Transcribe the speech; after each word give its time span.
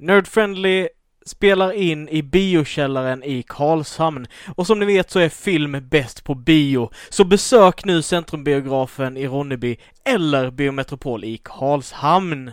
Nerdfriendly 0.00 0.88
spelar 1.26 1.72
in 1.72 2.08
i 2.08 2.22
biokällaren 2.22 3.24
i 3.24 3.42
Karlshamn. 3.42 4.26
Och 4.56 4.66
som 4.66 4.78
ni 4.78 4.86
vet 4.86 5.10
så 5.10 5.18
är 5.18 5.28
film 5.28 5.88
bäst 5.90 6.24
på 6.24 6.34
bio. 6.34 6.90
Så 7.08 7.24
besök 7.24 7.84
nu 7.84 8.02
Centrumbiografen 8.02 9.16
i 9.16 9.26
Ronneby 9.26 9.76
eller 10.04 10.50
Biometropol 10.50 11.24
i 11.24 11.40
Karlshamn. 11.44 12.50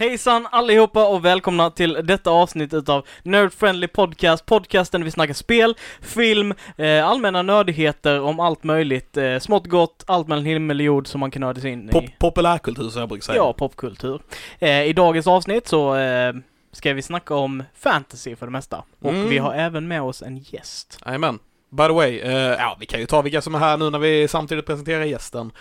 Hejsan 0.00 0.46
allihopa 0.50 1.06
och 1.08 1.24
välkomna 1.24 1.70
till 1.70 1.98
detta 2.04 2.30
avsnitt 2.30 2.74
utav 2.74 3.06
Nerd 3.22 3.52
Friendly 3.52 3.86
Podcast, 3.86 4.46
podcasten 4.46 5.00
där 5.00 5.04
vi 5.04 5.10
snackar 5.10 5.34
spel, 5.34 5.76
film, 6.00 6.54
eh, 6.76 7.06
allmänna 7.08 7.42
nördigheter 7.42 8.20
om 8.20 8.40
allt 8.40 8.64
möjligt, 8.64 9.16
eh, 9.16 9.38
smått 9.38 9.66
gott, 9.66 10.04
allt 10.06 10.28
mellan 10.28 10.44
himmel 10.44 10.80
och 10.80 10.84
jord 10.84 11.06
som 11.06 11.20
man 11.20 11.30
kan 11.30 11.40
nörda 11.40 11.60
sig 11.60 11.70
in 11.72 11.88
i. 11.88 11.92
Pop 11.92 12.04
populärkultur 12.18 12.88
som 12.90 13.00
jag 13.00 13.08
brukar 13.08 13.22
säga. 13.22 13.36
Ja, 13.36 13.52
popkultur. 13.52 14.20
Eh, 14.58 14.82
I 14.82 14.92
dagens 14.92 15.26
avsnitt 15.26 15.68
så 15.68 15.94
eh, 15.96 16.32
ska 16.72 16.92
vi 16.92 17.02
snacka 17.02 17.34
om 17.34 17.62
fantasy 17.74 18.36
för 18.36 18.46
det 18.46 18.52
mesta. 18.52 18.84
Och 19.00 19.10
Mm. 19.12 19.28
vi 19.28 19.38
har 19.38 19.54
även 19.54 19.88
med 19.88 20.02
oss 20.02 20.22
en 20.22 20.38
gäst. 20.38 20.98
Jajamän. 21.06 21.38
By 21.72 21.82
the 21.86 21.92
way, 21.92 22.18
eh, 22.20 22.32
ja 22.34 22.76
vi 22.80 22.86
kan 22.86 23.00
ju 23.00 23.06
ta 23.06 23.22
vilka 23.22 23.40
som 23.40 23.54
är 23.54 23.58
här 23.58 23.76
nu 23.76 23.90
när 23.90 23.98
vi 23.98 24.28
samtidigt 24.28 24.66
presenterar 24.66 25.04
gästen. 25.04 25.52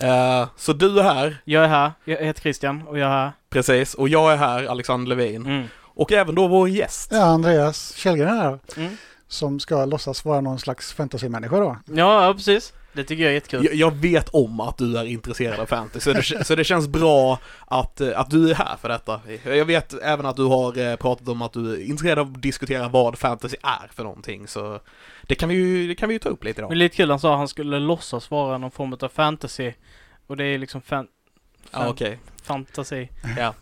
Eh, 0.00 0.48
så 0.56 0.72
du 0.72 0.98
är 0.98 1.02
här, 1.02 1.36
Jag 1.44 1.64
är 1.64 1.68
här, 1.68 1.92
jag 2.04 2.16
heter 2.16 2.40
Christian 2.40 2.82
och 2.88 2.98
jag 2.98 3.06
är 3.06 3.12
här. 3.14 3.32
precis, 3.50 3.94
och 3.94 4.08
jag 4.08 4.32
är 4.32 4.36
här, 4.36 4.64
Alexander 4.66 5.16
Levin. 5.16 5.46
Mm. 5.46 5.66
Och 5.82 6.12
även 6.12 6.34
då 6.34 6.48
vår 6.48 6.68
gäst. 6.68 7.08
Ja, 7.12 7.22
Andreas 7.24 7.94
Källgren 7.96 8.28
här. 8.38 8.58
Mm. 8.76 8.96
Som 9.28 9.60
ska 9.60 9.84
låtsas 9.84 10.24
vara 10.24 10.40
någon 10.40 10.58
slags 10.58 10.92
fantasymänniska 10.92 11.56
då. 11.60 11.76
Ja, 11.86 12.32
precis. 12.36 12.72
Det 12.96 13.04
tycker 13.04 13.22
jag 13.22 13.30
är 13.30 13.34
jättekul. 13.34 13.64
Jag, 13.64 13.74
jag 13.74 13.94
vet 13.94 14.28
om 14.28 14.60
att 14.60 14.78
du 14.78 14.98
är 14.98 15.04
intresserad 15.04 15.60
av 15.60 15.66
fantasy, 15.66 16.00
så 16.00 16.12
det, 16.34 16.44
så 16.44 16.54
det 16.54 16.64
känns 16.64 16.88
bra 16.88 17.38
att, 17.66 18.00
eh, 18.00 18.20
att 18.20 18.30
du 18.30 18.50
är 18.50 18.54
här 18.54 18.76
för 18.76 18.88
detta. 18.88 19.20
Jag 19.44 19.64
vet 19.64 19.92
även 20.02 20.26
att 20.26 20.36
du 20.36 20.44
har 20.44 20.78
eh, 20.78 20.96
pratat 20.96 21.28
om 21.28 21.42
att 21.42 21.52
du 21.52 21.72
är 21.74 21.84
intresserad 21.84 22.18
av 22.18 22.32
att 22.34 22.42
diskutera 22.42 22.88
vad 22.88 23.18
fantasy 23.18 23.56
är 23.62 23.88
för 23.94 24.02
någonting, 24.04 24.48
så 24.48 24.80
det 25.22 25.34
kan 25.34 25.48
vi 25.48 25.54
ju, 25.54 25.88
det 25.88 25.94
kan 25.94 26.08
vi 26.08 26.14
ju 26.14 26.18
ta 26.18 26.28
upp 26.28 26.44
lite 26.44 26.60
Men 26.60 26.68
då. 26.70 26.74
lite 26.74 26.96
kul, 26.96 27.10
han 27.10 27.20
sa 27.20 27.32
att 27.32 27.38
han 27.38 27.48
skulle 27.48 27.78
låtsas 27.78 28.30
vara 28.30 28.58
någon 28.58 28.70
form 28.70 28.96
av 29.00 29.08
fantasy. 29.08 29.72
Och 30.26 30.36
det 30.36 30.44
är 30.44 30.58
liksom 30.58 30.80
fan, 30.82 31.06
Ja, 31.72 31.88
okej. 31.88 32.18
fantasi. 32.42 33.08
Ja. 33.38 33.54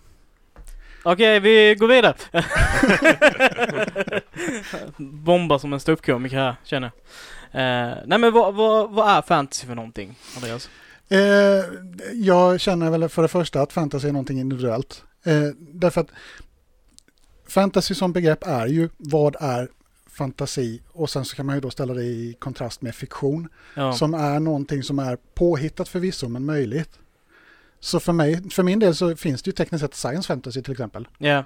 Okej, 1.02 1.40
vi 1.40 1.74
går 1.74 1.88
vidare. 1.88 2.14
Bomba 4.96 5.58
som 5.58 5.72
en 5.72 5.80
ståuppkomiker 5.80 6.36
här, 6.36 6.56
känner 6.64 6.90
jag. 6.94 7.00
Eh, 7.54 7.96
nej 8.06 8.18
men 8.18 8.32
vad, 8.32 8.54
vad, 8.54 8.90
vad 8.90 9.08
är 9.08 9.22
fantasy 9.22 9.66
för 9.66 9.74
någonting, 9.74 10.18
Andreas? 10.36 10.68
Eh, 11.08 11.20
jag 12.14 12.60
känner 12.60 12.90
väl 12.90 13.08
för 13.08 13.22
det 13.22 13.28
första 13.28 13.60
att 13.62 13.72
fantasy 13.72 14.08
är 14.08 14.12
någonting 14.12 14.40
individuellt. 14.40 15.04
Eh, 15.24 15.42
därför 15.58 16.00
att 16.00 16.08
fantasy 17.48 17.94
som 17.94 18.12
begrepp 18.12 18.46
är 18.46 18.66
ju 18.66 18.88
vad 18.96 19.36
är 19.40 19.68
fantasi 20.10 20.82
och 20.92 21.10
sen 21.10 21.24
så 21.24 21.36
kan 21.36 21.46
man 21.46 21.54
ju 21.54 21.60
då 21.60 21.70
ställa 21.70 21.94
det 21.94 22.02
i 22.04 22.36
kontrast 22.38 22.82
med 22.82 22.94
fiktion 22.94 23.48
Ja. 23.76 23.92
som 23.92 24.14
är 24.14 24.40
någonting 24.40 24.82
som 24.82 24.98
är 24.98 25.18
påhittat 25.34 25.88
förvisso 25.88 26.28
men 26.28 26.44
möjligt. 26.44 26.98
Så 27.80 28.00
för 28.00 28.12
mig, 28.12 28.50
för 28.50 28.62
min 28.62 28.78
del 28.78 28.94
så 28.94 29.16
finns 29.16 29.42
det 29.42 29.48
ju 29.48 29.52
tekniskt 29.52 29.82
sett 29.82 29.94
science 29.94 30.26
fantasy 30.26 30.62
till 30.62 30.72
exempel. 30.72 31.08
Ja. 31.18 31.44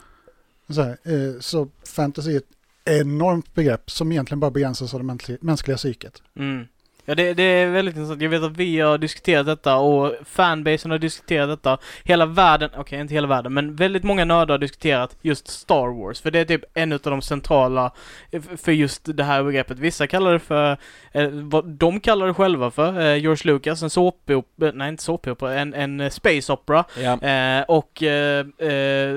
Så, 0.68 0.82
här, 0.82 0.98
eh, 1.04 1.40
så 1.40 1.68
fantasy 1.84 2.32
är 2.32 2.36
ett 2.36 2.50
enormt 2.88 3.54
begrepp 3.54 3.90
som 3.90 4.12
egentligen 4.12 4.40
bara 4.40 4.50
begränsas 4.50 4.94
av 4.94 5.00
det 5.00 5.38
mänskliga, 5.40 5.76
psyket. 5.76 6.22
Mm. 6.36 6.66
Ja, 7.08 7.14
det, 7.14 7.34
det 7.34 7.42
är 7.42 7.70
väldigt 7.70 7.96
intressant. 7.96 8.22
Jag 8.22 8.30
vet 8.30 8.42
att 8.42 8.56
vi 8.56 8.80
har 8.80 8.98
diskuterat 8.98 9.46
detta 9.46 9.76
och 9.76 10.14
fanbasen 10.24 10.90
har 10.90 10.98
diskuterat 10.98 11.48
detta. 11.48 11.78
Hela 12.04 12.26
världen, 12.26 12.70
okej 12.76 13.00
inte 13.00 13.14
hela 13.14 13.26
världen, 13.26 13.54
men 13.54 13.76
väldigt 13.76 14.04
många 14.04 14.24
nördar 14.24 14.54
har 14.54 14.58
diskuterat 14.58 15.16
just 15.22 15.48
Star 15.48 16.02
Wars. 16.02 16.20
För 16.20 16.30
det 16.30 16.38
är 16.38 16.44
typ 16.44 16.64
en 16.74 16.92
av 16.92 16.98
de 17.02 17.22
centrala 17.22 17.92
eh, 18.30 18.42
för 18.56 18.72
just 18.72 19.16
det 19.16 19.24
här 19.24 19.42
begreppet. 19.42 19.78
Vissa 19.78 20.06
kallar 20.06 20.32
det 20.32 20.38
för, 20.38 20.76
eh, 21.12 21.28
vad 21.30 21.68
de 21.68 22.00
kallar 22.00 22.26
det 22.26 22.34
själva 22.34 22.70
för, 22.70 23.00
eh, 23.00 23.16
George 23.16 23.52
Lucas, 23.52 23.82
en 23.82 23.90
såpopera, 23.90 24.72
nej 24.74 24.88
inte 24.88 25.02
såpopera, 25.02 25.54
en, 25.54 25.74
en 25.74 26.00
eh, 26.00 26.10
space 26.10 26.52
opera. 26.52 26.84
Ja. 26.98 27.28
Eh, 27.28 27.62
och 27.62 28.02
eh, 28.02 28.46
eh, 28.58 29.16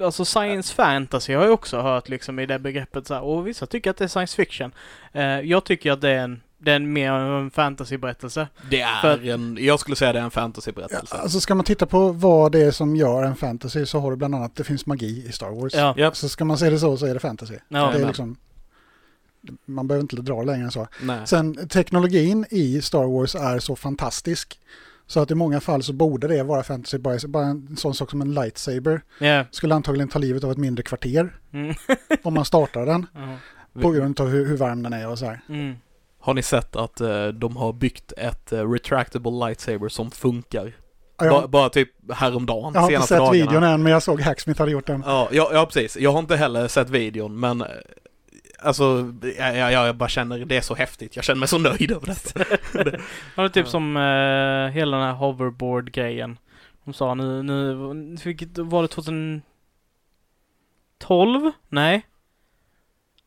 alltså 0.00 0.24
science 0.24 0.74
fantasy 0.74 1.34
har 1.34 1.44
jag 1.44 1.52
också 1.52 1.80
hört 1.80 2.08
liksom 2.08 2.38
i 2.38 2.46
det 2.46 2.58
begreppet 2.58 3.06
så 3.06 3.14
här. 3.14 3.22
Och 3.22 3.46
vissa 3.46 3.66
tycker 3.66 3.90
att 3.90 3.96
det 3.96 4.04
är 4.04 4.08
science 4.08 4.36
fiction. 4.36 4.72
Eh, 5.12 5.22
jag 5.24 5.64
tycker 5.64 5.92
att 5.92 6.00
det 6.00 6.08
är 6.10 6.18
en, 6.18 6.40
det 6.58 6.70
är 6.72 6.76
en 6.76 6.92
mer 6.92 7.12
en 7.12 7.50
fantasyberättelse. 7.50 8.48
Det 8.70 8.80
är 8.80 9.00
För- 9.00 9.28
en, 9.28 9.58
jag 9.60 9.80
skulle 9.80 9.96
säga 9.96 10.12
det 10.12 10.18
är 10.18 10.22
en 10.22 10.24
Ja, 10.26 10.30
fantasyberättelse. 10.30 11.16
alltså 11.16 11.40
ska 11.40 11.54
man 11.54 11.64
titta 11.64 11.86
på 11.86 12.12
vad 12.12 12.52
det 12.52 12.60
är 12.60 12.70
som 12.70 12.96
gör 12.96 13.22
en 13.22 13.36
fantasy 13.36 13.86
så 13.86 14.00
har 14.00 14.10
du 14.10 14.16
bland 14.16 14.34
annat 14.34 14.56
det 14.56 14.64
finns 14.64 14.86
magi 14.86 15.26
i 15.28 15.32
Star 15.32 15.50
Wars. 15.50 15.74
Ja. 15.74 15.94
Japp. 15.96 16.16
Så 16.16 16.28
ska 16.28 16.44
man 16.44 16.58
se 16.58 16.70
det 16.70 16.78
så 16.78 16.96
så 16.96 17.06
är 17.06 17.14
det 17.14 17.20
fantasy. 17.20 17.54
Ja, 17.68 17.90
det 17.94 18.02
är 18.02 18.06
liksom, 18.06 18.36
man 19.64 19.88
behöver 19.88 20.02
inte 20.02 20.16
dra 20.16 20.42
längre 20.42 20.64
än 20.64 20.70
så. 20.70 20.86
Nej. 21.02 21.26
Sen 21.26 21.68
teknologin 21.68 22.46
i 22.50 22.82
Star 22.82 23.04
Wars 23.04 23.34
är 23.34 23.58
så 23.58 23.76
fantastisk 23.76 24.58
så 25.10 25.20
att 25.20 25.30
i 25.30 25.34
många 25.34 25.60
fall 25.60 25.82
så 25.82 25.92
borde 25.92 26.28
det 26.28 26.42
vara 26.42 26.62
fantasy. 26.62 26.98
Bara, 26.98 27.18
bara 27.28 27.44
en 27.46 27.76
sån 27.76 27.94
sak 27.94 28.10
som 28.10 28.20
en 28.20 28.34
lightsaber 28.34 29.00
Ja. 29.18 29.44
skulle 29.50 29.74
antagligen 29.74 30.08
ta 30.08 30.18
livet 30.18 30.44
av 30.44 30.50
ett 30.50 30.58
mindre 30.58 30.82
kvarter 30.82 31.36
Mm. 31.52 31.74
om 32.22 32.34
man 32.34 32.44
startar 32.44 32.86
den 32.86 33.06
Ja. 33.14 33.80
på 33.82 33.90
grund 33.90 34.20
av 34.20 34.28
hur, 34.28 34.46
hur 34.46 34.56
varm 34.56 34.82
den 34.82 34.92
är 34.92 35.08
och 35.08 35.18
så 35.18 35.26
här. 35.26 35.40
Mm. 35.48 35.74
Har 36.20 36.34
ni 36.34 36.42
sett 36.42 36.76
att 36.76 37.00
eh, 37.00 37.26
de 37.28 37.56
har 37.56 37.72
byggt 37.72 38.12
ett 38.16 38.52
uh, 38.52 38.70
retractable 38.72 39.30
lightsaber 39.46 39.88
som 39.88 40.10
funkar? 40.10 40.72
Ja, 41.22 41.46
bara 41.48 41.68
typ 41.68 41.88
häromdagen, 42.12 42.72
jag 42.74 42.80
har 42.80 42.86
inte 42.90 43.06
senaste 43.06 43.14
sett 43.14 43.18
dagarna. 43.18 43.32
videon 43.50 43.62
än 43.62 43.82
men 43.82 43.92
jag 43.92 44.02
såg 44.02 44.20
Hacksmith 44.20 44.60
hade 44.60 44.72
gjort 44.72 44.86
den. 44.86 45.02
Ja, 45.06 45.28
ja, 45.32 45.50
ja, 45.52 45.66
precis. 45.66 45.96
Jag 45.96 46.12
har 46.12 46.18
inte 46.18 46.36
heller 46.36 46.68
sett 46.68 46.90
videon, 46.90 47.40
men 47.40 47.60
eh, 47.60 47.66
alltså, 48.62 49.12
jag, 49.38 49.56
jag, 49.56 49.72
jag 49.72 49.96
bara 49.96 50.08
känner 50.08 50.38
det 50.38 50.56
är 50.56 50.60
så 50.60 50.74
häftigt. 50.74 51.16
Jag 51.16 51.24
känner 51.24 51.38
mig 51.38 51.48
så 51.48 51.58
nöjd 51.58 51.90
över 51.90 52.06
det. 52.84 53.00
Ja, 53.36 53.42
det 53.42 53.42
är 53.42 53.48
typ 53.48 53.68
som 53.68 53.96
eh, 53.96 54.68
hela 54.74 54.96
den 54.96 55.06
här 55.06 55.12
hoverboard-grejen. 55.14 56.38
De 56.84 56.94
sa 56.94 57.14
nu, 57.14 57.42
nu, 57.42 57.74
vilket 58.24 58.58
var 58.58 58.82
det 58.82 58.88
2012? 58.88 59.42
Nej? 61.68 62.06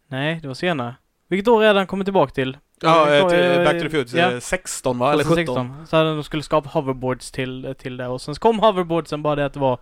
Nej, 0.07 0.39
det 0.41 0.47
var 0.47 0.55
senare. 0.55 0.95
Vilket 1.27 1.47
år 1.47 1.63
är 1.63 1.73
den 1.73 1.87
kommit 1.87 2.05
tillbaka 2.05 2.33
till? 2.33 2.57
Ja, 2.81 3.15
eh, 3.15 3.29
till 3.29 3.65
Back 3.65 3.73
to 3.73 3.79
the 3.79 3.89
Future, 3.89 4.21
ja. 4.21 4.31
eh, 4.31 4.39
16 4.39 4.97
va? 4.97 5.13
Eller 5.13 5.23
17? 5.23 5.45
2016. 5.45 5.87
Så 5.87 5.97
hade 5.97 6.15
de 6.15 6.23
skulle 6.23 6.43
skapa 6.43 6.69
hoverboards 6.69 7.31
till, 7.31 7.75
till 7.77 7.97
det 7.97 8.07
och 8.07 8.21
sen 8.21 8.35
kom 8.35 8.59
hoverboardsen 8.59 9.23
bara 9.23 9.35
det 9.35 9.45
att 9.45 9.53
det 9.53 9.59
var 9.59 9.79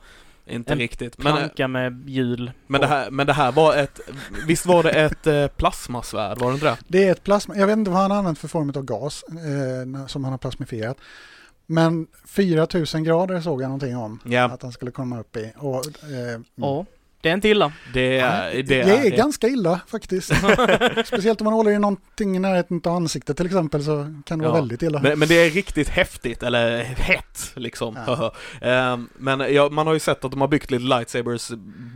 Inte 0.52 0.74
En 0.74 0.80
riktigt. 0.80 1.18
Men, 1.18 1.28
eh, 1.28 1.38
planka 1.38 1.68
med 1.68 2.10
hjul. 2.10 2.52
men, 2.68 2.82
det 2.82 2.88
här, 2.88 3.12
men 3.12 3.28
det 3.28 3.34
här 3.34 3.52
var 3.52 3.76
ett, 3.76 4.00
visst 4.48 4.66
var 4.66 4.84
det 4.84 4.90
ett 4.90 5.28
eh, 5.28 5.48
plasmasvärd, 5.48 6.38
var 6.38 6.48
det 6.48 6.54
inte 6.54 6.66
det? 6.66 6.78
Det 6.88 7.08
är 7.08 7.12
ett 7.12 7.24
plasma, 7.24 7.56
jag 7.58 7.68
vet 7.68 7.78
inte 7.78 7.92
vad 7.92 8.02
han 8.02 8.12
har 8.12 8.18
använt 8.18 8.40
för 8.40 8.48
form 8.48 8.70
av 8.76 8.84
gas 8.84 9.24
eh, 9.30 10.08
som 10.08 10.24
han 10.24 10.34
har 10.34 10.38
plasmifierat. 10.38 10.98
Men 11.66 12.08
4000 12.26 13.04
grader 13.04 13.42
såg 13.42 13.62
jag 13.62 13.68
någonting 13.68 13.98
om 13.98 14.20
Ja, 14.26 14.44
att 14.44 14.62
han 14.62 14.72
skulle 14.72 14.92
komma 14.92 15.20
upp 15.20 15.38
i. 15.38 15.54
Och, 15.58 15.86
eh, 16.04 16.34
mm. 16.34 16.46
Ja, 16.56 16.86
det 17.22 17.30
är 17.30 17.34
inte 17.34 17.48
illa. 17.50 17.72
det 17.94 18.20
är 18.20 18.54
det. 18.56 18.64
det 18.64 18.82
är 18.82 19.18
ganska 19.18 19.48
illa 19.48 19.80
faktiskt. 19.88 20.28
Speciellt 21.06 21.42
om 21.42 21.46
man 21.46 21.54
håller 21.54 21.72
i 21.72 21.80
någonting 21.80 22.36
i 22.36 22.40
närheten 22.40 22.82
av 22.86 22.96
ansiktet 22.96 23.38
till 23.38 23.46
exempel 23.46 23.84
så 23.84 24.16
kan 24.26 24.40
det 24.40 24.46
vara 24.48 24.58
Ja. 24.58 24.62
väldigt 24.62 24.82
illa. 24.82 25.02
Men, 25.02 25.20
men 25.20 25.28
det 25.28 25.36
är 25.36 25.50
riktigt 25.50 25.90
häftigt, 25.90 26.44
eller 26.44 26.84
hett 26.84 27.52
liksom. 27.56 27.98
Ja. 28.08 28.34
Ehm, 28.62 29.09
men 29.18 29.54
ja, 29.54 29.70
man 29.70 29.88
har 29.88 29.94
ju 29.94 30.00
sett 30.00 30.26
att 30.26 30.32
de 30.32 30.42
har 30.42 30.48
byggt 30.48 30.72
lite 30.72 30.84
lightsabers 30.84 31.52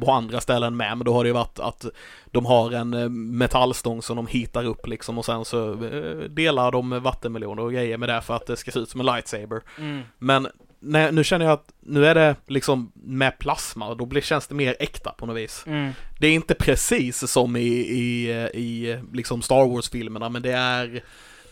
på 0.05 0.11
andra 0.11 0.41
ställen 0.41 0.77
med, 0.77 0.97
men 0.97 1.05
då 1.05 1.13
har 1.13 1.23
det 1.23 1.27
ju 1.27 1.33
varit 1.33 1.59
att 1.59 1.85
de 2.31 2.45
har 2.45 2.71
en 2.71 2.93
eh, 2.93 3.09
metallstång 3.09 4.01
som 4.01 4.15
de 4.15 4.27
hitar 4.27 4.63
upp 4.65 4.87
liksom 4.87 5.17
och 5.17 5.25
sen 5.25 5.45
så 5.45 5.71
eh, 5.71 6.17
delar 6.29 6.71
de 6.71 6.99
vattenmeloner 7.03 7.63
och 7.63 7.71
grejer 7.73 7.97
med 7.97 8.09
det 8.09 8.21
för 8.21 8.33
att 8.35 8.47
det 8.47 8.57
ska 8.57 8.71
se 8.71 8.79
ut 8.79 8.89
som 8.89 8.99
en 8.99 9.05
lightsaber. 9.05 9.61
Mm. 9.79 10.01
Men 10.17 10.47
nej, 10.85 11.11
nu 11.11 11.23
känner 11.23 11.45
jag 11.45 11.53
att 11.53 11.73
nu 11.79 12.05
är 12.05 12.15
det 12.15 12.35
liksom 12.47 12.91
med 12.95 13.39
plasma 13.39 13.87
och 13.87 13.97
då 13.97 14.05
blir, 14.05 14.21
känns 14.21 14.47
det 14.47 14.55
mer 14.55 14.75
äkta 14.79 15.11
på 15.11 15.25
något 15.25 15.37
vis. 15.37 15.63
Mm. 15.67 15.91
Det 16.19 16.27
är 16.27 16.31
inte 16.31 16.53
precis 16.53 17.31
som 17.31 17.55
i, 17.55 17.67
i, 17.69 18.31
i 18.53 18.99
liksom 19.13 19.41
Star 19.41 19.67
Wars-filmerna 19.67 20.29
men 20.29 20.41
det 20.41 20.51
är 20.51 21.03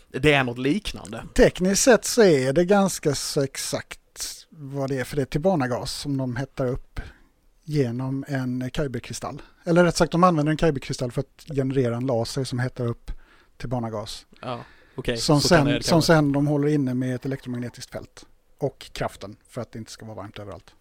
det 0.08 0.32
är 0.32 0.44
något 0.44 0.58
liknande. 0.58 1.24
Tekniskt 1.34 1.82
sett 1.82 2.04
så 2.04 2.22
är 2.22 2.52
det 2.52 2.64
ganska 2.64 3.14
så 3.14 3.42
exakt 3.42 4.00
vad 4.50 4.90
det 4.90 5.00
är 5.00 5.04
för 5.04 5.16
det 5.16 5.22
är 5.22 5.26
tillbanagas 5.26 5.92
som 5.92 6.16
de 6.16 6.36
hettar 6.36 6.66
upp 6.66 7.00
genom 7.64 8.24
en 8.28 8.70
kyberkristall. 8.76 9.42
Eller 9.64 9.84
rätt 9.84 9.96
sagt 9.96 10.12
de 10.12 10.24
använder 10.24 10.50
en 10.50 10.58
kyberkristall 10.58 11.12
för 11.12 11.20
att 11.20 11.56
generera 11.56 11.96
en 11.96 12.06
laser 12.06 12.44
som 12.44 12.58
hettar 12.58 12.86
upp 12.86 13.10
tillbanagas. 13.56 14.26
Ja, 14.42 14.60
okej. 14.94 15.16
som, 15.16 15.40
så 15.40 15.48
kan 15.48 15.66
sen, 15.66 15.82
som 15.82 16.02
sen 16.02 16.32
de 16.32 16.46
håller 16.46 16.68
inne 16.68 16.94
med 16.94 17.14
ett 17.14 17.26
elektromagnetiskt 17.26 17.92
fält. 17.92 18.26
Och 18.58 18.86
kraften 18.92 19.36
för 19.48 19.60
att 19.60 19.72
det 19.72 19.78
inte 19.78 19.90
ska 19.92 20.06
vara 20.06 20.16
varmt 20.16 20.38
överallt. 20.38 20.74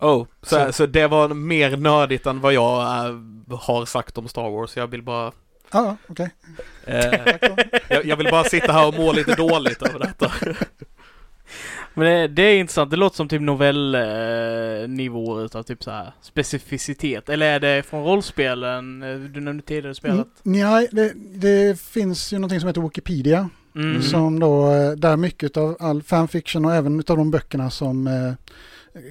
Oh, 0.00 0.26
så, 0.42 0.48
Så- 0.66 0.72
så 0.72 0.86
det 0.86 1.06
var 1.06 1.28
mer 1.28 1.76
nördigt 1.76 2.26
än 2.26 2.40
vad 2.40 2.52
jag 2.52 2.80
äh, 3.08 3.14
har 3.58 3.84
sagt 3.86 4.18
om 4.18 4.28
Star 4.28 4.50
Wars. 4.50 4.76
Jag 4.76 4.86
vill 4.86 5.02
bara 5.02 5.32
Ja, 5.72 5.96
okej. 6.08 6.30
Eh, 6.84 7.04
jag, 7.88 8.04
jag 8.04 8.16
vill 8.16 8.28
bara 8.30 8.44
sitta 8.44 8.72
här 8.72 8.86
och 8.88 8.94
må 8.94 9.12
lite 9.12 9.34
dåligt 9.34 9.82
över 9.82 9.98
detta. 9.98 10.32
Men 11.94 12.04
det, 12.06 12.28
det 12.28 12.42
är 12.42 12.58
intressant. 12.58 12.90
Det 12.90 12.96
låter 12.96 13.16
som 13.16 13.28
typ 13.28 13.40
novellnivå 13.42 15.40
utav 15.42 15.62
typ 15.62 15.84
så 15.84 15.90
här 15.90 16.12
specificitet. 16.20 17.28
Eller 17.28 17.46
är 17.54 17.60
det 17.60 17.82
från 17.82 18.04
rollspelen? 18.04 19.02
Eh, 19.02 19.16
Du 19.18 19.40
nämnde 19.40 19.62
tidigare 19.62 19.94
spelet. 19.94 20.26
Nej, 20.42 20.88
det, 20.92 21.12
det 21.16 21.80
finns 21.80 22.32
ju 22.32 22.38
någonting 22.38 22.60
som 22.60 22.66
heter 22.66 22.80
Wikipedia. 22.80 23.48
Mm. 23.76 24.02
Som 24.02 24.40
då, 24.40 24.72
eh, 24.72 24.90
där 24.92 25.16
mycket 25.16 25.56
av 25.56 25.76
all 25.80 26.02
fanfiction 26.02 26.64
och 26.64 26.74
även 26.74 27.00
utav 27.00 27.16
de 27.16 27.30
böckerna 27.30 27.70
som 27.70 28.06
eh, 28.06 28.32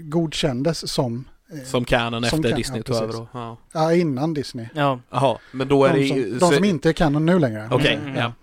godkändes 0.01 0.91
som, 0.91 1.25
eh, 1.53 1.63
Som 1.67 1.85
canon 1.85 2.23
Som 2.23 2.39
efter 2.39 2.49
can- 2.51 2.55
Disney 2.57 2.79
ja, 2.79 2.83
tog 2.83 2.95
över. 3.03 3.27
Ja. 3.33 3.57
ja, 3.73 3.93
innan 3.93 4.33
Disney. 4.33 4.67
Ja. 4.75 4.99
Jaha, 5.09 5.37
men 5.51 5.67
då 5.67 5.85
är 5.85 5.93
det 5.93 5.99
De 5.99 6.05
ju... 6.05 6.29
som, 6.29 6.49
de 6.49 6.55
som 6.55 6.63
inte 6.63 6.89
är 6.89 6.93
canon 6.93 7.25
nu 7.25 7.39
längre. 7.39 7.67
Okej, 7.71 7.95
Mm, 8.03 8.15
ja. 8.15 8.33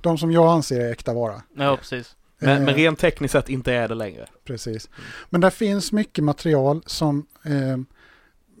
De 0.00 0.18
som 0.18 0.32
jag 0.32 0.46
anser 0.46 0.80
är 0.80 0.92
äkta 0.92 1.14
vara. 1.14 1.42
ja, 1.56 1.76
precis. 1.76 2.16
Men, 2.38 2.50
Eh, 2.58 2.60
men 2.64 2.74
rent 2.74 2.98
tekniskt 2.98 3.32
sett 3.32 3.48
inte 3.48 3.72
är 3.72 3.88
det 3.88 3.94
längre. 3.94 4.26
Precis. 4.44 4.88
Men 5.30 5.40
där 5.40 5.50
finns 5.50 5.92
mycket 5.92 6.24
material 6.24 6.82
som 6.86 7.26
eh, 7.44 7.76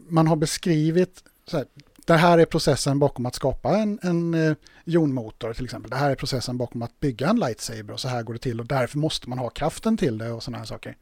man 0.08 0.26
har 0.26 0.36
beskrivit. 0.36 1.24
Så 1.46 1.56
här, 1.56 1.66
det 2.12 2.18
här 2.18 2.38
är 2.38 2.44
processen 2.44 2.98
bakom 2.98 3.26
att 3.26 3.34
skapa 3.34 3.76
en, 3.76 3.98
en 4.02 4.34
eh, 4.34 4.56
jonmotor 4.84 5.52
till 5.52 5.64
exempel. 5.64 5.90
Det 5.90 5.96
här 5.96 6.10
är 6.10 6.14
processen 6.14 6.58
bakom 6.58 6.82
att 6.82 7.00
bygga 7.00 7.28
en 7.28 7.40
lightsaber 7.40 7.94
och 7.94 8.00
så 8.00 8.08
här 8.08 8.22
går 8.22 8.32
det 8.32 8.38
till 8.38 8.60
och 8.60 8.66
därför 8.66 8.98
måste 8.98 9.28
man 9.28 9.38
ha 9.38 9.50
kraften 9.50 9.96
till 9.96 10.18
det 10.18 10.30
och 10.30 10.42
sådana 10.42 10.58
här 10.58 10.64
saker. 10.64 10.96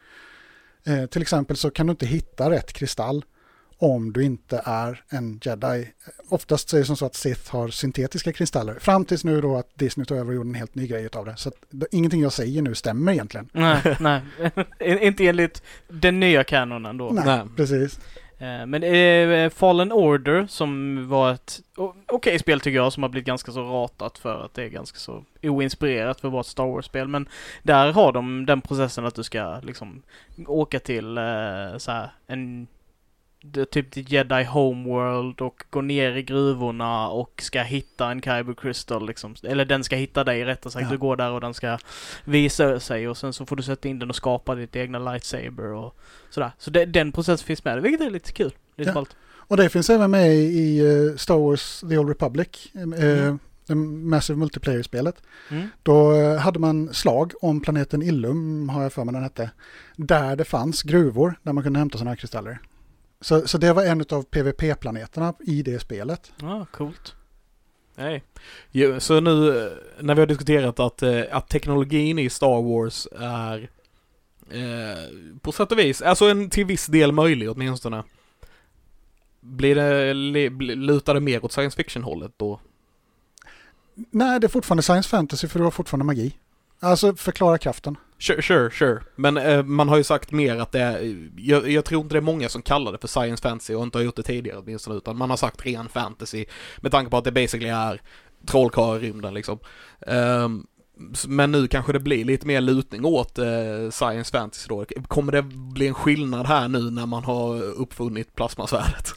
Eh, 0.87 1.07
till 1.07 1.23
exempel 1.23 1.57
så 1.57 1.71
kan 1.71 1.87
du 1.87 1.91
inte 1.91 2.07
hitta 2.07 2.51
rätt 2.51 2.73
kristall 2.73 3.25
om 3.79 4.13
du 4.13 4.25
inte 4.25 4.63
är 4.65 5.03
en 5.09 5.41
jedi. 5.45 5.89
Oftast 6.29 6.69
så 6.69 6.77
är 6.77 6.81
det 6.81 6.87
som 6.87 6.97
så 6.97 7.07
att 7.07 7.15
Sith 7.15 7.53
har 7.53 7.69
syntetiska 7.69 8.33
kristaller. 8.33 8.75
Fram 8.75 9.05
tills 9.05 9.25
nu 9.25 9.41
då 9.41 9.57
att 9.57 9.79
Disney 9.79 10.05
tog 10.07 10.19
över 10.19 10.29
och 10.29 10.35
gjorde 10.35 10.49
en 10.49 10.55
helt 10.55 10.75
ny 10.75 10.87
grej 10.87 11.09
av 11.13 11.27
det. 11.27 11.37
Så 11.37 11.49
att, 11.49 11.55
det, 11.71 11.87
ingenting 11.93 12.23
jag 12.23 12.33
säger 12.33 12.63
nu 12.63 12.75
stämmer 12.75 13.13
egentligen. 13.13 13.49
Nej, 13.53 13.97
nej. 14.01 14.23
inte 15.07 15.27
enligt 15.27 15.63
den 15.89 16.21
nya 16.21 16.45
kanonen 16.45 16.97
då. 16.97 17.11
Nej, 17.11 17.25
Nej. 17.25 17.43
precis. 17.57 18.01
Eh, 18.41 18.67
men 18.67 18.83
eh, 18.83 18.93
eh, 18.93 19.51
Fallen 19.51 19.93
Order 19.93 20.47
som 20.47 21.09
var 21.09 21.33
ett 21.33 21.61
okej 21.77 22.03
okej 22.09 22.39
spel 22.39 22.61
tycker 22.61 22.77
jag 22.77 22.93
som 22.93 23.03
har 23.03 23.11
blivit 23.11 23.27
ganska 23.27 23.53
så 23.53 23.63
ratat 23.63 24.19
för 24.19 24.45
att 24.45 24.55
det 24.55 24.63
är 24.63 24.69
ganska 24.69 24.99
så 24.99 25.25
oinspirerat 25.43 26.21
för 26.21 26.29
att 26.29 26.33
vara 26.33 26.41
ett 26.41 26.47
Star 26.47 26.67
Wars-spel. 26.67 27.09
Men 27.09 27.29
där 27.63 27.93
har 27.93 28.13
de 28.13 28.47
den 28.47 28.61
processen 28.61 29.07
att 29.07 29.15
du 29.15 29.23
ska 29.23 29.61
liksom 29.63 30.03
åka 30.47 30.79
till 30.79 31.19
eh, 31.19 31.77
så 31.77 31.93
här 31.93 32.11
en 32.27 32.67
det, 33.43 33.65
typ 33.71 33.91
till 33.91 34.13
Jedi 34.13 34.45
Homeworld 34.45 35.41
och 35.41 35.65
gå 35.71 35.81
ner 35.81 36.17
i 36.17 36.23
gruvorna 36.23 37.09
och 37.09 37.43
ska 37.43 37.63
hitta 37.63 38.11
en 38.11 38.23
Kyber 38.23 38.55
Crystal 38.55 39.07
liksom. 39.07 39.35
Eller 39.43 39.65
den 39.65 39.85
ska 39.85 39.97
hitta 39.97 40.25
dig 40.25 40.45
rättare 40.45 40.73
sagt. 40.73 40.83
Ja. 40.85 40.91
Du 40.91 40.99
går 40.99 41.17
där 41.17 41.31
och 41.31 41.41
den 41.41 41.55
ska 41.55 41.79
visa 42.25 42.81
sig 42.81 43.09
och 43.09 43.17
sen 43.17 43.33
så 43.33 43.47
får 43.47 43.57
du 43.57 43.63
sätta 43.63 43.89
in 43.89 43.99
den 43.99 44.11
och 44.11 44.17
skapa 44.17 44.55
ditt 44.55 44.77
egna 44.77 44.99
lightsaber 44.99 45.73
och 45.73 45.97
sådär. 46.31 46.51
Så 46.59 46.71
det, 46.71 46.85
den 46.85 47.13
processen 47.13 47.47
finns 47.47 47.65
med, 47.65 47.83
vilket 47.83 48.07
är 48.07 48.11
lite 48.11 48.33
kul. 48.33 48.53
Lite 48.77 48.91
Ja. 48.91 48.95
ballt. 48.95 49.17
Och 49.33 49.57
det 49.57 49.69
finns 49.69 49.91
även 49.91 50.11
med 50.11 50.35
i 50.37 50.79
eh, 50.81 51.17
Star 51.17 51.37
Wars 51.39 51.81
The 51.81 51.99
Old 51.99 52.09
Republic, 52.09 52.49
eh, 52.75 52.83
Mm. 52.83 53.39
det 53.67 53.75
Massive 53.75 54.39
Multiplayer-spelet. 54.39 55.23
Mm. 55.51 55.69
Då 55.83 56.13
eh, 56.15 56.37
hade 56.39 56.59
man 56.59 56.95
slag 56.95 57.33
om 57.41 57.61
planeten 57.61 58.03
Illum, 58.03 58.69
har 58.69 58.83
jag 58.83 58.93
för 58.93 59.05
mig 59.05 59.15
den 59.15 59.23
hette, 59.23 59.51
där 59.97 60.37
det 60.37 60.45
fanns 60.45 60.83
gruvor 60.83 61.35
där 61.43 61.53
man 61.53 61.65
kunde 61.65 61.79
hämta 61.79 61.99
sådana 61.99 62.11
här 62.11 62.17
kristaller. 62.17 62.59
Så, 63.21 63.49
så 63.49 63.59
det 63.59 63.73
var 63.73 63.85
en 63.85 64.01
av 64.01 64.23
PVP-planeterna 64.23 65.35
i 65.41 65.63
det 65.63 65.81
spelet. 65.81 66.33
Ja, 66.41 66.67
coolt. 66.73 67.15
Nej. 67.97 68.23
Jo, 68.71 69.01
så 69.01 69.21
nu 69.21 69.49
eh, 69.49 69.73
när 70.01 70.15
vi 70.15 70.21
har 70.21 70.27
diskuterat 70.27 70.81
att, 70.81 71.03
eh, 71.03 71.23
att 71.31 71.49
teknologin 71.49 72.19
i 72.19 72.31
Star 72.31 72.63
Wars 72.63 73.09
är 73.19 73.71
eh, 74.51 75.39
på 75.41 75.53
sätt 75.53 75.73
och 75.73 75.79
vis, 75.79 76.03
alltså 76.03 76.25
en 76.25 76.51
till 76.51 76.65
viss 76.65 76.87
del 76.87 77.13
möjlig 77.13 77.51
åtminstone. 77.51 78.05
Blir 79.41 79.75
det, 79.75 80.15
lutar 80.75 81.15
det 81.15 81.21
mer 81.21 81.45
åt 81.45 81.53
science 81.53 81.77
fiction-hållet 81.77 82.33
då? 82.37 82.61
Nej, 83.95 84.41
det 84.41 84.47
är 84.47 84.49
fortfarande 84.49 84.83
science 84.83 85.09
fantasy 85.09 85.49
för 85.49 85.59
det 85.59 85.65
var 85.65 85.71
fortfarande 85.71 86.05
magi. 86.05 86.37
Alltså 86.81 87.15
förklara 87.17 87.59
kraften. 87.59 87.97
Sure, 88.19 88.43
sure, 88.43 88.71
sure. 88.71 89.01
Men 89.17 89.37
eh, 89.37 89.63
man 89.63 89.89
har 89.89 89.97
ju 89.97 90.05
sagt 90.05 90.33
mer 90.33 90.57
att 90.57 90.73
det 90.73 90.81
är, 90.81 91.29
jag, 91.37 91.71
jag 91.71 91.85
tror 91.85 92.03
inte 92.03 92.15
det 92.15 92.19
är 92.19 92.23
många 92.23 92.49
som 92.49 92.63
kallar 92.63 92.93
det 92.93 92.99
för 92.99 93.09
science 93.09 93.43
fantasy 93.43 93.75
och 93.75 93.83
inte 93.83 93.99
har 93.99 94.03
gjort 94.05 94.17
det 94.17 94.23
tidigare 94.23 94.59
åtminstone, 94.59 94.97
utan 94.97 95.17
man 95.17 95.31
har 95.31 95.37
sagt 95.37 95.67
ren 95.67 95.89
fantasy 95.89 96.45
med 96.81 96.93
tanke 96.93 97.11
på 97.11 97.17
att 97.17 97.25
det 97.25 97.33
basically 97.33 97.69
är 97.69 98.01
trollkarlar 98.47 98.97
i 98.97 99.01
rymden 99.01 99.35
liksom. 99.35 99.59
S- 101.13 101.27
men 101.29 101.53
nu 101.53 101.69
kanske 101.69 101.93
det 101.93 102.01
blir 102.01 102.25
lite 102.25 102.47
mer 102.47 102.61
lutning 102.61 103.05
åt 103.05 103.39
eh, 103.39 103.91
science 103.91 104.31
fantasy 104.31 104.69
då. 104.69 104.85
Kommer 105.09 105.33
det 105.33 105.43
bli 105.43 105.87
en 105.89 105.95
skillnad 105.95 106.47
här 106.47 106.69
nu 106.69 106.91
när 106.91 107.07
man 107.07 107.25
har 107.25 107.63
uppfunnit 107.63 108.35
plasmasvärdet? 108.35 109.09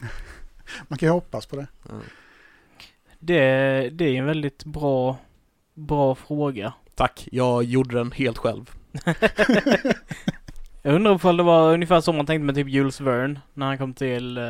Man 0.88 0.98
kan 1.00 1.08
ju 1.08 1.14
hoppas 1.14 1.46
på 1.46 1.56
det. 1.56 1.68
Det, 3.20 3.40
det 3.90 4.06
är 4.06 4.14
en 4.16 4.26
väldigt 4.26 4.66
bra, 4.66 5.18
bra 5.74 6.16
fråga. 6.16 6.74
Tack, 6.96 7.28
jag 7.32 7.64
gjorde 7.64 7.98
den 7.98 8.12
helt 8.12 8.38
själv. 8.38 8.72
Jag 10.86 10.96
undrar 10.96 11.16
ifall 11.16 11.38
det 11.38 11.44
var 11.44 11.74
ungefär 11.74 12.02
så 12.02 12.14
man 12.14 12.26
tänkte 12.26 12.46
med 12.46 12.56
typ 12.56 12.68
Jules 12.70 13.02
Verne 13.02 13.40
när 13.54 13.66
han 13.66 13.78
kom 13.78 13.94
till 13.94 14.38
eh, 14.38 14.44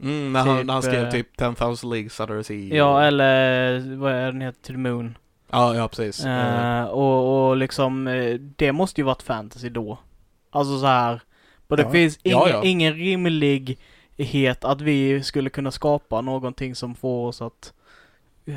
Mm, 0.00 0.32
när, 0.32 0.40
han, 0.40 0.56
Typ, 0.58 0.66
när 0.66 0.72
han 0.74 0.82
skrev 0.82 1.04
eh, 1.04 1.10
typ 1.10 1.36
10,000 1.36 1.90
Leagues 1.90 2.20
Under 2.20 2.36
the 2.38 2.44
Sea. 2.44 2.76
Ja, 2.76 3.02
eller 3.02 3.96
vad 3.96 4.12
är 4.12 4.32
den 4.32 4.40
heter? 4.40 4.60
To 4.62 4.72
the 4.72 4.78
Moon. 4.78 5.18
ja, 5.50 5.74
ja, 5.74 5.88
precis. 5.88 6.24
Eh, 6.24 6.78
Eh, 6.80 6.84
och, 6.84 7.48
och 7.50 7.56
liksom, 7.56 8.06
eh, 8.06 8.34
det 8.56 8.72
måste 8.72 9.00
ju 9.00 9.04
varit 9.04 9.22
fantasy 9.22 9.68
då. 9.68 9.98
Alltså 10.50 10.78
så 10.80 10.86
här. 10.86 11.20
Och 11.68 11.76
det 11.76 11.82
Ja. 11.82 11.90
finns 11.90 12.18
ingen, 12.22 12.38
Ja, 12.38 12.48
ja. 12.48 12.62
ingen 12.64 12.94
rimlighet 12.94 14.64
att 14.64 14.80
vi 14.80 15.22
skulle 15.22 15.50
kunna 15.50 15.70
skapa 15.70 16.20
någonting 16.20 16.74
som 16.74 16.94
får 16.94 17.26
oss 17.28 17.42
att 17.42 17.72
eh, 18.46 18.54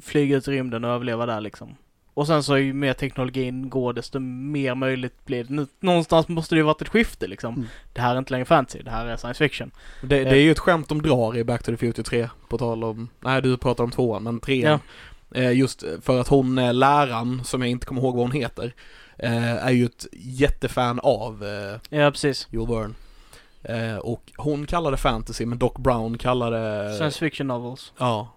flyga 0.00 0.36
ut 0.36 0.48
i 0.48 0.50
rymden 0.50 0.84
och 0.84 0.90
överleva 0.90 1.26
där 1.26 1.40
liksom. 1.40 1.76
Och 2.14 2.26
sen 2.26 2.42
så 2.42 2.58
ju 2.58 2.72
mer 2.72 2.92
teknologin 2.92 3.70
går 3.70 3.92
desto 3.92 4.18
mer 4.18 4.74
möjligt 4.74 5.24
blir 5.24 5.44
det. 5.44 5.66
Någonstans 5.80 6.28
måste 6.28 6.54
det 6.54 6.56
ju 6.58 6.62
varit 6.62 6.82
ett 6.82 6.88
skifte 6.88 7.26
liksom. 7.26 7.54
Mm. 7.54 7.66
Det 7.92 8.00
här 8.00 8.14
är 8.14 8.18
inte 8.18 8.32
längre 8.32 8.44
fantasy, 8.44 8.82
det 8.82 8.90
här 8.90 9.06
är 9.06 9.16
science 9.16 9.44
fiction. 9.44 9.70
Det, 10.02 10.24
det 10.24 10.30
är 10.30 10.42
ju 10.42 10.50
ett 10.50 10.58
skämt 10.58 10.88
de 10.88 11.02
drar 11.02 11.36
i 11.36 11.44
Back 11.44 11.62
to 11.62 11.70
the 11.70 11.76
Future 11.76 12.02
3, 12.02 12.28
på 12.48 12.58
tal 12.58 12.84
om, 12.84 13.08
nej 13.20 13.42
du 13.42 13.56
pratar 13.56 13.84
om 13.84 13.90
tvåan, 13.90 14.22
men 14.22 14.40
trean. 14.40 14.78
Eh, 15.34 15.52
just 15.52 15.84
för 16.02 16.20
att 16.20 16.28
hon, 16.28 16.58
eh, 16.58 16.74
läraren, 16.74 17.44
som 17.44 17.62
jag 17.62 17.70
inte 17.70 17.86
kommer 17.86 18.00
ihåg 18.02 18.16
vad 18.16 18.24
hon 18.24 18.32
heter, 18.32 18.74
eh, 19.18 19.66
är 19.66 19.70
ju 19.70 19.84
ett 19.84 20.06
jättefan 20.12 21.00
av 21.02 21.44
eh, 21.44 21.98
Ja, 21.98 22.10
precis. 22.10 22.48
Verne. 22.50 22.94
Eh, 23.62 23.96
och 23.96 24.32
hon 24.36 24.66
kallar 24.66 24.90
det 24.90 24.96
fantasy, 24.96 25.46
men 25.46 25.58
Doc 25.58 25.72
Brown 25.78 26.18
kallar 26.18 26.50
det... 26.50 26.94
Science 26.96 27.18
fiction 27.18 27.46
novels. 27.46 27.92
Ja. 27.98 28.28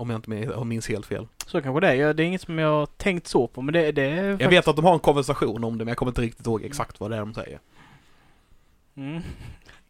Om 0.00 0.10
jag 0.10 0.18
inte 0.18 0.30
minns, 0.64 0.88
helt 0.88 1.06
fel. 1.06 1.26
Så 1.46 1.62
kanske 1.62 1.80
det 1.80 1.88
är. 1.88 2.14
Det 2.14 2.22
är 2.22 2.26
inget 2.26 2.40
som 2.40 2.58
jag 2.58 2.68
har 2.70 2.86
tänkt 2.86 3.26
så 3.26 3.46
på, 3.46 3.62
men 3.62 3.72
det, 3.72 3.92
det 3.92 4.02
är 4.02 4.36
Jag 4.40 4.48
vet 4.48 4.68
att 4.68 4.76
de 4.76 4.84
har 4.84 4.94
en 4.94 5.00
konversation 5.00 5.64
om 5.64 5.78
det, 5.78 5.84
men 5.84 5.88
jag 5.90 5.96
kommer 5.98 6.10
inte 6.10 6.22
riktigt 6.22 6.46
ihåg 6.46 6.64
exakt 6.64 7.00
vad 7.00 7.10
det 7.10 7.16
är 7.16 7.20
de 7.20 7.34
säger. 7.34 7.58
Mm. 8.96 9.22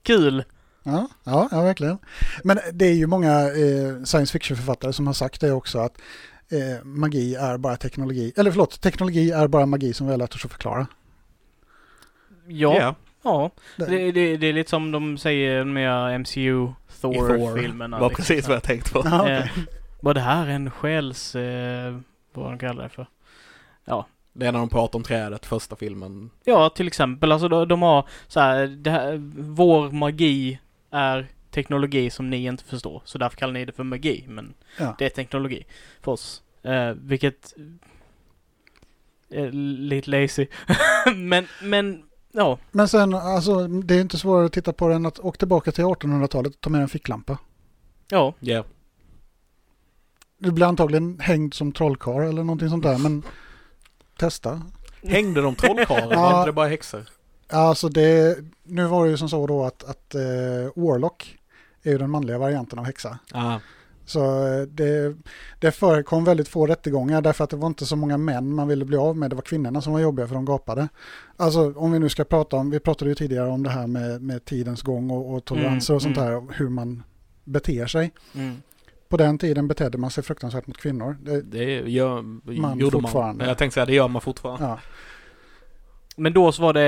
Kul! 0.02 0.45
Ja, 0.83 1.09
ja, 1.25 1.49
ja, 1.50 1.62
verkligen. 1.62 1.99
Men 2.45 2.59
det 2.73 2.85
är 2.87 2.95
ju 2.95 3.07
många 3.07 3.40
eh, 3.40 4.05
science 4.05 4.33
fiction-författare 4.33 4.93
som 4.93 5.07
har 5.07 5.14
sagt 5.14 5.40
det 5.40 5.52
också 5.52 5.79
att 5.79 6.00
eh, 6.50 6.85
magi 6.85 7.35
är 7.35 7.59
bara 7.59 7.76
teknologi, 7.76 8.33
eller 8.37 8.50
förlåt, 8.50 8.81
teknologi 8.81 9.31
är 9.31 9.49
bara 9.49 9.67
magi 9.67 9.93
som 9.93 10.07
vi 10.07 10.12
har 10.12 10.19
lärt 10.19 10.35
oss 10.35 10.45
att 10.45 10.52
förklara. 10.52 10.87
Ja, 12.47 12.76
Ja. 12.79 12.95
ja. 13.23 13.50
Det, 13.76 13.87
Det, 13.87 14.12
det, 14.12 14.37
det 14.37 14.47
är 14.47 14.52
lite 14.52 14.71
som 14.71 14.90
de 14.93 15.19
säger 15.19 15.64
med 15.64 16.21
MCU 16.21 16.69
Thor-filmerna. 17.00 17.99
var 17.99 18.09
liksom. 18.09 18.25
precis 18.25 18.49
vad 18.49 18.57
jag 18.57 18.62
tänkte 18.62 18.90
på. 18.93 19.02
ja, 19.05 19.29
Eh, 19.29 19.40
okej. 19.50 19.67
Var 20.00 20.14
det 20.14 20.21
här 20.21 20.47
en 20.47 20.71
själs... 20.71 21.35
Eh, 21.35 21.99
vad 22.33 22.50
de 22.52 22.59
kallar 22.59 22.83
det 22.83 22.88
för? 22.88 23.07
Det 24.33 24.47
är 24.47 24.52
när 24.52 24.59
de 24.59 24.69
pratar 24.69 24.99
om 24.99 25.02
trädet, 25.02 25.47
första 25.47 25.76
filmen. 25.76 26.30
Ja, 26.45 26.69
till 26.71 26.87
exempel. 26.87 27.33
Alltså 27.33 27.49
de, 27.49 27.69
de 27.69 27.83
har 27.83 28.09
så 28.28 28.40
här, 28.40 28.66
det 28.66 28.90
här, 28.90 29.16
vår 29.38 29.90
magi 29.90 30.59
är 30.90 31.26
teknologi 31.50 32.11
som 32.11 32.30
ni 32.30 32.45
inte 32.45 32.64
förstår. 32.64 33.02
Så 33.04 33.19
därför 33.19 33.37
kallar 33.37 33.52
ni 33.52 33.64
det 33.64 33.73
för 33.73 33.85
magi. 33.85 34.25
Men 34.28 34.54
Ja. 34.78 34.95
det 34.99 35.04
är 35.04 35.09
teknologi 35.11 35.64
för 36.00 36.12
oss. 36.12 36.42
Eh, 36.62 36.90
vilket 36.90 37.54
är 39.30 39.50
lite 39.52 40.11
lazy. 40.11 40.47
men, 41.16 41.47
men, 41.62 42.02
ja. 42.33 42.59
Men 42.71 42.88
sen, 42.88 43.14
alltså, 43.14 43.66
det 43.69 43.95
är 43.95 44.00
inte 44.00 44.19
svårare 44.19 44.47
att 44.47 44.52
titta 44.52 44.73
på 44.73 44.88
det 44.88 44.95
än 44.95 45.07
att 45.07 45.19
åka 45.19 45.38
tillbaka 45.38 45.73
till 45.73 45.85
1800-talet 45.85 46.54
och 46.54 46.61
ta 46.61 46.71
med 46.71 46.80
en 46.83 46.88
ficklampa. 46.88 47.38
Ja, 48.11 48.35
Ja. 48.40 48.64
Du 50.40 50.50
blir 50.50 50.66
antagligen 50.66 51.18
hängd 51.20 51.54
som 51.54 51.73
trollkarl 51.73 52.28
eller 52.28 52.44
någonting 52.44 52.68
sånt 52.68 52.82
där, 52.82 52.99
men 52.99 53.23
testa. 54.18 54.62
Hängde 55.02 55.40
de 55.40 55.54
trollkarlar? 55.54 56.12
Ja. 56.12 56.23
Var 56.23 56.38
inte 56.38 56.49
det 56.49 56.52
bara 56.52 56.68
häxor? 56.68 57.09
Alltså 57.49 57.88
det, 57.88 58.38
nu 58.62 58.85
var 58.87 59.04
det 59.04 59.11
ju 59.11 59.16
som 59.16 59.28
så 59.28 59.47
då 59.47 59.64
att, 59.64 59.85
att 59.85 60.14
eh, 60.14 60.20
Warlock 60.75 61.38
är 61.82 61.90
ju 61.90 61.99
den 61.99 62.11
manliga 62.11 62.38
varianten 62.38 62.78
av 62.78 62.85
häxa. 62.85 63.18
Ah. 63.32 63.59
Så 64.04 64.47
eh, 64.47 64.62
det, 64.62 65.16
det 65.59 65.73
förekom 65.73 66.25
väldigt 66.25 66.49
få 66.49 66.66
rättegångar 66.66 67.23
därför 67.23 67.44
att 67.44 67.50
det 67.50 67.56
var 67.56 67.66
inte 67.66 67.87
så 67.87 67.97
många 67.97 68.16
män 68.16 68.54
man 68.54 68.68
ville 68.68 68.85
bli 68.85 68.97
av 68.97 69.16
med. 69.16 69.30
Det 69.30 69.37
var 69.37 69.42
kvinnorna 69.42 69.82
som 69.82 69.92
var 69.92 70.00
jobbiga 70.00 70.26
för 70.26 70.35
de 70.35 70.44
gapade. 70.44 70.88
Alltså 71.37 71.73
om 71.73 71.92
vi 71.92 71.99
nu 71.99 72.09
ska 72.09 72.25
prata 72.25 72.56
om, 72.56 72.70
vi 72.70 72.80
pratade 72.80 73.11
ju 73.11 73.14
tidigare 73.14 73.49
om 73.49 73.62
det 73.62 73.70
här 73.70 73.87
med, 73.87 74.23
med 74.23 74.44
tidens 74.44 74.82
gång 74.82 75.11
och, 75.11 75.35
och 75.35 75.44
toleranser 75.44 75.92
Mm, 75.92 75.97
och 75.97 76.02
sånt 76.02 76.16
mm. 76.16 76.28
här, 76.28 76.37
och 76.37 76.54
hur 76.54 76.68
man 76.68 77.02
beter 77.44 77.87
sig. 77.87 78.12
Mm. 78.35 78.62
På 79.11 79.17
den 79.17 79.38
tiden 79.38 79.69
betedde 79.69 79.99
man 79.99 80.11
sig 80.11 80.25
fruktansvärt 80.25 80.67
mot 80.67 80.79
kvinnor. 80.79 81.17
Det, 81.23 81.40
Det 81.43 81.64
gör, 81.90 82.23
Man 82.61 82.79
gjorde 82.79 82.93
fortfarande. 83.00 83.38
man. 83.45 83.49
Jag 83.49 83.59
tänkte 83.59 83.75
säga 83.75 83.87
det 83.87 83.95
gör 83.95 84.09
man 84.09 84.23
fortfarande. 84.23 84.64
ja. 84.67 84.79
Men 86.17 86.33
då 86.33 86.52
så 86.52 86.62
var 86.62 86.73
det 86.73 86.81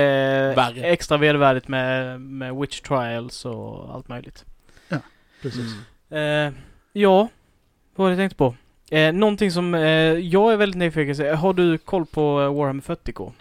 Värre. 0.55 0.81
extra 0.83 1.17
vedervärdigt 1.17 1.67
med, 1.67 2.21
med 2.21 2.55
witch 2.55 2.79
trials 2.81 3.45
och 3.45 3.93
allt 3.95 4.07
möjligt. 4.07 4.45
Precis. 5.41 5.73
Mm. 6.09 6.47
Eh, 6.47 6.53
ja, 6.93 7.27
vad 7.95 8.03
var 8.03 8.09
det 8.09 8.11
jag 8.11 8.19
tänkte 8.19 8.35
på? 8.37 8.55
Eh, 8.95 9.13
någonting 9.13 9.51
som 9.51 9.75
eh, 9.75 9.81
jag 10.13 10.53
är 10.53 10.57
väldigt 10.57 10.77
nyfiken 10.79 11.15
på. 11.29 11.35
Har 11.35 11.53
du 11.53 11.77
koll 11.77 12.05
på 12.05 12.41
eh, 12.41 12.53
Warhammer 12.55 12.81
40K? 12.81 13.31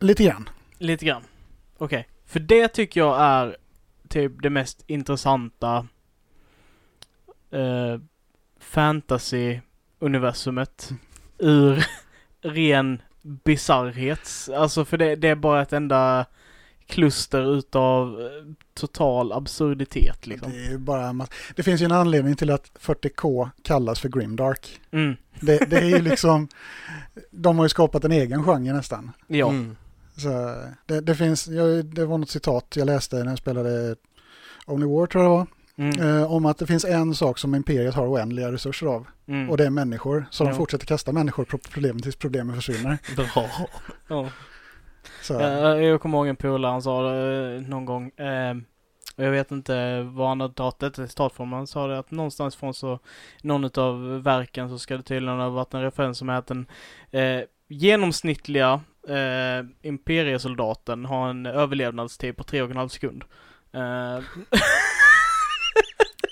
Lite 0.00 0.24
grann. 0.24 0.48
Lite 0.78 1.04
grann. 1.04 1.22
Okej. 1.78 2.08
För 2.26 2.40
det 2.40 2.68
tycker 2.68 3.00
jag 3.00 3.20
är 3.20 3.56
typ 4.08 4.32
det 4.42 4.50
mest 4.50 4.84
intressanta 4.86 5.86
eh, 7.52 7.98
fantasy-universumet 8.60 10.92
ur 11.38 11.86
ren 12.42 13.02
bisarrhet. 13.22 14.28
Alltså 14.56 14.84
för 14.84 14.96
det, 14.98 15.16
det 15.16 15.28
är 15.28 15.34
bara 15.34 15.62
ett 15.62 15.72
enda 15.72 16.26
kluster 16.86 17.56
utav 17.58 18.20
eh, 18.20 18.26
total 18.74 19.32
absurditet 19.32 20.26
liksom. 20.26 20.52
Det, 20.52 20.58
är 20.58 20.70
ju 20.70 20.78
bara 20.78 21.06
en 21.08 21.16
massa- 21.16 21.32
det 21.56 21.62
finns 21.62 21.80
ju 21.80 21.84
en 21.84 21.92
anledning 21.92 22.36
till 22.36 22.50
att 22.50 22.70
40K 22.80 23.50
kallas 23.62 24.00
för 24.00 24.08
Grimdark. 24.08 24.80
Mm. 24.90 25.16
Det, 25.40 25.70
det 25.70 25.76
är 25.78 25.88
ju 25.88 26.02
liksom, 26.02 26.48
de 27.30 27.58
har 27.58 27.64
ju 27.64 27.68
skapat 27.68 28.04
en 28.04 28.12
egen 28.12 28.44
genre 28.44 28.72
nästan. 28.72 29.10
Ja. 29.26 29.48
Mm. 29.48 29.76
Så 30.16 30.28
det, 30.86 31.00
det 31.00 31.14
finns, 31.14 31.48
jag, 31.48 31.84
det 31.84 32.06
var 32.06 32.18
något 32.18 32.30
citat 32.30 32.76
jag 32.76 32.86
läste 32.86 33.16
när 33.16 33.26
jag 33.32 33.38
spelade 33.38 33.96
Only 34.66 34.86
War 34.86 35.06
tror 35.06 35.24
jag 35.24 35.32
det 35.32 35.36
var. 35.36 35.46
Mm. 35.76 36.00
Eh, 36.00 36.32
om 36.32 36.46
att 36.46 36.58
det 36.58 36.66
finns 36.66 36.84
en 36.84 37.14
sak 37.14 37.38
som 37.38 37.54
Imperiet 37.54 37.94
har 37.94 38.06
oändliga 38.06 38.52
resurser 38.52 38.86
av. 38.86 39.06
Mm. 39.28 39.50
Och 39.50 39.56
det 39.56 39.66
är 39.66 39.70
människor. 39.70 40.26
Så 40.30 40.44
Ja. 40.44 40.48
de 40.48 40.54
fortsätter 40.56 40.86
kasta 40.86 41.12
människor 41.12 41.44
på 41.44 41.58
problemen 41.58 42.02
tills 42.02 42.16
problemen 42.16 42.56
försvinner. 42.56 42.98
Bra. 43.16 43.46
Ja. 44.08 44.28
Så, 45.22 45.34
Ja, 45.34 45.76
jag 45.78 46.00
kommer 46.00 46.18
ihåg 46.18 46.26
en 46.28 46.36
polare, 46.36 46.70
han 46.72 46.82
sa 46.82 47.02
det 47.02 47.54
eh, 47.56 47.62
någon 47.62 47.84
gång. 47.84 48.08
Eh, 48.10 48.54
och 49.16 49.24
jag 49.24 49.30
vet 49.30 49.50
inte 49.50 50.02
var 50.02 50.28
han 50.28 50.40
hade 50.40 50.54
tagit 50.54 50.78
detta 50.78 51.06
citat 51.06 51.32
från, 51.32 51.50
men 51.50 51.56
han 51.56 51.66
sa 51.66 51.86
det 51.86 51.98
att 51.98 52.10
någonstans 52.10 52.56
från 52.56 52.74
så, 52.74 52.98
någon 53.42 53.70
av 53.78 54.22
verken 54.22 54.68
så 54.68 54.78
ska 54.78 54.96
det 54.96 55.02
tydligen 55.02 55.38
ha 55.38 55.48
varit 55.48 55.74
en 55.74 55.82
referens 55.82 56.18
som 56.18 56.28
är 56.28 56.34
att 56.38 56.46
den 56.46 56.66
eh, 57.10 57.40
genomsnittliga 57.68 58.80
eh, 59.08 59.66
imperiesoldaten 59.82 61.04
har 61.04 61.28
en 61.30 61.46
överlevnadstid 61.46 62.36
på 62.36 62.44
tre 62.44 62.62
och 62.62 62.70
en 62.70 62.76
halv 62.76 62.88
sekund. 62.88 63.24
Eh, 63.72 64.18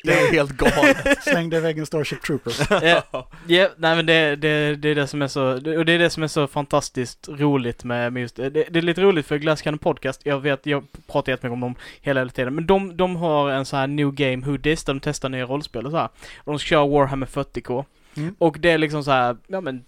Det 0.02 0.12
är 0.12 0.32
helt 0.32 0.50
galet. 0.50 1.22
Slängde 1.22 1.56
i 1.56 1.60
väggen 1.60 1.86
Starship 1.86 2.22
Troopers. 2.22 2.70
Eh, 2.82 3.02
Ja, 3.46 3.68
nej 3.76 3.96
men 3.96 4.06
det, 4.06 4.36
det, 4.36 4.76
det 4.76 4.88
är 4.88 4.94
det 4.94 5.06
som 5.06 5.22
är 5.22 5.28
så, 5.28 5.52
och 5.52 5.84
det 5.84 5.92
är 5.92 5.98
det 5.98 6.10
som 6.10 6.22
är 6.22 6.28
så 6.28 6.46
fantastiskt 6.46 7.28
roligt 7.28 7.84
med, 7.84 8.12
med 8.12 8.20
just 8.20 8.36
det. 8.36 8.50
det. 8.50 8.76
Är 8.76 8.82
lite 8.82 9.00
roligt 9.00 9.26
för 9.26 9.36
Glass 9.38 9.62
Cannon 9.62 9.78
Podcast, 9.78 10.20
jag 10.24 10.40
vet, 10.40 10.66
jag 10.66 10.84
pratar 11.06 11.32
jättemycket 11.32 11.54
om 11.54 11.60
dem 11.60 11.74
hela 12.00 12.28
tiden, 12.28 12.54
men 12.54 12.66
de, 12.66 12.96
de 12.96 13.16
har 13.16 13.50
en 13.50 13.64
så 13.64 13.76
här 13.76 13.86
New 13.86 14.12
Game 14.12 14.46
Who 14.46 14.56
Dis 14.56 14.84
där 14.84 14.94
de 14.94 15.00
testar 15.00 15.28
nya 15.28 15.44
rollspel 15.44 15.86
och 15.86 15.90
så 15.92 15.98
här. 15.98 16.08
Och 16.38 16.52
de 16.52 16.58
kör 16.58 16.88
Warhammer 16.88 17.26
40K. 17.26 17.84
Mm. 18.16 18.34
Och 18.38 18.56
det 18.60 18.70
är 18.70 18.78
liksom 18.78 19.04
så 19.04 19.10
här, 19.10 19.36
ja 19.46 19.60
men 19.60 19.84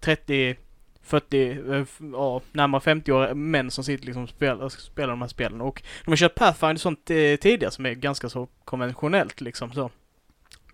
30, 0.00 0.56
40, 1.02 1.50
eh, 1.50 1.84
ja, 2.12 2.40
närmare 2.52 2.80
50 2.80 3.12
år 3.12 3.34
män 3.34 3.70
som 3.70 3.84
sitter 3.84 4.06
liksom 4.06 4.22
och 4.22 4.28
spelar, 4.28 4.68
spelar 4.68 5.08
de 5.08 5.20
här 5.20 5.28
spelen. 5.28 5.60
Och 5.60 5.82
de 6.04 6.10
har 6.10 6.16
kört 6.16 6.34
Pathfinder 6.34 6.74
och 6.74 6.80
sånt 6.80 7.10
eh, 7.10 7.36
tidigare 7.40 7.70
som 7.70 7.86
är 7.86 7.92
ganska 7.92 8.28
så 8.28 8.48
konventionellt 8.64 9.40
liksom 9.40 9.72
så. 9.72 9.90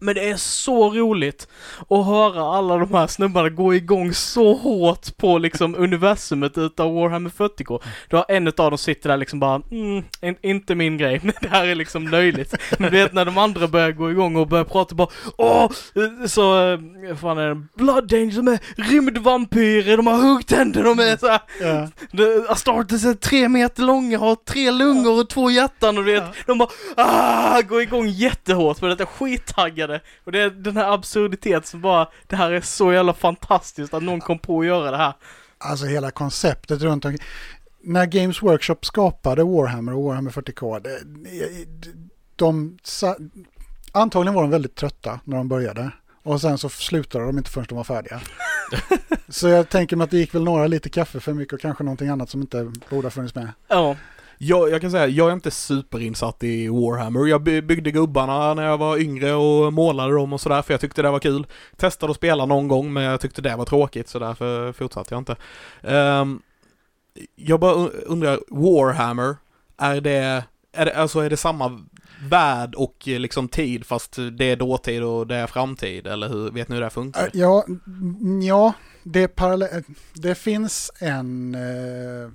Men 0.00 0.14
det 0.14 0.28
är 0.31 0.37
så 0.37 0.90
roligt 0.90 1.49
att 1.90 2.07
höra 2.07 2.43
alla 2.59 2.76
de 2.76 2.95
här 2.95 3.07
snubbarna 3.07 3.49
gå 3.49 3.75
igång 3.75 4.12
så 4.14 4.55
hårt 4.55 5.17
på 5.17 5.38
liksom 5.38 5.75
universumet 5.78 6.59
utav 6.59 6.95
Warhammer 6.95 7.31
40K. 7.31 7.83
Du 8.09 8.17
har 8.17 8.25
en 8.28 8.49
utav 8.49 8.71
dem 8.71 8.78
sitter 8.78 9.09
där 9.09 9.17
liksom 9.17 9.40
bara, 9.40 9.62
mm, 9.71 10.05
in, 10.23 10.37
inte 10.43 10.75
min 10.75 10.99
grej, 10.99 11.21
det 11.40 11.49
här 11.49 11.67
är 11.67 11.75
liksom 11.75 12.09
löjligt. 12.09 12.55
Men 12.78 12.90
du 12.93 12.99
vet 12.99 13.12
när 13.12 13.25
de 13.25 13.38
andra 13.38 13.67
börjar 13.69 13.93
gå 13.93 14.11
igång 14.11 14.37
och 14.37 14.49
börjar 14.49 14.64
prata 14.64 14.95
bara, 14.95 15.09
åh, 15.37 15.71
så, 16.26 16.73
eh, 16.73 17.17
fan 17.21 17.38
är 17.38 17.49
det, 17.49 17.62
Blood 17.75 18.12
Angels, 18.14 18.37
de 18.37 18.49
är 18.49 18.59
rymdvampyrer, 18.90 19.97
de 19.97 20.07
har 20.07 20.14
huggtänder, 20.17 20.83
de 20.85 20.99
är 20.99 21.17
så 21.17 21.26
här, 21.28 21.40
Ja. 21.61 21.88
de- 22.12 22.47
Astartes 22.49 23.05
är 23.05 23.14
tre 23.14 23.49
meter 23.49 23.83
långa, 23.83 24.19
har 24.19 24.35
tre 24.35 24.71
lungor 24.71 25.21
och 25.21 25.28
två 25.28 25.50
hjärtan 25.50 25.99
och 25.99 26.05
du 26.05 26.12
vet, 26.12 26.25
Ja. 26.37 26.43
de 26.47 26.59
bara 26.59 26.69
ah, 26.97 27.61
går 27.62 27.83
igång 27.83 28.09
jättehårt 28.09 28.78
för 28.78 28.88
detta, 28.88 29.07
skittaggade. 29.07 29.88
Och 30.25 30.33
det 30.33 30.40
är 30.40 30.50
den 30.50 30.76
här 30.76 30.92
absurditet 30.95 31.66
som 31.66 31.80
bara, 31.80 32.09
det 32.26 32.37
här 32.37 32.50
är 32.52 32.61
så 32.61 32.92
jävla 32.92 33.14
fantastiskt 33.14 33.95
att 33.95 34.02
någon 34.02 34.21
kom 34.21 34.38
på 34.38 34.61
att 34.61 34.66
göra 34.66 34.90
det 34.90 34.97
här. 34.97 35.12
Alltså 35.59 35.87
hela 35.87 36.11
konceptet 36.11 36.83
runt 36.83 37.04
omkring. 37.04 37.26
När 37.83 38.07
Games 38.07 38.42
Workshop 38.42 38.76
skapade 38.83 39.45
Warhammer 39.45 39.95
och 39.95 40.02
Warhammer 40.04 40.30
40K, 40.30 40.80
det, 40.80 40.99
det- 41.04 41.92
de, 42.37 42.78
sa- 42.83 43.16
antagligen 43.92 44.35
var 44.35 44.42
de 44.42 44.50
väldigt 44.50 44.75
trötta 44.75 45.21
när 45.25 45.37
de 45.37 45.49
började. 45.49 45.90
Och 46.23 46.40
sen 46.40 46.59
så 46.59 46.68
slutade 46.68 47.25
de 47.25 47.38
inte 47.38 47.50
förrän 47.50 47.66
de 47.68 47.75
var 47.75 47.85
färdiga. 47.85 48.21
så 49.28 49.49
jag 49.49 49.68
tänker 49.68 49.97
mig 49.97 50.04
att 50.04 50.11
det 50.11 50.18
gick 50.18 50.35
väl 50.35 50.45
några 50.45 50.66
lite 50.66 50.88
kaffe 50.90 51.21
för 51.21 51.33
mycket 51.33 51.52
och 51.54 51.61
kanske 51.61 51.85
någonting 51.85 52.09
annat 52.09 52.30
som 52.30 52.40
inte 52.40 52.73
borde 52.90 53.07
ha 53.07 53.11
funnits 53.11 53.35
med. 53.35 53.49
Ja, 53.68 53.97
jag, 54.38 54.71
jag 54.71 54.80
kan 54.80 54.90
säga, 54.90 55.07
jag 55.07 55.28
är 55.28 55.33
inte 55.33 55.50
superinsatt 55.50 56.45
i 56.45 56.68
Warhammer. 56.68 57.26
Jag 57.26 57.42
byggde 57.42 57.90
gubbarna 57.90 58.54
när 58.54 58.64
jag 58.64 58.78
var 58.78 58.99
yngre 58.99 59.35
och 59.35 59.73
målade 59.73 60.14
dem 60.14 60.33
och 60.33 60.40
sådär 60.40 60.62
för 60.62 60.75
jag 60.75 60.80
tyckte 60.80 61.02
det 61.02 61.11
var 61.11 61.18
kul. 61.18 61.47
Testade 61.76 62.11
att 62.11 62.16
spela 62.16 62.47
någon 62.47 62.68
gång 62.68 62.92
men 62.92 63.02
jag 63.02 63.21
tyckte 63.21 63.42
det 63.42 63.57
var 63.57 63.64
tråkigt 63.64 64.09
så 64.09 64.18
därför 64.18 64.73
fortsatte 64.73 65.14
jag 65.14 65.21
inte. 65.21 65.37
Um, 65.83 66.42
jag 67.37 67.61
bara 67.61 67.73
undrar, 67.88 68.40
Warhammer, 68.49 69.37
är 69.78 70.00
det, 70.00 70.45
är 70.73 70.85
det, 70.85 70.97
alltså 70.97 71.21
är 71.21 71.30
det 71.30 71.37
samma 71.37 71.80
värld 72.30 72.75
och 72.75 73.09
eh, 73.09 73.21
liksom 73.21 73.49
tid 73.49 73.87
fast 73.87 74.16
det 74.38 74.45
är 74.45 74.57
dåtid 74.57 75.02
och 75.02 75.26
det 75.26 75.37
är 75.37 75.47
framtid 75.47 76.07
eller 76.07 76.28
hur, 76.28 76.50
vet 76.50 76.68
ni 76.68 76.75
hur 76.75 76.80
det 76.80 76.85
här 76.85 76.90
funkar? 76.90 77.25
Äh, 77.25 77.30
ja, 77.33 77.64
ja 78.42 78.73
det, 79.02 79.40
är 79.40 79.85
det 80.12 80.35
finns 80.35 80.90
en, 80.99 81.54
eh, 81.54 82.30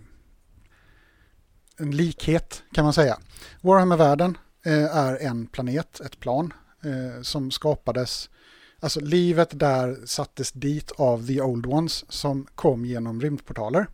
en 1.78 1.92
likhet 1.92 2.64
kan 2.72 2.84
man 2.84 2.94
säga. 2.94 3.20
Warhammer-världen 3.62 4.38
eh, 4.66 4.98
är 4.98 5.16
en 5.22 5.48
planet, 5.48 6.00
ett 6.00 6.20
plan, 6.20 6.54
eh, 6.84 7.22
som 7.22 7.52
skapades, 7.52 8.30
alltså 8.80 9.00
livet 9.00 9.60
där 9.60 10.06
sattes 10.06 10.52
dit 10.52 10.92
av 10.92 11.28
The 11.28 11.42
Old 11.42 11.66
Ones 11.66 12.12
som 12.12 12.48
kom 12.56 12.86
genom 12.86 13.22
rymdportaler. 13.22 13.88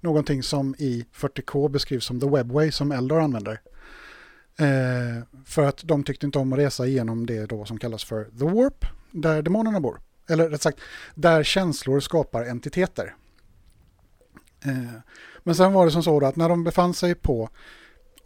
Någonting 0.00 0.42
som 0.42 0.74
i 0.78 1.06
40K 1.14 1.68
beskrivs 1.68 2.04
som 2.04 2.20
The 2.20 2.28
Webway 2.28 2.72
som 2.72 2.92
Eldar 2.92 3.20
använder. 3.20 3.60
Eh, 4.58 5.24
för 5.44 5.66
att 5.66 5.80
de 5.84 6.04
tyckte 6.04 6.26
inte 6.26 6.38
om 6.38 6.52
att 6.52 6.58
resa 6.58 6.86
genom 6.86 7.26
det 7.26 7.46
då 7.46 7.64
som 7.64 7.78
kallas 7.78 8.04
för 8.04 8.24
The 8.24 8.44
Warp, 8.44 8.84
där 9.10 9.42
demonerna 9.42 9.80
bor. 9.80 10.00
Eller 10.28 10.48
rätt 10.48 10.62
sagt, 10.62 10.80
där 11.14 11.42
känslor 11.42 12.00
skapar 12.00 12.44
entiteter. 12.44 13.14
Eh, 14.64 15.00
men 15.50 15.54
sen 15.56 15.72
var 15.72 15.84
det 15.84 15.90
som 15.92 16.02
så 16.02 16.20
då 16.20 16.26
att 16.26 16.36
när 16.36 16.48
de 16.48 16.64
befann 16.64 16.94
sig 16.94 17.14
på, 17.14 17.48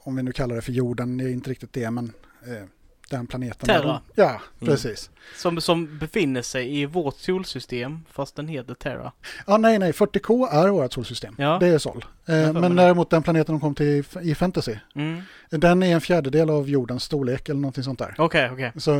om 0.01 0.17
vi 0.17 0.23
nu 0.23 0.33
kallar 0.33 0.55
det 0.57 0.63
för 0.63 0.73
jorden, 0.73 1.17
det 1.17 1.25
är 1.25 1.29
inte 1.29 1.51
riktigt 1.51 1.73
det, 1.73 1.91
men 1.91 2.13
eh, 2.47 2.65
den 3.11 3.27
planeten. 3.27 3.67
där 3.67 3.75
Terra. 3.81 4.01
De, 4.15 4.23
ja, 4.23 4.41
Mm. 4.61 4.73
precis. 4.75 5.11
som, 5.37 5.61
som 5.61 5.99
befinner 5.99 6.43
sig 6.43 6.81
i 6.81 6.87
vårt 6.87 7.17
solsystem, 7.17 8.01
fast 8.11 8.37
den 8.37 8.49
heter 8.49 8.75
Terra. 8.75 9.13
Ja, 9.47 9.57
nej, 9.57 9.79
nej, 9.79 9.93
40K 9.93 10.49
är 10.51 10.69
vårt 10.69 10.93
solsystem. 10.93 11.35
Ja. 11.39 11.59
Det 11.61 11.67
är 11.67 11.79
Sol. 11.79 12.05
Eh, 12.27 12.53
men 12.53 12.77
däremot 12.77 13.11
den 13.11 13.23
planeten 13.23 13.55
de 13.55 13.61
kom 13.61 13.75
till 13.75 13.87
i, 13.87 14.05
i 14.23 14.35
Fantasy, 14.35 14.75
Mm. 14.95 15.21
den 15.51 15.83
är 15.83 15.95
en 15.95 16.01
fjärdedel 16.01 16.51
av 16.51 16.69
jordens 16.69 17.03
storlek 17.03 17.49
eller 17.49 17.61
någonting 17.61 17.85
sånt 17.85 17.99
där. 17.99 18.15
Okej, 18.19 18.51
okej. 18.53 18.73
Så, 18.77 18.95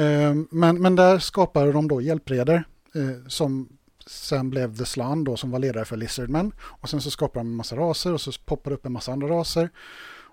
eh, 0.00 0.34
men, 0.50 0.82
men 0.82 0.96
där 0.96 1.18
skapade 1.18 1.72
de 1.72 1.88
då 1.88 2.00
hjälpreder 2.00 2.64
eh, 2.94 3.26
som 3.28 3.68
sen 4.06 4.50
blev 4.50 4.76
The 4.76 4.84
Slan 4.84 5.24
då 5.24 5.36
som 5.36 5.50
var 5.50 5.58
ledare 5.58 5.84
för 5.84 5.96
Lizardmen. 5.96 6.52
Och 6.60 6.90
sen 6.90 7.00
så 7.00 7.10
skapade 7.10 7.40
de 7.40 7.48
en 7.50 7.56
massa 7.56 7.76
raser 7.76 8.12
och 8.12 8.20
så 8.20 8.32
poppade 8.44 8.74
upp 8.76 8.86
en 8.86 8.92
massa 8.92 9.12
andra 9.12 9.28
raser. 9.28 9.70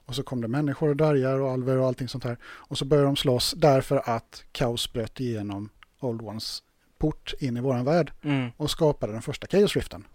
Och 0.05 0.15
så 0.15 0.23
kom 0.23 0.41
det 0.41 0.47
människor 0.47 0.89
och 0.89 0.95
dvärgar 0.95 1.39
och 1.39 1.51
alver 1.51 1.77
och 1.77 1.87
allting 1.87 2.07
sånt 2.07 2.23
här. 2.23 2.37
Och 2.43 2.77
så 2.77 2.85
började 2.85 3.07
de 3.07 3.15
slåss 3.15 3.53
därför 3.57 4.09
att 4.09 4.43
kaos 4.51 4.93
bröt 4.93 5.19
igenom 5.19 5.69
Old 5.99 6.21
Ones 6.21 6.63
port 6.97 7.33
in 7.39 7.57
i 7.57 7.61
våran 7.61 7.85
värld 7.85 8.11
Mm. 8.23 8.49
och 8.57 8.71
skapade 8.71 9.13
den 9.13 9.21
första 9.21 9.47
Chaos 9.47 9.75
Riften. 9.75 10.05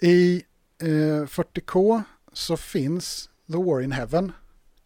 I 0.00 0.42
eh, 0.82 0.86
40K 1.26 2.02
så 2.32 2.56
finns 2.56 3.30
The 3.52 3.56
War 3.58 3.80
in 3.80 3.92
Heaven 3.92 4.32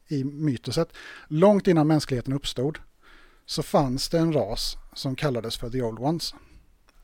i 0.08 0.24
mytoset. 0.24 0.88
Långt 1.28 1.66
innan 1.68 1.86
mänskligheten 1.86 2.32
uppstod 2.32 2.78
så 3.46 3.62
fanns 3.62 4.08
det 4.08 4.18
en 4.18 4.32
ras 4.32 4.76
som 4.94 5.16
kallades 5.16 5.56
för 5.56 5.70
The 5.70 5.82
Old 5.82 5.98
Ones. 5.98 6.34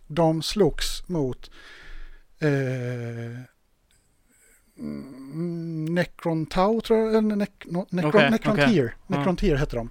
De 0.07 0.43
slogs 0.43 1.09
mot 1.09 1.51
eh, 2.39 3.41
mm, 4.79 5.85
Necron 5.85 6.47
Tau 6.47 6.81
tror 6.81 6.99
jag, 6.99 7.15
eller 7.17 7.37
Nec, 7.37 7.51
no, 7.65 7.87
Necron, 7.91 8.11
Okej, 8.15 8.31
Necrontyr. 8.31 8.85
okej. 8.85 9.19
Necrontyr 9.19 9.55
hette 9.55 9.77
de. 9.77 9.91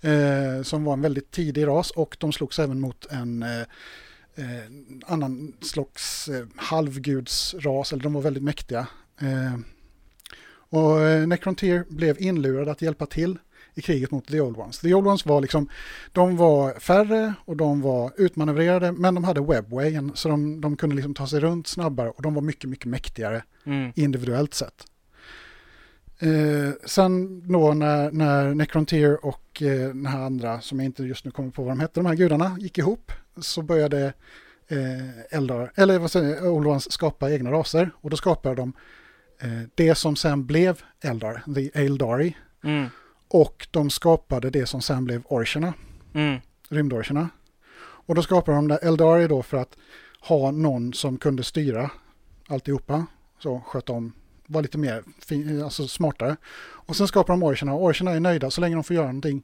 Eh, 0.00 0.62
som 0.62 0.84
var 0.84 0.92
en 0.92 1.00
väldigt 1.00 1.30
tidig 1.30 1.66
ras 1.66 1.90
och 1.90 2.16
de 2.20 2.32
slogs 2.32 2.58
även 2.58 2.80
mot 2.80 3.06
en 3.10 3.42
eh, 3.42 3.60
eh, 4.34 4.64
annan 5.06 5.52
slags 5.60 6.28
eh, 6.28 6.46
halvgudsras, 6.56 7.92
eller 7.92 8.02
de 8.02 8.12
var 8.12 8.22
väldigt 8.22 8.42
mäktiga. 8.42 8.86
Eh, 9.20 9.58
och 10.68 11.00
eh, 11.00 11.26
Necrontyr 11.26 11.84
blev 11.88 12.20
inlurad 12.20 12.68
att 12.68 12.82
hjälpa 12.82 13.06
till 13.06 13.38
i 13.78 13.82
kriget 13.82 14.10
mot 14.10 14.26
The 14.26 14.40
Old 14.40 14.56
Ones. 14.56 14.78
The 14.78 14.94
Old 14.94 15.06
Ones 15.06 15.26
var 15.26 15.40
liksom, 15.40 15.68
de 16.12 16.36
var 16.36 16.72
färre 16.80 17.34
och 17.44 17.56
de 17.56 17.80
var 17.80 18.12
utmanövrerade 18.16 18.92
men 18.92 19.14
de 19.14 19.24
hade 19.24 19.40
webwayen 19.40 20.12
så 20.14 20.28
de, 20.28 20.60
de 20.60 20.76
kunde 20.76 20.96
liksom 20.96 21.14
ta 21.14 21.26
sig 21.26 21.40
runt 21.40 21.66
snabbare 21.66 22.08
och 22.10 22.22
de 22.22 22.34
var 22.34 22.42
mycket, 22.42 22.70
mycket 22.70 22.86
mäktigare 22.86 23.42
Mm. 23.66 23.92
individuellt 23.96 24.54
sett. 24.54 24.84
Eh, 26.18 26.70
sen 26.84 27.42
då 27.52 27.74
när, 27.74 28.10
när 28.10 28.54
Necrontyr 28.54 29.18
och 29.22 29.62
eh, 29.62 29.88
den 29.88 30.06
här 30.06 30.20
andra, 30.20 30.60
som 30.60 30.78
jag 30.80 30.84
inte 30.86 31.02
just 31.02 31.24
nu 31.24 31.30
kommer 31.30 31.50
på 31.50 31.62
vad 31.62 31.70
de 31.72 31.80
hette, 31.80 32.00
de 32.00 32.06
här 32.06 32.14
gudarna 32.14 32.56
gick 32.60 32.78
ihop 32.78 33.12
så 33.40 33.62
började 33.62 34.12
eh, 34.68 35.36
Eldar, 35.36 35.72
eller 35.74 35.98
vad 35.98 36.10
säger 36.10 36.48
Old 36.48 36.66
Ones 36.66 36.92
skapa 36.92 37.30
egna 37.32 37.50
raser 37.52 37.90
och 38.00 38.10
då 38.10 38.16
skapade 38.16 38.54
de 38.54 38.72
eh, 39.40 39.48
det 39.74 39.94
som 39.94 40.16
sen 40.16 40.46
blev 40.46 40.80
Eldar, 41.00 41.42
The 41.54 41.70
Eldari, 41.84 42.36
Mm. 42.64 42.86
Och 43.28 43.68
de 43.70 43.90
skapade 43.90 44.50
det 44.50 44.66
som 44.66 44.80
sen 44.82 45.04
blev 45.04 45.22
Orcherna, 45.28 45.74
Mm. 46.14 46.40
rymdorcherna. 46.68 47.28
Och 47.78 48.14
då 48.14 48.22
skapade 48.22 48.56
de 48.56 48.68
det 48.68 48.76
Eldari 48.76 49.26
då 49.28 49.42
för 49.42 49.56
att 49.56 49.76
ha 50.20 50.50
någon 50.50 50.92
som 50.92 51.18
kunde 51.18 51.42
styra 51.44 51.90
alltihopa, 52.48 53.06
så 53.38 53.60
sköta 53.66 53.92
om, 53.92 54.12
var 54.46 54.62
lite 54.62 54.78
mer 54.78 55.02
fin, 55.26 55.62
alltså 55.62 55.88
smartare. 55.88 56.36
Och 56.58 56.96
sen 56.96 57.08
skapar 57.08 57.32
de 57.32 57.42
Orcherna 57.42 57.74
och 57.74 57.82
Orcherna 57.84 58.10
är 58.10 58.20
nöjda 58.20 58.50
så 58.50 58.60
länge 58.60 58.74
de 58.74 58.84
får 58.84 58.96
göra 58.96 59.06
någonting. 59.06 59.42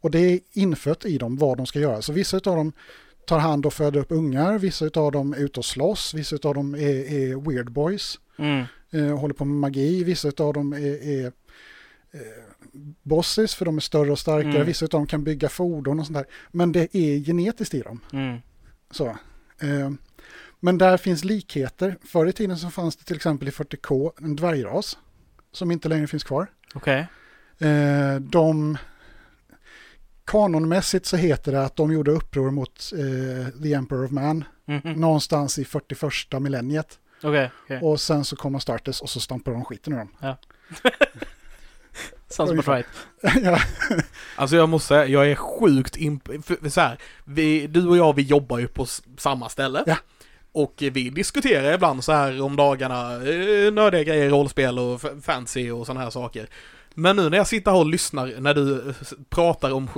Och 0.00 0.10
det 0.10 0.18
är 0.18 0.40
infött 0.52 1.04
i 1.04 1.18
dem 1.18 1.36
vad 1.36 1.56
de 1.56 1.66
ska 1.66 1.78
göra. 1.80 2.02
Så 2.02 2.12
vissa 2.12 2.36
av 2.36 2.42
dem 2.42 2.72
tar 3.26 3.38
hand 3.38 3.66
och 3.66 3.72
föder 3.72 4.00
upp 4.00 4.12
ungar, 4.12 4.58
vissa 4.58 4.90
av 4.94 5.12
dem 5.12 5.32
är 5.32 5.38
ute 5.38 5.60
och 5.60 5.64
slåss, 5.64 6.14
vissa 6.14 6.36
av 6.48 6.54
dem 6.54 6.74
är, 6.74 7.12
är 7.12 7.50
weird 7.50 7.70
boys 7.72 8.18
Mm. 8.38 8.64
eh, 8.90 9.18
håller 9.18 9.34
på 9.34 9.44
med 9.44 9.56
magi. 9.56 10.04
Vissa 10.04 10.28
av 10.38 10.52
dem 10.54 10.72
är, 10.72 11.08
är 11.08 11.26
eh, 12.12 12.20
bosses 13.02 13.54
för 13.54 13.64
de 13.64 13.76
är 13.76 13.80
större 13.80 14.12
och 14.12 14.18
starkare. 14.18 14.54
Mm. 14.54 14.66
Vissa 14.66 14.84
av 14.84 14.88
dem 14.88 15.06
kan 15.06 15.24
bygga 15.24 15.48
fordon 15.48 16.00
och 16.00 16.06
sånt 16.06 16.16
där. 16.18 16.26
Men 16.50 16.72
det 16.72 16.96
är 16.96 17.18
genetiskt 17.24 17.74
i 17.74 17.80
dem. 17.80 18.00
Mm. 18.12 18.38
Så. 18.90 19.06
Eh, 19.60 19.90
men 20.60 20.78
där 20.78 20.96
finns 20.96 21.24
likheter. 21.24 21.96
Förr 22.04 22.26
i 22.26 22.32
tiden 22.32 22.58
så 22.58 22.70
fanns 22.70 22.96
det 22.96 23.04
till 23.04 23.16
exempel 23.16 23.48
i 23.48 23.50
40K 23.50 24.12
en 24.22 24.36
dvärgras 24.36 24.98
som 25.52 25.70
inte 25.70 25.88
längre 25.88 26.06
finns 26.06 26.24
kvar. 26.24 26.46
Okej. 26.74 27.06
Eh, 27.58 28.14
de 28.20 28.78
Kanonmässigt 30.24 31.06
så 31.06 31.16
heter 31.16 31.52
det 31.52 31.64
att 31.64 31.76
de 31.76 31.92
gjorde 31.92 32.10
uppror 32.10 32.50
mot 32.50 32.92
eh, 32.92 33.62
The 33.62 33.74
Emperor 33.74 34.04
of 34.04 34.10
Man 34.10 34.44
Mhm. 34.66 34.92
någonstans 34.92 35.58
i 35.58 35.64
41 35.64 36.40
millenniet. 36.42 36.98
Okej. 37.22 37.50
okej. 37.64 37.80
Och 37.82 38.00
sen 38.00 38.24
så 38.24 38.36
kom 38.36 38.54
Astartes 38.54 39.00
och 39.00 39.10
så 39.10 39.20
stampade 39.20 39.56
de 39.56 39.64
skiten 39.64 39.92
ur 39.92 39.96
dem. 39.98 40.08
Sounds 42.30 42.52
about 42.52 42.68
right. 42.68 42.86
ja, 43.44 43.58
Alltså 44.36 44.56
jag 44.56 44.68
måste 44.68 44.88
säga, 44.88 45.06
jag 45.06 45.30
är 45.30 45.34
sjukt 45.34 45.96
imp... 45.96 46.26
för- 46.26 46.60
för 46.62 46.68
Så 46.68 46.80
här, 46.80 46.98
vi, 47.24 47.66
du 47.66 47.88
och 47.88 47.96
jag, 47.96 48.16
vi 48.16 48.22
jobbar 48.22 48.58
ju 48.58 48.68
på 48.68 48.86
samma 49.18 49.48
ställe. 49.48 49.84
Ja. 49.86 49.96
Och 50.52 50.74
vi 50.78 51.10
diskuterar 51.10 51.72
ibland 51.74 52.04
så 52.04 52.12
här 52.12 52.40
om 52.42 52.56
dagarna, 52.56 53.12
eh, 53.14 53.72
nördiga 53.72 54.02
grejer, 54.04 54.30
rollspel 54.30 54.78
och 54.78 55.02
fancy 55.22 55.70
och 55.70 55.86
sådana 55.86 56.00
här 56.04 56.10
saker. 56.10 56.48
Men 56.94 57.16
nu 57.16 57.30
när 57.30 57.36
jag 57.38 57.46
sitter 57.46 57.70
här 57.70 57.78
och 57.78 57.86
lyssnar 57.86 58.40
när 58.40 58.54
du 58.54 58.94
pratar 59.30 59.72
om 59.72 59.88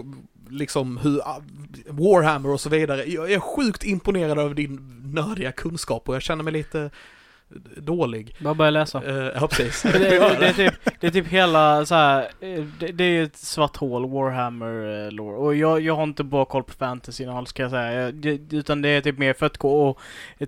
liksom 0.51 0.97
hur 0.97 1.21
ah, 1.21 1.43
Warhammer 1.89 2.49
och 2.49 2.61
så 2.61 2.69
vidare. 2.69 3.05
Jag 3.05 3.33
är 3.33 3.41
sjukt 3.41 3.85
imponerad 3.85 4.39
över 4.39 4.55
din 4.55 5.03
nördiga 5.15 5.53
kunskap 5.53 6.09
och 6.09 6.15
jag 6.15 6.23
känner 6.23 6.45
mig 6.45 6.53
lite 6.53 6.91
dålig. 7.77 8.35
Bara 8.39 8.55
börja 8.55 8.71
läsa. 8.71 9.03
Eh, 9.05 9.33
ja, 9.41 9.49
precis. 9.49 9.83
det, 9.93 9.99
det, 9.99 10.37
det, 10.41 10.47
är 10.47 10.53
typ, 10.53 10.75
det 11.01 11.07
är 11.07 11.11
typ 11.11 11.29
hela 11.29 11.87
så 11.87 11.95
här, 11.95 12.23
eh, 12.41 12.65
det, 12.79 12.87
det 12.87 13.05
är 13.05 13.09
ju 13.09 13.25
ett 13.25 13.37
svart 13.37 13.77
hål, 13.77 14.11
Warhammer 14.11 15.07
eh, 15.07 15.13
lore. 15.13 15.37
Och 15.37 15.55
jag, 15.55 15.81
jag 15.81 15.97
har 15.97 16.03
inte 16.03 16.25
bra 16.25 16.45
koll 16.45 16.63
på 16.63 16.73
fantasy 16.73 17.27
alls 17.27 17.51
ska 17.51 17.63
jag 17.63 17.71
säga. 17.71 17.93
Jag, 17.93 18.25
utan 18.53 18.83
det 18.83 18.89
är 18.89 19.01
typ 19.01 19.19
mer 19.19 19.33
40K 19.33 19.65
och 19.67 19.99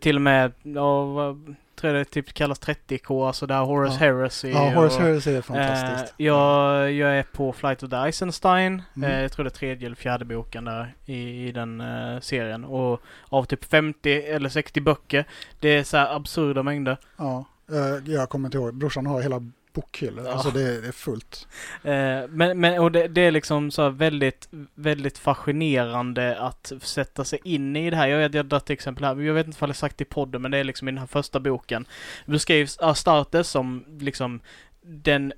till 0.01 0.17
och 0.17 0.23
med, 0.23 0.53
ja, 0.63 1.37
tror 1.83 1.93
det 1.93 2.05
typ 2.05 2.33
kallas 2.33 2.61
30K, 2.61 3.27
alltså 3.27 3.47
där 3.47 3.61
Horus 3.61 3.93
Ja. 3.93 3.99
Heresy. 3.99 4.51
ja 4.51 4.71
Horse 4.71 4.97
och, 4.97 5.37
är 5.37 5.43
fantastiskt. 5.43 6.15
Eh, 6.19 6.27
jag, 6.27 6.93
jag 6.93 7.19
är 7.19 7.23
på 7.23 7.53
Flight 7.53 7.83
of 7.83 7.91
the 7.91 7.97
Eisenstein. 7.97 8.83
Mm. 8.97 9.11
Eh, 9.11 9.23
jag 9.23 9.33
tror 9.33 9.45
det 9.45 9.49
är 9.49 9.51
tredje 9.51 9.87
eller 9.87 9.97
fjärde 9.97 10.25
boken 10.25 10.65
där 10.65 10.95
i, 11.07 11.49
i 11.49 11.53
den 11.53 11.81
eh, 11.81 12.21
serien. 12.21 12.65
Och 12.65 13.01
av 13.29 13.45
typ 13.45 13.65
50 13.65 14.13
eller 14.13 14.49
60 14.49 14.81
böcker. 14.81 15.25
Det 15.61 15.69
är 15.69 15.85
så 15.85 15.97
här 15.97 16.17
absurda 16.17 16.63
mängder. 16.63 16.97
Ja, 17.17 17.45
eh, 17.73 18.13
jag 18.13 18.29
kommer 18.29 18.49
inte 18.49 18.59
ihåg. 18.59 18.75
Brorsan 18.75 19.07
har 19.07 19.23
hela 19.23 19.43
bokhyllor. 19.73 20.25
Ja. 20.25 20.33
Alltså 20.33 20.51
det, 20.51 20.63
är- 20.63 20.83
det 20.83 20.89
är 20.89 20.93
fullt. 20.93 21.49
Eh, 21.85 22.29
men, 22.29 22.61
men 22.61 22.79
och 22.79 22.93
det, 22.93 23.09
det 23.09 23.21
är 23.21 23.31
liksom 23.31 23.71
så 23.71 23.83
här 23.83 23.91
väldigt, 23.91 24.49
väldigt 24.75 25.19
fascinerande 25.19 26.39
att 26.41 26.73
sätta 26.83 27.25
sig 27.25 27.39
in 27.45 27.77
i 27.77 27.91
det 27.91 27.97
här. 27.97 28.09
Jag 28.09 28.19
vet, 28.19 28.35
jag 28.35 28.43
har 28.43 28.49
dragit 28.49 28.71
exempel 28.71 29.05
här, 29.05 29.21
jag 29.21 29.35
vet 29.35 29.47
inte 29.47 29.65
om 29.65 29.69
jag 29.69 29.77
sagt 29.77 29.99
det 29.99 30.03
i 30.03 30.05
podden, 30.05 30.43
men 30.43 30.51
det 30.51 30.59
är 30.59 30.65
liksom 30.65 30.89
i 30.89 30.91
den 30.91 30.99
här 30.99 31.07
första 31.07 31.41
boken. 31.41 31.87
Beskrivs 32.27 32.79
Astartes 32.79 33.49
som 33.49 33.85
liksom 34.01 34.41
den 34.83 35.33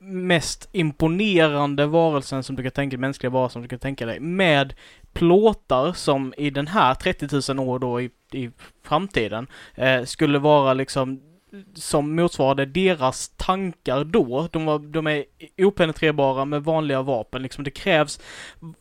mest 0.00 0.68
imponerande 0.72 1.86
varelsen 1.86 2.42
som 2.42 2.56
du 2.56 2.62
kan 2.62 2.72
tänka 2.72 2.98
mänskliga 2.98 3.30
varelsen 3.30 3.52
som 3.52 3.62
du 3.62 3.68
kan 3.68 3.78
tänka 3.78 4.06
dig. 4.06 4.20
Med 4.20 4.74
plåtar 5.12 5.92
som 5.92 6.34
i 6.36 6.50
den 6.50 6.66
här 6.66 6.94
30 6.94 7.52
000 7.54 7.68
år 7.68 7.78
då 7.78 8.00
i, 8.00 8.10
i 8.32 8.50
framtiden 8.84 9.46
eh, 9.74 10.04
skulle 10.04 10.38
vara 10.38 10.74
liksom 10.74 11.20
som 11.74 12.16
motsvarade 12.16 12.66
deras 12.66 13.28
tankar 13.28 14.04
då. 14.04 14.48
De, 14.52 14.66
var, 14.66 14.78
de 14.78 15.06
är 15.06 15.24
openetrerbara 15.58 16.44
med 16.44 16.64
vanliga 16.64 17.02
vapen. 17.02 17.42
Liksom 17.42 17.64
det 17.64 17.70
krävs 17.70 18.20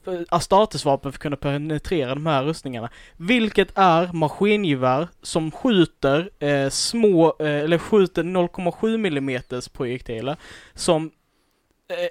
eh, 0.08 0.14
Astartes-vapen 0.30 1.12
för 1.12 1.18
att 1.18 1.22
kunna 1.22 1.36
penetrera 1.36 2.16
de 2.16 2.26
här 2.26 2.44
rustningarna. 2.44 2.90
Vilket 3.18 3.78
är 3.78 4.14
maskingevär 4.14 5.08
som 5.22 5.52
skjuter 5.52 6.30
eh, 6.40 6.70
små, 6.70 7.36
eh, 7.40 7.48
eller 7.48 7.78
skjuter 7.78 8.24
0,7 8.24 8.94
mm 8.96 9.42
projektiler 9.74 10.38
som 10.74 11.12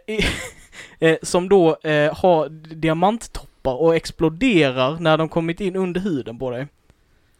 eh, 0.09 0.25
eh, 1.09 1.19
som 1.23 1.49
då 1.49 1.77
eh, 1.77 2.17
har 2.17 2.49
diamanttoppar 2.75 3.75
och 3.75 3.97
exploderar 3.97 4.99
när 5.01 5.19
de 5.19 5.29
kommit 5.29 5.61
in 5.61 5.77
under 5.77 6.01
huden 6.01 6.38
på 6.38 6.51
dig. 6.51 6.67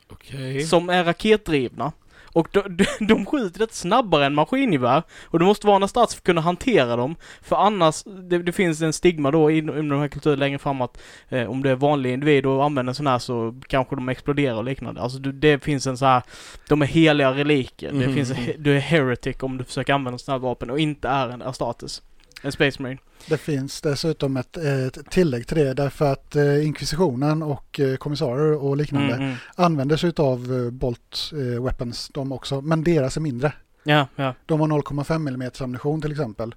Okej. 0.09 0.63
Som 0.63 0.89
är 0.89 1.05
raketdrivna. 1.05 1.93
Och 2.35 2.49
de, 2.53 2.85
de, 3.07 3.27
skjuter 3.27 3.59
det 3.59 3.73
snabbare 3.75 4.27
än 4.27 4.35
maskingevär. 4.35 5.03
Och 5.25 5.39
du 5.39 5.45
måste 5.45 5.67
vara 5.67 5.83
en 5.83 5.89
stats 5.89 6.15
för 6.15 6.21
att 6.21 6.25
kunna 6.25 6.41
hantera 6.41 6.97
dem. 6.97 7.17
För 7.43 7.57
annars, 7.57 8.03
det, 8.05 8.39
det 8.43 8.53
finns 8.53 8.83
en 8.83 8.93
stigma 8.93 9.31
då 9.31 9.51
inom 9.51 9.75
inom 9.75 9.89
de 9.89 10.01
här 10.01 10.09
kulturerna 10.09 10.41
längre 10.41 10.59
fram 10.59 10.81
att 10.81 10.99
eh, 11.29 11.51
om 11.51 11.63
det 11.63 11.71
är 11.71 11.75
vanliga 11.75 12.15
individer 12.15 12.49
och 12.49 12.65
använder 12.65 12.93
sån 12.93 13.07
här 13.07 13.19
så 13.19 13.61
kanske 13.69 13.95
de 13.97 14.09
exploderar 14.09 14.57
och 14.57 14.65
liknande. 14.65 15.01
Alltså 15.01 15.19
du, 15.19 15.33
det 15.33 15.65
finns 15.65 15.87
en 15.87 15.99
så 15.99 16.07
här, 16.07 16.23
de 16.69 16.83
är 16.83 16.87
heliga 16.87 17.33
reliker. 17.33 17.93
Det 17.93 18.07
Mhm. 18.07 18.15
finns, 18.15 18.33
du 18.59 18.77
är 18.77 18.81
heretic 18.81 19.37
om 19.43 19.59
du 19.59 19.65
försöker 19.65 19.93
använda 19.93 20.19
sådana 20.19 20.39
här 20.39 20.49
vapen 20.49 20.71
och 20.71 20.79
inte 20.79 21.09
är 21.09 21.29
en 21.29 21.43
Astartes. 21.43 22.03
En 22.45 22.53
Space 22.53 22.83
Marine. 22.83 23.01
Det 23.29 23.39
finns 23.39 23.81
dessutom 23.81 24.37
ett, 24.37 24.57
ett 24.57 25.11
tillägg 25.11 25.47
till 25.47 25.57
det 25.57 25.75
därför 25.75 26.13
att 26.13 26.37
eh, 26.37 26.67
inkvisitionen 26.67 27.43
och 27.43 27.81
eh, 27.81 27.97
kommissarier 27.97 28.65
och 28.65 28.77
liknande 28.77 29.15
Mm, 29.15 29.27
mm. 29.27 29.37
använder 29.55 29.97
sig 29.97 30.13
av 30.17 30.53
eh, 30.53 30.71
Bolt 30.71 31.31
Weapons 31.63 32.11
de 32.15 32.33
också, 32.33 32.61
men 32.61 32.85
deras 32.85 33.17
är 33.17 33.21
mindre. 33.21 33.53
Ja, 33.85 34.07
ja. 34.17 34.35
De 34.47 34.61
har 34.61 34.69
0,5 34.69 35.15
mm 35.29 35.51
ammunition 35.61 36.03
till 36.03 36.11
exempel. 36.11 36.55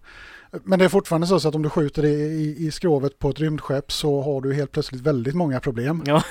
Men 0.63 0.79
det 0.79 0.85
är 0.85 0.89
fortfarande 0.89 1.27
så 1.27 1.47
att 1.47 1.55
om 1.55 1.61
du 1.61 1.69
skjuter 1.69 2.01
det 2.01 2.09
i, 2.09 2.67
i 2.67 2.71
skrovet 2.71 3.19
på 3.19 3.29
ett 3.29 3.39
rymdskepp 3.39 3.91
så 3.91 4.21
har 4.21 4.41
du 4.41 4.53
helt 4.53 4.71
plötsligt 4.71 5.01
väldigt 5.01 5.35
många 5.35 5.59
problem. 5.59 6.03
Ja. 6.05 6.23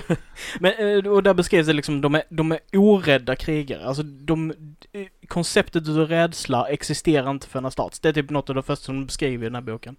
Men, 0.60 0.72
eh, 0.72 1.12
och 1.12 1.22
där 1.22 1.34
beskrivs 1.34 1.66
det 1.66 1.72
liksom, 1.72 2.00
de 2.00 2.14
är, 2.14 2.22
de 2.28 2.52
är 2.52 2.58
orädda 2.72 3.36
krigare. 3.36 3.86
Alltså 3.86 4.02
de, 4.02 4.50
eh, 4.92 5.06
konceptet 5.28 5.82
utav 5.82 6.06
rädsla 6.06 6.68
existerar 6.68 7.30
inte 7.30 7.46
för 7.46 7.58
en 7.58 7.70
stats. 7.70 8.00
Det 8.00 8.08
är 8.08 8.12
typ 8.12 8.30
något 8.30 8.48
av 8.48 8.56
det 8.56 8.62
första 8.62 8.84
som 8.84 8.94
de 9.00 9.06
beskriver 9.06 9.46
i 9.46 9.48
den 9.48 9.54
här 9.54 9.62
boken. 9.62 9.96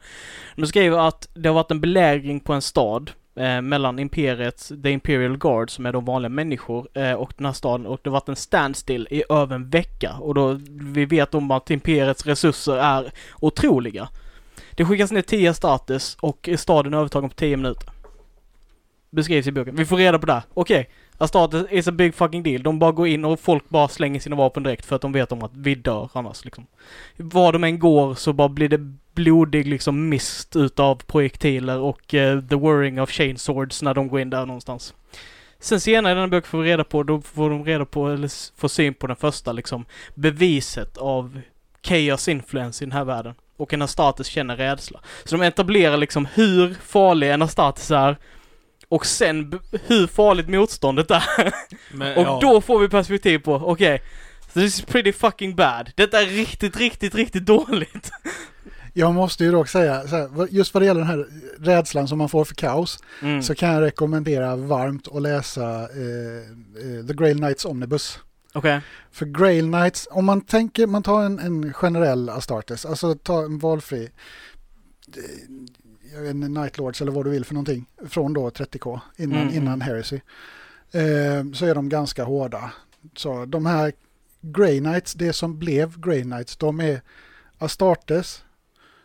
De 0.56 0.62
beskriver 0.62 1.08
att 1.08 1.30
det 1.34 1.50
har 1.50 1.56
varit 1.56 1.72
en 1.72 1.82
belägring 1.82 2.40
på 2.40 2.54
en 2.54 2.62
stad 2.62 3.12
eh, 3.36 3.62
mellan 3.62 4.00
imperiet, 4.00 4.72
the 4.84 4.90
imperial 4.90 5.38
guard 5.38 5.70
som 5.70 5.86
är 5.86 5.94
de 5.94 6.06
vanliga 6.06 6.30
människor 6.30 6.88
eh, 6.94 7.14
och 7.14 7.34
den 7.38 7.46
här 7.46 7.54
staden 7.54 7.86
och 7.86 8.00
det 8.04 8.10
har 8.10 8.14
varit 8.14 8.30
en 8.30 8.36
standstill 8.36 9.08
i 9.12 9.24
över 9.30 9.56
en 9.56 9.70
vecka 9.70 10.16
och 10.20 10.34
då 10.34 10.60
vi 10.70 11.06
vet 11.06 11.36
om 11.36 11.52
att 11.52 11.72
imperiets 11.72 12.26
resurser 12.26 12.76
är 12.76 13.12
otroliga. 13.40 14.10
Det 14.72 14.86
skickas 14.86 15.12
ner 15.12 15.22
10 15.22 15.54
status 15.54 16.18
och 16.20 16.50
staden 16.58 16.94
är 16.94 16.98
övertagen 16.98 17.30
på 17.30 17.36
10 17.36 17.58
minuter. 17.58 17.90
Beskrivs 19.10 19.48
i 19.48 19.52
boken. 19.52 19.76
Vi 19.76 19.86
får 19.86 19.98
reda 19.98 20.20
på 20.20 20.26
det. 20.26 20.44
Okej. 20.54 20.90
Astartes 21.18 21.72
is 21.72 21.88
a 21.88 21.92
big 21.92 22.16
fucking 22.16 22.44
deal. 22.44 22.64
De 22.64 22.80
bara 22.80 22.92
går 22.92 23.08
in 23.08 23.26
och 23.26 23.40
folk 23.40 23.70
bara 23.70 23.88
slänger 23.88 24.20
sina 24.20 24.36
vapen 24.36 24.64
direkt 24.64 24.86
för 24.86 24.96
att 24.96 25.02
de 25.02 25.12
vet 25.12 25.32
om 25.32 25.44
att 25.44 25.52
vi 25.56 25.76
dör 25.76 26.10
annars 26.14 26.46
liksom. 26.46 26.66
Var 27.18 27.54
de 27.54 27.64
än 27.64 27.80
går 27.80 28.16
så 28.16 28.34
bara 28.34 28.50
blir 28.50 28.70
det 28.70 28.94
blodig 29.14 29.68
liksom 29.68 30.10
mist 30.10 30.56
utav 30.56 30.96
projektiler 30.96 31.80
och 31.80 32.14
eh, 32.14 32.42
the 32.42 32.56
whirring 32.56 33.02
of 33.02 33.12
chainswords 33.12 33.82
när 33.82 33.94
de 33.94 34.08
går 34.08 34.20
in 34.20 34.30
där 34.30 34.46
någonstans. 34.46 34.94
Sen 35.60 35.80
senare 35.80 36.12
i 36.12 36.16
den 36.16 36.22
här 36.22 36.28
boken 36.28 36.50
får 36.50 36.62
vi 36.62 36.70
reda 36.70 36.84
på, 36.84 37.04
då 37.04 37.22
får 37.22 37.50
de 37.50 37.66
reda 37.66 37.86
på, 37.86 38.10
eller 38.10 38.60
får 38.60 38.68
syn 38.68 38.94
på 38.94 39.08
den 39.08 39.16
första 39.16 39.52
liksom 39.52 39.86
beviset 40.16 40.98
av 40.98 41.42
chaos 41.84 42.28
influence 42.28 42.84
i 42.84 42.86
den 42.86 42.92
här 42.92 43.04
världen. 43.04 43.36
Och 43.58 43.74
en 43.74 43.82
Astartes 43.82 44.28
känner 44.28 44.56
rädsla. 44.58 45.00
Så 45.24 45.38
de 45.38 45.44
etablerar 45.44 45.98
liksom 45.98 46.28
hur 46.34 46.74
farlig 46.74 47.32
en 47.32 47.42
Astartes 47.42 47.92
är 47.92 48.18
och 48.90 49.06
sen 49.06 49.60
hur 49.88 50.08
farligt 50.08 50.50
motståndet 50.50 51.12
är. 51.12 51.54
Men, 51.92 52.18
Och 52.18 52.24
ja. 52.24 52.40
då 52.42 52.62
får 52.62 52.80
vi 52.80 52.90
perspektiv 52.90 53.40
på, 53.40 53.54
okej, 53.56 54.02
this 54.54 54.64
is 54.64 54.82
pretty 54.82 55.14
fucking 55.14 55.56
bad. 55.56 55.92
Detta 55.96 56.22
är 56.22 56.26
riktigt, 56.26 56.78
riktigt, 56.78 57.16
riktigt 57.16 57.46
dåligt. 57.46 58.12
Jag 58.96 59.14
måste 59.14 59.44
ju 59.44 59.52
dock 59.52 59.68
säga, 59.70 60.08
så 60.08 60.16
här, 60.16 60.48
just 60.52 60.74
vad 60.74 60.84
det 60.84 60.88
gäller 60.88 61.02
den 61.02 61.10
här 61.10 61.28
rädslan 61.60 62.08
som 62.08 62.18
man 62.18 62.30
får 62.30 62.46
för 62.46 62.56
kaos, 62.56 63.00
Mm. 63.22 63.44
så 63.44 63.56
kan 63.56 63.70
jag 63.70 63.82
rekommendera 63.82 64.56
varmt 64.56 65.08
att 65.16 65.22
läsa 65.22 65.64
eh, 65.82 66.38
eh, 66.98 67.06
The 67.08 67.14
Grail 67.14 67.38
Knights 67.38 67.66
Omnibus. 67.66 68.20
Okej. 68.54 68.82
För 69.12 69.26
Grail 69.26 69.66
Knights, 69.72 70.08
om 70.12 70.26
man 70.26 70.42
tänker, 70.42 70.88
man 70.88 71.04
tar 71.04 71.24
en, 71.24 71.40
en 71.40 71.74
generell 71.74 72.30
Astartes, 72.30 72.86
alltså 72.86 73.16
ta 73.16 73.44
en 73.44 73.60
valfri, 73.60 74.04
eh, 75.16 75.22
jag 76.14 76.22
vet 76.22 76.32
inte, 76.36 76.48
Night 76.62 76.78
Lords 76.78 77.02
eller 77.02 77.12
vad 77.12 77.26
du 77.26 77.30
vill 77.32 77.46
för 77.46 77.54
någonting, 77.54 77.86
från 78.10 78.34
då 78.34 78.50
30K, 78.50 79.00
innan, 79.18 79.42
Mm. 79.42 79.54
innan 79.54 79.82
Heresy, 79.82 80.16
eh, 80.92 81.52
så 81.54 81.66
är 81.66 81.76
de 81.76 81.90
ganska 81.90 82.24
hårda. 82.24 82.72
Så 83.16 83.46
de 83.46 83.66
här 83.66 83.94
Grey 84.42 84.80
Knights, 84.80 85.14
det 85.14 85.34
som 85.34 85.60
blev 85.60 86.00
Grey 86.00 86.22
Knights, 86.24 86.58
de 86.58 86.80
är 86.80 87.02
Astartes 87.58 88.44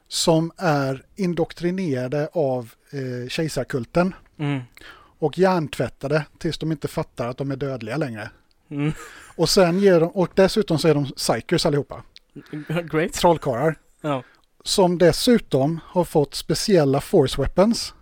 som 0.08 0.52
är 0.56 1.02
indoktrinerade 1.16 2.28
av 2.32 2.72
eh, 2.90 3.28
kejsarkulten 3.28 4.14
Mm. 4.38 4.60
och 5.18 5.38
hjärntvättade 5.38 6.24
tills 6.38 6.58
de 6.58 6.72
inte 6.72 6.88
fattar 6.88 7.28
att 7.28 7.36
de 7.38 7.50
är 7.50 7.56
dödliga 7.56 7.96
längre. 7.96 8.30
Mm. 8.70 8.92
Och 9.36 9.48
sen 9.48 9.78
ger 9.80 10.00
de, 10.00 10.08
och 10.10 10.28
dessutom 10.34 10.78
så 10.78 10.88
är 10.88 10.94
de 10.94 11.04
psykers 11.06 11.66
allihopa, 11.66 12.02
Great. 12.90 13.12
trollkarlar, 13.12 13.76
Ja. 14.00 14.22
som 14.64 14.98
dessutom 14.98 15.80
har 15.84 16.04
fått 16.04 16.34
speciella 16.34 17.00
force 17.00 17.40
weapons. 17.42 17.94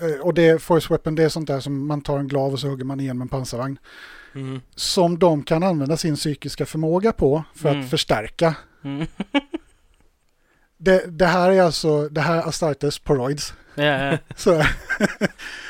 Eh, 0.00 0.20
Och 0.20 0.34
det 0.34 0.62
force 0.62 0.86
weapon 0.90 1.14
det 1.14 1.22
är 1.24 1.28
sånt 1.28 1.46
där 1.46 1.60
som 1.60 1.86
man 1.86 2.00
tar 2.00 2.18
en 2.18 2.28
glav 2.28 2.52
och 2.52 2.60
så 2.60 2.68
hugger 2.68 2.84
man 2.84 3.00
igen 3.00 3.18
med 3.18 3.24
en 3.24 3.28
pansarvagn. 3.28 3.78
Mm. 4.34 4.60
Som 4.74 5.18
de 5.18 5.42
kan 5.42 5.62
använda 5.62 5.96
sin 5.96 6.16
psykiska 6.16 6.66
förmåga 6.66 7.12
på 7.12 7.44
för 7.54 7.68
Mm. 7.68 7.80
att 7.84 7.90
förstärka. 7.90 8.54
Mm. 8.84 9.06
Det, 10.78 11.18
det 11.18 11.26
här 11.26 11.50
är 11.50 11.62
alltså, 11.62 12.08
det 12.08 12.20
här 12.20 12.36
är 12.36 12.48
Astartes 12.48 12.98
poroids. 12.98 13.54
ja. 13.74 14.18
Så. 14.36 14.62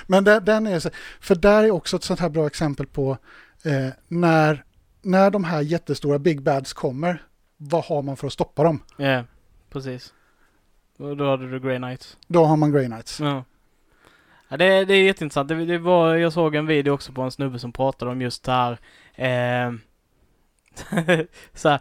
Men 0.06 0.24
den, 0.24 0.44
den 0.44 0.66
är 0.66 0.78
så, 0.78 0.90
för 1.20 1.34
där 1.34 1.64
är 1.64 1.70
också 1.70 1.96
ett 1.96 2.02
sånt 2.02 2.20
här 2.20 2.28
bra 2.28 2.46
exempel 2.46 2.86
på 2.86 3.18
eh, 3.64 3.88
när, 4.08 4.64
när 5.02 5.30
de 5.30 5.44
här 5.44 5.60
jättestora 5.60 6.18
big 6.18 6.42
bads 6.42 6.72
kommer, 6.72 7.22
vad 7.56 7.84
har 7.84 8.02
man 8.02 8.16
för 8.16 8.26
att 8.26 8.32
stoppa 8.32 8.62
dem? 8.62 8.82
Ja, 8.96 9.24
precis. 9.72 10.12
Och 10.98 11.16
då 11.16 11.30
hade 11.30 11.50
du 11.50 11.60
Grey 11.60 11.78
Knights. 11.78 12.16
Då 12.26 12.44
har 12.44 12.56
man 12.56 12.72
Grey 12.72 12.86
Knights. 12.86 13.20
Ja. 13.20 13.44
ja 14.48 14.56
det, 14.56 14.84
det 14.84 14.94
är 14.94 15.02
jätteintressant. 15.02 15.48
Det, 15.48 15.64
det 15.64 15.78
var, 15.78 16.14
jag 16.14 16.32
såg 16.32 16.54
en 16.54 16.66
video 16.66 16.92
också 16.92 17.12
på 17.12 17.22
en 17.22 17.30
snubbe 17.30 17.58
som 17.58 17.72
pratade 17.72 18.10
om 18.10 18.22
just 18.22 18.44
det 18.44 18.52
här. 18.52 18.78
Eh, 19.14 19.72
så 21.54 21.68
här, 21.68 21.80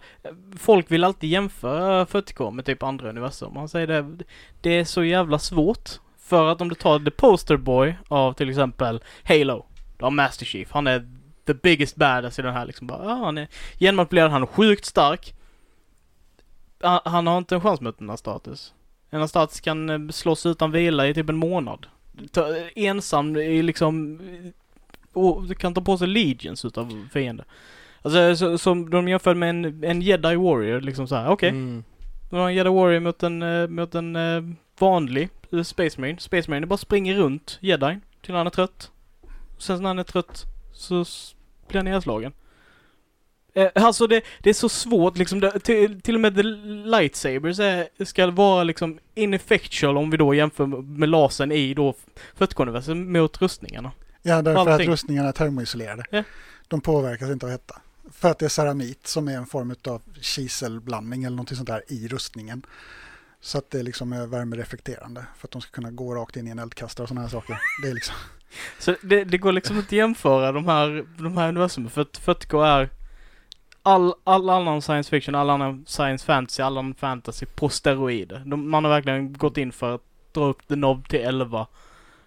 folk 0.57 0.91
vill 0.91 1.03
alltid 1.03 1.29
jämföra 1.29 2.05
40K 2.05 2.51
med 2.51 2.65
typ 2.65 2.83
andra 2.83 3.09
universum. 3.09 3.55
Han 3.55 3.69
säger 3.69 3.87
det, 3.87 4.23
det 4.61 4.69
är 4.69 4.85
så 4.85 5.03
jävla 5.03 5.39
svårt. 5.39 5.89
För 6.17 6.47
att 6.47 6.61
om 6.61 6.69
du 6.69 6.75
tar 6.75 6.99
The 6.99 7.11
Poster 7.11 7.57
Boy 7.57 7.95
av 8.07 8.33
till 8.33 8.49
exempel 8.49 9.03
Halo. 9.23 9.65
Du 9.97 10.03
har 10.03 10.11
Master 10.11 10.45
Chief. 10.45 10.71
Han 10.71 10.87
är 10.87 11.07
the 11.45 11.53
biggest 11.53 11.95
badass 11.95 12.39
i 12.39 12.41
den 12.41 12.53
här 12.53 12.65
liksom. 12.65 12.87
Bara, 12.87 13.03
ja, 13.03 13.13
han 13.13 13.37
är 13.37 13.47
genmanipulerad, 13.79 14.31
han 14.31 14.41
är 14.41 14.47
sjukt 14.47 14.85
stark. 14.85 15.33
Han, 16.79 16.99
han 17.05 17.27
har 17.27 17.37
inte 17.37 17.55
en 17.55 17.61
chans 17.61 17.81
mot 17.81 17.97
den 17.97 18.09
här 18.09 18.17
status. 18.17 18.73
En 19.09 19.27
status 19.27 19.61
kan 19.61 19.89
eh, 19.89 20.09
slåss 20.09 20.45
utan 20.45 20.71
vila 20.71 21.07
i 21.07 21.13
typ 21.13 21.29
en 21.29 21.37
månad. 21.37 21.87
Ta, 22.31 22.57
eh, 22.57 22.67
ensam 22.75 23.35
i 23.35 23.61
liksom... 23.63 24.19
Eh, 24.19 24.51
och 25.13 25.43
du 25.43 25.55
kan 25.55 25.73
ta 25.73 25.81
på 25.81 25.97
sig 25.97 26.07
legions 26.07 26.65
utav 26.65 27.07
fiender. 27.13 27.45
Alltså 28.05 28.35
så, 28.35 28.57
som 28.57 28.89
de 28.89 29.07
jämför 29.07 29.33
med 29.35 29.49
en, 29.49 29.83
en 29.83 30.01
jedi 30.01 30.35
warrior 30.35 30.81
liksom 30.81 31.07
så 31.07 31.15
här. 31.15 31.29
okej. 31.29 31.49
Mm. 31.49 31.83
Du 32.29 32.35
har 32.35 32.47
en 32.47 32.55
jedi 32.55 32.69
warrior 32.69 32.99
mot 32.99 33.23
en, 33.23 33.41
eh, 33.41 33.67
mot 33.67 33.95
en 33.95 34.15
eh, 34.15 34.43
vanlig 34.79 35.29
eh, 35.51 35.63
space 35.63 36.01
marine. 36.01 36.19
Space 36.19 36.49
marine 36.49 36.67
bara 36.67 36.77
springer 36.77 37.15
runt 37.15 37.57
jedin 37.61 38.01
till 38.21 38.35
han 38.35 38.47
är 38.47 38.51
trött. 38.51 38.91
Sen 39.57 39.81
när 39.81 39.87
han 39.87 39.99
är 39.99 40.03
trött 40.03 40.43
så 40.73 41.05
blir 41.67 41.79
han 41.79 41.85
nedslagen. 41.85 42.33
Eh, 43.53 43.69
alltså 43.75 44.07
det, 44.07 44.21
det 44.39 44.49
är 44.49 44.53
så 44.53 44.69
svårt 44.69 45.17
liksom. 45.17 45.39
Det, 45.39 45.59
till, 45.59 46.01
till 46.01 46.15
och 46.15 46.21
med 46.21 46.35
the 46.35 46.43
lightsabers 46.43 47.59
är, 47.59 48.05
ska 48.05 48.31
vara 48.31 48.63
liksom 48.63 48.99
ineffectual 49.15 49.97
om 49.97 50.09
vi 50.09 50.17
då 50.17 50.33
jämför 50.33 50.65
med 50.81 51.09
lasern 51.09 51.51
i 51.51 51.73
då 51.73 51.93
40 52.35 52.93
mot 52.93 53.41
rustningarna. 53.41 53.91
Ja, 54.21 54.41
därför 54.41 54.71
att 54.71 54.81
rustningarna 54.81 55.27
är 55.27 55.33
termoisolerade. 55.33 56.03
Ja. 56.11 56.23
De 56.67 56.81
påverkas 56.81 57.29
inte 57.29 57.45
av 57.45 57.51
hetta. 57.51 57.81
För 58.11 58.31
att 58.31 58.39
det 58.39 58.45
är 58.45 58.49
ceramit 58.49 59.07
som 59.07 59.27
är 59.27 59.37
en 59.37 59.45
form 59.45 59.75
av 59.87 60.01
kiselblandning 60.21 61.23
eller 61.23 61.37
något 61.37 61.49
sånt 61.49 61.67
där 61.67 61.83
i 61.87 62.07
rustningen. 62.07 62.65
Så 63.41 63.57
att 63.57 63.71
det 63.71 63.83
liksom 63.83 64.13
är 64.13 64.27
värmereflekterande 64.27 65.25
för 65.37 65.47
att 65.47 65.51
de 65.51 65.61
ska 65.61 65.71
kunna 65.71 65.91
gå 65.91 66.15
rakt 66.15 66.35
in 66.35 66.47
i 66.47 66.51
en 66.51 66.59
eldkastare 66.59 67.03
och 67.03 67.07
sådana 67.09 67.21
här 67.21 67.29
saker. 67.29 67.57
Det 67.83 67.89
är 67.89 67.93
liksom, 67.93 68.15
Så 68.79 68.95
det, 69.01 69.23
det 69.23 69.37
går 69.37 69.51
liksom 69.51 69.75
inte 69.75 69.87
att 69.87 69.91
jämföra 69.91 70.51
de 70.51 70.65
här, 70.67 71.05
de 71.17 71.37
här 71.37 71.49
universumen 71.49 71.89
för 71.89 72.01
att 72.01 72.21
40K 72.25 72.65
är 72.65 72.89
all, 73.83 74.13
all 74.23 74.49
annan 74.49 74.81
science 74.81 75.09
fiction, 75.09 75.35
all 75.35 75.49
annan 75.49 75.85
science 75.87 76.25
fantasy, 76.25 76.63
all 76.63 76.77
annan 76.77 76.95
fantasy 76.95 77.45
på 77.45 77.69
steroider. 77.69 78.43
De, 78.45 78.69
man 78.69 78.83
har 78.83 78.91
verkligen 78.91 79.33
gått 79.33 79.57
in 79.57 79.71
för 79.71 79.95
att 79.95 80.01
dra 80.31 80.45
upp 80.45 80.67
the 80.67 80.73
knob 80.73 81.07
till 81.09 81.19
11 81.19 81.67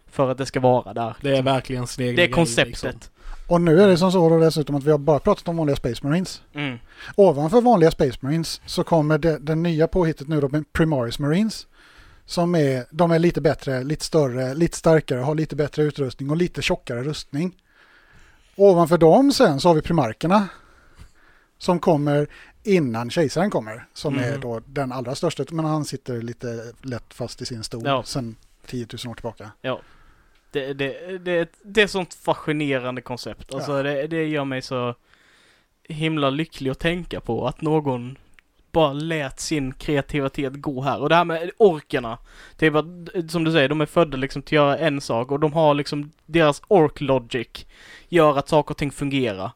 för 0.07 0.31
att 0.31 0.39
det 0.39 0.47
ska 0.47 0.61
vara 0.61 0.95
där. 0.95 1.17
Det 1.21 1.37
är 1.37 1.43
verkligen 1.43 1.87
sin 1.87 2.05
egen 2.05 2.17
Det 2.17 2.23
är 2.23 2.27
grej, 2.27 2.35
konceptet. 2.35 2.67
liksom. 2.95 3.13
Och 3.49 3.61
nu 3.61 3.83
är 3.83 3.89
det 3.89 3.97
som 3.99 4.13
så 4.13 4.29
då 4.29 4.39
dessutom 4.39 4.77
att 4.77 4.85
vi 4.85 4.91
har 4.91 4.99
bara 4.99 5.19
pratat 5.19 5.49
om 5.49 5.57
vanliga 5.57 5.77
Space 5.77 6.07
Marines. 6.07 6.43
Mm. 6.55 6.79
Ovanför 7.17 7.61
vanliga 7.61 7.91
Space 7.91 8.19
Marines 8.21 8.61
så 8.67 8.85
kommer 8.85 9.19
det, 9.19 9.39
den 9.39 9.63
nya 9.63 9.89
påhittet 9.89 10.29
nu 10.29 10.41
då 10.41 10.49
med 10.49 10.73
Primaris 10.73 11.19
Marines. 11.19 11.67
Som 12.25 12.55
är, 12.55 12.85
de 12.91 13.11
är 13.11 13.19
lite 13.19 13.41
bättre, 13.41 13.85
lite 13.85 14.05
större, 14.05 14.55
lite 14.55 14.77
starkare, 14.77 15.21
har 15.21 15.35
lite 15.35 15.57
bättre 15.57 15.83
utrustning 15.83 16.31
och 16.31 16.37
lite 16.37 16.63
tjockare 16.63 17.03
rustning. 17.03 17.57
Ovanför 18.57 18.99
dem 18.99 19.33
sen 19.33 19.61
så 19.61 19.69
har 19.69 19.75
vi 19.75 19.83
primarkerna. 19.83 20.49
Som 21.59 21.79
kommer 21.79 22.29
innan 22.63 23.11
kejsaren 23.11 23.51
kommer. 23.51 23.87
Som 23.95 24.19
är 24.19 24.31
Mhm. 24.33 24.41
då 24.41 24.61
den 24.67 24.93
allra 24.93 25.15
största, 25.15 25.45
men 25.51 25.65
han 25.65 25.85
sitter 25.85 26.23
lite 26.23 26.73
lätt 26.83 27.15
fast 27.15 27.43
i 27.43 27.47
sin 27.47 27.63
stol 27.65 27.83
Ja. 27.85 28.03
sen 28.03 28.37
10 28.67 28.87
000 29.05 29.11
år 29.11 29.15
tillbaka. 29.15 29.51
Det, 30.51 30.73
det, 30.73 31.19
det, 31.19 31.49
det 31.63 31.81
är 31.81 31.85
ett 31.85 31.91
sånt 31.91 32.15
fascinerande 32.15 33.01
koncept. 33.03 33.55
Alltså 33.55 33.77
Ja. 33.77 33.83
det, 33.83 34.07
det 34.07 34.25
gör 34.25 34.45
mig 34.45 34.63
så 34.63 34.95
himla 35.89 36.31
lycklig 36.31 36.71
att 36.71 36.79
tänka 36.79 37.21
på 37.21 37.47
att 37.47 37.61
någon 37.61 38.19
bara 38.73 38.93
lät 38.93 39.41
sin 39.41 39.73
kreativitet 39.73 40.53
gå 40.55 40.83
här. 40.83 41.01
Och 41.01 41.09
det 41.09 41.15
här 41.15 41.25
med 41.25 41.51
orkerna. 41.59 42.19
Typ 42.57 42.75
att, 42.75 42.85
som 43.31 43.45
du 43.45 43.53
säger, 43.53 43.69
de 43.69 43.81
är 43.81 43.87
födda 43.87 44.17
liksom 44.17 44.43
till 44.43 44.59
att 44.59 44.65
göra 44.65 44.79
en 44.79 45.01
sak 45.01 45.31
och 45.31 45.41
de 45.41 45.53
har 45.53 45.75
liksom 45.75 46.13
deras 46.27 46.63
ork 46.69 47.01
logic 47.01 47.67
gör 48.09 48.39
att 48.39 48.49
saker 48.49 48.71
och 48.71 48.77
ting 48.79 48.91
fungerar. 48.91 49.51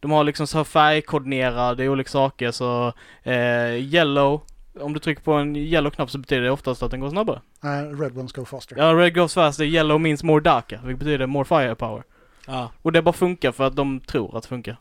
De 0.00 0.10
har 0.10 0.24
liksom 0.24 0.46
så 0.46 0.56
här 0.56 0.64
färgkoordinerade 0.64 1.88
olika 1.88 2.10
saker 2.10 2.50
så 2.50 2.92
eh, 3.22 3.74
yellow, 3.74 4.40
om 4.80 4.92
du 4.92 5.00
trycker 5.00 5.22
på 5.22 5.32
en 5.32 5.56
yellow 5.56 5.90
knapp 5.90 6.10
så 6.10 6.18
betyder 6.18 6.42
det 6.42 6.50
oftast 6.50 6.82
att 6.82 6.90
den 6.90 7.00
går 7.00 7.10
snabbare. 7.10 7.40
Nej, 7.60 7.84
Red 7.84 8.18
Ones 8.18 8.32
Go 8.32 8.44
Faster. 8.44 8.76
Ja, 8.76 8.84
red 8.94 9.14
goes 9.14 9.34
faster, 9.34 9.64
yellow 9.64 10.00
means 10.00 10.22
more 10.22 10.40
darker, 10.40 10.80
vilket 10.84 10.98
betyder 10.98 11.26
more 11.26 11.44
firepower. 11.44 12.02
Ja. 12.46 12.70
Och 12.82 12.92
det 12.92 13.02
bara 13.02 13.12
funkar 13.12 13.52
för 13.52 13.64
att 13.64 13.76
de 13.76 14.00
tror 14.00 14.36
att 14.36 14.42
det 14.42 14.48
funkar. 14.48 14.76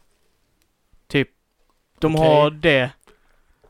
Typ, 1.08 1.29
de 1.99 2.15
Okej. 2.15 2.27
har 2.27 2.51
det. 2.51 2.91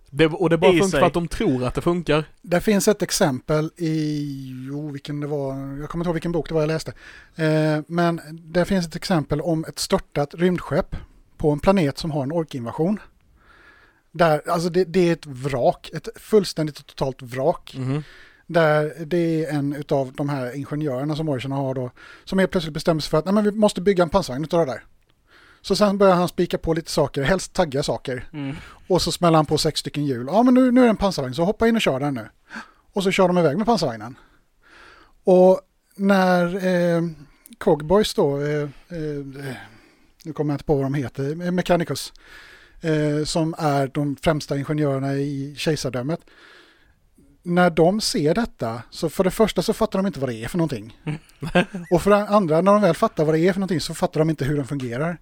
Det, 0.10 0.26
och 0.28 0.50
det 0.50 0.58
bara 0.58 0.72
funkar 0.72 0.88
sig. 0.88 1.00
för 1.00 1.08
att 1.08 1.14
de 1.14 1.28
tror 1.28 1.64
att 1.64 1.76
det 1.76 1.82
funkar. 1.82 2.26
Det 2.42 2.62
finns 2.62 2.88
ett 2.88 3.02
exempel 3.02 3.72
i, 3.78 4.66
jo 4.68 4.90
vilken 4.92 5.20
det 5.20 5.28
var, 5.28 5.54
jag 5.80 5.90
kommer 5.90 6.04
inte 6.04 6.08
ihåg 6.08 6.14
vilken 6.14 6.32
bok 6.32 6.48
det 6.48 6.54
var 6.54 6.62
jag 6.62 6.68
läste. 6.68 6.94
Eh, 7.36 7.80
men 7.88 8.22
det 8.32 8.66
finns 8.66 8.88
ett 8.88 8.96
exempel 8.96 9.42
om 9.42 9.66
ett 9.68 9.80
störtat 9.80 10.34
rymdskepp 10.34 10.96
på 11.38 11.52
en 11.52 11.60
planet 11.60 11.98
som 11.98 12.12
har 12.12 12.24
en 12.24 12.32
orkinvasion. 12.32 13.00
Där, 14.14 14.50
alltså 14.50 14.70
det, 14.70 14.84
det 14.84 15.10
är 15.10 15.14
ett 15.14 15.26
vrak, 15.26 15.90
ett 15.94 16.08
fullständigt 16.16 16.80
och 16.80 16.86
totalt 16.86 17.22
vrak. 17.22 17.76
Mhm. 17.78 18.04
Där 18.48 19.06
det 19.06 19.46
är 19.46 19.54
en 19.54 19.74
utav 19.74 20.14
de 20.14 20.30
här 20.30 20.56
ingenjörerna 20.56 21.16
som 21.16 21.26
Morrison 21.26 21.52
har 21.52 21.74
då, 21.74 21.92
som 22.24 22.40
helt 22.40 22.52
plötsligt 22.52 22.74
bestämmer 22.74 23.02
sig 23.02 23.10
för 23.10 23.18
att 23.18 23.26
Nej, 23.26 23.34
men 23.34 23.44
vi 23.44 23.52
måste 23.52 23.82
bygga 23.82 24.04
en 24.04 24.10
pansarvagn 24.10 24.44
utav 24.44 24.66
det 24.66 24.72
där. 24.72 24.84
Så 25.62 25.76
sen 25.76 25.98
börjar 25.98 26.16
han 26.16 26.28
spika 26.28 26.58
på 26.58 26.74
lite 26.74 26.92
saker, 26.92 27.24
helst 27.24 27.54
tagga 27.54 27.84
saker. 27.84 28.30
Mm. 28.34 28.56
Och 28.88 29.02
så 29.02 29.12
smäller 29.12 29.36
han 29.36 29.46
på 29.46 29.58
sex 29.58 29.80
stycken 29.80 30.06
hjul. 30.06 30.28
Ja 30.32 30.44
men 30.44 30.54
nu, 30.54 30.72
nu 30.72 30.82
är 30.82 30.86
det 30.86 30.90
en 30.90 30.98
pansarvagn, 30.98 31.36
så 31.36 31.44
hoppa 31.44 31.68
in 31.68 31.76
och 31.76 31.82
kör 31.82 32.00
den 32.00 32.14
nu. 32.14 32.30
Och 32.94 33.04
så 33.04 33.12
kör 33.12 33.28
de 33.28 33.38
iväg 33.38 33.58
med 33.58 33.66
pansarvagnen. 33.66 34.16
Och 35.24 35.62
när 35.96 36.66
eh, 36.66 37.02
Cogboys 37.58 38.14
då, 38.14 38.42
eh, 38.42 38.62
eh, 38.62 39.56
nu 40.24 40.34
kommer 40.34 40.54
jag 40.54 40.56
inte 40.56 40.66
på 40.66 40.76
vad 40.76 40.86
de 40.86 40.94
heter, 40.94 41.46
eh, 41.46 41.52
Mechanicus, 41.52 42.14
eh, 42.84 43.24
som 43.26 43.56
är 43.58 43.88
de 43.88 44.16
främsta 44.16 44.58
ingenjörerna 44.58 45.14
i 45.14 45.56
kejsardömet. 45.58 46.20
När 47.44 47.70
de 47.70 48.02
ser 48.02 48.34
detta, 48.34 48.82
så 48.90 49.10
för 49.10 49.24
det 49.24 49.32
första 49.32 49.62
så 49.62 49.74
fattar 49.74 50.00
de 50.00 50.08
inte 50.08 50.20
vad 50.20 50.30
det 50.30 50.44
är 50.44 50.48
för 50.48 50.58
någonting. 50.58 50.98
Och 51.92 52.02
för 52.02 52.10
det 52.10 52.28
andra, 52.28 52.62
när 52.62 52.72
de 52.72 52.82
väl 52.82 52.96
fattar 52.96 53.26
vad 53.26 53.36
det 53.36 53.40
är 53.40 53.54
för 53.54 53.60
någonting 53.60 53.82
så 53.82 53.94
fattar 53.94 54.20
de 54.20 54.30
inte 54.30 54.46
hur 54.46 54.56
den 54.58 54.68
fungerar. 54.68 55.18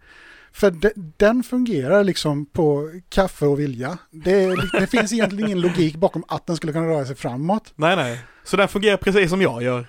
För 0.52 0.72
de, 0.72 0.92
den 1.18 1.44
fungerar 1.44 2.04
liksom 2.04 2.46
på 2.46 2.92
kaffe 3.10 3.46
och 3.46 3.60
vilja. 3.60 3.98
Det, 4.12 4.56
det 4.80 4.88
finns 4.88 5.14
egentligen 5.14 5.46
ingen 5.46 5.62
logik 5.62 5.96
bakom 5.96 6.24
att 6.28 6.48
den 6.48 6.56
skulle 6.56 6.74
kunna 6.74 6.88
röra 6.88 7.06
sig 7.06 7.16
framåt. 7.16 7.74
Nej, 7.76 7.96
nej. 7.96 8.20
Så 8.44 8.58
den 8.58 8.68
fungerar 8.68 8.98
precis 8.98 9.30
som 9.30 9.42
jag 9.42 9.64
gör. 9.64 9.88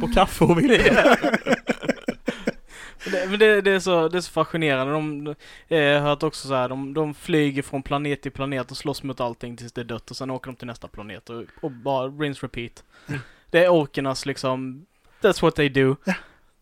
På 0.00 0.12
kaffe 0.14 0.44
och 0.44 0.58
vilja. 0.58 1.16
Det, 3.10 3.30
men 3.30 3.38
det, 3.38 3.60
det, 3.60 3.70
är 3.70 3.80
så, 3.80 4.08
det 4.08 4.18
är 4.18 4.20
så 4.20 4.30
fascinerande. 4.30 4.92
De, 4.92 5.34
eh, 5.68 5.78
jag 5.78 6.00
har 6.00 6.08
hört 6.08 6.22
också 6.22 6.48
så 6.48 6.54
här, 6.54 6.68
de, 6.68 6.94
de 6.94 7.14
flyger 7.14 7.62
från 7.62 7.82
planet 7.82 8.22
till 8.22 8.32
planet 8.32 8.70
och 8.70 8.76
slåss 8.76 9.02
mot 9.02 9.20
allting 9.20 9.56
tills 9.56 9.72
det 9.72 9.80
är 9.80 9.84
dött 9.84 10.10
och 10.10 10.16
sen 10.16 10.30
åker 10.30 10.50
de 10.50 10.56
till 10.56 10.66
nästa 10.66 10.88
planet 10.88 11.30
och, 11.30 11.44
och 11.60 11.70
bara 11.70 12.08
rinse 12.08 12.46
repeat. 12.46 12.84
Mm. 13.08 13.20
Det 13.50 13.64
är 13.64 13.68
orkernas 13.68 14.26
liksom, 14.26 14.86
that's 15.20 15.42
what 15.42 15.54
they 15.54 15.68
do. 15.68 15.96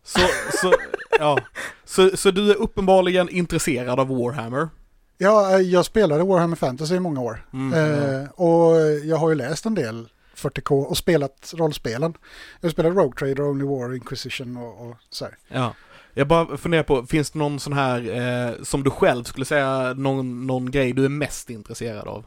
Så, 0.03 0.19
så, 0.61 0.73
ja. 1.19 1.39
Så, 1.83 2.17
så 2.17 2.31
du 2.31 2.51
är 2.51 2.55
uppenbarligen 2.55 3.29
intresserad 3.29 3.99
av 3.99 4.07
Warhammer? 4.07 4.69
Ja, 5.17 5.51
eh, 5.51 5.59
jag 5.59 5.85
spelade 5.85 6.23
Warhammer 6.23 6.55
Fantasy 6.55 6.95
i 6.95 6.99
många 6.99 7.21
år. 7.21 7.45
Mm, 7.53 7.73
Eh, 7.73 8.29
och 8.29 8.75
jag 9.03 9.17
har 9.17 9.29
ju 9.29 9.35
läst 9.35 9.65
en 9.65 9.75
del 9.75 10.07
40K 10.35 10.83
och 10.83 10.97
spelat 10.97 11.53
rollspelen. 11.57 12.13
Jag 12.61 12.71
spelade 12.71 12.95
Rogue 12.95 13.13
Trader, 13.19 13.41
Only 13.41 13.65
War, 13.65 13.95
Inquisition 13.95 14.57
och, 14.57 14.89
och 14.89 14.97
så 15.09 15.25
här. 15.25 15.37
Ja. 15.47 15.73
Jag 16.17 16.27
bara 16.27 16.57
funderar 16.57 16.83
på, 16.83 17.05
finns 17.05 17.31
det 17.31 17.39
någon 17.39 17.59
sån 17.59 17.73
här, 17.73 18.09
eh, 18.09 18.63
som 18.63 18.83
du 18.83 18.89
själv 18.89 19.23
skulle 19.23 19.45
säga, 19.45 19.93
någon, 19.93 20.47
någon 20.47 20.71
grej 20.71 20.93
du 20.93 21.05
är 21.05 21.09
mest 21.09 21.49
intresserad 21.49 22.07
av? 22.07 22.25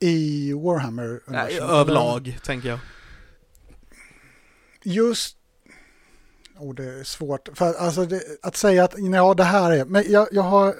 I 0.00 0.52
Warhammer. 0.52 1.20
Nej, 1.26 1.58
överlag, 1.60 2.38
tänker 2.44 2.68
jag. 2.68 2.78
Just... 4.82 5.36
Oh, 6.58 6.74
det 6.74 6.84
är 6.84 7.04
svårt. 7.04 7.48
För 7.54 7.74
alltså 7.74 8.04
det, 8.04 8.22
att 8.42 8.56
säga 8.56 8.84
att 8.84 8.94
ja, 8.98 9.34
det 9.34 9.44
här 9.44 9.72
är... 9.72 9.84
Men 9.84 10.04
jag, 10.08 10.28
jag 10.32 10.42
har... 10.42 10.74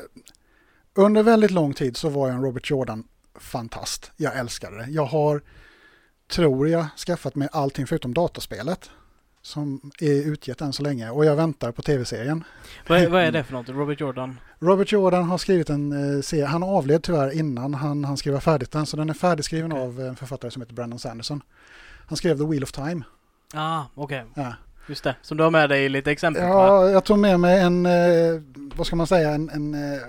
Under 0.94 1.22
väldigt 1.22 1.50
lång 1.50 1.74
tid 1.74 1.96
så 1.96 2.08
var 2.08 2.28
jag 2.28 2.36
en 2.36 2.42
Robert 2.42 2.70
Jordan-fantast. 2.70 4.10
Jag 4.16 4.36
älskade 4.36 4.76
det. 4.76 4.86
Jag 4.90 5.04
har, 5.04 5.42
tror 6.30 6.68
jag, 6.68 6.86
skaffat 7.06 7.34
mig 7.34 7.48
allting 7.52 7.86
förutom 7.86 8.14
dataspelet. 8.14 8.90
Som 9.44 9.90
är 10.00 10.32
utgett 10.32 10.60
än 10.60 10.72
så 10.72 10.82
länge. 10.82 11.10
Och 11.10 11.24
jag 11.24 11.36
väntar 11.36 11.72
på 11.72 11.82
tv-serien. 11.82 12.44
Vad 12.86 12.98
är, 12.98 13.08
vad 13.08 13.22
är 13.22 13.32
det 13.32 13.44
för 13.44 13.52
något? 13.52 13.68
Robert 13.68 14.00
Jordan? 14.00 14.40
Robert 14.58 14.92
Jordan 14.92 15.24
har 15.24 15.38
skrivit 15.38 15.70
en 15.70 16.16
eh, 16.16 16.20
serie. 16.22 16.44
Han 16.44 16.62
avled 16.62 17.02
tyvärr 17.02 17.38
innan 17.38 17.74
han, 17.74 18.04
han 18.04 18.16
skrev 18.16 18.40
färdigt 18.40 18.70
den. 18.70 18.86
Så 18.86 18.96
den 18.96 19.10
är 19.10 19.14
färdigskriven 19.14 19.72
av 19.72 20.00
en 20.00 20.16
författare 20.16 20.50
som 20.50 20.62
heter 20.62 20.74
Brandon 20.74 20.98
Sanderson. 20.98 21.42
Han 22.06 22.16
skrev 22.16 22.38
The 22.38 22.44
Wheel 22.44 22.62
of 22.62 22.72
Time. 22.72 23.02
Ah, 23.54 23.82
okej. 23.94 24.24
Ja. 24.34 24.54
Just 24.88 25.04
det. 25.04 25.16
Som 25.22 25.36
du 25.36 25.42
har 25.42 25.50
med 25.50 25.68
dig 25.68 25.88
lite 25.88 26.10
exempel 26.10 26.42
på. 26.42 26.48
Ja, 26.48 26.90
jag 26.90 27.04
tog 27.04 27.18
med 27.18 27.40
mig 27.40 27.60
en, 27.60 27.86
eh, 27.86 28.42
vad 28.76 28.86
ska 28.86 28.96
man 28.96 29.06
säga, 29.06 29.30
en, 29.30 29.50
en 29.50 29.74
eh, 29.74 30.00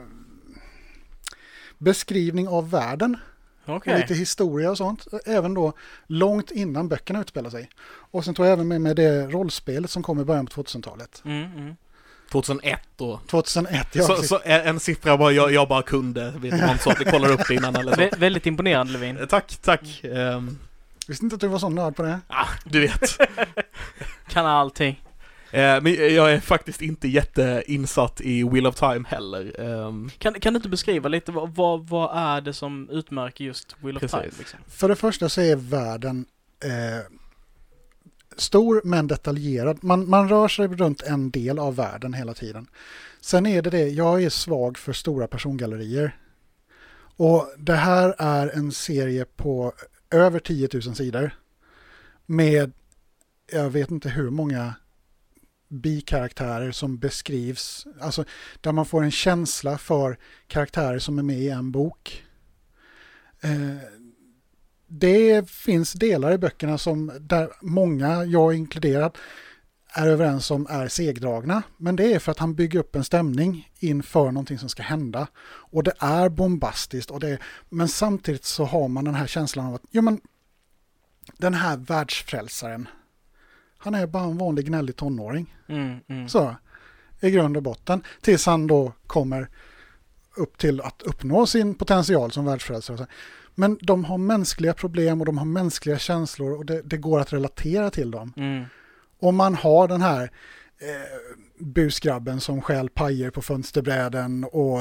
beskrivning 1.77 2.47
av 2.47 2.69
världen. 2.69 3.17
Okej. 3.65 3.93
Och 3.93 3.99
lite 3.99 4.13
historia 4.13 4.71
och 4.71 4.77
sånt. 4.77 5.07
Även 5.25 5.53
då 5.53 5.73
långt 6.07 6.51
innan 6.51 6.87
böckerna 6.87 7.21
utspelar 7.21 7.49
sig. 7.49 7.69
Och 7.87 8.25
sen 8.25 8.33
tog 8.33 8.45
jag 8.45 8.53
även 8.53 8.67
med 8.67 8.81
mig 8.81 8.95
det 8.95 9.27
rollspelet 9.27 9.91
som 9.91 10.03
kom 10.03 10.19
i 10.19 10.23
början 10.23 10.45
på 10.45 10.63
2000-talet. 10.63 11.21
Mm, 11.25 11.51
mm. 11.55 11.75
2001 12.31 12.79
då. 12.97 13.19
2001, 13.29 13.87
ja. 13.91 14.03
så, 14.03 14.15
så 14.23 14.39
en 14.43 14.79
siffra 14.79 15.17
bara 15.17 15.31
jag, 15.31 15.51
jag 15.53 15.67
bara 15.67 15.81
kunde, 15.83 16.33
vet 16.37 16.61
man 16.61 16.77
så 16.79 16.89
att 16.89 17.01
vi 17.01 17.05
kollar 17.05 17.31
upp 17.31 17.51
innan 17.51 17.75
eller 17.75 17.91
så. 17.91 17.97
Vä 17.97 18.09
väldigt 18.17 18.45
imponerande 18.45 18.93
Levin. 18.93 19.17
Eh, 19.17 19.25
Tack, 19.25 19.57
tack. 19.61 20.03
Ehm, 20.03 20.57
Visste 21.07 21.25
inte 21.25 21.35
att 21.35 21.41
du 21.41 21.47
var 21.47 21.59
sån 21.59 21.75
nörd 21.75 21.95
på 21.95 22.03
det. 22.03 22.19
ah, 22.27 22.47
du 22.63 22.79
vet. 22.81 23.17
Kan 24.27 24.45
allting. 24.45 25.01
Eh, 25.55 25.81
men 25.81 25.93
jag 25.93 26.33
är 26.33 26.39
faktiskt 26.39 26.81
inte 26.81 27.07
jätteinsatt 27.07 28.21
i 28.21 28.43
Wheel 28.43 28.67
of 28.67 28.75
Time 28.75 29.05
heller. 29.07 29.61
Ehm, 29.61 30.09
Kan, 30.17 30.33
kan 30.33 30.53
du 30.53 30.57
inte 30.57 30.69
beskriva 30.69 31.09
lite 31.09 31.31
vad, 31.31 31.87
vad, 31.87 32.17
är 32.17 32.41
det 32.41 32.53
som 32.53 32.89
utmärker 32.89 33.45
just 33.45 33.75
Wheel 33.79 33.95
of 33.95 34.01
Precis. 34.01 34.19
Time? 34.19 34.31
Liksom? 34.39 34.59
För 34.67 34.89
det 34.89 34.95
första 34.95 35.29
så 35.29 35.41
är 35.41 35.55
världen 35.55 36.25
eh, 36.63 37.11
stor 38.37 38.81
men 38.83 39.07
detaljerad. 39.07 39.83
Man, 39.83 40.09
man 40.09 40.29
rör 40.29 40.47
sig 40.47 40.67
runt 40.67 41.01
en 41.01 41.31
del 41.31 41.59
av 41.59 41.75
världen 41.75 42.13
hela 42.13 42.33
tiden. 42.33 42.67
Sen 43.21 43.45
är 43.45 43.61
det 43.61 43.69
det, 43.69 43.89
jag 43.89 44.23
är 44.23 44.29
svag 44.29 44.77
för 44.77 44.93
stora 44.93 45.27
persongallerier. 45.27 46.17
Och 47.17 47.47
det 47.57 47.75
här 47.75 48.15
är 48.17 48.47
en 48.47 48.71
serie 48.71 49.25
på 49.25 49.73
över 50.11 50.39
10 50.39 50.69
000 50.73 50.81
sidor. 50.81 51.31
Med, 52.25 52.71
jag 53.51 53.69
vet 53.69 53.91
inte 53.91 54.09
hur 54.09 54.29
många 54.29 54.73
bikaraktärer 55.81 56.71
som 56.71 56.97
beskrivs. 56.97 57.87
Alltså 58.01 58.25
där 58.61 58.71
man 58.71 58.85
får 58.85 59.03
en 59.03 59.11
känsla 59.11 59.77
för 59.77 60.17
karaktärer 60.47 60.99
som 60.99 61.19
är 61.19 61.23
med 61.23 61.39
i 61.39 61.49
en 61.49 61.71
bok. 61.71 62.23
Eh, 63.41 63.89
det 64.87 65.49
finns 65.49 65.93
delar 65.93 66.31
i 66.31 66.37
böckerna 66.37 66.77
som 66.77 67.11
där 67.19 67.49
många, 67.61 68.25
jag 68.25 68.53
inkluderad, 68.53 69.17
är 69.97 70.07
överens 70.07 70.51
om 70.51 70.67
är 70.69 70.87
segdragna. 70.87 71.63
Men 71.77 71.95
det 71.95 72.13
är 72.13 72.19
för 72.19 72.31
att 72.31 72.39
han 72.39 72.55
bygger 72.55 72.79
upp 72.79 72.95
en 72.95 73.03
stämning 73.03 73.71
inför 73.79 74.25
någonting 74.25 74.59
som 74.59 74.69
ska 74.69 74.83
hända. 74.83 75.27
Och 75.45 75.83
det 75.83 75.93
är 75.99 76.29
bombastiskt. 76.29 77.11
Och 77.11 77.19
det 77.19 77.29
är, 77.29 77.39
men 77.69 77.87
samtidigt 77.87 78.45
så 78.45 78.65
har 78.65 78.87
man 78.87 79.05
den 79.05 79.15
här 79.15 79.27
känslan 79.27 79.65
av 79.65 79.75
att 79.75 79.83
jo, 79.91 80.01
men, 80.01 80.21
den 81.37 81.53
här 81.53 81.77
världsfrälsaren, 81.77 82.87
han 83.85 83.95
är 83.95 84.07
bara 84.07 84.23
en 84.23 84.37
vanlig 84.37 84.65
gnällig 84.65 84.95
tonåring. 84.95 85.55
Mm, 85.67 85.99
mm. 86.07 86.29
Så, 86.29 86.55
i 87.21 87.31
grund 87.31 87.57
och 87.57 87.63
botten. 87.63 88.03
Tills 88.21 88.45
han 88.45 88.67
då 88.67 88.91
kommer 89.07 89.49
upp 90.35 90.57
till 90.57 90.81
att 90.81 91.01
uppnå 91.01 91.47
sin 91.47 91.75
potential 91.75 92.31
som 92.31 92.45
världsfrälsare. 92.45 93.07
Men 93.55 93.77
de 93.81 94.05
har 94.05 94.17
mänskliga 94.17 94.73
problem 94.73 95.19
och 95.21 95.25
de 95.25 95.37
har 95.37 95.45
mänskliga 95.45 95.97
känslor 95.97 96.57
och 96.57 96.65
det, 96.65 96.81
det 96.81 96.97
går 96.97 97.19
att 97.19 97.33
relatera 97.33 97.89
till 97.91 98.11
dem. 98.11 98.33
Mm. 98.37 98.65
Om 99.19 99.35
man 99.35 99.55
har 99.55 99.87
den 99.87 100.01
här 100.01 100.23
eh, 100.77 101.35
busgrabben 101.59 102.39
som 102.39 102.61
stjäl 102.61 102.89
pajer 102.89 103.29
på 103.29 103.41
fönsterbräden 103.41 104.43
och 104.43 104.79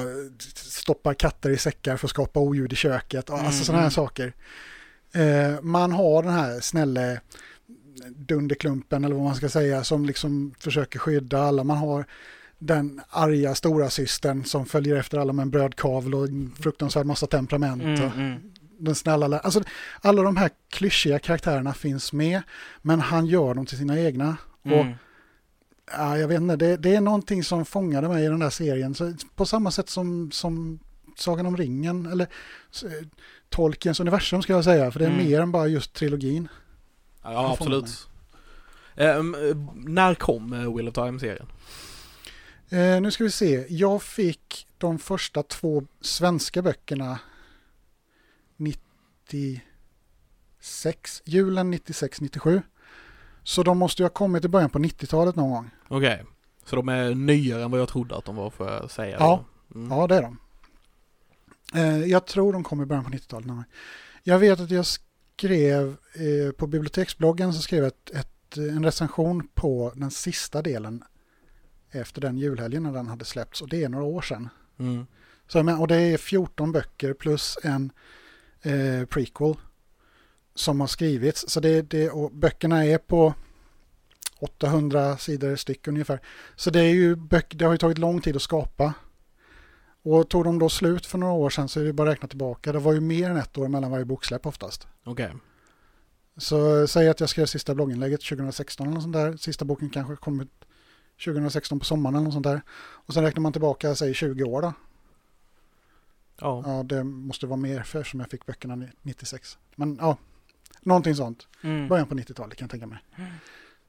stoppar 0.56 1.14
katter 1.14 1.50
i 1.50 1.56
säckar 1.56 1.96
för 1.96 2.06
att 2.06 2.10
skapa 2.10 2.40
oljud 2.40 2.72
i 2.72 2.76
köket. 2.76 3.30
Och, 3.30 3.38
Alltså 3.38 3.50
Mm, 3.50 3.64
sådana 3.64 3.80
här 3.80 3.86
mm. 3.86 3.90
saker. 3.90 4.32
Eh, 5.14 5.62
man 5.62 5.92
har 5.92 6.22
den 6.22 6.32
här 6.32 6.60
snälle 6.60 7.20
dunderklumpen 8.16 9.04
eller 9.04 9.14
vad 9.14 9.24
man 9.24 9.34
ska 9.34 9.48
säga 9.48 9.84
som 9.84 10.04
liksom 10.04 10.54
försöker 10.58 10.98
skydda 10.98 11.38
alla. 11.42 11.64
Man 11.64 11.76
har 11.76 12.04
den 12.58 13.00
arga 13.10 13.54
stora 13.54 13.90
systern 13.90 14.44
som 14.44 14.66
följer 14.66 14.96
efter 14.96 15.18
alla 15.18 15.32
med 15.32 15.42
en 15.42 15.50
brödkavel 15.50 16.14
och 16.14 16.24
en 16.26 16.52
fruktansvärd 16.60 17.06
massa 17.06 17.26
temperament. 17.26 17.82
Mm, 17.82 18.02
och 18.04 18.16
mm. 18.16 18.40
den 18.78 18.94
snälla, 18.94 19.38
alltså 19.38 19.62
alla 20.00 20.22
de 20.22 20.36
här 20.36 20.50
klyschiga 20.68 21.18
karaktärerna 21.18 21.74
finns 21.74 22.12
med, 22.12 22.42
men 22.82 23.00
han 23.00 23.26
gör 23.26 23.54
dem 23.54 23.66
till 23.66 23.78
sina 23.78 24.00
egna. 24.00 24.36
Och 24.62 24.70
Mm. 24.70 24.94
ja, 25.92 26.18
jag 26.18 26.28
vet 26.28 26.40
inte, 26.40 26.56
det, 26.56 26.76
det 26.76 26.94
är 26.94 27.00
någonting 27.00 27.44
som 27.44 27.64
fångade 27.64 28.08
mig 28.08 28.24
i 28.24 28.28
den 28.28 28.40
där 28.40 28.50
serien. 28.50 28.94
Så, 28.94 29.14
på 29.34 29.46
samma 29.46 29.70
sätt 29.70 29.88
som, 29.88 30.30
som 30.32 30.78
Sagan 31.16 31.46
om 31.46 31.56
ringen, 31.56 32.06
eller 32.06 32.24
eh, 32.84 33.06
Tolkiens 33.48 34.00
universum 34.00 34.42
ska 34.42 34.52
jag 34.52 34.64
säga, 34.64 34.90
för 34.90 34.98
det 34.98 35.06
är 35.06 35.10
Mm. 35.10 35.26
mer 35.26 35.40
än 35.40 35.52
bara 35.52 35.66
just 35.66 35.92
trilogin. 35.92 36.48
Ja, 37.24 37.52
absolut. 37.52 38.08
Ehm, 38.96 39.34
eh, 39.34 39.56
när 39.74 40.14
kom 40.14 40.52
eh, 40.52 40.74
Wheel 40.74 40.88
of 40.88 40.94
Time-serien? 40.94 41.46
Eh, 42.68 43.00
nu 43.00 43.10
ska 43.10 43.24
vi 43.24 43.30
se, 43.30 43.66
jag 43.68 44.02
fick 44.02 44.66
de 44.78 44.98
första 44.98 45.42
två 45.42 45.82
svenska 46.00 46.62
böckerna 46.62 47.18
96, 48.56 51.22
julen 51.24 51.74
96-97. 51.74 52.62
Så 53.42 53.62
de 53.62 53.78
måste 53.78 54.02
ju 54.02 54.04
ha 54.04 54.10
kommit 54.10 54.44
i 54.44 54.48
början 54.48 54.70
på 54.70 54.78
90-talet 54.78 55.36
någon 55.36 55.50
gång. 55.50 55.70
Okej. 55.88 56.24
Så 56.64 56.76
de 56.76 56.88
är 56.88 57.14
nyare 57.14 57.62
än 57.64 57.70
vad 57.70 57.80
jag 57.80 57.88
trodde 57.88 58.16
att 58.16 58.24
de 58.24 58.36
var, 58.36 58.50
får 58.50 58.70
jag 58.70 58.90
säga. 58.90 59.16
Ja. 59.20 59.44
Mm. 59.74 59.90
Ja, 59.98 60.06
det 60.06 60.16
är 60.16 60.22
de. 60.22 60.38
Eh, 61.74 61.98
jag 62.04 62.26
tror 62.26 62.52
de 62.52 62.64
kom 62.64 62.82
i 62.82 62.86
början 62.86 63.04
på 63.04 63.10
90-talet. 63.10 63.46
någon 63.46 63.56
gång. 63.56 63.64
Jag 64.22 64.38
vet 64.38 64.60
att 64.60 64.70
jag, 64.70 64.82
sk- 64.82 65.00
skrev 65.36 65.96
eh, 66.14 66.52
på 66.52 66.66
biblioteksbloggen 66.66 67.52
så 67.52 67.62
skrev 67.62 67.82
jag 67.82 67.88
ett, 67.88 68.10
ett, 68.10 68.56
en 68.56 68.84
recension 68.84 69.48
på 69.54 69.92
den 69.96 70.10
sista 70.10 70.62
delen 70.62 71.04
efter 71.90 72.20
den 72.20 72.38
julhelgen 72.38 72.82
när 72.82 72.92
den 72.92 73.08
hade 73.08 73.24
släppts 73.24 73.62
och 73.62 73.68
det 73.68 73.84
är 73.84 73.88
några 73.88 74.04
år 74.04 74.22
sedan. 74.22 74.48
Mm. 74.78 75.06
Så, 75.46 75.62
menar, 75.62 75.80
och 75.80 75.88
det 75.88 75.96
är 75.96 76.18
14 76.18 76.72
böcker 76.72 77.12
plus 77.12 77.58
en 77.62 77.92
eh, 78.62 79.04
prequel 79.04 79.54
som 80.54 80.80
har 80.80 80.86
skrivits. 80.86 81.44
Så 81.48 81.60
det, 81.60 81.82
det, 81.82 82.10
och 82.10 82.30
böckerna 82.30 82.84
är 82.86 82.98
på 82.98 83.34
800 84.38 85.18
sidor 85.18 85.56
styck 85.56 85.88
ungefär. 85.88 86.20
Så 86.56 86.70
det, 86.70 86.80
är 86.80 86.92
ju 86.94 87.16
böcker, 87.16 87.58
det 87.58 87.64
har 87.64 87.72
ju 87.72 87.78
tagit 87.78 87.98
lång 87.98 88.20
tid 88.20 88.36
att 88.36 88.42
skapa. 88.42 88.94
Och 90.06 90.28
tog 90.28 90.44
de 90.44 90.58
då 90.58 90.68
slut 90.68 91.06
för 91.06 91.18
några 91.18 91.32
år 91.32 91.50
sedan 91.50 91.68
så 91.68 91.80
är 91.80 91.84
det 91.84 91.92
bara 91.92 92.08
att 92.10 92.14
räkna 92.14 92.28
tillbaka. 92.28 92.72
Det 92.72 92.78
var 92.78 92.92
ju 92.92 93.00
mer 93.00 93.30
än 93.30 93.36
ett 93.36 93.58
år 93.58 93.68
mellan 93.68 93.90
varje 93.90 94.04
boksläpp 94.04 94.46
oftast. 94.46 94.86
Okej. 95.04 95.32
Så 96.36 96.86
säg 96.86 97.08
att 97.08 97.20
jag 97.20 97.28
skrev 97.28 97.46
sista 97.46 97.74
blogginlägget 97.74 98.20
2016 98.20 98.86
eller 98.86 98.94
något 98.94 99.02
sånt 99.02 99.12
där. 99.14 99.36
Sista 99.36 99.64
boken 99.64 99.90
kanske 99.90 100.16
kom 100.16 100.40
ut 100.40 100.64
2016 101.24 101.78
på 101.78 101.84
sommaren 101.84 102.14
eller 102.14 102.24
något 102.24 102.32
sånt 102.32 102.44
där. 102.46 102.62
Och 102.78 103.14
sen 103.14 103.22
räknar 103.24 103.40
man 103.40 103.52
tillbaka, 103.52 103.94
säg 103.94 104.14
20 104.14 104.44
år 104.44 104.62
då. 104.62 104.72
Ja. 106.40 106.62
Ja, 106.66 106.82
det 106.82 107.04
måste 107.04 107.46
vara 107.46 107.56
mer 107.56 107.82
för 107.82 108.04
som 108.04 108.20
jag 108.20 108.30
fick 108.30 108.46
böckerna 108.46 108.76
ni- 108.76 108.90
96. 109.02 109.58
Men 109.76 109.98
ja, 110.00 110.16
någonting 110.80 111.14
sånt. 111.14 111.46
Mm. 111.62 111.88
Början 111.88 112.06
på 112.06 112.14
90-talet 112.14 112.56
kan 112.58 112.64
jag 112.64 112.70
tänka 112.70 112.86
mig. 112.86 112.98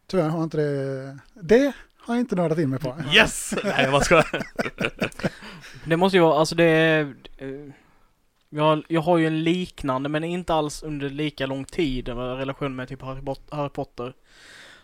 Tyvärr 0.08 0.30
har 0.30 0.38
jag 0.38 0.45
inte 0.45 0.58
det. 0.58 1.19
Det 1.34 1.73
har 2.08 2.15
jag 2.15 2.20
inte 2.20 2.36
nördat 2.36 2.58
in 2.58 2.70
mig 2.70 2.80
på. 2.80 2.96
Yes! 3.13 3.54
Nej, 3.63 3.91
vad 3.91 4.04
ska 4.04 4.24
Det 5.86 5.98
måste 5.98 6.18
ju 6.18 6.24
vara, 6.24 6.39
alltså 6.39 6.56
det 6.56 6.63
är... 6.63 7.02
eh, 7.38 7.48
Jag, 8.50 8.84
jag 8.88 9.02
har 9.02 9.18
ju 9.18 9.28
en 9.28 9.44
liknande, 9.44 10.10
men 10.10 10.24
inte 10.24 10.54
alls 10.54 10.84
under 10.84 11.10
lika 11.10 11.46
lång 11.46 11.65
tid, 11.65 12.08
relation 12.08 12.76
med 12.76 12.88
typ 12.88 13.02
Harry, 13.02 13.22
Pot- 13.22 13.52
Harry 13.56 13.70
Potter. 13.70 14.13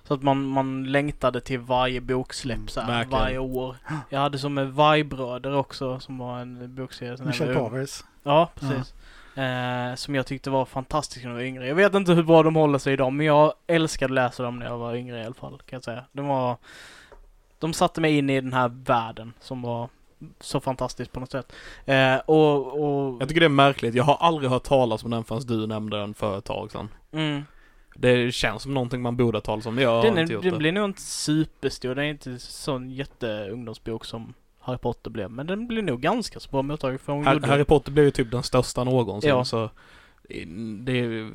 Så 0.04 0.14
att 0.14 0.24
man, 0.24 0.46
man 0.46 0.92
längtade 0.92 1.42
till 1.42 1.60
varje 1.60 1.98
Mm, 1.98 2.08
boksläpp 2.08 2.60
så 2.70 2.82
här, 2.82 3.06
varje 3.06 3.38
år. 3.38 3.76
Jag 4.10 4.20
hade 4.20 4.38
som 4.40 4.54
med 4.54 4.74
Vargbröder 4.74 5.56
också, 5.56 6.00
som 6.00 6.18
var 6.18 6.40
en 6.40 6.76
bokserie. 6.76 7.18
sen 7.18 7.26
jag 7.26 7.32
Michel 7.32 7.48
var 7.48 7.56
ung. 7.64 7.70
Pavers. 7.70 8.04
Ja, 8.24 8.50
precis. 8.56 8.94
Eh, 9.38 9.96
som 9.96 10.16
jag 10.16 10.26
tyckte 10.26 10.50
var 10.50 10.66
fantastisk 10.66 11.24
när 11.24 11.32
jag 11.32 11.36
var 11.38 11.44
yngre. 11.44 11.68
Jag 11.68 11.76
vet 11.76 11.94
inte 11.94 12.14
hur 12.14 12.24
bra 12.24 12.44
de 12.44 12.56
håller 12.56 12.80
sig 12.80 12.94
idag, 12.94 13.14
men 13.14 13.26
jag 13.26 13.54
älskade 13.68 14.06
att 14.12 14.16
läsa 14.16 14.44
dem 14.44 14.60
när 14.60 14.66
jag 14.66 14.78
var 14.78 14.96
yngre 14.96 15.22
i 15.22 15.26
alla 15.26 15.34
fall, 15.34 15.58
kan 15.66 15.78
jag 15.78 15.84
säga. 15.84 16.04
De 16.12 16.28
var... 16.28 16.58
De 17.62 17.74
satte 17.74 18.02
mig 18.02 18.17
in 18.17 18.30
i 18.30 18.41
den 18.41 18.54
här 18.54 18.71
världen 18.86 19.34
som 19.39 19.62
var 19.62 19.89
så 20.39 20.60
fantastisk 20.60 21.12
på 21.12 21.19
något 21.19 21.32
sätt. 21.32 21.54
Eh, 21.86 22.15
och... 22.15 22.67
och 22.84 23.21
Jag 23.21 23.28
tycker 23.30 23.39
det 23.39 23.45
är 23.47 23.50
märkligt. 23.50 23.95
Jag 23.95 24.04
har 24.04 24.15
aldrig 24.19 24.50
hört 24.50 24.63
talas 24.63 25.04
om 25.04 25.12
den 25.12 25.24
förrän 25.24 25.41
du 25.41 25.67
nämnde 25.67 25.97
den 26.00 26.13
för 26.13 26.38
ett 26.38 26.45
tag 26.45 26.71
sedan. 26.71 26.89
mm, 27.12 27.43
Det 27.95 28.34
känns 28.34 28.62
som 28.63 28.74
någonting 28.74 29.02
man 29.02 29.17
borde 29.17 29.38
ha 29.38 29.41
talat 29.41 29.65
om, 29.65 29.76
men 29.76 29.84
jag 29.84 29.89
har 29.91 30.04
den, 30.04 30.17
inte 30.17 30.34
är, 30.34 30.34
gjort 30.34 30.43
den 30.43 30.52
det. 30.54 30.58
blir 30.60 30.71
nog 30.71 30.86
inte 30.86 31.02
superstor. 31.02 31.95
Den 31.95 32.06
är 32.06 32.10
inte 32.10 32.39
sån 32.39 32.89
jätteungdomsbok 32.89 34.06
som 34.06 34.34
Harry 34.60 34.78
Potter 34.78 35.10
blev. 35.10 35.32
Men 35.32 35.47
den 35.47 35.67
blir 35.67 35.82
nog 35.82 36.02
ganska 36.02 36.39
så 36.39 36.50
bra 36.52 36.62
mottagen 36.62 37.00
för 37.00 37.13
hon 37.13 37.26
Har- 37.26 37.34
gjorde- 37.34 37.47
Harry 37.47 37.63
Potter 37.63 37.91
blev 37.91 38.06
ju 38.06 38.12
typ 38.12 38.32
den 38.32 38.43
största 38.43 38.84
någonsin, 38.84 39.30
Ja. 39.30 39.45
så 39.45 39.69
det 40.86 41.30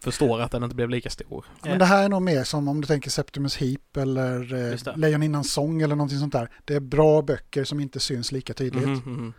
förstår 0.00 0.40
att 0.40 0.50
den 0.50 0.62
inte 0.62 0.76
blev 0.76 0.90
lika 0.90 1.10
stor. 1.10 1.44
Men 1.62 1.78
det 1.78 1.84
här 1.84 2.04
är 2.04 2.08
nog 2.08 2.22
mer 2.22 2.44
som 2.44 2.68
om 2.68 2.80
du 2.80 2.86
tänker 2.86 3.10
Septimus 3.10 3.56
Heap 3.56 3.96
eller 3.96 4.54
eh. 4.72 4.96
Lejoninans 4.96 5.52
sång 5.52 5.82
eller 5.82 5.96
någonting 5.96 6.18
sånt 6.18 6.32
där. 6.32 6.50
Det 6.64 6.74
är 6.74 6.80
bra 6.80 7.22
böcker 7.22 7.64
som 7.64 7.80
inte 7.80 8.00
syns 8.00 8.32
lika 8.32 8.54
tydligt. 8.54 8.86
Mhm, 8.86 9.14
mhm. 9.14 9.32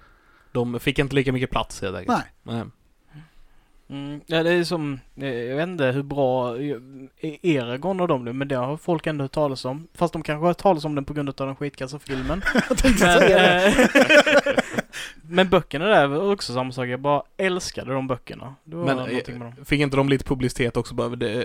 De 0.52 0.80
fick 0.80 1.00
inte 1.00 1.16
lika 1.16 1.32
mycket 1.32 1.50
plats 1.50 1.82
helt 1.82 1.98
enkelt. 1.98 2.18
Nej. 2.18 2.56
Nej. 2.56 2.66
Mm, 3.90 4.22
ja, 4.26 4.44
det 4.44 4.52
är 4.52 4.64
som, 4.64 5.00
eh, 5.16 5.30
jag 5.30 5.56
vet 5.58 5.68
inte 5.68 5.86
hur 5.86 6.04
bra 6.04 6.58
eh, 6.62 6.78
Eragon 7.42 8.00
och 8.00 8.08
dem 8.08 8.26
nu, 8.26 8.34
men 8.34 8.48
det 8.48 8.56
har 8.56 8.78
folk 8.78 9.08
ändå 9.08 9.24
hört 9.24 9.32
talas 9.32 9.66
om. 9.66 9.88
Fast 9.94 10.14
de 10.14 10.24
kanske 10.24 10.42
har 10.42 10.48
hört 10.48 10.58
talas 10.58 10.86
om 10.86 10.96
den 10.96 11.06
på 11.06 11.14
grund 11.14 11.30
av 11.30 11.48
den 11.48 11.56
skitkassa 11.56 12.00
filmen. 12.00 12.42
Jag 12.70 12.78
tänkte 12.78 13.06
men, 13.06 13.20
säga 13.20 13.38
det. 13.38 13.68
eh, 13.68 14.64
men 15.22 15.50
böckerna 15.50 15.86
där 15.86 16.08
var 16.08 16.32
också 16.32 16.54
samma 16.54 16.72
sak, 16.72 16.88
jag 16.88 17.00
bara 17.00 17.24
älskade 17.38 17.94
de 17.94 18.08
böckerna. 18.08 18.56
Det 18.64 18.76
var 18.76 18.86
Men 18.86 18.96
någonting 18.96 19.40
med 19.40 19.48
dem. 19.48 19.66
fick 19.66 19.80
inte 19.82 19.98
de 19.98 20.10
lite 20.10 20.24
publicitet 20.24 20.78
också? 20.78 20.96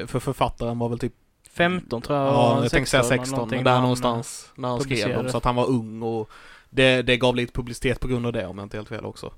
För 0.07 0.19
författaren 0.19 0.79
var 0.79 0.89
väl 0.89 0.99
typ 0.99 1.15
15 1.51 2.03
tror 2.03 2.19
jag, 2.19 2.27
Ja, 2.27 2.63
jag 2.63 2.71
tänkte 2.71 2.91
säga 2.91 3.03
16 3.03 3.19
16, 3.19 3.37
någonting 3.37 3.57
men 3.57 3.65
där 3.65 3.81
någonstans 3.81 4.53
när 4.55 4.69
han 4.69 4.81
skrev 4.81 5.15
dem, 5.15 5.29
så 5.29 5.37
att 5.37 5.45
han 5.45 5.55
var 5.55 5.67
ung 5.71 6.03
och 6.03 6.31
det, 6.71 7.03
det 7.03 7.17
gav 7.17 7.37
lite 7.37 7.53
publicitet 7.53 8.01
på 8.01 8.09
grund 8.09 8.27
av 8.27 8.33
det 8.33 8.47
om 8.47 8.59
jag 8.59 8.65
inte 8.65 8.77
helt 8.77 8.89
fel 8.89 9.05
också. 9.05 9.33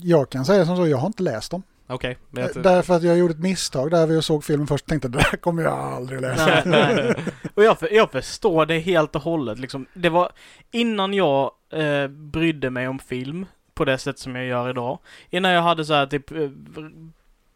Jag 0.00 0.30
kan 0.30 0.44
säga 0.44 0.66
som 0.66 0.76
så, 0.76 0.86
jag 0.86 0.98
har 0.98 1.06
inte 1.06 1.22
läst 1.22 1.50
dem. 1.50 1.62
Okej, 1.90 2.18
men 2.30 2.42
jag 2.42 2.62
Därför 2.62 2.94
att 2.94 3.02
jag 3.02 3.18
gjorde 3.18 3.34
ett 3.34 3.40
misstag 3.40 3.90
där 3.90 4.06
vi 4.06 4.22
såg 4.22 4.44
filmen 4.44 4.66
först 4.66 4.84
och 4.84 4.88
tänkte 4.88 5.08
det 5.08 5.18
där 5.18 5.36
kommer 5.36 5.62
jag 5.62 5.72
aldrig 5.72 6.20
läsa. 6.20 6.62
Nej, 6.64 6.94
nej. 6.94 7.14
Och 7.54 7.64
jag, 7.64 7.78
för, 7.78 7.94
jag 7.94 8.10
förstår 8.10 8.66
det 8.66 8.78
helt 8.78 9.16
och 9.16 9.22
hållet 9.22 9.58
liksom. 9.58 9.86
Det 9.94 10.08
var 10.08 10.32
innan 10.70 11.14
jag 11.14 11.52
eh, 11.72 12.08
brydde 12.08 12.70
mig 12.70 12.88
om 12.88 12.98
film 12.98 13.46
på 13.74 13.84
det 13.84 13.98
sätt 13.98 14.18
som 14.18 14.36
jag 14.36 14.44
gör 14.44 14.70
idag. 14.70 14.98
Innan 15.30 15.52
jag 15.52 15.62
hade 15.62 15.84
så 15.84 15.94
här 15.94 16.06
typ, 16.06 16.30
eh, 16.30 16.48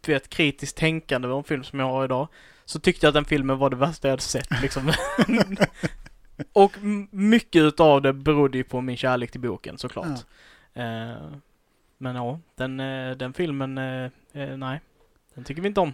du 0.00 0.12
vet, 0.12 0.28
kritiskt 0.28 0.76
tänkande 0.76 1.28
om 1.28 1.44
film 1.44 1.64
som 1.64 1.80
jag 1.80 1.86
har 1.86 2.04
idag. 2.04 2.28
Så 2.64 2.80
tyckte 2.80 3.06
jag 3.06 3.10
att 3.10 3.14
den 3.14 3.24
filmen 3.24 3.58
var 3.58 3.70
det 3.70 3.76
värsta 3.76 4.08
jag 4.08 4.12
hade 4.12 4.22
sett 4.22 4.60
liksom. 4.62 4.92
och 6.52 6.72
mycket 7.10 7.62
utav 7.62 8.02
det 8.02 8.12
berodde 8.12 8.58
ju 8.58 8.64
på 8.64 8.80
min 8.80 8.96
kärlek 8.96 9.30
till 9.30 9.40
boken 9.40 9.78
såklart. 9.78 10.18
Eh, 10.74 11.12
men 12.02 12.16
ja, 12.16 12.38
den, 12.56 12.80
eh, 12.80 13.10
den 13.16 13.32
filmen, 13.32 13.78
eh, 13.78 14.04
eh, 14.32 14.56
nej. 14.56 14.80
Den 15.34 15.44
tycker 15.44 15.62
vi 15.62 15.68
inte 15.68 15.80
om. 15.80 15.92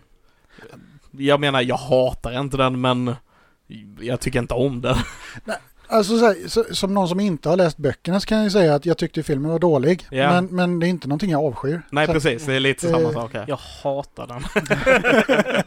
jag 1.11 1.41
menar, 1.41 1.61
jag 1.63 1.77
hatar 1.77 2.41
inte 2.41 2.57
den 2.57 2.81
men 2.81 3.15
jag 4.01 4.21
tycker 4.21 4.39
inte 4.39 4.55
om 4.55 4.81
den. 4.81 4.97
Alltså 5.91 6.19
så 6.19 6.25
här, 6.27 6.49
så, 6.49 6.65
som 6.71 6.95
någon 6.95 7.09
som 7.09 7.21
inte 7.21 7.49
har 7.49 7.57
läst 7.57 7.77
böckerna 7.77 8.21
så 8.21 8.27
kan 8.27 8.43
jag 8.43 8.53
säga 8.53 8.75
att 8.75 8.87
jag 8.87 8.99
tyckte 8.99 9.23
filmen 9.23 9.51
var 9.51 9.59
dålig. 9.59 10.07
Ja. 10.11 10.33
Men, 10.33 10.47
men 10.47 10.81
det 10.81 10.87
är 10.87 10.89
inte 10.89 11.09
någonting 11.09 11.31
jag 11.31 11.45
avskyr. 11.45 11.83
Nej 11.91 12.07
Så- 12.07 12.13
precis, 12.13 12.47
det 12.47 12.55
är 12.55 12.61
lite 12.61 12.87
Eh, 12.89 12.93
samma 12.93 13.13
sak 13.13 13.35
här. 13.35 13.45
Jag 13.49 13.57
hatar 13.83 14.27
den. 14.27 14.43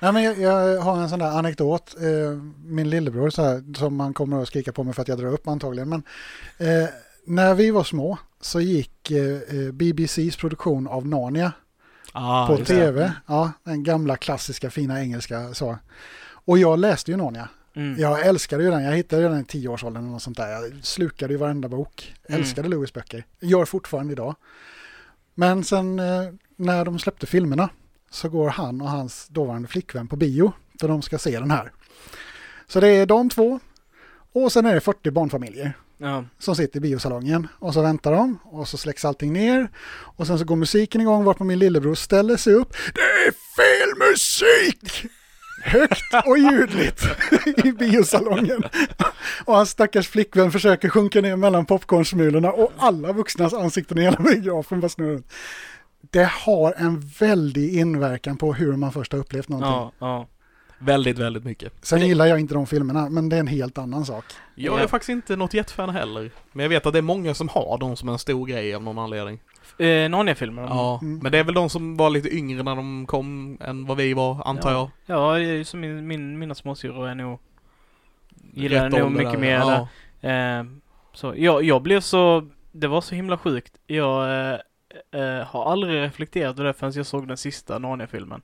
Nej, 0.00 0.12
men 0.12 0.22
jag, 0.22 0.38
jag 0.38 0.80
har 0.80 0.96
en 0.96 1.08
sån 1.08 1.18
där 1.18 1.38
anekdot. 1.38 1.94
Eh, 2.00 2.38
min 2.64 2.90
lillebror 2.90 3.30
så 3.30 3.42
här, 3.42 3.74
som 3.76 3.96
man 3.96 4.14
kommer 4.14 4.42
att 4.42 4.48
skrika 4.48 4.72
på 4.72 4.84
mig 4.84 4.94
för 4.94 5.02
att 5.02 5.08
jag 5.08 5.18
drar 5.18 5.32
upp 5.32 5.48
antagligen. 5.48 5.88
Men 5.88 6.02
eh, 6.58 6.88
när 7.26 7.54
vi 7.54 7.70
var 7.70 7.84
små 7.84 8.18
så 8.40 8.60
gick 8.60 9.10
eh, 9.10 9.40
eh, 9.58 9.72
BBCs 9.72 10.36
produktion 10.36 10.86
av 10.86 11.06
Narnia 11.06 11.52
Ah, 12.12 12.46
på 12.46 12.56
det. 12.56 12.64
tv. 12.64 13.12
Ja, 13.26 13.52
den 13.64 13.82
gamla 13.82 14.16
klassiska 14.16 14.70
fina 14.70 15.00
engelska 15.00 15.54
så. 15.54 15.78
Och 16.26 16.58
jag 16.58 16.78
läste 16.78 17.10
ju 17.10 17.16
Narnia. 17.16 17.48
Mm. 17.76 18.00
Jag 18.00 18.26
älskade 18.26 18.64
ju 18.64 18.70
den. 18.70 18.84
Jag 18.84 18.92
hittade 18.96 19.22
den 19.22 19.40
i 19.40 19.44
tioårsåldern 19.44 20.10
något 20.12 20.22
sånt 20.22 20.36
där. 20.36 20.48
Jag 20.48 20.84
slukade 20.84 21.32
ju 21.34 21.38
varenda 21.38 21.68
bok. 21.68 22.14
Mm. 22.28 22.40
Älskade 22.40 22.68
Lewis 22.68 22.92
böcker. 22.92 23.24
Gör 23.40 23.64
fortfarande 23.64 24.12
idag. 24.12 24.34
Men 25.34 25.64
sen 25.64 25.98
eh, 25.98 26.22
när 26.56 26.84
de 26.84 26.98
släppte 26.98 27.26
filmerna 27.26 27.68
så 28.10 28.28
går 28.28 28.48
han 28.48 28.80
och 28.80 28.90
hans 28.90 29.28
dåvarande 29.28 29.68
flickvän 29.68 30.08
på 30.08 30.16
bio 30.16 30.52
för 30.80 30.88
de 30.88 31.02
ska 31.02 31.18
se 31.18 31.38
den 31.40 31.50
här. 31.50 31.72
Så 32.66 32.80
det 32.80 32.88
är 32.88 33.06
de 33.06 33.30
två 33.30 33.60
och 34.32 34.52
sen 34.52 34.66
är 34.66 34.74
det 34.74 34.80
40 34.80 35.10
barnfamiljer 35.10 35.72
Ja. 35.98 36.24
som 36.38 36.56
sitter 36.56 36.76
i 36.76 36.80
biosalongen 36.80 37.48
och 37.58 37.74
så 37.74 37.82
väntar 37.82 38.12
de 38.12 38.38
och 38.44 38.68
så 38.68 38.76
släcks 38.76 39.04
allting 39.04 39.32
ner 39.32 39.68
och 40.16 40.26
sen 40.26 40.38
så 40.38 40.44
går 40.44 40.56
musiken 40.56 41.00
igång 41.00 41.24
varpå 41.24 41.44
min 41.44 41.58
lillebror 41.58 41.94
ställer 41.94 42.36
sig 42.36 42.54
upp. 42.54 42.72
Det 42.94 43.00
är 43.00 43.32
fel 43.56 44.10
musik! 44.10 45.10
Högt 45.64 46.14
och 46.26 46.38
ljudligt 46.38 47.02
i 47.64 47.72
biosalongen. 47.72 48.62
Och 49.44 49.54
hans 49.56 49.70
stackars 49.70 50.08
flickvän 50.08 50.52
försöker 50.52 50.88
sjunka 50.88 51.20
ner 51.20 51.36
mellan 51.36 51.66
popcornsmulorna 51.66 52.52
och 52.52 52.72
alla 52.76 53.12
vuxnas 53.12 53.54
ansikten 53.54 53.98
i 53.98 54.02
hela 54.02 54.16
biografen 54.16 54.80
bara 54.80 54.88
snurrar 54.88 55.12
runt. 55.12 55.32
Det 56.10 56.24
har 56.24 56.74
en 56.76 57.00
väldig 57.20 57.74
inverkan 57.78 58.36
på 58.36 58.54
hur 58.54 58.76
man 58.76 58.92
först 58.92 59.12
har 59.12 59.18
upplevt 59.18 59.48
någonting. 59.48 59.72
Ja, 59.72 59.92
ja. 59.98 60.28
Väldigt, 60.78 61.18
väldigt 61.18 61.44
mycket. 61.44 61.72
Sen 61.82 62.00
gillar 62.06 62.26
jag 62.26 62.40
inte 62.40 62.54
de 62.54 62.66
filmerna, 62.66 63.08
men 63.10 63.28
det 63.28 63.36
är 63.36 63.40
en 63.40 63.46
helt 63.46 63.78
annan 63.78 64.04
sak. 64.06 64.24
Jag 64.54 64.76
är 64.78 64.80
Ja. 64.82 64.88
faktiskt 64.88 65.08
inte 65.08 65.36
något 65.36 65.54
jättefan 65.54 65.90
heller. 65.90 66.30
Men 66.52 66.62
jag 66.62 66.68
vet 66.70 66.86
att 66.86 66.92
det 66.92 66.98
är 66.98 67.02
många 67.02 67.34
som 67.34 67.48
har 67.48 67.78
dem 67.78 67.96
som 67.96 68.08
en 68.08 68.18
stor 68.18 68.46
grej 68.46 68.74
av 68.74 68.82
någon 68.82 68.98
anledning. 68.98 69.40
Eh, 69.78 70.08
Narnia-filmen? 70.10 70.64
Ja, 70.68 70.98
Mm. 71.02 71.18
men 71.22 71.32
det 71.32 71.38
är 71.38 71.44
väl 71.44 71.54
de 71.54 71.70
som 71.70 71.96
var 71.96 72.10
lite 72.10 72.34
yngre 72.36 72.62
när 72.62 72.76
de 72.76 73.06
kom 73.06 73.58
än 73.60 73.86
vad 73.86 73.96
vi 73.96 74.14
var, 74.14 74.42
antar 74.48 74.72
Ja. 74.72 74.90
jag. 75.06 75.18
Ja, 75.18 75.38
det 75.38 75.44
är 75.44 75.52
ju 75.52 75.64
som 75.64 75.80
min, 75.80 76.06
min, 76.06 76.38
mina 76.38 76.54
småsyrror 76.54 77.08
är 77.08 77.14
nog... 77.14 77.38
Gillar 78.52 78.90
nog 78.90 79.12
mycket 79.12 79.32
där, 79.32 79.38
mer. 79.38 79.88
ja. 80.20 80.28
Eh, 80.30 80.64
så 81.12 81.34
jag, 81.36 81.62
jag 81.64 81.82
blev 81.82 82.00
så... 82.00 82.48
Det 82.72 82.86
var 82.88 83.00
så 83.00 83.14
himla 83.14 83.38
sjukt. 83.38 83.72
Jag 83.86 84.24
eh, 84.52 84.58
eh, 85.20 85.46
har 85.46 85.72
aldrig 85.72 86.00
reflekterat 86.02 86.58
över 86.58 86.64
det 86.64 86.72
förrän 86.74 86.92
jag 86.96 87.06
såg 87.06 87.28
den 87.28 87.36
sista 87.36 87.78
Narnia-filmen. 87.78 88.42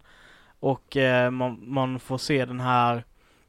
Och 0.60 0.96
eh, 0.96 1.30
man, 1.30 1.58
man 1.66 2.00
får 2.00 2.18
se 2.18 2.44
den 2.44 2.60
här 2.60 3.04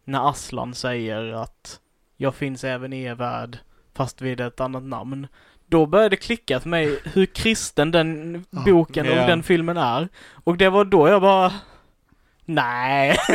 när 0.06 0.30
Aslan 0.30 0.74
säger 0.74 1.34
att 1.34 1.80
jag 2.18 2.36
finns 2.36 2.64
även 2.64 2.94
i 2.94 3.04
er 3.04 3.16
värld 3.16 3.58
fast 3.96 4.22
vid 4.22 4.40
ett 4.40 4.60
annat 4.60 4.84
namn. 4.84 5.28
då 5.68 5.86
började 5.86 6.10
det 6.10 6.16
klicka 6.16 6.60
för 6.60 6.70
mig 6.70 7.00
hur 7.14 7.26
kristen 7.26 7.92
den 7.92 8.46
Ja. 8.50 8.62
boken 8.66 9.10
och 9.10 9.16
Ja. 9.18 9.28
den 9.28 9.44
filmen 9.44 9.78
är. 9.78 10.10
Och 10.44 10.58
det 10.58 10.70
var 10.70 10.86
då 10.86 11.08
jag 11.08 11.22
bara 11.22 11.54
Nej, 12.46 13.18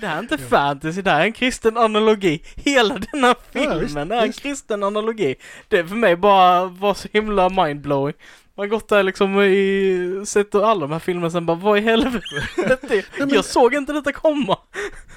det 0.00 0.06
här 0.06 0.16
är 0.16 0.20
inte 0.20 0.38
fantasy, 0.38 1.02
det 1.02 1.10
här 1.10 1.20
är 1.20 1.24
en 1.24 1.32
kristen 1.32 1.76
analogi. 1.76 2.42
Hela 2.56 2.98
denna 2.98 3.26
Ja, 3.28 3.34
filmen 3.52 3.80
visst, 3.80 3.96
är 3.96 4.00
en 4.20 4.26
visst. 4.26 4.42
kristen 4.42 4.82
analogi. 4.82 5.34
Det 5.68 5.84
för 5.86 5.94
mig 5.96 6.16
bara 6.16 6.64
var 6.64 6.94
så 6.94 7.08
himla 7.12 7.48
mindblowing. 7.48 8.14
Man 8.62 8.70
har 8.70 8.76
gått 8.76 8.88
där 8.88 9.02
liksom 9.02 9.40
i, 9.42 10.22
sett 10.26 10.54
alla 10.54 10.80
de 10.80 10.92
här 10.92 10.98
filmerna 10.98 11.30
sen 11.30 11.46
bara, 11.46 11.56
vad 11.56 11.78
i 11.78 11.80
helvete? 11.80 12.24
men- 13.18 13.28
Jag 13.28 13.44
såg 13.44 13.74
inte 13.74 13.92
detta 13.92 14.12
komma. 14.12 14.58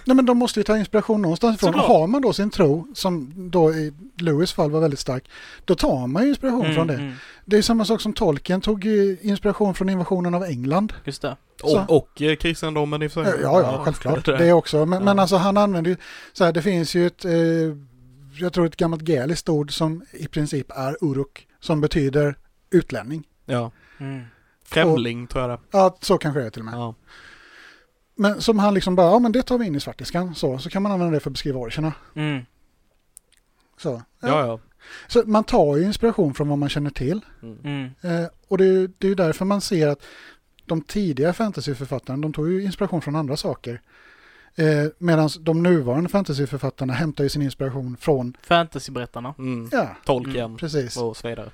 Nej 0.05 0.15
men 0.15 0.25
de 0.25 0.37
måste 0.37 0.59
ju 0.59 0.63
ta 0.63 0.77
inspiration 0.77 1.21
någonstans 1.21 1.55
ifrån. 1.57 1.69
Och 1.69 1.73
Såklart. 1.81 1.87
har 1.99 2.07
man 2.07 2.21
då 2.21 2.33
sin 2.33 2.49
tro, 2.49 2.87
som 2.93 3.33
då 3.51 3.73
i 3.73 3.93
Lewis 4.19 4.53
fall 4.53 4.71
var 4.71 4.79
väldigt 4.79 4.99
stark, 4.99 5.29
då 5.65 5.75
tar 5.75 6.07
man 6.07 6.23
ju 6.23 6.29
inspiration 6.29 6.73
från 6.75 6.87
det. 6.87 6.93
mm, 6.93 7.13
Det 7.45 7.57
är 7.57 7.61
samma 7.61 7.85
sak 7.85 8.01
som 8.01 8.13
Tolkien 8.13 8.61
tog 8.61 8.85
ju 8.85 9.17
inspiration 9.21 9.73
från 9.73 9.89
invasionen 9.89 10.33
av 10.33 10.43
England. 10.43 10.93
just 11.03 11.21
det. 11.21 11.37
Så. 11.61 11.79
Och, 11.81 11.97
och 11.97 12.21
eh, 12.21 12.35
kristendomen 12.35 13.01
i 13.03 13.07
och 13.07 13.11
för 13.11 13.23
Ja, 13.25 13.31
sig. 13.31 13.41
ja, 13.43 13.81
självklart. 13.83 14.25
det- 14.25 14.53
också. 14.53 14.85
Men, 14.85 15.03
men 15.03 15.17
Ja. 15.17 15.21
alltså 15.21 15.35
han 15.35 15.57
använder 15.57 15.91
ju, 15.91 15.97
så 16.33 16.43
här, 16.45 16.51
det 16.51 16.61
finns 16.61 16.95
ju 16.95 17.07
ett, 17.07 17.25
eh, 17.25 17.31
jag 18.39 18.53
tror 18.53 18.65
ett 18.65 18.75
gammalt 18.77 19.07
gäliskt 19.09 19.49
ord 19.49 19.71
som 19.77 20.03
i 20.13 20.27
princip 20.27 20.71
är 20.71 20.97
uruk, 21.01 21.47
som 21.59 21.81
betyder 21.81 22.35
utlänning. 22.71 23.23
Ja. 23.45 23.71
Mm. 23.97 24.23
Främling 24.65 25.27
tror 25.27 25.41
jag 25.41 25.49
det 25.59 25.59
Ja, 25.71 25.97
så 26.01 26.17
kanske 26.17 26.39
det 26.39 26.45
är 26.45 26.49
till 26.49 26.61
och 26.61 26.65
med. 26.65 26.73
ja. 26.73 26.95
Men 28.15 28.41
som 28.41 28.59
han 28.59 28.73
liksom 28.73 28.95
bara, 28.95 29.07
ja 29.11 29.19
men 29.19 29.31
det 29.31 29.41
tar 29.43 29.57
vi 29.57 29.65
in 29.65 29.75
i 29.75 29.79
svartiskan, 29.79 30.35
så, 30.35 30.57
så 30.57 30.69
kan 30.69 30.83
man 30.83 30.91
använda 30.91 31.13
det 31.13 31.19
för 31.19 31.29
att 31.29 31.33
beskriva 31.33 31.59
orcherna. 31.59 31.93
Mm. 32.13 32.45
Så, 33.77 34.01
ja, 34.19 34.45
ja. 34.45 34.59
så 35.07 35.23
man 35.25 35.43
tar 35.43 35.77
ju 35.77 35.83
inspiration 35.83 36.33
från 36.33 36.49
vad 36.49 36.57
man 36.57 36.69
känner 36.69 36.89
till. 36.89 37.21
Mm. 37.41 37.59
Mm. 37.63 37.91
Eh, 38.01 38.29
och 38.47 38.57
det 38.57 38.63
är 38.65 38.71
ju 38.71 38.87
det 38.87 39.07
är 39.07 39.09
ju 39.09 39.15
därför 39.15 39.45
man 39.45 39.61
ser 39.61 39.87
att 39.87 40.03
de 40.65 40.81
tidiga 40.81 41.33
fantasyförfattarna, 41.33 42.21
de 42.21 42.33
tog 42.33 42.51
ju 42.51 42.63
inspiration 42.63 43.01
från 43.01 43.15
andra 43.15 43.37
saker. 43.37 43.81
Eh, 44.55 44.85
Medan 44.97 45.29
de 45.39 45.63
nuvarande 45.63 46.09
fantasyförfattarna 46.09 46.93
hämtar 46.93 47.23
ju 47.23 47.29
sin 47.29 47.41
inspiration 47.41 47.97
från, 47.97 48.37
Fantasyberättarna. 48.41 49.33
Mm. 49.37 49.69
ja, 49.71 49.95
Tolkien 50.05 50.57
precis. 50.57 50.97
och 50.97 51.17
så 51.17 51.27
vidare. 51.27 51.51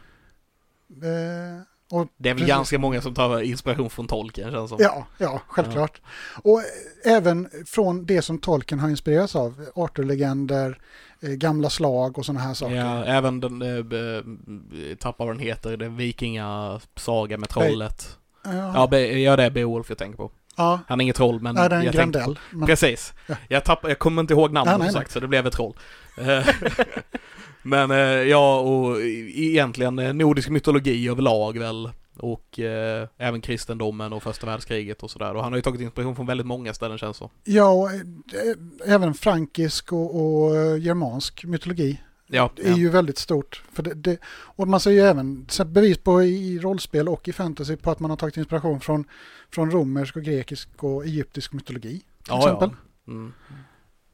Eh, 0.89 1.61
och, 1.91 2.07
Det 2.17 2.29
är 2.29 2.33
väl 2.33 2.39
Precis. 2.41 2.55
ganska 2.55 2.79
många 2.79 3.01
som 3.01 3.13
tar 3.13 3.41
inspiration 3.41 3.89
från 3.89 4.07
Tolkien 4.07 4.51
känns 4.51 4.69
som. 4.69 4.77
ja, 4.81 5.05
ja, 5.17 5.41
självklart. 5.47 6.01
Och 6.43 6.59
eh, 6.59 7.13
även 7.15 7.49
från 7.65 8.05
det 8.05 8.21
som 8.21 8.37
Tolkien 8.37 8.79
har 8.79 8.89
inspirerats 8.89 9.35
av, 9.35 9.65
Arthur-legender, 9.75 10.79
eh, 11.21 11.29
gamla 11.29 11.69
slag 11.69 12.17
och 12.17 12.25
sådana 12.25 12.39
här 12.39 12.53
saker. 12.53 12.75
Ja, 12.75 13.03
även 13.05 13.39
den, 13.39 13.61
äh, 13.61 14.95
tappar 14.99 15.25
vad 15.25 15.35
den 15.35 15.39
heter, 15.43 15.77
det 15.77 15.89
vikingasaga 15.89 17.37
med 17.37 17.49
trollet. 17.49 18.17
Ja, 18.43 18.51
Ja, 18.75 18.87
be, 18.87 18.99
ja, 19.19 19.35
det 19.35 19.43
är 19.43 19.49
Beowulf 19.49 19.89
jag 19.89 19.97
tänker 19.97 20.17
på. 20.17 20.31
ja. 20.55 20.79
Han 20.87 20.99
är 20.99 21.03
inget 21.03 21.15
troll 21.15 21.39
men 21.41 21.55
Nej, 21.55 21.69
det 21.69 21.75
är 21.75 21.79
en 21.85 21.91
Grandell. 21.91 22.39
Men, 22.51 22.67
Precis. 22.67 23.13
Ja. 23.27 23.35
Jag, 23.47 23.65
tapp, 23.65 23.79
jag 23.83 23.99
kommer 23.99 24.21
inte 24.21 24.33
ihåg 24.33 24.51
namnet 24.51 24.71
Nej, 24.71 24.79
nej, 24.79 24.91
som 24.91 25.01
sagt 25.01 25.11
så 25.11 25.19
det 25.19 25.27
blev 25.27 25.47
ett 25.47 25.53
troll. 25.53 25.73
Men 27.63 27.91
eh, 27.91 27.97
ja, 27.97 28.59
och 28.59 29.01
e- 29.01 29.31
egentligen 29.35 29.99
eh, 29.99 30.13
nordisk 30.13 30.49
mytologi 30.49 31.07
överlag 31.07 31.57
väl. 31.57 31.89
Och 32.17 32.59
eh, 32.59 33.07
även 33.17 33.41
kristendomen 33.41 34.13
och 34.13 34.23
första 34.23 34.45
världskriget 34.47 35.03
och 35.03 35.11
sådär. 35.11 35.35
Och 35.35 35.43
han 35.43 35.51
har 35.51 35.57
ju 35.57 35.61
tagit 35.61 35.81
inspiration 35.81 36.15
från 36.15 36.25
väldigt 36.25 36.47
många 36.47 36.73
ställen 36.73 36.97
känns 36.97 37.17
så. 37.17 37.31
ja, 37.43 37.69
och, 37.69 37.91
eh, 37.91 38.93
även 38.93 39.13
frankisk 39.13 39.93
och, 39.93 40.15
och 40.15 40.79
germansk 40.79 41.45
mytologi 41.45 41.99
Ja, 42.33 42.51
Det 42.55 42.61
är 42.61 42.69
ja. 42.69 42.77
ju 42.77 42.89
väldigt 42.89 43.17
stort. 43.17 43.63
För 43.73 43.83
det, 43.83 43.93
det, 43.93 44.17
och 44.27 44.67
man 44.67 44.79
ser 44.79 44.91
ju 44.91 44.99
även 44.99 45.47
bevis 45.65 45.97
på 45.97 46.23
i 46.23 46.59
rollspel 46.59 47.09
och 47.09 47.27
i 47.27 47.33
fantasy 47.33 47.75
på 47.75 47.91
att 47.91 47.99
man 47.99 48.09
har 48.09 48.17
tagit 48.17 48.37
inspiration 48.37 48.79
från, 48.79 49.05
från 49.51 49.71
romersk 49.71 50.15
och 50.15 50.23
grekisk 50.23 50.69
och 50.77 51.05
egyptisk 51.05 51.53
mytologi. 51.53 51.99
Till 51.99 52.05
ja, 52.27 52.37
exempel. 52.37 52.69
Ja. 53.05 53.11
Mm. 53.11 53.33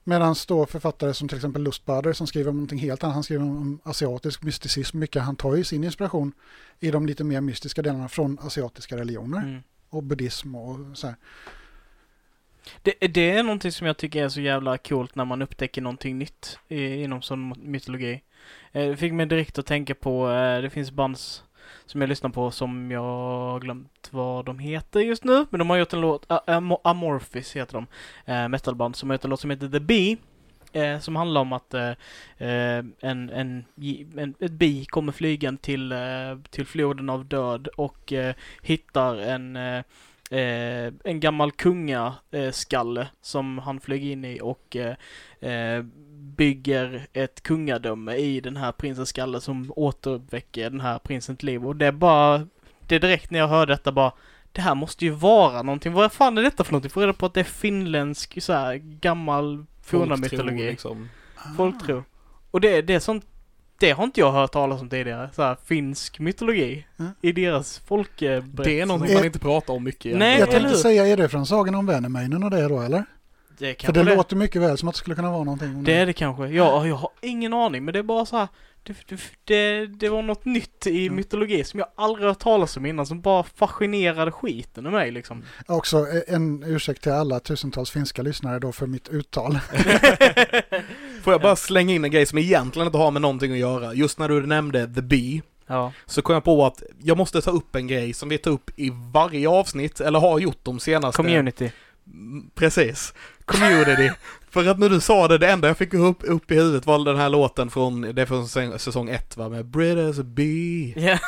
Medan 0.09 0.35
då 0.47 0.65
författare 0.65 1.13
som 1.13 1.27
till 1.27 1.37
exempel 1.37 1.63
Lustbader 1.63 2.13
som 2.13 2.27
skriver 2.27 2.49
om 2.49 2.55
någonting 2.55 2.79
helt 2.79 3.03
annat. 3.03 3.13
Han 3.13 3.23
skriver 3.23 3.43
om 3.43 3.79
asiatisk 3.83 4.43
mysticism 4.43 4.99
mycket. 4.99 5.21
Han 5.21 5.35
tar 5.35 5.55
ju 5.55 5.63
sin 5.63 5.83
inspiration 5.83 6.33
i 6.79 6.91
de 6.91 7.05
lite 7.05 7.23
mer 7.23 7.41
mystiska 7.41 7.81
delarna 7.81 8.09
från 8.09 8.39
asiatiska 8.41 8.97
religioner 8.97 9.37
Mm. 9.41 9.63
och 9.89 10.03
buddhism 10.03 10.55
och 10.55 10.97
så 10.97 11.07
här. 11.07 11.15
Det, 12.81 13.07
det 13.07 13.31
är 13.31 13.43
någonting 13.43 13.71
som 13.71 13.87
jag 13.87 13.97
tycker 13.97 14.23
är 14.23 14.29
så 14.29 14.41
jävla 14.41 14.77
coolt 14.77 15.15
när 15.15 15.25
man 15.25 15.41
upptäcker 15.41 15.81
någonting 15.81 16.17
nytt 16.17 16.59
i, 16.67 17.03
inom 17.03 17.21
sån 17.21 17.53
mytologi. 17.71 18.21
Eh, 18.71 18.89
Det 18.89 18.97
fick 18.97 19.13
mig 19.13 19.25
direkt 19.25 19.57
att 19.57 19.65
tänka 19.65 19.95
på, 19.95 20.31
eh, 20.31 20.61
det 20.61 20.69
finns 20.69 20.91
bands 20.91 21.43
som 21.85 22.01
jag 22.01 22.07
lyssnar 22.07 22.29
på 22.29 22.51
som 22.51 22.91
jag 22.91 23.01
har 23.01 23.59
glömt 23.59 24.09
vad 24.11 24.45
de 24.45 24.59
heter 24.59 24.99
just 24.99 25.23
nu. 25.23 25.45
Men 25.49 25.59
de 25.59 25.69
har 25.69 25.77
gjort 25.77 25.93
en 25.93 26.01
låt, 26.01 26.25
Am- 26.27 26.79
Amorphis 26.83 27.55
heter 27.55 27.73
de, 27.73 27.87
eh, 28.31 28.47
metalband, 28.47 28.95
som 28.95 29.09
har 29.09 29.13
gjort 29.13 29.23
en 29.23 29.29
låt 29.29 29.39
som 29.39 29.49
heter 29.49 29.69
The 29.69 29.79
Bee. 29.79 30.17
Eh, 30.71 30.99
som 30.99 31.15
handlar 31.15 31.41
om 31.41 31.53
att 31.53 31.73
eh, 31.73 31.89
eh 32.37 32.83
en, 32.99 33.29
en, 33.29 33.65
en, 34.17 34.35
ett 34.39 34.51
bi 34.51 34.85
kommer 34.85 35.11
flygande 35.11 35.61
till, 35.61 35.91
eh, 35.91 36.37
till 36.49 36.65
floden 36.65 37.09
av 37.09 37.25
död 37.25 37.67
och 37.67 38.13
eh, 38.13 38.35
hittar 38.61 39.17
en 39.17 39.55
eh, 39.55 39.83
eh, 40.31 40.39
eh, 40.39 40.93
en 41.03 41.19
gammal 41.19 41.51
kungaskalle 41.51 43.07
som 43.21 43.57
han 43.57 43.79
flög 43.79 44.05
in 44.05 44.25
i 44.25 44.39
och 44.41 44.75
eh, 44.75 44.95
eh, 45.51 45.83
bygger 46.37 47.07
ett 47.13 47.43
kungadöme 47.43 48.15
i 48.15 48.41
den 48.41 48.57
här 48.57 48.71
prinsens 48.71 49.09
skalle 49.09 49.41
som 49.41 49.73
återuppväcker 49.75 50.69
den 50.69 50.81
här 50.81 50.99
prinsens 50.99 51.43
liv. 51.43 51.67
Och 51.67 51.75
det 51.75 51.85
är 51.85 51.91
bara, 51.91 52.47
det 52.87 52.95
är 52.95 52.99
direkt 52.99 53.31
när 53.31 53.39
jag 53.39 53.47
hör 53.47 53.65
detta 53.65 53.91
bara, 53.91 54.11
det 54.51 54.61
här 54.61 54.75
måste 54.75 55.05
ju 55.05 55.11
vara 55.11 55.61
någonting. 55.61 55.93
Vad 55.93 56.11
fan 56.11 56.37
är 56.37 56.41
detta 56.41 56.63
för 56.63 56.71
någonting? 56.71 56.91
Får 56.91 57.01
reda 57.01 57.13
på 57.13 57.25
att 57.25 57.33
det 57.33 57.39
är 57.39 57.43
finländsk 57.43 58.41
så 58.41 58.53
här 58.53 58.75
gammal 58.75 59.65
forna 59.81 60.17
mytologi. 60.17 60.69
Liksom. 60.69 61.09
Folktro. 61.57 62.03
Och 62.51 62.61
det, 62.61 62.81
det 62.81 62.93
är 62.93 62.99
sånt, 62.99 63.25
det 63.79 63.91
har 63.91 64.03
inte 64.03 64.19
jag 64.19 64.31
hört 64.31 64.51
talas 64.51 64.81
om 64.81 64.89
tidigare. 64.89 65.29
Så 65.35 65.41
här, 65.41 65.57
finsk 65.65 66.19
mytologi. 66.19 66.85
Mm. 66.99 67.11
I 67.21 67.31
deras 67.31 67.79
folkberättelse. 67.79 68.63
Det 68.63 68.79
är 68.79 68.85
någonting 68.85 69.11
Eh, 69.11 69.15
man 69.17 69.25
inte 69.25 69.39
pratar 69.39 69.73
om 69.73 69.83
mycket 69.83 70.05
egentligen. 70.05 70.31
Nej, 70.31 70.39
Jag 70.39 70.51
tänkte 70.51 70.69
hur? 70.69 70.75
säga, 70.75 71.07
är 71.07 71.17
det 71.17 71.29
från 71.29 71.45
Sagan 71.45 71.75
om 71.75 71.85
Vänermöinen 71.85 72.43
och 72.43 72.51
det 72.51 72.67
då 72.67 72.79
eller? 72.81 73.03
Det 73.59 73.69
är 73.81 73.85
För 73.85 73.93
det, 73.93 74.03
det. 74.03 74.15
låter 74.15 74.35
mycket 74.35 74.61
väl 74.61 74.77
som 74.77 74.89
att 74.89 74.95
det 74.95 74.99
skulle 74.99 75.15
kunna 75.15 75.31
vara 75.31 75.43
någonting. 75.43 75.75
om 75.75 75.83
Det 75.83 75.93
är 75.93 76.05
det 76.05 76.13
kanske. 76.13 76.47
Ja, 76.47 76.87
jag 76.87 76.95
har 76.95 77.09
ingen 77.21 77.53
aning, 77.53 77.85
men 77.85 77.93
det 77.93 77.99
är 77.99 78.03
bara 78.03 78.25
så 78.25 78.37
här. 78.37 78.47
Det, 78.83 78.93
det, 79.07 79.19
det, 79.43 79.85
det 79.87 80.09
var 80.09 80.21
något 80.21 80.45
nytt 80.45 80.87
i 80.87 81.01
Mm. 81.05 81.15
mytologi 81.15 81.63
som 81.63 81.79
jag 81.79 81.87
aldrig 81.95 82.27
hört 82.27 82.39
talas 82.39 82.77
om 82.77 82.85
innan, 82.85 83.05
som 83.05 83.21
bara 83.21 83.43
fascinerade 83.43 84.31
skiten 84.31 84.85
ur 84.85 84.91
mig 84.91 85.11
liksom. 85.11 85.43
Också 85.67 86.05
en 86.27 86.63
ursäkt 86.63 87.03
till 87.03 87.11
alla 87.11 87.39
tusentals 87.39 87.91
finska 87.91 88.21
lyssnare 88.21 88.59
då 88.59 88.71
för 88.71 88.87
mitt 88.87 89.09
uttal. 89.09 89.59
Får 91.23 91.33
jag 91.33 91.41
bara 91.41 91.55
slänga 91.55 91.93
in 91.93 92.03
en 92.05 92.11
grej 92.11 92.25
som 92.25 92.37
egentligen 92.37 92.85
inte 92.85 92.97
har 92.97 93.11
med 93.11 93.21
någonting 93.21 93.51
att 93.51 93.57
göra. 93.57 93.93
Just 93.93 94.19
när 94.19 94.29
du 94.29 94.45
nämnde 94.45 94.93
The 94.95 95.01
Bee, 95.01 95.41
Ja. 95.67 95.93
så 96.05 96.21
kom 96.21 96.33
jag 96.33 96.43
på 96.43 96.65
att 96.65 96.83
jag 97.03 97.17
måste 97.17 97.41
ta 97.41 97.51
upp 97.51 97.75
en 97.75 97.87
grej 97.87 98.13
som 98.13 98.29
vi 98.29 98.37
tar 98.37 98.51
upp 98.51 98.71
i 98.75 98.91
varje 99.13 99.49
avsnitt, 99.49 99.99
eller 100.01 100.19
har 100.19 100.39
gjort 100.39 100.59
de 100.63 100.79
senaste... 100.79 101.17
Community. 101.17 101.71
Mm, 102.13 102.49
Precis. 102.55 103.13
Community. 103.45 104.11
För 104.49 104.67
att 104.67 104.79
när 104.79 104.89
du 104.89 104.99
sa 104.99 105.27
det, 105.27 105.37
det 105.37 105.47
enda 105.49 105.67
jag 105.67 105.77
fick 105.77 105.93
upp, 105.93 106.17
upp 106.21 106.51
i 106.51 106.55
huvudet 106.55 106.85
var 106.85 107.05
den 107.05 107.17
här 107.17 107.29
låten 107.29 107.69
från, 107.69 108.01
det 108.01 108.21
är 108.21 108.25
från 108.25 108.43
säsong- 108.47 108.77
säsong 108.77 109.09
ett 109.09 109.37
va, 109.37 109.49
med 109.49 109.65
Brit 109.65 109.97
as 109.97 110.19
a 110.19 110.23
bee. 110.23 110.93
Ja. 110.95 111.19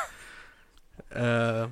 Eh, 1.22 1.70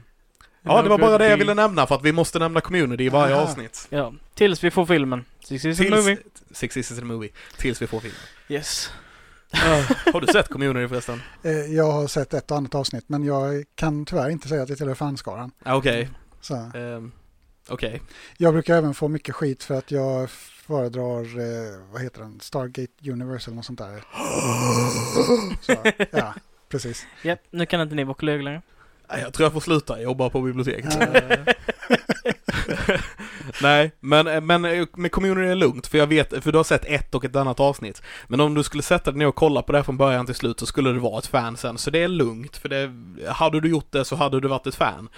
ja, 0.67 0.81
det 0.81 0.89
var 0.89 0.97
bara 0.97 1.17
det 1.17 1.29
jag 1.29 1.37
ville 1.37 1.53
nämna 1.53 1.87
för 1.87 1.95
att 1.95 2.03
vi 2.03 2.11
måste 2.11 2.39
nämna 2.39 2.61
community 2.61 3.03
i 3.03 3.09
varje 3.09 3.35
Aha. 3.35 3.43
avsnitt. 3.43 3.87
Ja, 3.89 4.13
tills 4.33 4.63
vi 4.63 4.71
får 4.71 4.85
filmen. 4.85 5.25
Six 5.43 5.65
is 5.65 5.79
a 5.79 5.83
Tills, 5.83 5.95
movie. 5.95 6.17
Six 6.51 6.77
is 6.77 6.91
a 6.99 7.03
movie. 7.03 7.29
Tills 7.57 7.81
vi 7.81 7.87
får 7.87 7.99
filmen. 7.99 8.19
Yes. 8.47 8.89
Har 10.13 10.21
du 10.21 10.27
sett 10.27 10.47
community 10.49 10.87
förresten? 10.87 11.21
Eh, 11.43 11.51
Jag 11.51 11.91
har 11.91 12.07
sett 12.07 12.33
ett 12.33 12.51
och 12.51 12.57
annat 12.57 12.75
avsnitt 12.75 13.03
men 13.09 13.23
jag 13.23 13.63
kan 13.75 14.05
tyvärr 14.05 14.29
inte 14.29 14.47
säga 14.47 14.63
att 14.63 14.69
jag 14.69 14.77
tillhör 14.77 14.95
fanskaran. 14.95 15.51
Ah, 15.63 15.75
Okej. 15.75 16.09
Så. 16.41 16.53
Ehm, 16.75 17.11
Okej. 17.69 18.01
Jag 18.37 18.53
brukar 18.53 18.77
även 18.77 18.93
få 18.93 19.07
mycket 19.07 19.35
skit 19.35 19.63
för 19.63 19.75
att 19.77 19.91
jag 19.91 20.29
föredrar, 20.29 21.21
eh, 21.21 21.79
vad 21.91 22.01
heter 22.01 22.21
den, 22.21 22.39
Stargate 22.39 23.11
Universe 23.11 23.49
eller 23.49 23.55
något 23.55 23.65
sånt 23.65 23.79
där. 23.79 24.03
Så, 25.61 25.75
ja, 26.11 26.33
precis. 26.69 27.05
Japp, 27.23 27.39
nu 27.51 27.65
kan 27.65 27.81
inte 27.81 27.95
ni 27.95 28.03
vara 28.03 28.13
kollegor 28.15 28.43
längre. 28.43 28.61
Nej, 29.11 29.21
Jag 29.21 29.33
tror 29.33 29.45
jag 29.45 29.53
får 29.53 29.59
sluta, 29.59 29.93
jag 29.93 30.03
jobbar 30.03 30.29
på 30.29 30.41
biblioteket. 30.41 30.99
Nej, 33.61 33.91
men, 33.99 34.45
men 34.45 34.61
med 34.95 35.11
community 35.11 35.47
är 35.51 35.55
lugnt, 35.55 35.87
för 35.87 35.97
jag 35.97 36.07
vet, 36.07 36.43
för 36.43 36.51
du 36.51 36.57
har 36.57 36.63
sett 36.63 36.85
ett 36.85 37.15
och 37.15 37.25
ett 37.25 37.35
annat 37.35 37.59
avsnitt. 37.59 38.01
Men 38.27 38.39
om 38.39 38.53
du 38.53 38.63
skulle 38.63 38.83
sätta 38.83 39.11
dig 39.11 39.17
ner 39.19 39.27
och 39.27 39.35
kolla 39.35 39.61
på 39.61 39.71
det 39.71 39.77
här 39.77 39.83
från 39.83 39.97
början 39.97 40.25
till 40.25 40.35
slut 40.35 40.59
så 40.59 40.65
skulle 40.65 40.91
du 40.91 40.99
vara 40.99 41.19
ett 41.19 41.27
fan 41.27 41.57
sen, 41.57 41.77
så 41.77 41.89
det 41.91 42.03
är 42.03 42.07
lugnt, 42.07 42.57
för 42.57 42.69
det, 42.69 42.91
hade 43.31 43.61
du 43.61 43.69
gjort 43.69 43.91
det 43.91 44.05
så 44.05 44.15
hade 44.15 44.39
du 44.39 44.47
varit 44.47 44.67
ett 44.67 44.75
fan. 44.75 45.09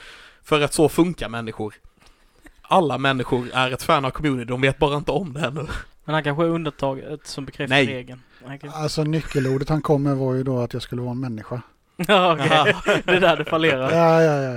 För 0.44 0.62
att 0.62 0.74
så 0.74 0.90
funkar 0.90 1.30
människor. 1.30 1.74
Alla 2.62 2.98
människor 2.98 3.48
är 3.54 3.72
ett 3.72 3.84
fan 3.84 4.06
av 4.06 4.10
community, 4.12 4.46
de 4.46 4.62
vet 4.62 4.78
bara 4.80 4.98
inte 4.98 5.12
om 5.12 5.34
det 5.34 5.40
ännu. 5.40 5.68
Men 6.06 6.14
han 6.14 6.24
kanske 6.24 6.44
är 6.44 6.48
undantaget 6.50 7.28
som 7.28 7.46
bekräftar 7.46 7.76
Nej. 7.76 7.86
regeln. 7.88 8.22
Kan- 8.62 8.70
Alltså 8.74 9.04
nyckelordet 9.04 9.70
han 9.70 9.82
kom 9.82 10.04
med 10.04 10.18
var 10.18 10.34
ju 10.34 10.44
då 10.44 10.60
att 10.60 10.74
jag 10.74 10.82
skulle 10.82 11.02
vara 11.02 11.12
en 11.12 11.20
människa. 11.20 11.62
Ja, 12.08 12.34
okej. 12.34 13.02
Det 13.06 13.12
är 13.16 13.20
där 13.20 13.38
det 13.38 13.45
fallerar. 13.45 13.91
Ja, 13.91 14.22
ja, 14.24 14.41
ja, 14.41 14.54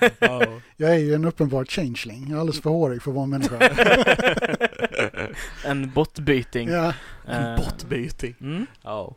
ja. 0.00 0.08
Ja. 0.18 0.42
Jag 0.76 0.90
är 0.90 0.98
ju 0.98 1.14
en 1.14 1.24
uppenbar 1.24 1.64
changeling. 1.64 2.26
Jag 2.28 2.36
är 2.36 2.40
alldeles 2.40 2.62
för 2.62 2.70
hårig 2.70 3.02
för 3.02 3.10
att 3.10 3.14
vara 3.14 3.24
en 3.24 3.30
människa. 3.30 3.56
en 5.64 5.90
bottbyting. 5.90 6.68
Ja, 6.68 6.92
Eh, 7.28 7.56
Bortbyting. 7.56 8.34
Mm. 8.40 8.66
Ja. 8.82 9.14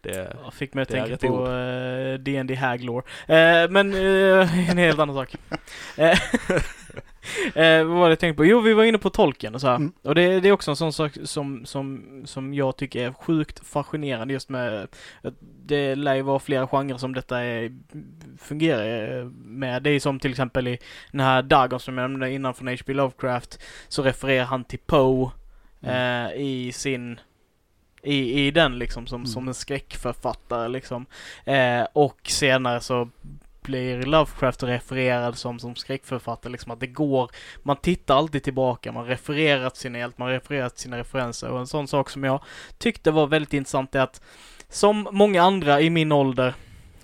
Det, 0.00 0.36
Jag 0.44 0.54
fick 0.54 0.74
mig 0.74 0.82
att 0.82 0.88
tänka 0.88 1.16
på 1.16 1.26
ord. 1.26 1.48
uh, 1.48 2.14
D&D 2.18 2.54
Haglore. 2.54 3.04
Eh, 3.26 3.70
men 3.70 3.94
eh, 3.94 4.70
en 4.70 4.78
helt 4.78 4.98
annan 4.98 5.16
sak. 5.16 5.34
Eh, 5.96 6.18
eh, 7.78 7.84
vad 7.84 7.98
var 7.98 8.08
det 8.08 8.12
jag 8.12 8.18
tänkte 8.18 8.36
på? 8.36 8.44
Jo, 8.44 8.60
vi 8.60 8.74
var 8.74 8.84
inne 8.84 8.98
på 8.98 9.10
tolken 9.10 9.54
och 9.54 9.60
så. 9.60 9.68
Mm. 9.68 9.92
Och 10.02 10.14
det, 10.14 10.40
det 10.40 10.48
är 10.48 10.52
också 10.52 10.70
en 10.70 10.76
sån 10.76 10.92
sak 10.92 11.12
som, 11.24 11.66
som, 11.66 12.22
som 12.26 12.54
jag 12.54 12.76
tycker 12.76 13.06
är 13.06 13.12
sjukt 13.12 13.66
fascinerande 13.66 14.34
just 14.34 14.48
med 14.48 14.88
det 15.68 15.94
lär 15.94 16.14
ju 16.14 16.22
vara 16.22 16.38
flera 16.38 16.66
genrer 16.66 16.98
som 16.98 17.14
detta 17.14 17.40
är, 17.40 17.72
fungerar 18.38 19.24
med. 19.44 19.82
Det 19.82 19.90
är 19.90 20.00
som 20.00 20.20
till 20.20 20.30
exempel 20.30 20.68
i 20.68 20.78
den 21.12 21.20
här 21.20 21.42
Dagon 21.42 21.80
som 21.80 21.98
jag 21.98 22.10
nämnde 22.10 22.30
innan 22.30 22.54
från 22.54 22.68
H.P. 22.68 22.92
Lovecraft 22.94 23.62
så 23.88 24.02
refererar 24.02 24.44
han 24.44 24.64
till 24.64 24.78
Poe 24.78 25.30
eh, 25.82 26.32
i 26.36 26.72
sin 26.74 27.20
i, 28.02 28.46
i 28.46 28.50
den 28.50 28.78
liksom 28.78 29.06
som, 29.06 29.20
Mm. 29.20 29.26
som 29.26 29.48
en 29.48 29.54
skräckförfattare 29.54 30.68
liksom. 30.68 31.06
Eh, 31.44 31.86
och 31.92 32.18
senare 32.24 32.80
så 32.80 33.08
blir 33.62 34.02
Lovecraft 34.02 34.62
refererad 34.62 35.38
som, 35.38 35.58
som 35.58 35.76
skräckförfattare 35.76 36.52
liksom 36.52 36.72
att 36.72 36.80
det 36.80 36.86
går, 36.86 37.30
man 37.62 37.76
tittar 37.76 38.16
alltid 38.16 38.42
tillbaka, 38.42 38.92
man 38.92 39.06
refererar 39.06 39.70
till 39.70 39.80
sina 39.80 39.98
hjältar, 39.98 40.24
man 40.24 40.28
refererar 40.28 40.68
till 40.68 40.80
sina 40.80 40.98
referenser 40.98 41.50
och 41.50 41.60
en 41.60 41.66
sån 41.66 41.88
sak 41.88 42.10
som 42.10 42.24
jag 42.24 42.42
tyckte 42.78 43.10
var 43.10 43.26
väldigt 43.26 43.52
intressant 43.52 43.94
är 43.94 44.00
att 44.00 44.22
som 44.68 45.08
många 45.12 45.42
andra 45.42 45.80
i 45.80 45.90
min 45.90 46.12
ålder 46.12 46.54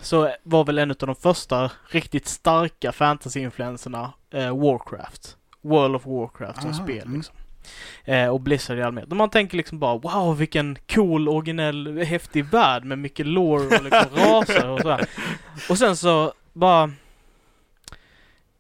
så 0.01 0.31
var 0.43 0.65
väl 0.65 0.79
en 0.79 0.91
av 0.91 0.97
de 0.97 1.17
första 1.17 1.71
riktigt 1.89 2.27
starka 2.27 2.93
fantasy-influenserna 2.93 4.13
eh, 4.31 4.57
Warcraft. 4.57 5.37
World 5.61 5.97
of 5.97 6.07
Warcraft 6.07 6.63
som 6.63 6.71
Aha, 6.71 6.85
spel 6.85 7.07
mm. 7.07 7.23
Eh, 8.05 8.29
och 8.29 8.41
Blizzard 8.41 8.79
i 8.79 8.83
allmänhet. 8.83 9.13
Man 9.13 9.31
tänker 9.31 9.57
liksom 9.57 9.79
bara 9.79 9.99
wow 9.99 10.39
vilken 10.39 10.79
cool, 10.89 11.29
originell, 11.29 11.99
häftig 11.99 12.45
värld 12.45 12.85
med 12.85 12.99
mycket 12.99 13.27
lore 13.27 13.77
och 13.77 13.85
liksom 13.85 14.07
raser 14.17 14.69
och 14.69 14.81
sådär. 14.81 15.07
Och 15.71 15.79
sen 15.79 15.97
så 15.97 16.33
bara 16.53 16.91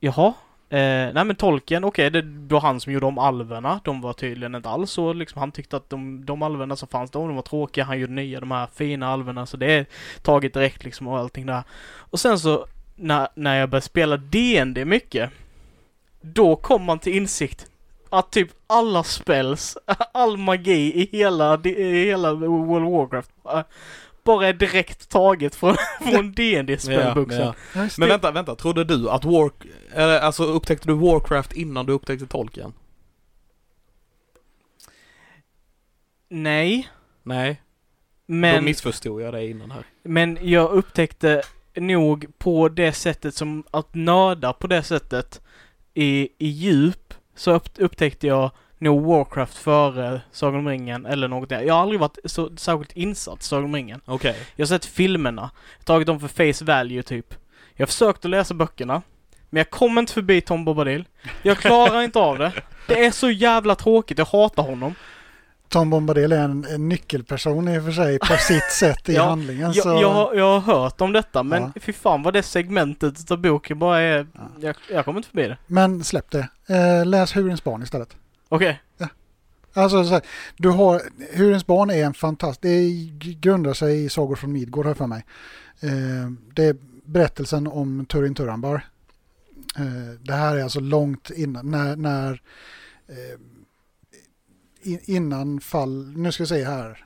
Jaha? 0.00 0.34
Eh, 0.68 1.12
nej 1.14 1.24
men 1.24 1.36
tolken, 1.36 1.84
okej 1.84 2.10
det 2.10 2.22
var 2.54 2.60
han 2.60 2.80
som 2.80 2.92
gjorde 2.92 3.06
om 3.06 3.18
alverna. 3.18 3.80
De 3.84 4.00
var 4.00 4.12
tydligen 4.12 4.54
inte 4.54 4.68
alls 4.68 4.90
så 4.90 5.12
liksom. 5.12 5.40
Han 5.40 5.52
tyckte 5.52 5.76
att 5.76 5.90
de, 5.90 6.24
de 6.24 6.42
alverna 6.42 6.76
som 6.76 6.88
fanns 6.88 7.10
då, 7.10 7.26
de 7.26 7.34
var 7.34 7.42
tråkiga. 7.42 7.84
Han 7.84 7.98
gjorde 7.98 8.12
nya, 8.12 8.40
de 8.40 8.50
här 8.50 8.68
fina 8.74 9.08
alverna. 9.08 9.46
Så 9.46 9.56
det 9.56 9.72
är 9.72 9.86
taget 10.22 10.54
direkt 10.54 10.84
liksom 10.84 11.08
och 11.08 11.18
allting 11.18 11.46
där. 11.46 11.62
Och 11.96 12.20
sen 12.20 12.38
så 12.38 12.66
när, 12.94 13.28
när 13.34 13.60
jag 13.60 13.68
började 13.68 13.86
spela 13.86 14.16
D&D 14.16 14.84
mycket. 14.84 15.30
Då 16.20 16.56
kom 16.56 16.84
man 16.84 16.98
till 16.98 17.16
insikt 17.16 17.66
att 18.18 18.32
typ 18.32 18.48
alla 18.66 19.04
spells, 19.04 19.78
all 20.12 20.36
magi 20.36 21.02
i 21.02 21.08
hela, 21.16 21.60
i 21.64 22.04
hela 22.04 22.34
World 22.34 22.86
of 22.86 22.92
Warcraft 22.92 23.30
bara 24.24 24.46
är 24.46 24.52
direkt 24.52 25.08
taget 25.08 25.54
från, 25.54 25.76
från 26.12 26.32
D&D 26.32 26.78
spelboxen. 26.78 27.40
Ja, 27.40 27.54
ja. 27.74 27.88
Men 27.98 28.08
vänta, 28.08 28.30
vänta. 28.30 28.54
Trodde 28.54 28.84
du 28.84 29.10
att 29.10 29.24
War... 29.24 29.50
Eller 29.92 30.20
alltså 30.20 30.44
upptäckte 30.44 30.88
du 30.88 30.94
Warcraft 30.94 31.52
innan 31.52 31.86
du 31.86 31.92
upptäckte 31.92 32.26
Tolkien? 32.26 32.72
Nej, 36.28 36.88
Nej, 37.22 37.62
då 38.26 38.34
men, 38.34 38.64
missförstod 38.64 39.22
jag 39.22 39.34
det 39.34 39.46
innan 39.48 39.70
här. 39.70 39.84
men 40.02 40.38
jag 40.42 40.70
upptäckte 40.70 41.42
nog 41.76 42.38
på 42.38 42.68
det 42.68 42.92
sättet 42.92 43.34
som 43.34 43.64
att 43.70 43.94
nörda 43.94 44.52
på 44.52 44.66
det 44.66 44.82
sättet 44.82 45.40
i, 45.94 46.28
i 46.38 46.48
djup 46.48 47.14
så 47.34 47.52
upp, 47.52 47.68
upptäckte 47.78 48.26
jag 48.26 48.50
nog 48.78 49.04
Warcraft 49.04 49.58
före 49.58 50.20
Sagan 50.32 50.58
om 50.60 50.68
ringen 50.68 51.06
eller 51.06 51.28
något 51.28 51.48
där. 51.48 51.62
Jag 51.62 51.74
har 51.74 51.82
aldrig 51.82 52.00
varit 52.00 52.18
så 52.24 52.56
särskilt 52.56 52.92
insatt 52.92 53.40
i 53.40 53.44
Sagan 53.44 53.64
om 53.64 53.74
ringen. 53.74 54.00
Okej. 54.04 54.36
Jag 54.56 54.62
har 54.62 54.68
sett 54.68 54.84
filmerna, 54.84 55.50
tagit 55.84 56.06
dem 56.06 56.20
för 56.20 56.28
face 56.28 56.64
value 56.64 57.02
typ. 57.02 57.34
Jag 57.74 57.82
har 57.82 57.86
försökt 57.86 58.24
att 58.24 58.30
läsa 58.30 58.54
böckerna, 58.54 59.02
men 59.50 59.60
jag 59.60 59.70
kommer 59.70 60.00
inte 60.00 60.12
förbi 60.12 60.40
Tom 60.40 60.64
Bombadil. 60.64 61.04
Jag 61.42 61.58
klarar 61.58 62.02
inte 62.02 62.18
av 62.18 62.38
det. 62.38 62.52
Det 62.88 63.04
är 63.04 63.10
så 63.10 63.30
jävla 63.30 63.74
tråkigt, 63.74 64.18
jag 64.18 64.24
hatar 64.24 64.62
honom. 64.62 64.94
Tom 65.74 65.90
Bombadil 65.90 66.32
är 66.32 66.38
en, 66.44 66.64
en 66.70 66.88
nyckelperson 66.88 67.68
i 67.68 67.78
och 67.78 67.84
för 67.84 67.92
sig 67.92 68.18
på 68.18 68.36
sitt 68.36 68.70
sätt 68.78 69.08
i 69.08 69.14
Ja, 69.14 69.24
handlingen. 69.28 69.72
Jag, 69.72 69.82
så... 69.82 69.88
jag, 69.88 70.10
har- 70.12 70.34
jag 70.34 70.60
har 70.60 70.74
hört 70.74 71.00
om 71.00 71.12
detta, 71.12 71.42
men 71.42 71.62
Ja. 71.62 71.72
fy 71.80 71.92
fan 71.92 72.22
vad 72.22 72.34
det 72.34 72.42
segmentet 72.42 73.30
av 73.30 73.38
boken 73.40 73.78
bara 73.78 74.00
är... 74.00 74.26
Ja. 74.34 74.40
Jag, 74.60 74.76
jag 74.90 75.04
kommer 75.04 75.18
inte 75.18 75.28
förbi 75.28 75.48
det. 75.48 75.58
Men 75.66 76.04
släpp 76.04 76.30
det. 76.30 76.48
Eh, 76.66 77.06
läs 77.06 77.36
Hurens 77.36 77.64
barn 77.64 77.82
istället. 77.82 78.16
Okej. 78.48 78.82
Alltså, 79.76 80.04
så 80.04 80.10
här, 80.10 80.22
du 80.56 80.68
har, 80.70 81.02
Hurens 81.32 81.66
barn 81.66 81.90
är 81.90 82.04
en 82.04 82.14
fantastisk, 82.14 82.62
det 82.62 82.88
grundar 83.40 83.72
sig 83.72 84.04
i 84.04 84.08
sagor 84.08 84.36
från 84.36 84.52
Midgård 84.52 84.86
jag 84.86 84.96
för 84.96 85.06
mig. 85.06 85.24
Eh, 85.80 86.30
det 86.54 86.64
är 86.64 86.76
berättelsen 87.04 87.66
om 87.66 88.06
Turin 88.06 88.34
Turambar. 88.34 88.86
Eh, 89.78 89.84
det 90.20 90.32
här 90.32 90.56
är 90.56 90.62
alltså 90.62 90.80
långt 90.80 91.30
innan, 91.30 91.70
när, 91.70 91.96
när 91.96 92.32
eh, 93.08 93.38
innan 95.04 95.60
fall, 95.60 96.12
nu 96.16 96.32
ska 96.32 96.42
vi 96.42 96.46
se 96.46 96.64
här, 96.64 97.04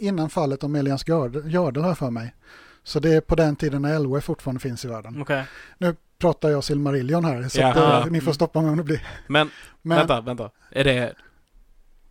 innan 0.00 0.30
fallet 0.30 0.64
om 0.64 0.74
Elians 0.74 1.08
Gördel 1.08 1.82
har 1.82 1.90
jag 1.90 1.98
för 1.98 2.10
mig. 2.10 2.34
Så 2.82 3.00
det 3.00 3.14
är 3.14 3.20
på 3.20 3.34
den 3.34 3.56
tiden 3.56 3.82
när 3.82 3.94
Elwe 3.94 4.20
fortfarande 4.20 4.60
finns 4.60 4.84
i 4.84 4.88
världen. 4.88 5.22
Okej. 5.22 5.44
Nu 5.78 5.96
pratar 6.18 6.48
jag 6.50 6.64
Silmarillion 6.64 7.24
här, 7.24 7.48
så 7.48 7.62
att, 7.66 7.76
eh, 7.76 8.06
ni 8.12 8.20
får 8.20 8.32
stoppa 8.32 8.60
mig 8.60 8.70
om 8.70 8.76
det 8.76 8.82
blir. 8.84 9.06
Men, 9.26 9.50
Men 9.82 9.98
vänta, 9.98 10.20
vänta. 10.20 10.50
Är 10.70 10.84
det... 10.84 11.14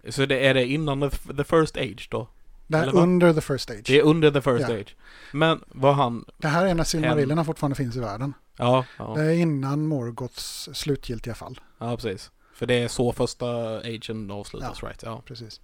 Så 0.09 0.25
det, 0.25 0.47
är 0.47 0.53
det 0.53 0.65
innan 0.65 1.09
the, 1.09 1.33
the 1.33 1.43
first 1.43 1.77
age 1.77 2.07
då? 2.11 2.27
det 2.67 2.77
är 2.77 2.85
vad? 2.85 3.03
under 3.03 3.33
the 3.33 3.41
first 3.41 3.63
stage. 3.63 3.83
Det 3.85 3.99
är 3.99 4.03
under 4.03 4.31
the 4.31 4.41
first 4.41 4.69
Ja. 4.69 4.75
age. 4.75 4.95
Men 5.31 5.63
var 5.67 5.93
han... 5.93 6.25
Det 6.37 6.47
här 6.47 6.65
är 6.65 6.73
när 6.73 6.83
Silmarillierna 6.83 7.43
fortfarande 7.45 7.75
finns 7.75 7.95
i 7.95 7.99
världen. 7.99 8.33
Ja, 8.57 8.85
ja, 8.97 9.13
Det 9.17 9.21
är 9.23 9.31
innan 9.33 9.87
Morgoths 9.87 10.69
slutgiltiga 10.73 11.33
fall. 11.35 11.59
ja 11.77 11.95
precis. 11.95 12.31
För 12.55 12.65
det 12.65 12.73
är 12.73 12.87
så 12.87 13.13
första 13.13 13.77
agen 13.77 14.31
avslutas, 14.31 14.83
right? 14.83 15.03
Ja. 15.03 15.21
Precis. 15.25 15.61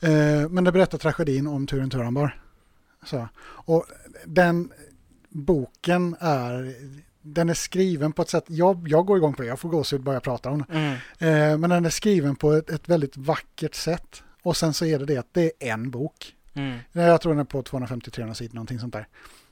Eh, 0.00 0.48
men 0.48 0.64
det 0.64 0.72
berättar 0.72 0.98
tragedin 0.98 1.46
om 1.46 1.66
Turin 1.66 1.90
Turambar. 1.90 2.42
Så. 3.04 3.28
Och 3.42 3.86
den 4.24 4.72
boken 5.28 6.16
är, 6.20 6.74
den 7.22 7.48
är 7.48 7.54
skriven 7.54 8.12
på 8.12 8.22
ett 8.22 8.28
sätt, 8.28 8.44
jag, 8.46 8.88
jag 8.88 9.06
går 9.06 9.16
igång 9.16 9.34
på 9.34 9.42
det, 9.42 9.48
jag 9.48 9.60
får 9.60 9.68
gåshud 9.68 10.02
bara 10.02 10.14
jag 10.14 10.22
pratar 10.22 10.50
om 10.50 10.58
det. 10.58 10.74
Mm. 10.74 10.92
Eh, 11.18 11.58
men 11.58 11.70
den 11.70 11.84
är 11.84 11.90
skriven 11.90 12.36
på 12.36 12.52
ett, 12.52 12.70
ett 12.70 12.88
väldigt 12.88 13.16
vackert 13.16 13.74
sätt. 13.74 14.22
Och 14.42 14.56
sen 14.56 14.74
så 14.74 14.84
är 14.84 14.98
det 14.98 15.04
det 15.04 15.16
att 15.16 15.34
det 15.34 15.52
är 15.60 15.72
en 15.72 15.90
bok. 15.90 16.34
Mm. 16.54 16.78
Jag 16.92 17.20
tror 17.20 17.32
den 17.32 17.40
är 17.40 17.44
på 17.44 17.62
250-300 17.62 18.34
sidor, 18.34 18.54
någonting 18.54 18.78
sånt 18.78 18.92
där. 18.92 19.08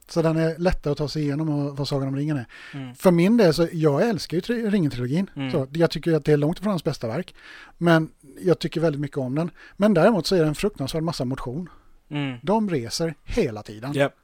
Så 0.09 0.23
den 0.23 0.37
är 0.37 0.59
lättare 0.59 0.93
att 0.93 0.99
ta 0.99 1.09
sig 1.09 1.23
igenom 1.23 1.49
och 1.49 1.77
vad 1.77 1.89
Sagan 1.89 2.09
om 2.09 2.17
ringen 2.17 2.37
är. 2.37 2.47
Mm. 2.75 2.95
För 2.95 3.11
min 3.11 3.37
del 3.37 3.55
så, 3.55 3.69
jag 3.73 4.09
älskar 4.09 4.37
ju 4.37 4.41
tri- 4.41 4.71
Ringen-trilogin. 4.71 5.31
Mm. 5.37 5.51
Så 5.51 5.67
jag 5.73 5.91
tycker 5.91 6.13
att 6.13 6.25
det 6.25 6.33
är 6.33 6.37
långt 6.37 6.59
ifrån 6.59 6.71
hans 6.71 6.85
bästa 6.85 7.07
verk. 7.09 7.35
Men 7.79 8.11
jag 8.41 8.59
tycker 8.59 8.81
väldigt 8.81 9.01
mycket 9.01 9.19
om 9.19 9.35
den. 9.35 9.51
Men 9.77 9.95
däremot 9.95 10.27
så 10.27 10.37
är 10.37 10.41
det 10.41 10.47
en 10.47 10.55
fruktansvärd 10.55 11.03
massa 11.03 11.25
motion. 11.25 11.69
Mm. 12.09 12.39
De 12.43 12.71
reser 12.71 13.15
hela 13.25 13.63
tiden. 13.63 13.93
Japp. 13.93 14.15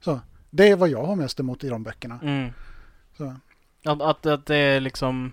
Så, 0.00 0.20
det 0.50 0.68
är 0.68 0.76
vad 0.76 0.88
jag 0.88 1.04
har 1.04 1.16
mest 1.16 1.40
emot 1.40 1.64
i 1.64 1.68
de 1.68 1.82
böckerna. 1.82 2.20
Mm. 2.22 2.50
Att, 3.84 4.02
att, 4.02 4.26
att 4.26 4.46
det 4.46 4.56
är 4.56 4.80
liksom 4.80 5.32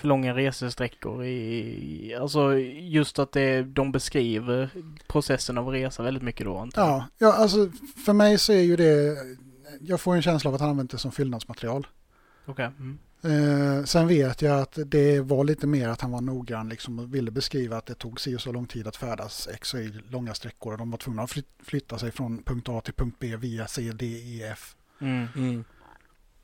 för 0.00 0.08
långa 0.08 0.34
resesträckor 0.34 1.24
i, 1.24 2.14
alltså 2.20 2.58
just 2.58 3.18
att 3.18 3.32
det, 3.32 3.62
de 3.62 3.92
beskriver 3.92 4.70
processen 5.08 5.58
av 5.58 5.68
resa 5.68 6.02
väldigt 6.02 6.22
mycket 6.22 6.46
då 6.46 6.58
antar 6.58 6.82
jag. 6.82 6.90
ja, 6.98 7.06
ja, 7.18 7.32
alltså 7.32 7.70
för 8.04 8.12
mig 8.12 8.38
så 8.38 8.52
är 8.52 8.60
ju 8.60 8.76
det, 8.76 9.16
jag 9.80 10.00
får 10.00 10.14
en 10.14 10.22
känsla 10.22 10.48
av 10.48 10.54
att 10.54 10.60
han 10.60 10.70
använt 10.70 10.90
det 10.90 10.98
som 10.98 11.12
fyllnadsmaterial. 11.12 11.86
Okej. 12.46 12.70
Mm. 12.78 12.98
Eh, 13.22 13.84
sen 13.84 14.08
vet 14.08 14.42
jag 14.42 14.60
att 14.60 14.78
det 14.86 15.20
var 15.20 15.44
lite 15.44 15.66
mer 15.66 15.88
att 15.88 16.00
han 16.00 16.10
var 16.10 16.20
noggrann 16.20 16.68
liksom, 16.68 16.98
och 16.98 17.14
ville 17.14 17.30
beskriva 17.30 17.76
att 17.76 17.86
det 17.86 17.94
tog 17.94 18.20
sig 18.20 18.40
så 18.40 18.52
lång 18.52 18.66
tid 18.66 18.86
att 18.86 18.96
färdas 18.96 19.48
X 19.54 19.74
och 19.74 19.80
Y 19.80 19.92
långa 20.08 20.34
sträckor 20.34 20.72
och 20.72 20.78
de 20.78 20.90
var 20.90 20.98
tvungna 20.98 21.22
att 21.22 21.30
fly- 21.30 21.42
flytta 21.62 21.98
sig 21.98 22.10
från 22.10 22.42
punkt 22.42 22.68
A 22.68 22.80
till 22.84 22.94
punkt 22.94 23.16
B 23.20 23.36
via 23.36 23.66
C, 23.66 23.92
D, 23.92 24.06
E, 24.06 24.42
F. 24.52 24.76
Mm. 25.00 25.26
Mm. 25.36 25.64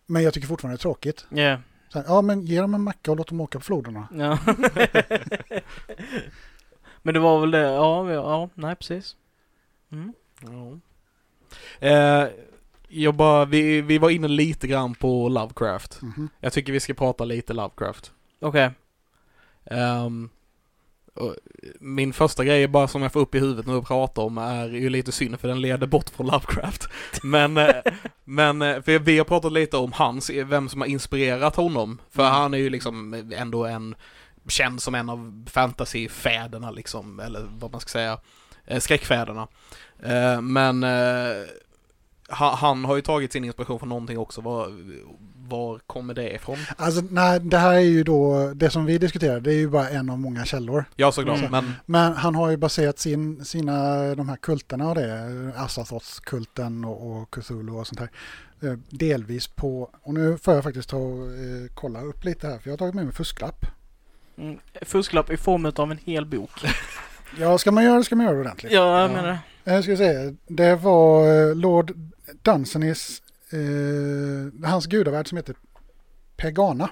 Men 0.07 0.23
jag 0.23 0.35
tycker 0.35 0.47
fortfarande 0.49 0.77
det 0.77 0.79
är 0.81 0.83
tråkigt. 0.83 1.27
Ja. 1.31 1.61
Så 1.97 2.01
här, 2.03 2.09
ja, 2.09 2.23
men 2.23 2.43
ge 2.47 2.61
dem 2.61 2.75
en 2.75 2.81
macka 2.83 3.11
och 3.11 3.17
låt 3.17 3.29
dem 3.29 3.41
åka 3.41 3.59
på 3.59 3.65
floderna. 3.65 4.09
Ja. 4.13 4.39
Men 7.03 7.15
det 7.15 7.21
var 7.21 7.41
väl 7.41 7.51
det, 7.51 7.61
ja, 7.61 8.13
ja, 8.13 8.49
nej 8.55 8.77
precis. 8.77 9.17
Mm. 9.93 10.13
Ja. 10.41 10.79
Eh, 11.89 12.29
jag 12.89 13.15
bara, 13.15 13.45
vi, 13.45 13.81
vi 13.81 13.99
var 13.99 14.11
inne 14.11 14.29
lite 14.29 14.67
grann 14.67 14.95
på 14.95 15.29
Lovecraft. 15.29 16.03
Mhm. 16.03 16.29
Jag 16.41 16.53
tycker 16.53 16.73
vi 16.73 16.81
ska 16.81 16.95
prata 16.95 17.25
lite 17.25 17.53
Lovecraft. 17.53 18.13
Okej. 18.41 18.71
Ehm, 19.65 20.25
Och 20.25 20.36
min 21.81 22.13
första 22.13 22.45
grej 22.45 22.69
bara 22.69 22.89
som 22.89 23.03
jag 23.03 23.13
får 23.13 23.21
upp 23.21 23.35
i 23.35 23.39
huvudet 23.39 23.67
nu 23.67 23.73
att 23.77 23.87
prata 23.87 24.21
om 24.21 24.39
är 24.39 24.69
ju 24.69 24.89
lite 24.91 25.13
synd 25.13 25.41
för 25.41 25.49
den 25.49 25.61
leder 25.61 25.87
bort 25.87 26.11
från 26.11 26.27
Lovecraft. 26.27 26.89
Men, 27.23 27.57
eh, 27.57 27.75
men 28.25 28.63
eh, 28.63 28.83
för 28.83 28.99
vi 28.99 29.19
har 29.19 29.25
pratat 29.25 29.53
lite 29.53 29.77
om 29.77 29.93
hans, 29.93 30.31
vem 30.31 30.69
som 30.69 30.81
har 30.81 30.89
inspirerat 30.89 31.57
honom. 31.57 31.99
För 32.11 32.23
Mm. 32.23 32.35
han 32.35 32.55
är 32.55 32.59
ju 32.59 32.71
liksom 32.71 33.15
ändå 33.37 33.65
en, 33.67 33.95
känd 34.49 34.83
som 34.83 34.95
en 34.95 35.09
av 35.11 35.45
fantasyfäderna 35.51 36.71
liksom, 36.71 37.21
eller 37.21 37.47
vad 37.59 37.73
man 37.73 37.81
ska 37.81 37.89
säga, 37.89 38.19
eh, 38.67 38.79
skräckfäderna. 38.81 39.49
Men 40.43 40.83
ha- 42.29 42.55
han 42.57 42.85
har 42.85 42.97
ju 42.97 43.03
tagit 43.03 43.33
sin 43.33 43.45
inspiration 43.45 43.79
från 43.79 43.89
någonting 43.89 44.19
också. 44.19 44.41
Var, 45.49 45.79
kommer 45.87 46.15
det 46.15 46.35
ifrån? 46.35 46.57
Alltså, 46.77 47.03
nej, 47.11 47.41
det 47.41 47.59
här 47.59 47.75
är 47.75 47.79
ju 47.81 48.03
då, 48.05 48.51
det 48.55 48.71
som 48.71 48.85
vi 48.87 48.99
diskuterar, 48.99 49.41
det 49.41 49.51
är 49.51 49.55
ju 49.59 49.69
bara 49.69 49.89
en 49.89 50.11
av 50.11 50.19
många 50.19 50.45
källor. 50.45 50.85
Ja 50.97 51.13
såklart, 51.13 51.39
Mm. 51.39 51.51
men 51.51 51.73
Men 51.87 52.13
han 52.13 52.35
har 52.35 52.51
ju 52.51 52.57
baserat 52.57 52.99
sin, 52.99 53.45
sina, 53.45 53.97
de 54.15 54.29
här 54.29 54.37
kulterna 54.37 54.89
och 54.89 54.95
det, 54.95 55.53
Asathoth-kulten 55.57 56.85
och, 56.85 57.11
och 57.23 57.31
Cthulhu 57.35 57.73
och 57.77 57.87
sånt 57.87 58.01
här, 58.01 58.11
eh, 58.63 58.79
delvis 58.91 59.47
på, 59.47 59.91
och 60.03 60.15
nu 60.15 60.39
får 60.39 60.55
jag 60.55 60.65
faktiskt 60.65 60.89
ta 60.89 60.97
och 60.97 61.27
eh, 61.27 61.67
kolla 61.75 62.01
upp 62.03 62.25
lite 62.25 62.47
här, 62.47 62.59
för 62.59 62.69
jag 62.69 62.73
har 62.73 62.79
tagit 62.79 62.95
med 62.95 63.05
mig 63.05 63.15
fusklapp. 63.15 63.67
Mm. 64.39 64.59
Fusklapp 64.83 65.31
i 65.31 65.37
form 65.37 65.73
av 65.77 65.91
en 65.93 65.99
hel 66.05 66.27
bok. 66.27 66.51
Ja, 67.39 67.59
ska 67.59 67.73
man 67.73 67.85
göra 67.85 67.99
det 67.99 68.05
ska 68.05 68.17
man 68.17 68.27
göra 68.27 68.35
det 68.35 68.41
ordentligt. 68.41 68.73
Ja, 68.73 69.01
jag 69.01 69.11
Ja. 69.11 69.15
menar 69.15 69.39
Jag 69.65 69.85
ska 69.85 69.97
säga, 69.97 70.35
det 70.49 70.75
var 70.77 71.27
eh, 71.51 71.55
Lord 71.57 71.93
Dunsenis, 72.43 73.23
eh, 73.51 74.69
hans 74.69 74.87
gudavärld 74.87 75.29
som 75.29 75.37
heter 75.37 75.57
Pegana. 76.37 76.91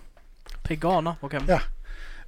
Pegana, 0.62 1.16
okej. 1.20 1.40
Ja. 1.48 1.60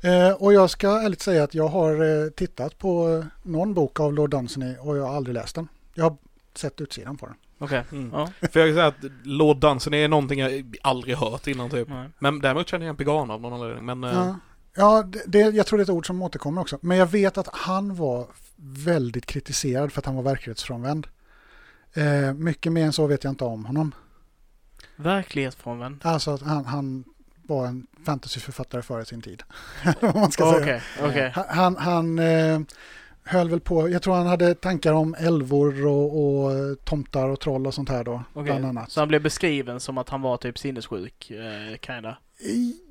Eh, 0.01 0.33
och 0.33 0.53
jag 0.53 0.71
ska 0.71 1.01
ärligt 1.01 1.23
säga 1.23 1.45
att 1.45 1.55
jag 1.55 1.69
har 1.69 2.25
eh, 2.25 2.31
tittat 2.31 2.79
på 2.79 3.09
eh, 3.09 3.25
någon 3.43 3.75
bok 3.75 4.01
av 4.01 4.15
Lord 4.15 4.31
Dunsany 4.31 4.77
och 4.81 4.97
jag 4.97 5.07
har 5.07 5.17
aldrig 5.17 5.35
läst 5.35 5.55
den. 5.55 5.69
Jag 5.95 6.05
har 6.05 6.17
sett 6.55 6.81
utsidan 6.81 7.17
på 7.17 7.27
den. 7.27 7.35
Okej. 7.59 7.85
Mm. 7.93 8.11
Ja. 8.13 8.31
För 8.53 8.61
jag 8.61 8.69
kan 8.69 8.75
säga 8.75 8.87
att 8.87 9.13
Lord 9.23 9.57
Dunson 9.57 9.95
är 9.95 10.09
någonting 10.09 10.41
jag 10.41 10.77
aldrig 10.83 11.17
hört 11.17 11.47
innan 11.47 11.71
typ. 11.71 11.89
Nej. 11.89 12.09
Men 12.19 12.41
däremot 12.41 12.69
känner 12.69 12.87
jag 12.87 12.89
igen 12.89 12.97
Pegana 12.97 13.35
av 13.35 13.41
någon 13.41 13.53
anledning. 13.53 13.85
Men 13.85 14.05
eh, 14.05 14.11
Ja, 14.13 14.37
ja 14.75 15.03
det, 15.03 15.23
det, 15.27 15.39
jag 15.39 15.67
tror 15.67 15.79
det 15.79 15.81
är 15.81 15.85
ett 15.85 15.91
ord 15.91 16.07
som 16.07 16.23
återkommer 16.23 16.61
också. 16.61 16.79
Men 16.81 16.97
jag 16.97 17.07
vet 17.07 17.39
att 17.39 17.49
han 17.53 17.95
var 17.95 18.27
väldigt 18.57 19.27
kritiserad 19.27 19.93
för 19.93 20.01
att 20.01 20.07
han 20.07 20.15
var 20.15 20.23
verklighetsfrånvänd. 20.23 21.07
Eh, 21.95 22.33
mycket 22.35 22.73
mer 22.73 22.85
än 22.85 22.93
så 22.93 23.07
vet 23.07 23.25
jag 23.25 23.31
inte 23.31 23.45
om 23.45 23.65
honom. 23.65 23.95
Verklighetsfrånvänd. 24.97 26.01
Alltså 26.03 26.31
att 26.31 26.43
han, 26.43 26.65
han 26.65 27.05
var 27.47 27.67
en 27.67 27.87
fantasyförfattare 28.05 28.83
före 28.83 29.05
sin 29.05 29.23
tid. 29.23 29.43
Om 30.01 30.21
man 30.21 30.33
ska 30.33 30.51
Okej, 30.51 30.63
säga. 30.65 31.09
okej. 31.09 31.33
Han, 31.35 31.45
han, 31.49 31.77
han 31.77 32.19
eh, 32.19 32.61
höll 33.25 33.51
väl 33.51 33.61
på, 33.61 33.89
jag 33.89 34.03
tror 34.03 34.15
han 34.15 34.27
hade 34.27 34.55
tankar 34.55 34.93
om 34.93 35.15
älvor 35.19 35.87
och, 35.87 36.45
och 36.45 36.85
tomtar 36.85 37.29
och 37.29 37.41
troll 37.41 37.67
och 37.67 37.75
sånt 37.75 37.89
här 37.89 38.05
då. 38.05 38.23
Annat. 38.35 38.91
Så 38.91 39.01
han 39.01 39.09
blev 39.09 39.23
beskriven 39.23 39.81
som 39.81 39.99
att 39.99 40.09
han 40.09 40.23
var 40.23 40.37
typ 40.37 40.59
sinnessjuk, 40.59 41.31
eh, 41.31 41.77
kinda. 41.81 42.19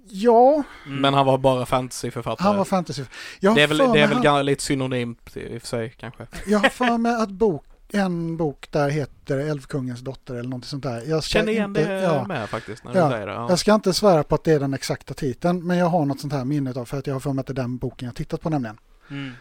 Ja, 0.10 0.64
Mm. 0.86 1.02
men 1.02 1.14
han 1.14 1.26
var 1.26 1.38
bara 1.38 1.66
fantasyförfattare. 1.66 2.48
han 2.48 2.58
var 2.58 2.66
fantasy. 2.66 3.04
Jag 3.40 3.52
har 3.52 3.56
det 3.56 3.64
är 3.64 3.68
väl, 3.68 3.78
det 3.78 4.00
är 4.02 4.08
väl 4.08 4.26
han- 4.26 4.46
lite 4.46 4.64
synonymt 4.64 5.38
i 5.38 5.58
och 5.58 5.62
för 5.62 5.68
sig 5.68 5.94
kanske. 5.98 6.28
Jag 6.48 6.60
har 6.60 6.70
för 6.70 6.98
mig 6.98 7.16
att 7.16 7.30
bok, 7.30 7.66
en 7.94 8.38
bok 8.38 8.68
där 8.72 8.90
heter 8.90 9.38
Älvkungens 9.38 10.00
dotter 10.02 10.34
eller 10.34 10.50
någonting 10.50 10.68
sånt 10.68 10.84
där. 10.84 11.04
Jag 11.08 11.24
Känner 11.24 11.52
igen 11.52 11.70
inte, 11.70 11.88
det 11.88 12.02
ja, 12.02 12.26
med 12.28 12.50
faktiskt 12.50 12.84
när 12.84 12.96
Ja. 12.96 13.06
du 13.06 13.12
säger 13.12 13.28
det. 13.28 13.34
Ja. 13.34 13.50
Jag 13.50 13.60
ska 13.60 13.74
inte 13.76 13.94
svära 13.94 14.24
på 14.24 14.36
att 14.36 14.44
det 14.44 14.52
är 14.52 14.60
den 14.60 14.74
exakta 14.74 15.14
titeln, 15.14 15.68
men 15.68 15.78
jag 15.78 15.86
har 15.86 16.06
något 16.06 16.20
sånt 16.20 16.34
här 16.34 16.46
minne 16.46 16.74
av 16.76 16.86
för 16.86 16.98
att 16.98 17.08
jag 17.08 17.16
har 17.16 17.20
för 17.20 17.34
mig 17.34 17.40
att 17.42 17.48
det 17.48 17.54
är 17.54 17.56
den 17.56 17.78
boken 17.78 18.06
jag 18.06 18.16
tittat 18.16 18.42
på 18.42 18.50
nämligen. 18.50 18.78
Mm. 19.10 19.34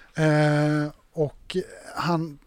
Eh, 0.85 0.91
och 1.13 1.57
han 1.97 2.39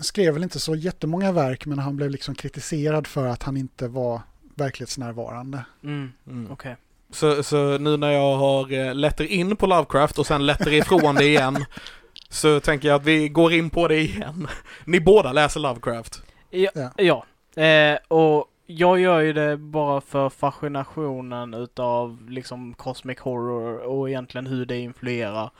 skrev 0.00 0.34
väl 0.34 0.42
inte 0.42 0.60
så 0.60 0.74
jättemånga 0.74 1.32
verk, 1.32 1.66
men 1.66 1.78
han 1.78 1.96
blev 1.96 2.10
liksom 2.10 2.34
kritiserad 2.34 3.06
för 3.06 3.26
att 3.26 3.42
han 3.42 3.56
inte 3.56 3.88
var 3.88 4.20
verklighetsnärvarande. 4.54 5.64
Mm. 5.84 6.12
Mm. 6.26 6.50
Okej. 6.50 6.76
Så, 7.12 7.42
så 7.42 7.78
nu 7.78 7.96
när 7.96 8.10
jag 8.10 8.36
har 8.36 8.72
eh, 8.72 8.94
lett 8.94 9.20
er 9.20 9.24
in 9.24 9.56
på 9.56 9.66
Lovecraft 9.66 10.18
och 10.18 10.26
sen 10.26 10.46
lett 10.46 10.66
er 10.66 10.72
ifrån 10.72 11.14
det 11.14 11.24
igen 11.24 11.64
så 12.28 12.60
tänker 12.60 12.88
jag 12.88 12.94
att 12.94 13.06
vi 13.06 13.28
går 13.28 13.52
in 13.52 13.70
på 13.70 13.88
det 13.88 14.00
igen. 14.00 14.48
Ni 14.84 15.00
båda 15.00 15.32
läser 15.32 15.60
Lovecraft. 15.60 16.22
Ja. 16.50 16.70
Ja. 16.96 17.24
Eh, 17.62 17.98
och 18.08 18.50
jag 18.66 19.00
gör 19.00 19.20
ju 19.20 19.32
det 19.32 19.56
bara 19.56 20.00
för 20.00 20.28
fascinationen 20.28 21.54
utav 21.54 22.30
liksom 22.30 22.74
cosmic 22.74 23.18
horror 23.18 23.78
och 23.78 24.08
egentligen 24.08 24.46
hur 24.46 24.66
det 24.66 24.78
influerar 24.78 25.50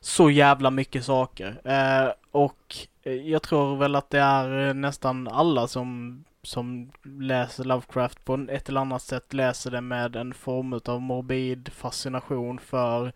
så 0.00 0.30
jävla 0.30 0.70
mycket 0.70 1.04
saker. 1.04 1.60
Eh, 1.64 2.12
och 2.30 2.76
jag 3.02 3.42
tror 3.42 3.76
väl 3.76 3.94
att 3.94 4.10
det 4.10 4.20
är 4.20 4.68
eh, 4.68 4.74
nästan 4.74 5.28
alla 5.28 5.68
som, 5.68 6.24
som 6.42 6.90
läser 7.02 7.64
Lovecraft 7.64 8.24
på 8.24 8.46
ett 8.50 8.68
eller 8.68 8.80
annat 8.80 9.02
sätt 9.02 9.32
läser 9.32 9.70
det 9.70 9.80
med 9.80 10.16
en 10.16 10.34
form 10.34 10.72
utav 10.72 11.00
morbid 11.00 11.68
fascination 11.72 12.58
för 12.58 13.12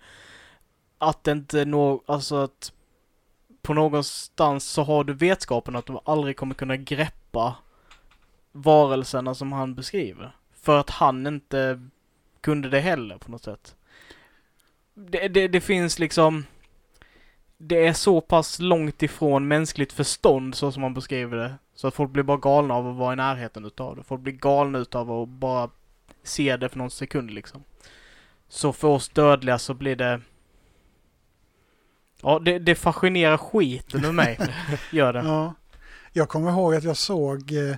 att 0.98 1.24
det 1.24 1.32
inte 1.32 1.64
nå, 1.64 2.02
alltså 2.06 2.36
att 2.36 2.72
på 3.66 3.74
någonstans 3.74 4.64
så 4.64 4.82
har 4.82 5.04
du 5.04 5.12
vetskapen 5.12 5.76
att 5.76 5.86
du 5.86 5.98
aldrig 6.04 6.36
kommer 6.36 6.54
kunna 6.54 6.76
greppa 6.76 7.56
varelserna 8.52 9.34
som 9.34 9.52
han 9.52 9.74
beskriver. 9.74 10.36
För 10.62 10.78
att 10.78 10.90
han 10.90 11.26
inte 11.26 11.88
kunde 12.40 12.68
det 12.68 12.80
heller 12.80 13.18
på 13.18 13.30
något 13.30 13.44
sätt. 13.44 13.76
Det, 14.94 15.28
det, 15.28 15.48
det 15.48 15.60
finns 15.60 15.98
liksom 15.98 16.44
det 17.56 17.86
är 17.86 17.92
så 17.92 18.20
pass 18.20 18.58
långt 18.58 19.02
ifrån 19.02 19.48
mänskligt 19.48 19.92
förstånd 19.92 20.54
så 20.54 20.72
som 20.72 20.82
man 20.82 20.94
beskriver 20.94 21.36
det. 21.36 21.54
Så 21.74 21.88
att 21.88 21.94
folk 21.94 22.10
blir 22.10 22.22
bara 22.22 22.36
galna 22.36 22.74
av 22.74 22.88
att 22.88 22.96
vara 22.96 23.12
i 23.12 23.16
närheten 23.16 23.64
utav 23.64 23.96
det. 23.96 24.02
Folk 24.02 24.20
blir 24.20 24.32
galna 24.32 24.78
utav 24.78 25.10
att 25.10 25.28
bara 25.28 25.70
se 26.22 26.56
det 26.56 26.68
för 26.68 26.78
någon 26.78 26.90
sekund 26.90 27.30
liksom. 27.30 27.64
Så 28.48 28.72
för 28.72 28.88
oss 28.88 29.08
dödliga 29.08 29.58
så 29.58 29.74
blir 29.74 29.96
det... 29.96 30.20
Ja, 32.22 32.38
det, 32.44 32.58
det 32.58 32.74
fascinerar 32.74 33.36
skiten 33.36 34.04
ur 34.04 34.12
mig. 34.12 34.38
Gör 34.92 35.12
det. 35.12 35.18
Ja. 35.18 35.54
Jag 36.12 36.28
kommer 36.28 36.50
ihåg 36.50 36.74
att 36.74 36.84
jag 36.84 36.96
såg 36.96 37.52
eh, 37.52 37.76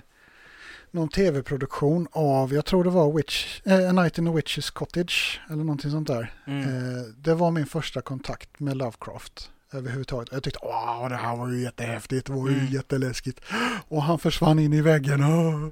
någon 0.91 1.09
tv-produktion 1.09 2.07
av, 2.11 2.53
jag 2.53 2.65
tror 2.65 2.83
det 2.83 2.89
var 2.89 3.13
Witch, 3.13 3.61
eh, 3.65 3.89
A 3.89 3.91
Night 3.91 4.17
in 4.17 4.27
a 4.27 4.31
Witch's 4.31 4.73
Cottage 4.73 5.41
eller 5.49 5.63
någonting 5.63 5.91
sånt 5.91 6.07
där. 6.07 6.33
Mm. 6.47 6.63
Eh, 6.63 7.03
det 7.17 7.33
var 7.33 7.51
min 7.51 7.65
första 7.65 8.01
kontakt 8.01 8.59
med 8.59 8.77
Lovecraft 8.77 9.51
överhuvudtaget. 9.73 10.29
Jag 10.31 10.43
tyckte 10.43 10.59
wow, 10.65 11.09
det 11.09 11.15
här 11.15 11.35
var 11.35 11.49
ju 11.49 11.61
jättehäftigt, 11.61 12.25
det 12.27 12.33
var 12.33 12.49
ju 12.49 12.53
Mm. 12.59 12.65
jätteläskigt. 12.65 13.41
Och 13.87 14.03
han 14.03 14.19
försvann 14.19 14.59
in 14.59 14.73
i 14.73 14.81
väggen. 14.81 15.23
åh. 15.23 15.67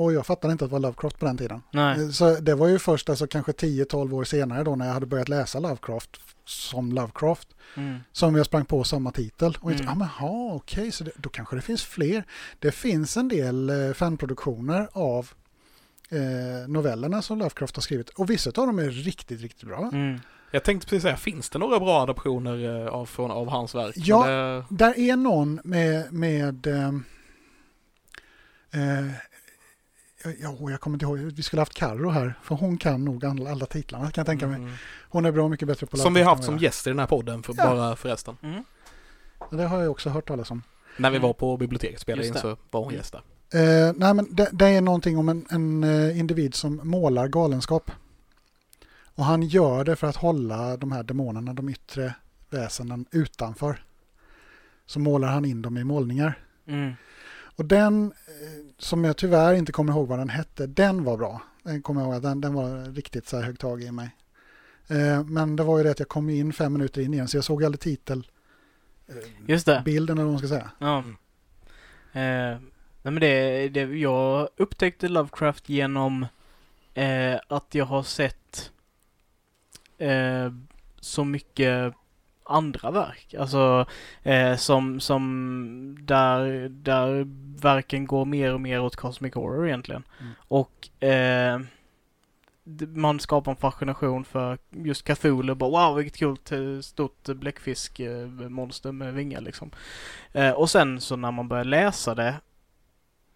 Och 0.00 0.12
jag 0.12 0.26
fattade 0.26 0.52
inte 0.52 0.64
att 0.64 0.70
det 0.70 0.72
var 0.72 0.80
Lovecraft 0.80 1.18
på 1.18 1.26
den 1.26 1.36
tiden. 1.38 1.62
Nej. 1.70 2.00
Eh, 2.02 2.08
Så 2.10 2.34
det 2.34 2.54
var 2.54 2.68
ju 2.68 2.78
först 2.78 3.08
alltså 3.10 3.26
kanske 3.26 3.52
10-12 3.52 4.14
år 4.14 4.24
senare 4.24 4.64
då 4.64 4.76
när 4.76 4.86
jag 4.86 4.92
hade 4.94 5.06
börjat 5.06 5.28
läsa 5.28 5.60
Lovecraft 5.60 6.20
som 6.44 6.92
Lovecraft 6.92 7.48
Mm. 7.76 7.98
som 8.12 8.36
jag 8.36 8.46
sprang 8.46 8.64
på 8.64 8.84
samma 8.84 9.10
titel. 9.12 9.58
Och 9.60 9.70
inte, 9.72 9.82
Mm. 9.82 9.92
ah, 9.94 9.98
men 9.98 10.08
ha, 10.08 10.52
okej, 10.54 10.92
så 10.92 11.04
det, 11.04 11.10
då 11.16 11.28
kanske 11.28 11.56
det 11.56 11.62
finns 11.62 11.82
fler. 11.84 12.24
Det 12.58 12.72
finns 12.72 13.16
en 13.16 13.28
del 13.28 13.70
eh, 13.70 13.92
fanproduktioner 13.92 14.88
av 14.92 15.30
eh, 16.08 16.68
novellerna 16.68 17.22
som 17.22 17.38
Lovecraft 17.38 17.76
har 17.76 17.82
skrivit. 17.82 18.08
Och 18.08 18.30
vissa 18.30 18.50
av 18.50 18.66
dem 18.66 18.78
är 18.78 18.90
riktigt, 18.90 19.40
riktigt 19.40 19.68
bra. 19.68 19.90
Mm. 19.92 20.20
Jag 20.50 20.64
tänkte 20.64 20.88
precis 20.88 21.02
säga, 21.02 21.16
finns 21.16 21.50
det 21.50 21.58
några 21.58 21.80
bra 21.80 22.00
adaptioner 22.02 22.84
eh, 22.86 22.92
av, 22.92 23.06
från, 23.06 23.30
av 23.30 23.48
hans 23.48 23.74
verk? 23.74 23.94
Ja. 23.96 24.26
Det- 24.26 24.64
Där 24.76 24.98
är 24.98 25.16
någon 25.16 25.60
med, 25.64 26.12
med 26.12 26.66
ehm, 26.66 27.04
eh, 28.72 29.10
ja, 30.24 30.56
jag 30.70 30.80
kommer 30.80 30.94
inte 30.94 31.04
ihåg, 31.04 31.18
vi 31.18 31.42
skulle 31.42 31.60
haft 31.62 31.74
Carro 31.74 32.10
här, 32.10 32.34
för 32.42 32.54
hon 32.54 32.78
kan 32.78 33.04
nog 33.04 33.24
alla, 33.24 33.50
alla 33.50 33.66
titlarna 33.66 34.10
kan 34.10 34.22
jag 34.22 34.26
tänka 34.26 34.46
mig. 34.46 34.56
Mm. 34.56 34.72
Hon 35.08 35.24
är 35.26 35.32
bra 35.32 35.48
mycket 35.48 35.68
bättre 35.68 35.86
på 35.86 35.96
Som 35.96 36.14
vi 36.14 36.22
har 36.22 36.30
haft 36.30 36.44
som 36.44 36.54
jag 36.54 36.62
gäst 36.62 36.86
i 36.86 36.90
den 36.90 36.98
här 36.98 37.06
podden, 37.06 37.42
för, 37.42 37.54
Ja. 37.56 37.64
bara 37.66 37.96
förresten. 37.96 38.36
Mm. 38.42 38.64
Det 39.50 39.64
har 39.66 39.80
jag 39.82 39.90
också 39.90 40.10
hört 40.10 40.28
talas 40.28 40.50
om. 40.50 40.62
När 40.96 41.10
vi 41.10 41.16
Mm. 41.16 41.26
var 41.26 41.32
på 41.32 41.56
biblioteket 41.56 42.00
spelade 42.00 42.28
in 42.28 42.34
så 42.34 42.56
var 42.70 42.84
hon 42.84 42.94
gäst 42.94 43.12
där. 43.12 43.22
Eh, 43.88 43.92
nej, 43.96 44.14
men 44.14 44.34
det, 44.34 44.48
det 44.52 44.66
är 44.66 44.80
någonting 44.80 45.18
om 45.18 45.28
en, 45.28 45.46
en 45.50 45.84
eh, 45.84 46.18
individ 46.18 46.54
som 46.54 46.80
målar 46.84 47.28
galenskap. 47.28 47.90
Och 49.14 49.24
han 49.24 49.42
gör 49.42 49.84
det 49.84 49.96
för 49.96 50.06
att 50.06 50.16
hålla 50.16 50.76
de 50.76 50.92
här 50.92 51.02
demonerna, 51.02 51.52
de 51.54 51.68
yttre 51.68 52.14
väsenen, 52.50 53.06
utanför. 53.10 53.84
Så 54.86 54.98
målar 54.98 55.28
han 55.28 55.44
in 55.44 55.62
dem 55.62 55.76
i 55.78 55.84
målningar. 55.84 56.38
Mm. 56.66 56.92
Och 57.60 57.66
den, 57.66 58.04
eh, 58.04 58.72
som 58.78 59.04
jag 59.04 59.16
tyvärr 59.16 59.54
inte 59.54 59.72
kommer 59.72 59.92
ihåg 59.92 60.08
vad 60.08 60.18
den 60.18 60.28
hette, 60.28 60.66
den 60.66 61.04
var 61.04 61.16
bra. 61.16 61.42
Den 61.62 61.82
kommer 61.82 62.00
jag 62.00 62.12
ihåg, 62.12 62.22
den, 62.22 62.40
den 62.40 62.54
var 62.54 62.94
riktigt 62.94 63.28
så 63.28 63.36
här 63.36 63.44
hög 63.44 63.58
tag 63.58 63.82
i 63.82 63.92
mig. 63.92 64.16
Eh, 64.88 65.24
men 65.24 65.56
det 65.56 65.62
var 65.62 65.78
ju 65.78 65.84
det 65.84 65.90
att 65.90 65.98
jag 65.98 66.08
kom 66.08 66.30
in 66.30 66.52
fem 66.52 66.72
minuter 66.72 67.00
in 67.00 67.14
igen, 67.14 67.28
så 67.28 67.36
jag 67.36 67.44
såg 67.44 67.64
aldrig 67.64 67.80
titel, 67.80 68.26
eh, 69.08 69.14
Just 69.46 69.66
det. 69.66 69.82
bilden 69.84 70.18
eller 70.18 70.24
vad 70.24 70.32
man 70.32 70.38
ska 70.38 70.48
säga. 70.48 70.70
Ja. 70.78 70.98
Mm. 70.98 71.16
Eh, 72.12 72.60
nej 73.02 73.12
men 73.12 73.20
det, 73.20 73.68
det, 73.68 73.80
jag 73.80 74.48
upptäckte 74.56 75.08
Lovecraft 75.08 75.68
genom 75.68 76.26
eh, 76.94 77.36
att 77.48 77.74
jag 77.74 77.84
har 77.84 78.02
sett 78.02 78.72
eh, 79.98 80.52
så 81.00 81.24
mycket 81.24 81.94
andra 82.50 82.90
verk. 82.90 83.34
Alltså 83.38 83.86
eh, 84.22 84.56
som, 84.56 85.00
som 85.00 85.96
där, 86.00 86.68
där 86.68 87.26
verken 87.60 88.06
går 88.06 88.24
mer 88.24 88.54
och 88.54 88.60
mer 88.60 88.80
åt 88.80 88.96
Cosmic 88.96 89.34
Horror 89.34 89.66
egentligen. 89.66 90.02
Mm. 90.20 90.32
Och 90.48 91.02
eh, 91.04 91.60
man 92.94 93.20
skapar 93.20 93.52
en 93.52 93.56
fascination 93.56 94.24
för 94.24 94.58
just 94.70 95.04
Cthulhu. 95.04 95.54
Bara, 95.54 95.70
wow, 95.70 95.96
vilket 95.96 96.20
coolt 96.20 96.52
eh, 96.52 96.80
stort 96.80 97.24
bläckfiskmonster 97.24 98.92
med 98.92 99.14
vingar 99.14 99.40
liksom. 99.40 99.70
Eh, 100.32 100.50
och 100.50 100.70
sen 100.70 101.00
så 101.00 101.16
när 101.16 101.30
man 101.30 101.48
börjar 101.48 101.64
läsa 101.64 102.14
det 102.14 102.34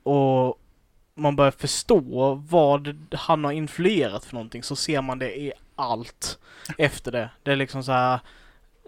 och 0.03 0.61
man 1.15 1.37
börjar 1.37 1.51
förstå 1.51 2.35
vad 2.35 3.07
han 3.13 3.45
har 3.45 3.53
influerat 3.53 4.25
för 4.25 4.35
någonting 4.35 4.63
så 4.63 4.77
ser 4.77 5.03
man 5.03 5.19
det 5.19 5.41
i 5.41 5.53
allt 5.77 6.39
efter 6.79 7.13
det. 7.13 7.31
Det 7.43 7.53
är 7.53 7.57
liksom 7.57 7.83
så 7.85 7.93
här. 7.93 8.21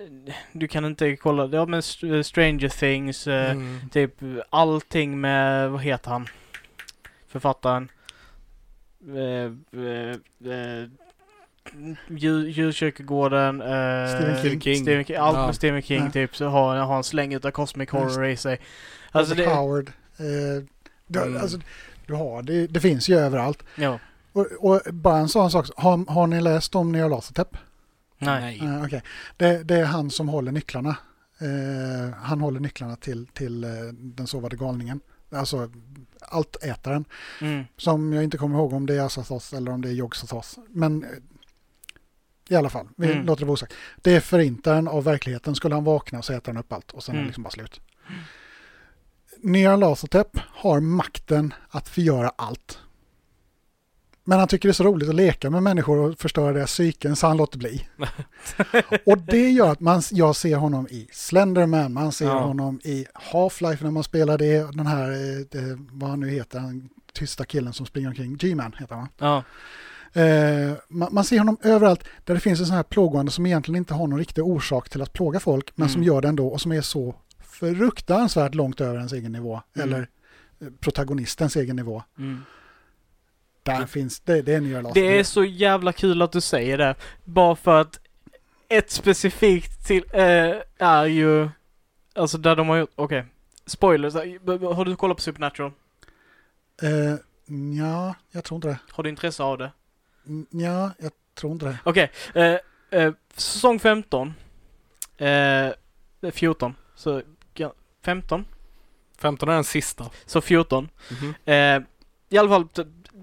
Eh, 0.01 0.35
Du 0.53 0.69
kan 0.69 0.85
inte 0.85 1.17
kolla, 1.17 1.47
ja 1.47 1.67
men 1.67 1.81
Str- 1.81 2.23
Stranger 2.23 2.69
Things, 2.69 3.27
eh, 3.27 3.51
Mm. 3.51 3.81
typ 3.93 4.15
allting 4.51 5.21
med, 5.21 5.71
vad 5.71 5.81
heter 5.83 6.11
han? 6.11 6.27
Författaren. 7.29 7.89
Eh, 9.09 9.81
eh, 9.83 10.11
eh, 10.53 10.89
djur- 12.09 12.49
Djurkyrkogården. 12.49 13.61
Eh, 13.63 14.09
Stephen 14.09 14.43
King. 14.43 14.61
King. 14.61 14.83
Stephen 14.83 15.05
King. 15.05 15.17
Allt 15.17 15.37
Ja. 15.37 15.47
med 15.47 15.55
Stephen 15.55 15.83
King 15.83 16.05
Ja. 16.05 16.11
typ 16.11 16.37
så 16.37 16.47
har, 16.49 16.77
har 16.77 16.97
en 16.97 17.05
släng 17.05 17.35
utav 17.35 17.51
Cosmic 17.51 17.91
Horror 17.91 18.27
i 18.27 18.37
sig. 18.37 18.61
Alltså 19.13 19.35
det, 19.35 19.47
Howard. 19.47 19.89
Eh, 20.19 20.65
du, 21.07 21.21
Mm. 21.23 21.43
alltså, 21.43 21.59
du 22.07 22.15
har, 22.15 22.43
det, 22.43 22.67
det 22.67 22.81
finns 22.81 23.09
ju 23.09 23.17
överallt. 23.19 23.63
ja. 23.77 23.99
Och, 24.33 24.47
och 24.61 24.81
bara 24.95 25.19
en 25.19 25.29
sån 25.29 25.51
sak, 25.51 25.67
har, 25.77 26.13
har 26.13 26.27
ni 26.27 26.41
läst 26.41 26.75
om 26.75 26.93
Nya 26.93 27.09
Lasertep? 28.19 28.63
Nej. 28.63 28.77
Eh, 28.77 28.85
okej. 28.85 29.03
det, 29.37 29.63
det 29.63 29.75
är 29.77 29.85
han 29.85 30.11
som 30.11 30.29
håller 30.29 30.53
nycklarna. 30.53 30.97
Eh, 31.39 32.15
han 32.23 32.41
håller 32.41 32.61
nycklarna 32.61 32.97
till, 32.97 33.27
till 33.27 33.65
eh, 33.65 33.71
den 33.93 34.27
sovade 34.27 34.57
galningen. 34.57 35.01
Alltså 35.31 35.71
altätaren. 36.21 37.05
Mm. 37.41 37.65
Som 37.77 38.13
jag 38.13 38.25
inte 38.25 38.39
kommer 38.39 38.59
ihåg 38.59 38.73
om 38.73 38.87
det 38.87 38.95
är 38.95 39.01
Asathos 39.01 39.53
eller 39.53 39.73
om 39.73 39.83
det 39.83 39.89
är 39.89 39.93
Jogsathos. 39.93 40.59
Men 40.69 41.05
eh, 41.05 41.09
i 42.49 42.55
alla 42.57 42.71
fall, 42.71 42.89
vi 42.97 43.13
Mm. 43.13 43.27
låter 43.27 43.41
det 43.41 43.47
vara 43.47 43.53
osagt. 43.55 43.73
Det 44.03 44.15
är 44.17 44.21
förintaren 44.21 44.89
av 44.89 45.05
verkligheten. 45.05 45.55
Skulle 45.55 45.75
han 45.75 45.85
vakna 45.85 46.23
så 46.23 46.33
äter 46.33 46.53
han 46.53 46.61
upp 46.61 46.73
allt 46.73 46.91
och 46.93 47.03
sen 47.05 47.13
är 47.15 47.17
det 47.17 47.21
Mm. 47.21 47.27
liksom 47.27 47.43
bara 47.43 47.51
slut. 47.51 47.81
Nya 49.43 49.77
Lasertep 49.77 50.29
har 50.43 50.81
makten 50.81 51.55
att 51.69 51.89
förgöra 51.89 52.33
allt. 52.37 52.79
Men 54.29 54.39
han 54.39 54.49
tycker 54.49 54.69
det 54.69 54.71
är 54.71 54.75
så 54.75 54.85
roligt 54.85 55.09
att 55.09 55.15
leka 55.15 55.51
med 55.51 55.63
människor 55.63 55.99
och 55.99 56.19
förstöra 56.19 56.53
deras 56.53 56.71
psyken 56.71 57.17
så 57.17 57.27
han 57.27 57.37
låter 57.37 57.59
bli. 57.59 57.89
och 59.07 59.19
det 59.19 59.51
gör 59.51 59.73
att 59.73 59.81
man, 59.81 60.03
jag 60.11 60.37
ser 60.37 60.57
honom 60.57 60.87
i 60.91 61.09
Slenderman, 61.13 61.93
man 61.93 62.13
ser 62.13 62.27
Ja. 62.27 62.39
honom 62.41 62.81
i 62.85 63.07
Half-Life 63.33 63.83
när 63.85 63.91
man 63.91 64.03
spelar 64.03 64.39
det, 64.39 64.77
den 64.77 64.87
här, 64.87 65.11
eh, 65.11 65.45
det, 65.51 65.79
vad 65.91 66.11
han 66.11 66.21
nu 66.21 66.29
heter, 66.31 66.59
den 66.61 66.89
tysta 67.13 67.45
killen 67.45 67.73
som 67.73 67.87
springer 67.87 68.09
omkring, 68.09 68.37
G-Man 68.37 68.75
heter 68.79 68.95
han? 68.95 69.09
Ja. 69.19 69.43
Eh, 70.23 70.73
man, 70.89 71.09
man 71.15 71.25
ser 71.25 71.39
honom 71.39 71.57
överallt 71.63 72.05
där 72.25 72.35
det 72.35 72.41
finns 72.41 72.61
en 72.61 72.67
sån 72.67 72.77
här 72.77 72.83
plågande 72.83 73.33
som 73.33 73.47
egentligen 73.47 73.77
inte 73.79 73.95
har 73.95 74.07
någon 74.07 74.19
riktig 74.19 74.45
orsak 74.45 74.89
till 74.89 75.03
att 75.03 75.13
plåga 75.13 75.41
folk, 75.41 75.73
men 75.75 75.85
Mm. 75.87 75.93
som 75.93 76.03
gör 76.03 76.21
det 76.21 76.29
ändå 76.29 76.49
och 76.49 76.61
som 76.61 76.73
är 76.73 76.81
så 76.81 77.15
fruktansvärt 77.45 78.55
långt 78.55 78.81
över 78.81 78.97
ens 78.97 79.13
egen 79.13 79.33
nivå, 79.33 79.61
Mm. 79.77 79.89
eller 79.89 80.09
eh, 80.61 80.69
protagonistens 80.81 81.57
egen 81.57 81.77
nivå. 81.77 82.03
Mm. 82.19 82.41
Där 83.67 83.87
finns, 83.87 84.21
det, 84.21 84.43
det 84.43 84.55
är 84.55 84.61
nya 84.61 84.81
Last 84.81 84.95
Det 84.95 85.19
är 85.19 85.25
så 85.25 85.45
jävla 85.45 85.93
kul 85.93 86.23
att 86.23 86.33
du 86.33 86.41
säger 86.41 86.79
det. 86.79 86.95
Bara 87.25 87.57
för 87.57 87.81
att 87.81 88.01
ett 88.69 88.91
specifikt 88.91 89.87
till 89.87 90.05
eh, 90.13 90.55
är 90.79 91.05
ju, 91.07 91.49
alltså 92.15 92.39
där 92.39 92.57
de 92.57 92.69
har 92.69 92.77
gjort, 92.77 92.91
okej. 92.95 93.25
Spoilers, 93.67 94.15
har 94.15 94.85
du 94.85 94.97
kollat 94.97 95.17
på 95.17 95.23
Supernatural? 95.23 95.73
Eh, 96.83 97.15
ja, 97.79 98.15
jag 98.31 98.45
tror 98.45 98.57
inte 98.57 98.69
det. 98.69 98.79
Har 98.91 99.03
du 99.05 99.11
intresse 99.11 99.43
av 99.43 99.59
det? 99.59 99.73
Mm, 100.27 100.47
Ja, 100.51 100.91
jag 100.99 101.13
tror 101.35 101.53
inte 101.53 101.67
det. 101.67 101.79
Okej, 101.85 102.11
eh, 102.35 102.57
eh, 103.01 103.13
säsong 103.37 103.79
15. 103.79 104.35
Eh, 105.19 105.69
14. 106.33 106.75
Så, 106.95 107.23
ja, 107.55 107.73
15? 108.05 108.45
15 109.19 109.49
är 109.49 109.55
den 109.55 109.65
sista. 109.65 110.11
Så 110.27 110.41
14. 110.41 110.89
Mhm. 111.11 111.35
Eh, 111.45 111.83
I 112.29 112.39
alla 112.39 112.49
fall, 112.49 112.69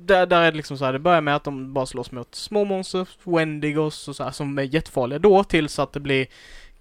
där, 0.06 0.26
där 0.26 0.41
är 0.41 0.51
det 0.51 0.58
liksom 0.58 0.78
så 0.78 0.86
här, 0.86 0.93
det 0.93 0.99
börjar 0.99 1.22
med 1.22 1.36
att 1.36 1.43
de 1.43 1.74
bara 1.74 1.86
slåss 1.86 2.12
mot 2.12 2.36
små 2.36 2.66
monster, 2.66 3.08
Wendigos 3.24 4.08
och 4.08 4.16
så 4.16 4.24
här, 4.24 4.32
som 4.32 4.58
är 4.58 4.64
jättefarliga 4.64 5.20
då, 5.20 5.43
tills 5.43 5.80
att 5.80 5.93
det 5.93 5.99
blir 5.99 6.28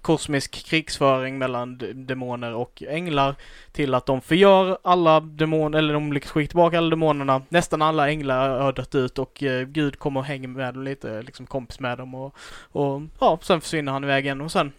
kosmisk 0.02 0.64
krigsföring 0.64 1.38
mellan 1.38 1.78
demoner 1.94 2.54
och 2.54 2.82
änglar 2.88 3.34
till 3.72 3.94
att 3.94 4.06
de 4.06 4.20
förgör 4.20 4.78
alla 4.82 5.20
demoner, 5.20 5.78
eller 5.78 5.94
de 5.94 6.12
lyckas 6.12 6.30
skicka 6.30 6.48
tillbaka 6.48 6.78
alla 6.78 6.90
demonerna. 6.90 7.42
Nästan 7.48 7.82
alla 7.82 8.10
änglar 8.10 8.60
har 8.60 8.72
dött 8.72 8.94
ut 8.94 9.18
och 9.18 9.42
eh, 9.42 9.66
Gud 9.66 9.98
kommer 9.98 10.20
och 10.20 10.26
hänger 10.26 10.48
med 10.48 10.74
dem 10.74 10.82
lite, 10.82 11.22
liksom 11.22 11.46
kompis 11.46 11.80
med 11.80 11.98
dem 11.98 12.14
och, 12.14 12.36
och 12.72 13.02
ja, 13.20 13.38
sen 13.42 13.60
försvinner 13.60 13.92
han 13.92 14.04
iväg 14.04 14.24
igen 14.24 14.40
och 14.40 14.52
sen 14.52 14.72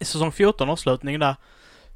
i 0.00 0.04
säsong 0.04 0.32
14 0.32 0.70
avslutningen 0.70 1.20
där 1.20 1.36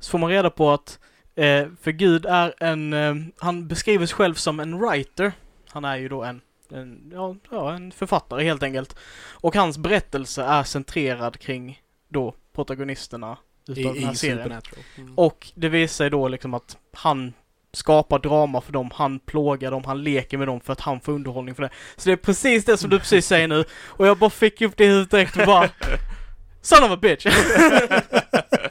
så 0.00 0.10
får 0.10 0.18
man 0.18 0.30
reda 0.30 0.50
på 0.50 0.70
att 0.70 0.98
Eh, 1.34 1.66
för 1.80 1.90
Gud 1.90 2.26
är 2.26 2.54
en, 2.60 2.92
eh, 2.92 3.14
han 3.38 3.68
beskriver 3.68 4.06
sig 4.06 4.16
själv 4.16 4.34
som 4.34 4.60
en 4.60 4.78
writer. 4.78 5.32
Han 5.68 5.84
är 5.84 5.96
ju 5.96 6.08
då 6.08 6.22
en, 6.22 6.40
en, 6.70 7.10
ja, 7.14 7.36
ja, 7.50 7.72
en 7.72 7.92
författare 7.92 8.44
helt 8.44 8.62
enkelt. 8.62 8.96
Och 9.30 9.54
hans 9.54 9.78
berättelse 9.78 10.42
är 10.42 10.62
centrerad 10.62 11.38
kring 11.38 11.82
då 12.08 12.34
protagonisterna 12.54 13.36
I, 13.68 13.80
utav 13.80 13.94
den 13.94 14.04
här 14.04 14.12
i 14.12 14.16
serien. 14.16 14.60
Mm. 14.96 15.14
Och 15.14 15.52
det 15.54 15.68
visar 15.68 15.94
sig 15.94 16.10
då 16.10 16.28
liksom 16.28 16.54
att 16.54 16.76
han 16.92 17.32
skapar 17.72 18.18
drama 18.18 18.60
för 18.60 18.72
dem, 18.72 18.90
han 18.94 19.18
plågar 19.18 19.70
dem, 19.70 19.84
han 19.84 20.02
leker 20.02 20.38
med 20.38 20.48
dem 20.48 20.60
för 20.60 20.72
att 20.72 20.80
han 20.80 21.00
får 21.00 21.12
underhållning 21.12 21.54
för 21.54 21.62
det. 21.62 21.70
Så 21.96 22.08
det 22.08 22.12
är 22.12 22.16
precis 22.16 22.64
det 22.64 22.76
som 22.76 22.90
du 22.90 22.98
precis 22.98 23.26
säger 23.26 23.48
nu. 23.48 23.64
Och 23.84 24.06
jag 24.06 24.18
bara 24.18 24.30
fick 24.30 24.60
upp 24.60 24.76
det 24.76 24.84
i 24.84 24.88
huvudet 24.88 25.10
direkt 25.10 25.36
och 25.36 25.46
bara 25.46 25.70
Son 26.62 26.84
of 26.84 26.90
a 26.90 26.96
bitch! 26.96 27.26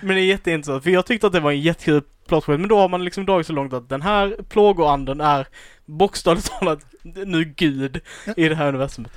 men 0.00 0.16
det 0.16 0.22
är 0.22 0.26
jätteintressant, 0.26 0.82
för 0.84 0.90
jag 0.90 1.06
tyckte 1.06 1.26
att 1.26 1.32
det 1.32 1.40
var 1.40 1.50
en 1.52 1.60
jättekul 1.60 2.02
plot 2.26 2.44
twist, 2.44 2.60
men 2.60 2.68
då 2.68 2.78
har 2.78 2.88
man 2.88 3.04
liksom 3.04 3.26
dragit 3.26 3.46
så 3.46 3.52
långt 3.52 3.72
att 3.72 3.88
den 3.88 4.02
här 4.02 4.36
plågoanden 4.48 5.20
är 5.20 5.46
bokstavligt 5.86 6.50
talat 6.58 6.80
nu 7.02 7.44
gud 7.44 8.00
i 8.36 8.48
det 8.48 8.54
här 8.54 8.68
universumet. 8.68 9.12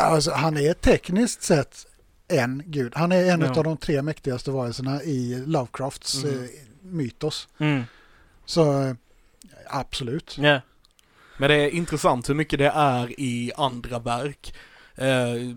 Alltså, 0.00 0.30
han 0.32 0.56
är 0.56 0.72
tekniskt 0.74 1.42
sett 1.42 1.86
en 2.28 2.62
gud. 2.66 2.92
Han 2.96 3.12
är 3.12 3.32
en 3.32 3.40
Ja. 3.40 3.58
av 3.58 3.64
de 3.64 3.76
tre 3.76 4.02
mäktigaste 4.02 4.50
varelserna 4.50 5.02
i 5.02 5.42
Lovecrafts 5.46 6.24
Mm. 6.24 6.42
eh, 6.44 6.50
mytos. 6.82 7.48
Mm, 7.58 7.82
Så 8.44 8.94
absolut. 9.70 10.38
ja. 10.38 10.60
Men 11.38 11.48
det 11.50 11.54
är 11.56 11.68
intressant 11.70 12.28
hur 12.28 12.34
mycket 12.34 12.58
det 12.58 12.72
är 12.74 13.20
i 13.20 13.52
andra 13.56 13.98
verk. 13.98 14.54
Eh, 14.96 15.54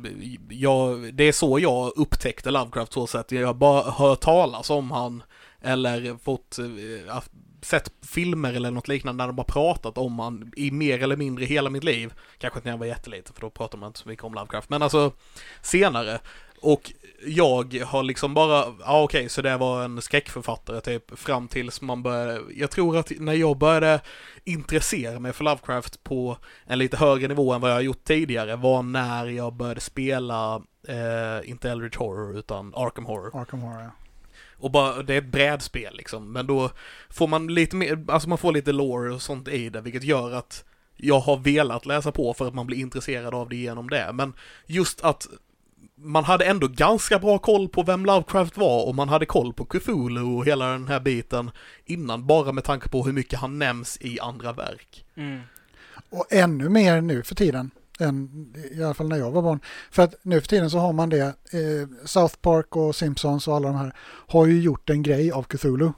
jag, 0.50 1.14
det 1.14 1.24
är 1.24 1.32
så 1.32 1.60
jag 1.60 1.92
upptäckte 1.96 2.52
Lovecraft 2.52 2.94
så 2.94 3.08
sätt. 3.08 3.32
Jag 3.32 3.48
har 3.48 3.54
bara 3.54 3.92
hört 3.92 4.20
talas 4.20 4.70
om 4.70 4.92
han 4.92 5.24
eller 5.62 6.18
fått 6.24 6.60
eh, 6.60 7.20
sett 7.62 7.92
filmer 8.02 8.54
eller 8.54 8.72
något 8.72 8.88
liknande 8.88 9.24
där 9.24 9.28
de 9.28 9.38
har 9.38 9.46
pratat 9.46 9.98
om 9.98 10.20
han 10.20 10.52
i 10.56 10.72
mer 10.72 11.04
eller 11.04 11.18
mindre 11.18 11.46
hela 11.46 11.70
mitt 11.70 11.84
liv. 11.84 12.14
Kanske 12.38 12.60
inte 12.60 12.68
när 12.68 12.74
jag 12.74 12.80
var 12.80 12.86
jätteliten 12.86 13.34
för 13.34 13.42
då 13.42 13.50
pratade 13.50 13.82
man 13.82 13.88
inte 13.88 14.00
så 14.00 14.10
mycket 14.10 14.26
om 14.26 14.34
Lovecraft. 14.34 14.70
Men 14.70 14.82
alltså 14.82 15.12
senare. 15.62 16.20
Och 16.62 16.91
jag 17.26 17.84
har 17.86 18.03
liksom 18.03 18.34
bara, 18.34 18.66
ja 18.80 19.03
okej, 19.03 19.30
så 19.30 19.41
det 19.41 19.57
var 19.57 19.84
en 19.84 20.01
skräckförfattare 20.01 20.82
typ 20.82 21.20
fram 21.20 21.47
tills 21.47 21.82
man 21.82 22.03
började, 22.03 22.41
jag 22.55 22.72
tror 22.72 22.97
att 22.97 23.12
när 23.20 23.34
jag 23.34 23.57
började 23.57 24.01
intressera 24.43 25.20
mig 25.20 25.34
för 25.34 25.43
Lovecraft 25.43 26.03
på 26.03 26.38
en 26.66 26.80
lite 26.80 26.97
högre 26.97 27.28
nivå 27.28 27.53
än 27.53 27.62
vad 27.62 27.72
jag 27.72 27.76
har 27.76 27.82
gjort 27.82 28.03
tidigare 28.03 28.55
var 28.55 28.84
när 28.84 29.26
jag 29.26 29.53
började 29.53 29.82
spela, 29.82 30.62
eh, 30.88 31.49
inte 31.49 31.70
Eldritch 31.70 31.97
Horror 31.97 32.38
utan 32.38 32.74
Arkham 32.76 33.05
Horror. 33.05 33.41
Arkham 33.41 33.60
Horror. 33.60 33.82
ja. 33.82 33.91
Och 34.60 34.72
bara, 34.72 35.03
det 35.03 35.14
är 35.14 35.18
ett 35.18 35.32
brädspel 35.32 35.95
liksom, 35.97 36.32
men 36.32 36.47
då 36.47 36.72
får 37.10 37.28
man 37.28 37.47
lite 37.47 37.76
mer, 37.76 38.05
alltså 38.07 38.30
man 38.30 38.38
får 38.38 38.51
lite 38.51 38.72
lore 38.72 39.14
och 39.14 39.22
sånt 39.22 39.47
i 39.47 39.70
det, 39.70 39.82
vilket 39.82 40.03
gör 40.03 40.32
att 40.32 40.64
jag 40.97 41.20
har 41.20 41.38
velat 41.38 41.86
läsa 41.86 42.12
på 42.12 42.34
för 42.34 42.47
att 42.47 42.53
man 42.53 42.68
blir 42.68 42.78
intresserad 42.78 43.34
av 43.34 43.49
det 43.49 43.55
genom 43.55 43.89
det. 43.89 44.12
Men 44.14 44.34
just 44.66 45.01
att 45.01 45.28
man 46.02 46.24
hade 46.24 46.45
ändå 46.45 46.68
ganska 46.68 47.20
bra 47.20 47.38
koll 47.38 47.70
på 47.70 47.84
vem 47.84 48.06
Lovecraft 48.06 48.58
var 48.58 48.88
och 48.88 48.95
man 48.95 49.10
hade 49.10 49.26
koll 49.26 49.54
på 49.54 49.66
Cthulhu 49.66 50.24
och 50.24 50.45
hela 50.45 50.66
den 50.66 50.88
här 50.88 51.00
biten 51.00 51.52
innan, 51.86 52.26
bara 52.28 52.52
med 52.52 52.64
tanke 52.64 52.89
på 52.89 53.04
hur 53.06 53.14
mycket 53.14 53.39
han 53.39 53.60
nämns 53.60 53.97
i 54.02 54.20
andra 54.20 54.54
verk. 54.54 55.06
Mm. 55.16 55.41
Och 56.10 56.26
ännu 56.34 56.70
mer 56.70 57.02
nu 57.02 57.24
för 57.24 57.36
tiden. 57.36 57.72
Än, 58.00 58.54
I 58.72 58.84
alla 58.84 58.93
fall 58.93 59.08
när 59.10 59.18
jag 59.18 59.32
var 59.32 59.41
barn. 59.41 59.60
För 59.91 60.04
att 60.04 60.16
nu 60.22 60.41
för 60.41 60.47
tiden 60.47 60.70
så 60.70 60.78
har 60.80 60.93
man 60.93 61.10
det. 61.10 61.20
Eh, 61.22 62.06
South 62.06 62.36
Park 62.36 62.76
och 62.76 62.95
Simpsons 62.95 63.47
och 63.47 63.56
alla 63.56 63.68
de 63.68 63.78
här 63.78 63.93
har 64.28 64.45
ju 64.45 64.62
gjort 64.62 64.89
en 64.89 65.04
grej 65.04 65.32
av 65.32 65.43
Cthulhu. 65.43 65.91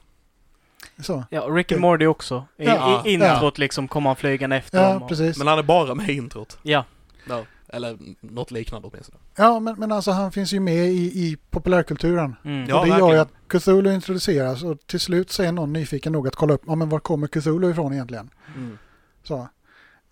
Så. 1.02 1.24
Ja, 1.30 1.40
Rick 1.42 1.72
and 1.72 1.80
Morty 1.80 2.06
också. 2.06 2.44
I, 2.56 2.64
Ja, 2.64 3.02
i 3.06 3.12
introt 3.12 3.58
liksom 3.58 3.88
kommer 3.88 4.10
han 4.10 4.16
flygande 4.16 4.56
efter 4.56 4.82
Ja, 4.82 4.92
dem. 4.92 5.02
Och, 5.02 5.08
precis. 5.08 5.38
Men 5.38 5.46
han 5.46 5.58
är 5.58 5.62
bara 5.62 5.94
med 5.94 6.08
i 6.08 6.12
introt. 6.12 6.58
ja. 6.62 6.84
Ja. 7.28 7.44
Eller 7.72 7.98
något 8.20 8.50
liknande 8.50 8.88
åtminstone. 8.88 9.18
Ja, 9.36 9.60
men, 9.60 9.74
men 9.78 9.92
alltså 9.92 10.10
han 10.10 10.32
finns 10.32 10.52
ju 10.52 10.60
med 10.60 10.88
i, 10.88 11.04
i 11.04 11.36
populärkulturen. 11.50 12.36
Mm. 12.44 12.66
Ja, 12.68 12.80
och 12.80 12.86
det 12.86 12.88
gör 12.90 12.96
ju 12.98 13.02
verkligen. 13.16 13.20
att 13.20 13.62
Cthulhu 13.62 13.94
introduceras 13.94 14.62
och 14.62 14.86
till 14.86 15.00
slut 15.00 15.30
så 15.30 15.42
är 15.42 15.52
någon 15.52 15.72
nyfiken 15.72 16.12
nog 16.12 16.28
att 16.28 16.36
kolla 16.36 16.54
upp, 16.54 16.62
ja 16.66 16.74
men 16.74 16.88
var 16.88 16.98
kommer 17.00 17.26
Cthulhu 17.26 17.70
ifrån 17.70 17.92
egentligen? 17.92 18.30
Mm. 18.56 18.78
Så. 19.22 19.48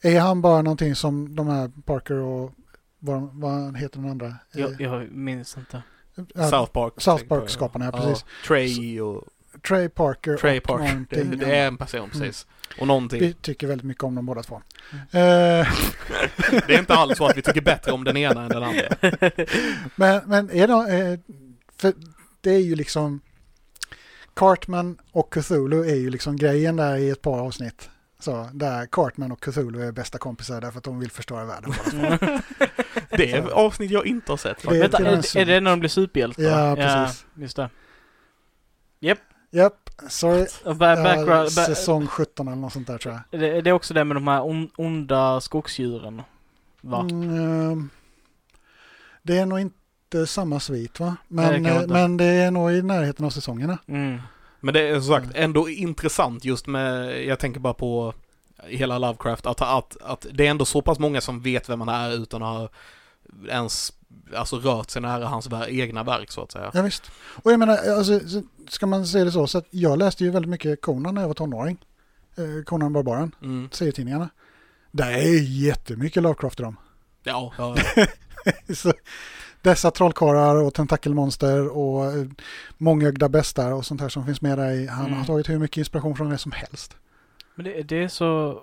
Är 0.03 0.21
han 0.21 0.43
bara 0.43 0.63
någonting 0.63 0.95
som 0.95 1.37
de 1.37 1.49
här 1.49 1.71
Parker 1.85 2.15
och 2.15 2.53
vad, 2.99 3.31
vad 3.33 3.77
heter 3.77 4.01
den 4.01 4.11
andra? 4.11 4.35
Jag, 4.53 4.71
Eh, 4.81 4.87
jag 4.87 5.11
minns 5.13 5.57
inte. 5.57 5.83
ja, 6.35 6.51
South 6.51 6.73
Park. 6.73 6.93
South 6.97 7.25
Park-skaparna, 7.25 7.85
ja, 7.85 7.93
precis. 7.93 8.25
Trey 8.47 9.01
och 9.01 9.25
Trey 9.69 9.89
Parker 9.89 10.37
Trey 10.37 10.59
och 10.59 10.65
Park. 10.65 11.07
Det, 11.11 11.25
någonting 11.25 11.39
det 11.39 11.57
är 11.57 11.67
en 11.67 11.77
person 11.77 12.11
precis. 12.11 12.47
Och 12.79 12.87
någonting. 12.87 13.21
Vi 13.21 13.33
tycker 13.33 13.67
väldigt 13.67 13.87
mycket 13.87 14.05
om 14.05 14.15
dem 14.15 14.27
båda 14.27 14.43
två. 14.43 14.63
Mm. 14.93 15.61
Eh, 15.61 15.69
Det 16.67 16.75
är 16.75 16.79
inte 16.79 16.95
alls 16.95 17.19
så 17.19 17.27
att 17.27 17.37
vi 17.37 17.43
tycker 17.43 17.61
bättre 17.61 17.93
om 17.93 18.05
den 18.05 18.17
ena 18.17 18.43
än 18.43 18.49
den 18.49 18.63
andra. 18.63 18.89
men, 19.97 20.23
men 20.27 20.51
är 20.51 20.69
de, 20.69 20.87
eh, 20.87 21.19
för 21.77 21.93
det 22.41 22.51
är 22.51 22.61
ju 22.61 22.75
liksom 22.75 23.21
Cartman 24.35 24.99
och 25.13 25.35
Cthulhu 25.35 25.91
är 25.91 25.97
ju 25.97 26.11
liksom 26.11 26.37
grejen 26.37 26.77
där 26.77 26.97
i 26.97 27.11
ett 27.11 27.23
par 27.23 27.41
avsnitt. 27.41 27.91
Så 28.19 28.51
där 28.53 28.87
Cartman 28.87 29.33
och 29.33 29.41
Cthulhu 29.41 29.89
är 29.89 29.93
bästa 29.93 30.19
kompisar 30.19 30.61
därför 30.61 30.79
att 30.79 30.85
de 30.85 31.01
vill 31.01 31.11
förstöra 31.11 31.45
världen. 31.45 31.73
båda 31.77 32.19
två. 32.19 32.39
Det 33.17 33.33
är 33.33 33.51
avsnitt 33.51 33.91
jag 33.91 34.07
inte 34.07 34.33
har 34.33 34.37
sett 34.37 34.57
Det 34.57 34.63
faktiskt. 34.63 34.83
Vänta, 34.83 34.97
till 34.97 35.07
är, 35.07 35.11
den 35.11 35.43
är 35.43 35.55
det 35.55 35.61
när 35.61 35.71
de 35.71 35.81
blir 35.81 35.91
superhjältar? 35.91 36.43
Ja, 36.43 36.77
precis. 36.77 37.27
just 37.35 37.57
det. 37.57 37.71
Japp, 39.01 39.19
sorry. 40.09 40.47
Och 40.65 40.77
ba- 40.77 40.87
Ja, 40.97 41.03
background, 41.03 41.29
ba- 41.57 41.65
säsong 41.65 42.07
17 42.07 42.49
eller 42.49 42.57
något 42.57 42.73
sånt 42.73 42.87
där 42.87 42.99
tror 42.99 43.15
jag. 43.31 43.41
det, 43.41 43.61
det 43.61 43.71
är 43.71 43.75
också 43.75 43.95
det 43.95 44.05
med 44.05 44.17
de 44.17 44.29
här 44.29 44.43
on, 44.45 44.71
onda 44.77 45.41
skogsdjuren. 45.41 46.23
Va? 46.81 47.01
Mm, 47.01 47.71
eh, 47.71 47.77
det 49.23 49.39
är 49.39 49.47
nog 49.47 49.61
inte 49.61 50.27
samma 50.27 50.61
svit 50.61 51.01
va? 51.01 51.17
Nej, 51.29 51.47
Men, 51.53 51.63
det 51.63 51.71
kan 51.71 51.83
eh, 51.83 51.89
men 51.89 52.17
det 52.17 52.25
är 52.25 52.51
nog 52.51 52.73
i 52.73 52.83
närheten 52.83 53.25
av 53.27 53.31
säsongerna. 53.31 53.79
Mm. 53.87 54.19
Men 54.61 54.75
det 54.75 54.89
är 54.89 55.01
som 55.01 55.15
sagt 55.15 55.35
ändå 55.35 55.69
intressant 55.69 56.45
just 56.45 56.67
med, 56.67 57.25
jag 57.25 57.39
tänker 57.39 57.61
bara 57.61 57.75
på 57.75 58.15
hela 58.67 58.99
Lovecraft, 58.99 59.47
att, 59.47 59.61
att, 59.63 59.97
att 60.03 60.27
det 60.33 60.47
är 60.47 60.51
ändå 60.51 60.65
så 60.65 60.83
pass 60.83 60.99
många 60.99 61.21
som 61.21 61.41
vet 61.41 61.69
vem 61.69 61.81
han 61.81 61.89
är 61.89 62.11
utan 62.23 62.43
att 62.43 62.49
ha 62.59 62.69
ens 63.49 63.93
alltså, 64.37 64.57
rört 64.57 64.91
sig 64.91 65.03
nära 65.03 65.27
hans 65.27 65.49
egna 65.69 66.03
verk 66.03 66.31
så 66.31 66.43
att 66.43 66.53
säga. 66.53 66.71
Ja, 66.75 66.83
visst. 66.83 67.11
Och 67.43 67.53
jag 67.53 67.59
menar, 67.59 67.77
alltså, 67.97 68.21
så- 68.29 68.43
ska 68.73 68.87
man 68.87 69.07
se 69.07 69.25
det 69.25 69.33
så, 69.33 69.47
så 69.47 69.59
att 69.59 69.67
jag 69.71 69.99
läste 69.99 70.25
ju 70.25 70.31
väldigt 70.31 70.51
mycket 70.51 70.81
Conan 70.81 71.15
när 71.15 71.21
jag 71.23 71.29
var 71.29 71.35
tonåring. 71.35 71.85
Eh, 72.37 72.65
Conan 72.65 72.93
Barbaren, 72.93 73.35
Mm. 73.43 73.69
serietidningarna. 73.73 74.29
Det 74.93 75.03
är 75.05 75.43
jättemycket 75.43 76.23
Lovecraft 76.23 76.61
i 76.61 76.63
dem. 76.63 76.77
Ja, 77.23 77.53
ja, 77.59 77.77
Så, 78.75 78.93
dessa 79.63 79.91
trollkarlar 79.91 80.63
och 80.63 80.75
tentakelmonster 80.75 81.69
och 81.69 82.05
eh, 82.05 82.27
mångögda 82.79 83.29
bestar 83.29 83.73
och 83.73 83.87
sånt 83.87 84.01
här 84.01 84.09
som 84.09 84.27
finns 84.27 84.41
med 84.43 84.59
där 84.59 84.71
i. 84.71 84.87
Han 84.87 85.07
Mm. 85.07 85.19
har 85.19 85.25
tagit 85.25 85.49
hur 85.49 85.59
mycket 85.59 85.77
inspiration 85.77 86.17
från 86.17 86.31
det 86.31 86.39
som 86.39 86.53
helst. 86.53 86.97
Men 87.55 87.65
det, 87.65 87.83
det 87.83 88.03
är 88.03 88.09
så 88.09 88.63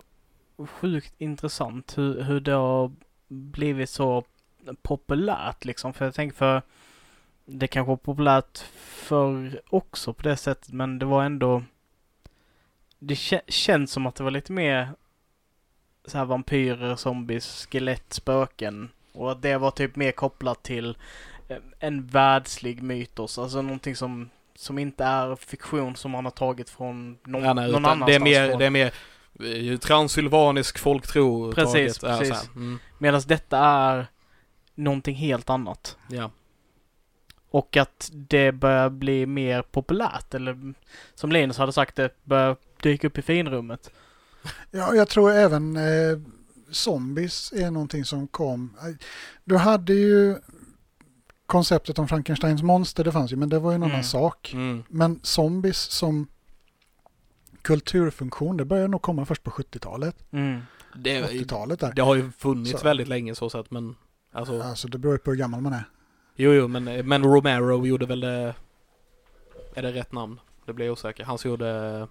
sjukt 0.68 1.14
intressant 1.18 1.98
hur, 1.98 2.22
hur 2.22 2.40
det 2.40 2.52
har 2.52 2.92
blivit 3.28 3.90
så 3.90 4.24
populärt 4.82 5.66
liksom. 5.66 5.94
För 5.94 6.06
jag 6.06 6.14
tänker 6.14 6.36
för 6.38 6.62
det 7.50 7.68
kanske 7.68 7.90
var 7.90 7.98
populärt 7.98 8.58
för 8.78 9.62
också 9.70 10.14
på 10.14 10.24
det 10.24 10.38
sättet 10.38 10.74
men 10.74 11.00
det 11.00 11.06
var 11.06 11.24
ändå 11.24 11.64
det 13.00 13.14
kä- 13.14 13.42
känns 13.48 13.92
som 13.92 14.06
att 14.06 14.16
det 14.16 14.24
var 14.24 14.32
lite 14.32 14.52
mer 14.52 14.90
så 16.06 16.18
här 16.18 16.26
vampyrer, 16.26 16.96
zombies, 16.96 17.68
skelett, 17.72 18.14
spöken 18.14 18.90
och 19.14 19.32
att 19.32 19.42
det 19.42 19.58
var 19.58 19.72
typ 19.72 19.96
mer 19.96 20.12
kopplat 20.12 20.64
till 20.64 20.98
eh, 21.48 21.58
en 21.80 22.08
världslig 22.08 22.84
mytos, 22.84 23.38
alltså 23.38 23.62
någonting 23.62 23.96
som 23.96 24.30
som 24.56 24.80
inte 24.80 25.04
är 25.04 25.36
fiktion 25.36 25.96
som 25.96 26.12
man 26.12 26.26
har 26.26 26.32
tagit 26.32 26.70
från 26.70 27.18
någon, 27.24 27.44
ja 27.44 27.54
nej, 27.54 27.72
någon 27.72 27.86
annanstans 27.86 28.06
det 28.08 28.16
är 28.16 28.20
mer, 28.20 28.50
från. 28.50 28.60
det 28.60 28.66
är 28.66 28.70
mer 28.70 28.94
eh, 29.74 29.78
transylvanisk 29.78 30.78
folktro. 30.80 31.52
Precis, 31.54 31.98
taget. 31.98 32.20
Precis. 32.20 32.50
Mm, 32.56 32.80
Medan 32.98 33.22
detta 33.28 33.58
är 33.60 34.08
någonting 34.76 35.16
helt 35.16 35.50
annat. 35.50 35.98
ja. 36.10 36.32
Och 37.50 37.78
att 37.78 38.10
det 38.14 38.52
börjar 38.52 38.90
bli 38.90 39.26
mer 39.26 39.62
populärt, 39.62 40.34
eller 40.34 40.74
som 41.16 41.32
Linus 41.32 41.58
hade 41.58 41.74
sagt, 41.74 41.96
det 41.96 42.10
börjar 42.24 42.56
dyka 42.82 43.08
upp 43.08 43.18
i 43.18 43.22
finrummet. 43.22 43.92
Ja, 44.72 44.94
jag 44.96 45.08
tror 45.08 45.32
även 45.32 45.76
eh, 45.78 46.20
zombies 46.72 47.52
är 47.56 47.72
någonting 47.72 48.06
som 48.06 48.28
kom. 48.28 48.78
Du 49.44 49.58
hade 49.58 49.94
ju 49.94 50.36
konceptet 51.46 52.00
om 52.00 52.08
Frankensteins 52.08 52.64
monster, 52.64 53.04
det 53.04 53.12
fanns 53.12 53.32
ju, 53.32 53.36
men 53.36 53.50
det 53.50 53.60
var 53.60 53.72
ju 53.72 53.76
en 53.76 53.84
Mm. 53.84 53.92
annan 53.94 54.04
sak. 54.04 54.52
Mm. 54.54 54.84
Men 54.90 55.20
zombies 55.24 55.78
som 55.78 56.28
kulturfunktion, 57.62 58.58
det 58.58 58.66
började 58.66 58.88
nog 58.88 59.02
komma 59.02 59.26
först 59.26 59.44
på 59.44 59.52
70-talet, 59.52 60.16
Mm. 60.32 60.62
Det, 60.96 61.22
80-talet 61.24 61.80
där. 61.80 61.94
det 61.94 62.02
har 62.02 62.16
ju 62.16 62.32
funnits 62.32 62.72
Så. 62.80 62.84
väldigt 62.84 63.08
länge 63.08 63.36
så 63.36 63.50
sett 63.50 63.72
men 63.72 63.96
alltså, 64.32 64.62
Alltså 64.62 64.88
det 64.88 64.98
beror 64.98 65.14
ju 65.14 65.18
på 65.20 65.30
hur 65.32 65.38
gammal 65.38 65.62
man 65.62 65.74
är. 65.74 65.84
Jo 66.38 66.54
jo 66.54 66.68
men, 66.68 66.84
men 67.08 67.24
Romero 67.24 67.86
gjorde 67.86 68.06
väl 68.06 68.20
det, 68.20 68.54
är 69.76 69.82
det 69.82 69.92
rätt 69.92 70.12
namn? 70.12 70.40
Det 70.66 70.74
blir 70.74 70.86
jag 70.86 70.94
osäker. 70.94 71.24
Han 71.24 71.38
som 71.38 71.52
gjorde 71.52 72.08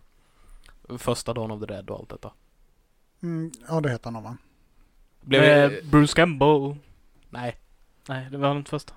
första 0.99 1.35
Dawn 1.35 1.51
of 1.51 1.61
the 1.61 1.67
Dead 1.67 1.91
och 1.91 1.99
allt 1.99 2.09
detta. 2.11 2.33
Mm, 3.23 3.51
ja, 3.69 3.81
det 3.81 3.91
heter 3.91 4.05
han 4.05 4.13
nog 4.13 4.23
va? 4.23 4.37
Blev 5.21 5.43
Eh, 5.43 5.71
Bruce 5.85 6.13
Campbell. 6.17 6.77
Nej. 7.31 7.57
Nej, 8.09 8.27
det 8.31 8.37
var 8.39 8.57
inte 8.57 8.71
första. 8.71 8.93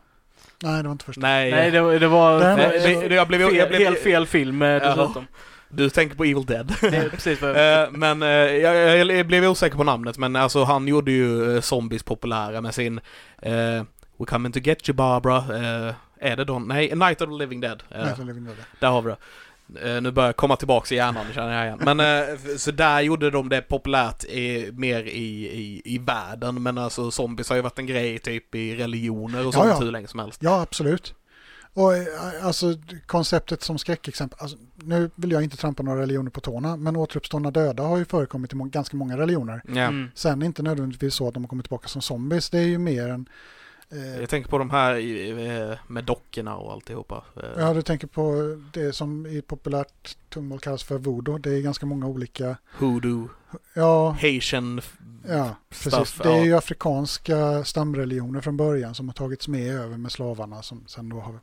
Nej, 0.64 0.78
det 0.84 0.88
var 0.88 0.92
inte 0.92 1.06
första. 1.06 1.22
Nej. 1.22 1.52
Nej, 1.52 1.72
det, 1.72 1.82
var- 1.82 2.00
det 2.00 2.08
var 2.08 2.40
fel, 2.58 2.58
det- 3.02 3.08
det- 3.08 3.16
jag 3.16 3.28
blev- 3.28 3.42
jag 3.42 3.52
fel, 3.52 3.68
blev- 3.70 3.82
helt 3.82 4.00
fel 4.00 4.26
film 4.28 4.62
eh, 4.62 4.82
dessutom. 4.82 5.26
Du 5.70 5.90
tänker 5.90 6.16
på 6.16 6.24
Evil 6.24 6.46
Dead. 6.46 6.76
Det 6.82 6.88
är 6.98 7.10
precis 7.10 7.42
jag... 7.42 7.50
Eh, 7.84 7.92
men 7.92 8.22
eh, 8.22 8.28
jag, 8.30 8.76
jag, 9.00 9.12
jag 9.18 9.28
blev 9.28 9.44
osäker 9.46 9.78
på 9.78 9.84
namnet 9.84 10.18
men 10.18 10.36
alltså 10.36 10.64
han 10.64 10.88
gjorde 10.88 11.12
ju 11.12 11.56
eh, 11.56 11.62
zombies 11.62 12.04
populära 12.04 12.62
med 12.62 12.74
sin 12.76 13.00
eh, 13.42 13.84
We're 14.20 14.26
coming 14.26 14.52
to 14.52 14.60
get 14.60 14.90
you 14.90 14.96
Barbara. 14.96 15.38
Eh, 15.38 15.94
är 16.20 16.36
det 16.38 16.44
då? 16.46 16.60
Nej, 16.60 16.96
Night 16.96 17.22
of 17.22 17.30
the 17.30 17.36
Living 17.36 17.60
Dead. 17.62 17.84
är 17.90 17.98
det. 18.00 18.06
Nej, 18.06 18.14
det 18.18 18.24
lever 18.24 18.40
inte 18.40 18.52
det. 18.52 18.66
Där 18.80 18.88
har 18.90 19.02
vi 19.02 19.10
det. 19.10 19.18
Eh, 19.96 20.02
nu 20.02 20.12
börjar 20.12 20.28
jag 20.28 20.36
komma 20.36 20.56
tillbaks 20.56 20.92
i 20.92 20.96
hjärnan, 20.96 21.26
känner 21.34 21.54
jag 21.58 21.66
igen. 21.66 21.80
Men 21.96 22.00
f- 22.36 22.40
så 22.62 22.72
där 22.72 23.02
gjorde 23.02 23.30
de 23.32 23.50
det 23.50 23.62
populärt 23.62 24.24
i, 24.24 24.72
mer 24.74 25.04
i, 25.04 25.48
i, 25.48 25.82
i 25.86 25.98
världen. 25.98 26.64
Men 26.64 26.78
alltså 26.78 27.12
zombies 27.12 27.50
har 27.50 27.56
ju 27.56 27.62
varit 27.62 27.80
en 27.80 27.86
grej 27.86 28.20
typ 28.20 28.56
i 28.56 28.76
religioner 28.76 29.40
och 29.40 29.46
Ja, 29.46 29.52
sånt 29.52 29.70
ja. 29.70 29.80
hur 29.86 29.92
länge 29.92 30.08
som 30.08 30.20
helst. 30.20 30.44
Ja, 30.44 30.62
absolut. 30.62 31.14
Och 31.74 31.92
alltså 32.44 32.74
konceptet 33.06 33.62
som 33.64 33.78
skräckexempel, 33.80 34.38
alltså, 34.42 34.58
nu 34.76 35.10
vill 35.16 35.32
jag 35.32 35.44
inte 35.44 35.58
trampa 35.58 35.84
några 35.84 36.02
religioner 36.02 36.32
på 36.32 36.40
tårna, 36.42 36.76
men 36.78 36.96
återuppstådda 36.96 37.52
döda 37.52 37.84
har 37.84 37.98
ju 37.98 38.06
förekommit 38.06 38.54
i 38.54 38.56
må- 38.56 38.66
ganska 38.66 38.98
många 38.98 39.18
religioner. 39.18 39.62
Mm. 39.68 40.12
Sen 40.16 40.44
inte 40.44 40.64
nödvändigtvis 40.64 41.14
så 41.16 41.28
att 41.28 41.34
de 41.34 41.44
har 41.44 41.48
kommit 41.48 41.66
tillbaka 41.66 41.88
som 41.88 42.02
zombies, 42.02 42.50
det 42.50 42.58
är 42.58 42.64
ju 42.68 42.78
mer 42.78 43.08
en... 43.10 43.30
Eh, 43.92 44.20
Jag 44.20 44.30
tänker 44.30 44.50
på 44.50 44.58
de 44.58 44.70
här 44.70 44.96
i- 44.96 45.78
med 45.88 46.04
dockorna 46.04 46.56
och 46.56 46.72
alltihopa. 46.74 47.24
Eh, 47.36 47.50
ja, 47.58 47.74
du 47.74 47.82
tänker 47.82 48.08
på 48.08 48.34
det 48.74 48.94
som 48.94 49.26
i 49.26 49.42
populärt 49.42 50.18
tungomål 50.30 50.60
kallas 50.60 50.84
för 50.84 50.98
voodoo. 50.98 51.38
Det 51.38 51.50
är 51.54 51.62
ganska 51.62 51.86
många 51.86 52.08
olika... 52.08 52.58
Hoodoo, 52.80 53.30
Ja, 53.74 54.10
Haitian 54.22 54.82
ja 55.28 55.56
precis. 55.70 55.94
Stuff, 55.94 56.20
det 56.24 56.30
är 56.38 56.44
ju 56.46 56.54
afrikanska 56.58 57.64
stamreligioner 57.64 58.42
från 58.42 58.58
början 58.58 58.96
som 58.96 59.08
har 59.10 59.14
tagits 59.14 59.48
med 59.48 59.76
över 59.76 59.98
med 59.98 60.12
slavarna 60.12 60.62
som 60.62 60.84
sen 60.88 61.10
då 61.10 61.20
har 61.20 61.40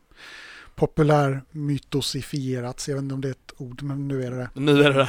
populär 0.74 1.42
mytosifierats. 1.50 2.88
Jag 2.88 2.94
vet 2.96 3.02
inte 3.02 3.14
om 3.14 3.20
det 3.20 3.28
är 3.28 3.32
ett 3.32 3.52
ord, 3.56 3.82
men 3.82 4.08
nu 4.08 4.24
är 4.24 4.30
det 4.30 4.36
det. 4.36 4.50
Nu 4.54 4.82
är 4.82 4.92
det 4.92 4.98
det. 4.98 5.08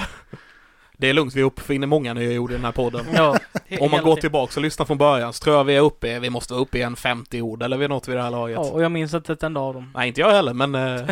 Det 0.99 1.09
är 1.09 1.13
lugnt, 1.13 1.35
vi 1.35 1.43
uppfinner 1.43 1.87
många 1.87 2.13
nya 2.13 2.41
ord 2.41 2.51
i 2.51 2.53
den 2.53 2.65
här 2.65 2.71
podden. 2.71 3.05
Ja, 3.13 3.37
Om 3.79 3.91
man 3.91 4.03
går 4.03 4.15
tillbaka 4.15 4.59
och 4.59 4.61
lyssnar 4.61 4.85
från 4.85 4.97
början 4.97 5.33
så 5.33 5.43
tror 5.43 5.55
jag 5.55 5.63
vi 5.63 5.75
är 5.75 5.81
uppe, 5.81 6.19
vi 6.19 6.29
måste 6.29 6.53
vara 6.53 6.61
uppe 6.61 6.77
i 6.77 6.81
en 6.81 6.95
50 6.95 7.41
ord 7.41 7.63
eller 7.63 7.77
vid 7.77 7.89
något 7.89 8.07
vid 8.07 8.15
det 8.15 8.21
här 8.21 8.31
laget. 8.31 8.55
Ja, 8.55 8.71
och 8.71 8.83
jag 8.83 8.91
minns 8.91 9.13
inte 9.13 9.33
ett 9.33 9.43
enda 9.43 9.59
av 9.61 9.73
dem. 9.73 9.91
Nej, 9.95 10.07
inte 10.07 10.21
jag 10.21 10.31
heller, 10.31 10.53
men 10.53 10.75
eh, 10.75 11.09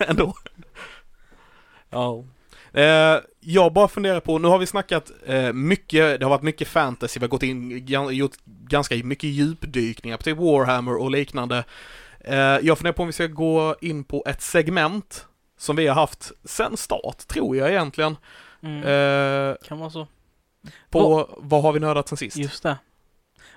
ändå. 0.08 0.34
Ja. 1.90 2.24
Eh, 2.72 3.20
jag 3.40 3.72
bara 3.72 3.88
funderar 3.88 4.20
på, 4.20 4.38
nu 4.38 4.48
har 4.48 4.58
vi 4.58 4.66
snackat 4.66 5.10
eh, 5.26 5.52
mycket, 5.52 6.20
det 6.20 6.24
har 6.26 6.30
varit 6.30 6.42
mycket 6.42 6.68
fantasy, 6.68 7.20
vi 7.20 7.24
har 7.24 7.28
gått 7.28 7.42
in, 7.42 7.86
gjort 8.10 8.36
ganska 8.46 8.94
mycket 8.94 9.30
djupdykningar 9.30 10.16
på 10.16 10.22
typ 10.22 10.38
Warhammer 10.38 10.96
och 10.96 11.10
liknande. 11.10 11.64
Eh, 12.20 12.36
jag 12.38 12.78
funderar 12.78 12.92
på 12.92 13.02
om 13.02 13.06
vi 13.08 13.12
ska 13.12 13.26
gå 13.26 13.76
in 13.80 14.04
på 14.04 14.24
ett 14.26 14.42
segment 14.42 15.26
som 15.58 15.76
vi 15.76 15.86
har 15.86 15.94
haft 15.94 16.32
sen 16.44 16.76
start, 16.76 17.18
tror 17.28 17.56
jag 17.56 17.70
egentligen. 17.70 18.16
Mm. 18.60 18.82
Eh, 18.82 19.56
kan 19.64 19.78
vara 19.78 19.90
så. 19.90 20.06
på 20.90 21.28
vad 21.38 21.62
har 21.62 21.72
vi 21.72 21.80
nördat 21.80 22.08
sen 22.08 22.18
sist? 22.18 22.36
Just 22.36 22.62
det. 22.62 22.78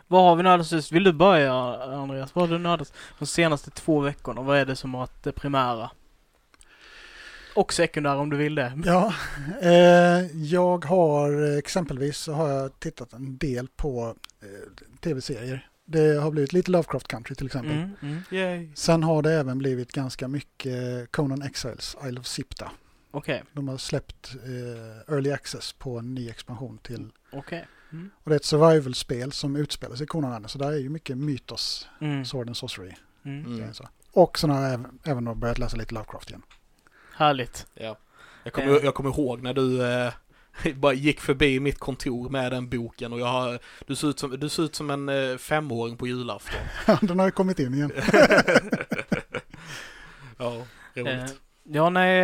Vad 0.08 0.24
har 0.24 0.36
vi 0.36 0.44
nördat 0.44 0.68
sist? 0.68 0.92
Vill 0.92 1.04
du 1.04 1.14
börja 1.14 1.54
Andreas? 1.84 2.36
Vad 2.36 2.50
har 2.50 2.58
du 2.58 2.64
nördat 2.64 2.94
de 3.20 3.26
senaste 3.26 3.72
två 3.72 4.00
veckorna? 4.00 4.42
Vad 4.42 4.58
är 4.58 4.66
det 4.66 4.76
som 4.76 4.94
har 4.94 5.02
varit 5.02 5.24
det 5.24 5.32
primära? 5.32 5.90
Och 7.56 7.74
sekundära 7.74 8.18
om 8.18 8.30
du 8.30 8.38
vill 8.38 8.56
det. 8.56 8.82
Ja, 8.86 9.14
eh, 9.62 10.38
jag 10.38 10.86
har 10.86 11.58
exempelvis 11.58 12.18
så 12.18 12.34
har 12.34 12.50
jag 12.50 12.80
tittat 12.80 13.14
en 13.14 13.38
del 13.38 13.68
på 13.68 14.16
eh, 14.42 14.98
tv-serier. 15.00 15.68
Det 15.86 16.22
har 16.22 16.32
blivit 16.32 16.54
lite 16.54 16.72
Lovecraft 16.72 17.08
Country 17.08 17.36
till 17.36 17.46
exempel. 17.46 17.72
Mm, 17.72 17.92
mm. 18.02 18.24
Yay. 18.32 18.70
Sen 18.76 19.04
har 19.04 19.22
det 19.22 19.34
även 19.34 19.58
blivit 19.58 19.92
ganska 19.92 20.28
mycket 20.28 21.12
Conan 21.12 21.42
Exiles, 21.42 21.98
Isle 22.08 22.20
of 22.20 22.26
Sipta. 22.26 22.72
Okej, 23.12 23.44
De 23.54 23.68
har 23.68 23.78
släppt 23.78 24.36
eh, 24.36 25.14
Early 25.14 25.32
Access 25.32 25.74
på 25.74 25.98
en 26.00 26.14
ny 26.16 26.30
expansion 26.30 26.78
till. 26.78 27.12
okej. 27.32 27.68
Mm. 27.92 28.10
Och 28.24 28.30
det 28.30 28.36
är 28.36 28.40
ett 28.40 28.46
survival-spel 28.46 29.32
som 29.32 29.56
utspelar 29.56 29.96
sig 29.96 30.04
i 30.04 30.08
Conan-världen. 30.08 30.50
Så 30.50 30.58
där 30.58 30.72
är 30.72 30.78
ju 30.78 30.90
mycket 30.90 31.18
mytos, 31.18 31.88
Mm. 32.02 32.26
Sword 32.26 32.48
and 32.48 32.58
Sorcery. 32.58 32.92
Mm. 33.26 33.46
Mm. 33.46 33.74
Så. 33.74 33.88
Och 34.12 34.40
sen 34.40 34.50
har 34.50 34.62
jag 34.70 34.86
även, 35.04 35.40
börjat 35.40 35.58
läsa 35.58 35.78
lite 35.78 35.94
Lovecraft 35.94 36.30
igen. 36.30 36.42
Härligt. 37.16 37.68
Ja. 37.74 37.98
Jag, 38.44 38.54
kommer, 38.54 38.84
jag 38.84 38.94
kommer 38.94 39.10
ihåg 39.10 39.42
när 39.42 39.54
du 39.54 39.84
eh, 39.86 40.14
bara 40.76 40.94
gick 40.94 41.20
förbi 41.22 41.60
mitt 41.60 41.80
kontor 41.80 42.30
med 42.30 42.52
den 42.52 42.70
boken 42.70 43.14
och 43.14 43.20
jag 43.20 43.26
har, 43.28 43.60
du 43.88 43.96
ser 43.96 44.08
ut 44.10 44.20
som, 44.20 44.40
du 44.40 44.50
ser 44.50 44.64
ut 44.64 44.76
som 44.76 44.90
en 44.90 45.10
eh, 45.10 45.38
femåring 45.38 45.98
på 45.98 46.08
julafton. 46.08 46.62
Den 47.08 47.20
har 47.20 47.26
ju 47.26 47.32
kommit 47.32 47.60
in 47.60 47.74
igen. 47.74 47.92
ja, 50.38 50.66
Eh, 50.96 51.04
roligt. 51.04 51.40
ja, 51.64 51.90
nej. 51.90 52.22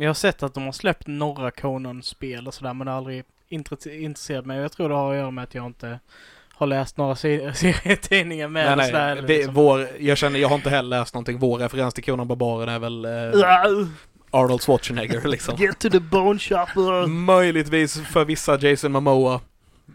Eh, 0.00 0.04
Jag 0.04 0.08
har 0.08 0.14
sett 0.14 0.42
att 0.42 0.54
de 0.54 0.64
har 0.64 0.72
släppt 0.72 1.06
några 1.06 1.50
Conan-spel 1.50 2.46
och 2.46 2.54
sådär 2.54 2.74
men 2.74 2.84
det 2.84 2.90
har 2.90 2.98
aldrig 2.98 3.24
intresse- 3.48 3.98
intresserat 4.00 4.46
mig. 4.46 4.58
Jag 4.60 4.72
tror 4.72 4.88
det 4.88 4.94
har 4.94 5.10
att 5.12 5.16
göra 5.18 5.30
med 5.30 5.44
att 5.44 5.54
jag 5.54 5.66
inte 5.66 5.98
har 6.54 6.66
läst 6.66 6.96
några 6.96 7.16
se- 7.16 7.52
serietidningar 7.54 8.48
med 8.48 8.66
nej, 8.66 8.76
nej, 8.76 8.86
sådär, 8.86 9.22
vi, 9.22 9.36
liksom. 9.36 9.54
vår, 9.54 9.88
jag 9.98 10.18
känner, 10.18 10.38
jag 10.38 10.48
har 10.48 10.56
inte 10.56 10.70
heller 10.70 10.98
läst 10.98 11.14
någonting. 11.14 11.38
Vår 11.38 11.58
referens 11.58 11.94
till 11.94 12.04
Conan 12.04 12.28
Barbaren 12.28 12.68
är 12.68 12.78
väl 12.78 13.04
eh, 13.04 13.10
Uh, 13.10 13.88
Arnold 14.30 14.60
Schwarzenegger 14.62 15.20
liksom. 15.28 15.56
Get 15.56 15.78
to 15.78 15.90
the 15.90 16.00
bone 16.00 16.38
chopper! 16.38 17.06
Möjligtvis 17.06 18.00
för 18.00 18.24
vissa 18.24 18.58
Jason 18.58 18.92
Momoa. 18.92 19.40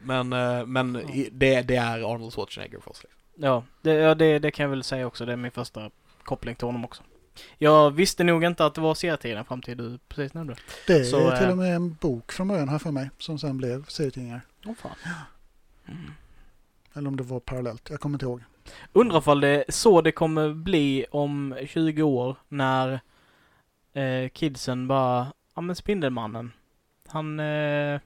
Men, 0.03 0.33
eh, 0.33 0.65
men 0.65 0.95
i- 1.09 1.29
det, 1.31 1.61
det 1.61 1.75
är 1.75 2.13
Arnold 2.13 2.33
Schwarzenegger 2.33 2.79
för 2.79 2.91
oss. 2.91 3.03
Liksom. 3.03 3.19
Ja, 3.45 3.63
det, 3.81 3.93
ja 3.93 4.15
det, 4.15 4.39
det 4.39 4.51
kan 4.51 4.63
jag 4.63 4.69
väl 4.69 4.83
säga 4.83 5.07
också. 5.07 5.25
Det 5.25 5.31
är 5.33 5.37
min 5.37 5.51
första 5.51 5.89
koppling 6.23 6.55
till 6.55 6.65
honom 6.67 6.85
också. 6.85 7.03
Jag 7.57 7.91
visste 7.91 8.23
nog 8.23 8.43
inte 8.43 8.65
att 8.65 8.75
det 8.75 8.81
var 8.81 8.95
serietidningen 8.95 9.45
fram 9.45 9.61
till 9.61 9.77
du 9.77 9.99
precis 10.07 10.33
nämnde. 10.33 10.55
Det 10.87 10.93
är 10.93 11.03
Så, 11.03 11.31
till 11.37 11.45
eh, 11.45 11.51
och 11.51 11.57
med 11.57 11.75
en 11.75 11.93
bok 11.93 12.31
från 12.31 12.47
början 12.47 12.69
här 12.69 12.79
för 12.79 12.91
mig 12.91 13.09
som 13.17 13.39
sen 13.39 13.57
blev 13.57 13.85
serietidningar. 13.85 14.41
Åh 14.65 14.73
fan. 14.81 14.95
Mm. 15.85 16.11
Eller 16.93 17.07
om 17.07 17.17
det 17.17 17.23
var 17.23 17.39
parallellt, 17.39 17.89
jag 17.89 17.99
kommer 17.99 18.15
inte 18.15 18.25
ihåg. 18.25 18.43
Undrar 18.93 19.17
ifall 19.17 19.41
det 19.41 19.47
är 19.47 19.65
så 19.69 20.01
det 20.01 20.11
kommer 20.11 20.53
bli 20.53 21.05
om 21.11 21.55
20 21.67 22.01
år 22.01 22.35
när 22.47 22.99
eh, 23.93 24.29
kidsen 24.33 24.87
bara, 24.87 25.27
ja 25.55 25.61
men 25.61 25.75
Spindelmannen. 25.75 26.51
Han, 27.07 27.39
eh, 27.39 27.99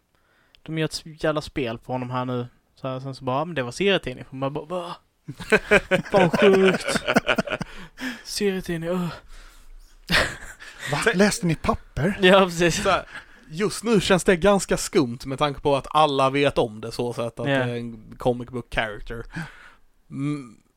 de 0.62 0.78
gör 0.78 0.86
ett 0.86 1.24
jävla 1.24 1.42
spel 1.42 1.78
på 1.78 1.92
honom 1.92 2.10
här 2.10 2.26
nu. 2.26 2.48
Så 2.76 2.88
här, 2.88 3.00
sen 3.00 3.16
så 3.16 3.24
bara, 3.24 3.40
ja, 3.40 3.46
men 3.46 3.56
det 3.56 3.64
var 3.64 3.72
serietidning. 3.72 4.26
Man 4.30 4.54
bara, 4.54 4.66
va? 4.66 4.96
Fan 6.12 6.30
sjukt. 6.30 7.04
Serietidning, 8.24 8.90
uh. 8.90 9.08
Va? 10.92 10.98
Läste 11.14 11.46
ni 11.48 11.56
papper? 11.56 12.18
Ja 12.22 12.46
precis. 12.46 12.84
Så 12.84 12.90
här, 12.90 13.06
just 13.50 13.84
nu 13.84 14.02
känns 14.02 14.24
det 14.24 14.36
ganska 14.36 14.78
skumt 14.78 15.20
med 15.26 15.38
tanke 15.40 15.62
på 15.62 15.76
att 15.76 15.88
alla 15.90 16.30
vet 16.30 16.58
om 16.58 16.82
det 16.82 16.92
så 16.92 17.14
sätt 17.14 17.24
att 17.26 17.38
Ja. 17.38 17.44
det 17.46 17.52
är 17.72 17.76
en 17.76 18.16
comic 18.18 18.50
book 18.50 18.74
character. 18.74 19.26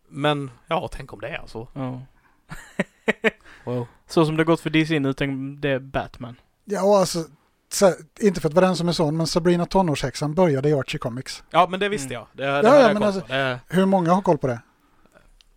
Men 0.08 0.50
ja, 0.66 0.88
tänk 0.92 1.12
om 1.12 1.20
det 1.20 1.28
är 1.28 1.42
så. 1.46 1.68
Ja. 1.74 2.02
Wow. 3.64 3.86
Så 4.08 4.26
som 4.26 4.36
det 4.36 4.44
gått 4.44 4.60
för 4.60 4.70
DC 4.70 4.98
nu, 5.00 5.12
tänk 5.12 5.62
det 5.62 5.68
är 5.68 5.78
Batman. 5.78 6.36
Ja, 6.64 6.98
alltså, 7.00 7.24
så, 7.72 7.94
inte 8.20 8.40
för 8.40 8.48
att 8.48 8.54
vara 8.54 8.66
den 8.66 8.76
som 8.76 8.88
är 8.88 8.92
sån, 8.92 9.16
men 9.16 9.26
Sabrina 9.26 9.66
tonårshäxan 9.66 10.34
började 10.34 10.68
i 10.68 10.72
Archie 10.74 10.98
Comics. 10.98 11.42
Ja, 11.50 11.66
men 11.70 11.80
det 11.80 11.88
visste 11.88 12.14
Mm. 12.14 12.14
jag. 12.14 12.26
Det, 12.32 12.42
det 12.62 12.68
Ja, 12.68 12.74
ja, 12.76 12.80
jag 12.82 12.94
men 12.94 13.02
alltså- 13.02 13.24
det, 13.28 13.60
Hur 13.68 13.86
många 13.86 14.12
har 14.12 14.22
koll 14.22 14.38
på 14.38 14.46
det? 14.46 14.60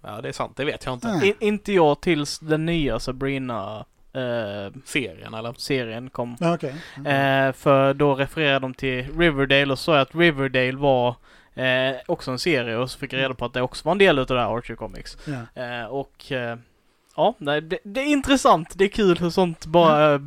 Ja, 0.05 0.21
det 0.21 0.27
är 0.27 0.33
sant. 0.33 0.57
Det 0.57 0.65
vet 0.65 0.85
jag 0.85 0.93
inte. 0.93 1.07
Nej. 1.07 1.27
In, 1.27 1.35
inte 1.39 1.73
jag 1.73 2.01
tills 2.01 2.39
den 2.39 2.65
nya 2.65 2.99
Sabrina 2.99 3.85
eh, 4.13 4.73
Serien 4.85 5.33
eller? 5.33 5.53
serien 5.53 6.09
kom. 6.09 6.37
Ja, 6.39 6.55
okej. 6.55 6.75
Mm. 6.97 7.47
Eh, 7.47 7.53
för 7.53 7.93
då 7.93 8.15
refererade 8.15 8.59
de 8.59 8.73
till 8.73 9.19
Riverdale 9.19 9.71
och 9.71 9.79
sa 9.79 9.99
att 9.99 10.15
Riverdale 10.15 10.77
var 10.77 11.15
eh, 11.55 11.95
också 12.05 12.31
en 12.31 12.39
serie 12.39 12.77
och 12.77 12.91
så 12.91 12.99
fick 12.99 13.13
jag 13.13 13.19
reda 13.19 13.33
på 13.33 13.45
att 13.45 13.53
det 13.53 13.61
också 13.61 13.85
var 13.85 13.91
en 13.91 13.97
del 13.97 14.19
av 14.19 14.25
det 14.25 14.33
där 14.33 14.57
Archie 14.57 14.75
Comics. 14.75 15.17
Ja. 15.25 15.63
Eh, 15.63 15.85
och 15.85 16.31
eh, 16.31 16.57
ja, 17.15 17.35
nej, 17.37 17.61
det, 17.61 17.77
det 17.83 18.01
är 18.01 18.05
intressant. 18.05 18.77
Det 18.77 18.83
är 18.83 18.89
kul 18.89 19.17
hur 19.17 19.29
sånt 19.29 19.65
bara 19.65 20.13
eh, 20.13 20.21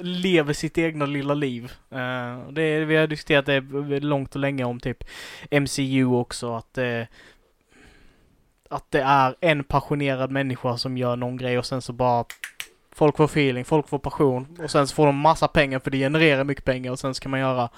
lever 0.00 0.52
sitt 0.52 0.78
egna 0.78 1.06
lilla 1.06 1.34
liv. 1.34 1.72
Det 2.50 2.84
vi 2.84 2.96
har 2.96 3.06
diskuterat 3.06 3.46
det 3.46 3.60
långt 4.00 4.34
och 4.34 4.40
länge 4.40 4.64
om 4.64 4.80
typ 4.80 5.04
MCU 5.50 6.04
också. 6.04 6.54
Att, 6.54 6.78
att 8.70 8.90
det 8.90 9.00
är 9.00 9.36
en 9.40 9.64
passionerad 9.64 10.30
människa 10.30 10.78
som 10.78 10.96
gör 10.96 11.16
någon 11.16 11.36
grej 11.36 11.58
och 11.58 11.66
sen 11.66 11.82
så 11.82 11.92
bara 11.92 12.24
Folk 12.96 13.16
får 13.16 13.24
feeling, 13.24 13.64
folk 13.64 13.88
får 13.88 13.98
passion 13.98 14.58
och 14.62 14.70
sen 14.70 14.88
så 14.88 14.94
får 14.94 15.06
de 15.06 15.16
massa 15.16 15.48
pengar 15.48 15.78
för 15.78 15.90
det 15.90 15.98
genererar 15.98 16.44
mycket 16.44 16.64
pengar 16.64 16.92
och 16.92 16.98
sen 16.98 17.14
så 17.14 17.22
kan 17.22 17.30
man 17.30 17.40
göra 17.40 17.68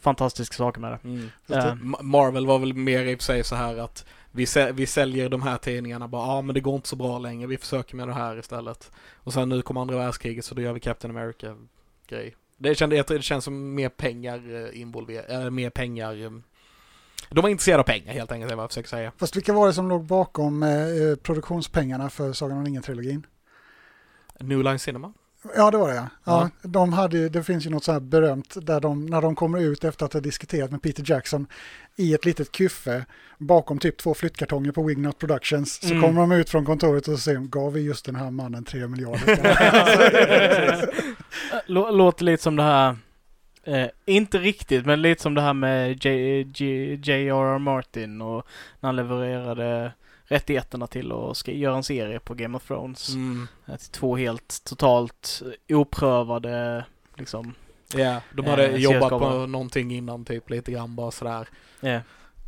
fantastiska 0.00 0.54
saker 0.56 0.80
med 0.80 0.92
det. 0.92 0.98
Mm. 1.08 1.30
Eh, 1.48 1.74
Ma- 1.74 2.02
Marvel 2.02 2.46
var 2.46 2.58
väl 2.58 2.74
mer 2.74 3.04
i 3.04 3.14
och 3.14 3.18
för 3.18 3.24
sig 3.24 3.44
så 3.44 3.54
här 3.56 3.76
att 3.76 4.06
vi, 4.30 4.46
vi 4.72 4.86
säljer 4.86 5.28
de 5.28 5.42
här 5.42 5.56
tidningarna 5.56 6.08
bara, 6.08 6.26
ja 6.26 6.32
ah, 6.32 6.42
men 6.42 6.54
det 6.54 6.60
går 6.60 6.74
inte 6.74 6.88
så 6.88 6.96
bra 6.96 7.18
längre, 7.18 7.46
vi 7.46 7.58
försöker 7.58 7.96
med 7.96 8.08
det 8.08 8.14
här 8.14 8.38
istället. 8.38 8.90
Och 9.14 9.32
sen 9.32 9.48
nu 9.48 9.62
kommer 9.62 9.80
andra 9.80 9.96
världskriget 9.96 10.44
så 10.44 10.54
då 10.54 10.62
gör 10.62 10.72
vi 10.72 10.80
Captain 10.80 11.16
America-grej. 11.16 12.34
Det, 12.56 12.74
kände, 12.74 13.02
det 13.02 13.22
känns 13.22 13.44
som 13.44 13.74
mer 13.74 13.88
pengar 13.88 14.42
eh, 14.54 14.80
involverade, 14.80 15.34
eller 15.34 15.50
mer 15.50 15.70
pengar. 15.70 16.42
Eh, 17.30 17.34
De 17.34 17.40
var 17.42 17.48
intresserade 17.48 17.80
av 17.80 17.84
pengar 17.84 18.12
helt 18.12 18.32
enkelt, 18.32 18.52
är 18.52 18.56
vad 18.56 18.62
jag 18.62 18.70
försöker 18.70 18.88
säga. 18.88 19.12
Fast 19.16 19.36
vilka 19.36 19.52
var 19.52 19.66
det 19.66 19.72
som 19.72 19.88
låg 19.88 20.04
bakom 20.04 20.62
eh, 20.62 20.68
produktionspengarna 21.22 22.10
för 22.10 22.32
Sagan 22.32 22.58
om 22.58 22.64
ringen-trilogin? 22.64 23.26
New 24.40 24.62
Line 24.62 24.78
Cinema? 24.78 25.12
Ja, 25.56 25.70
det 25.70 25.78
var 25.78 25.88
det 25.88 25.94
ja. 25.94 26.06
ja. 26.24 26.50
Ja. 26.62 26.68
De 26.68 26.92
hade, 26.92 27.28
det 27.28 27.42
finns 27.42 27.66
ju 27.66 27.70
något 27.70 27.84
så 27.84 27.92
här 27.92 28.00
berömt 28.00 28.54
där 28.62 28.80
de, 28.80 29.06
när 29.06 29.22
de 29.22 29.34
kommer 29.36 29.58
ut 29.60 29.84
efter 29.84 30.06
att 30.06 30.12
ha 30.12 30.20
diskuterat 30.20 30.70
med 30.70 30.82
Peter 30.82 31.04
Jackson 31.06 31.46
i 31.96 32.14
ett 32.14 32.24
litet 32.24 32.56
kyffe 32.56 33.04
bakom 33.38 33.78
typ 33.78 33.98
två 33.98 34.14
flyttkartonger 34.14 34.72
på 34.72 34.82
Wignut 34.82 35.18
Productions 35.18 35.80
så 35.80 35.86
Mm. 35.86 36.02
kommer 36.02 36.20
de 36.20 36.32
ut 36.32 36.50
från 36.50 36.64
kontoret 36.64 37.08
och 37.08 37.14
så 37.14 37.20
säger 37.20 37.38
gav 37.38 37.72
vi 37.72 37.80
just 37.80 38.04
den 38.06 38.16
här 38.16 38.30
mannen 38.30 38.64
tre 38.64 38.86
miljarder? 38.88 39.36
Lå- 41.66 41.90
Låter 41.90 42.24
lite 42.24 42.42
som 42.42 42.56
det 42.56 42.62
här, 42.62 42.96
eh, 43.66 43.86
inte 44.04 44.38
riktigt, 44.38 44.86
men 44.86 45.02
lite 45.02 45.22
som 45.22 45.34
det 45.34 45.40
här 45.40 45.52
med 45.54 46.04
J.R.R. 46.04 47.58
Martin 47.58 48.20
och 48.22 48.46
när 48.80 48.88
han 48.88 48.96
levererade 48.96 49.92
rättigheterna 50.24 50.86
till 50.86 51.12
att 51.12 51.36
ska 51.36 51.52
göra 51.52 51.76
en 51.76 51.82
serie 51.82 52.18
på 52.20 52.34
Game 52.34 52.56
of 52.56 52.66
Thrones. 52.66 53.08
Mm. 53.14 53.48
Eh, 53.66 53.76
två 53.76 54.16
helt 54.16 54.64
totalt 54.64 55.42
oprövade, 55.68 56.84
liksom, 57.16 57.54
Ja, 57.94 58.20
de 58.34 58.44
Eh, 58.44 58.50
hade 58.50 58.66
jobbat 58.78 59.10
på 59.10 59.46
någonting 59.46 59.92
innan 59.94 60.24
typ 60.24 60.50
lite 60.50 60.72
grann 60.72 60.96
bara 60.96 61.10
sådär. 61.10 61.48
ja. 61.80 62.00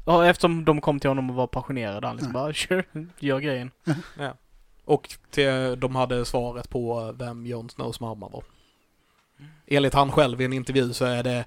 Och 0.04 0.26
eftersom 0.26 0.64
de 0.64 0.80
kom 0.80 1.00
till 1.00 1.10
honom 1.10 1.30
och 1.30 1.36
var 1.36 1.46
passionerade, 1.46 2.06
han 2.06 2.16
liksom 2.16 2.32
Ja. 2.34 2.40
bara 2.40 2.52
sure, 2.52 2.84
gör 3.18 3.38
grejen. 3.40 3.70
Och 4.84 5.08
till, 5.30 5.80
de 5.80 5.96
hade 5.96 6.24
svaret 6.24 6.70
på 6.70 7.12
vem 7.18 7.46
Jon 7.46 7.70
Snows 7.70 8.00
mamma 8.00 8.28
var. 8.28 8.42
Enligt 9.66 9.94
han 9.94 10.12
själv 10.12 10.40
i 10.40 10.44
en 10.44 10.52
intervju 10.52 10.92
så 10.92 11.04
är 11.04 11.22
det 11.22 11.44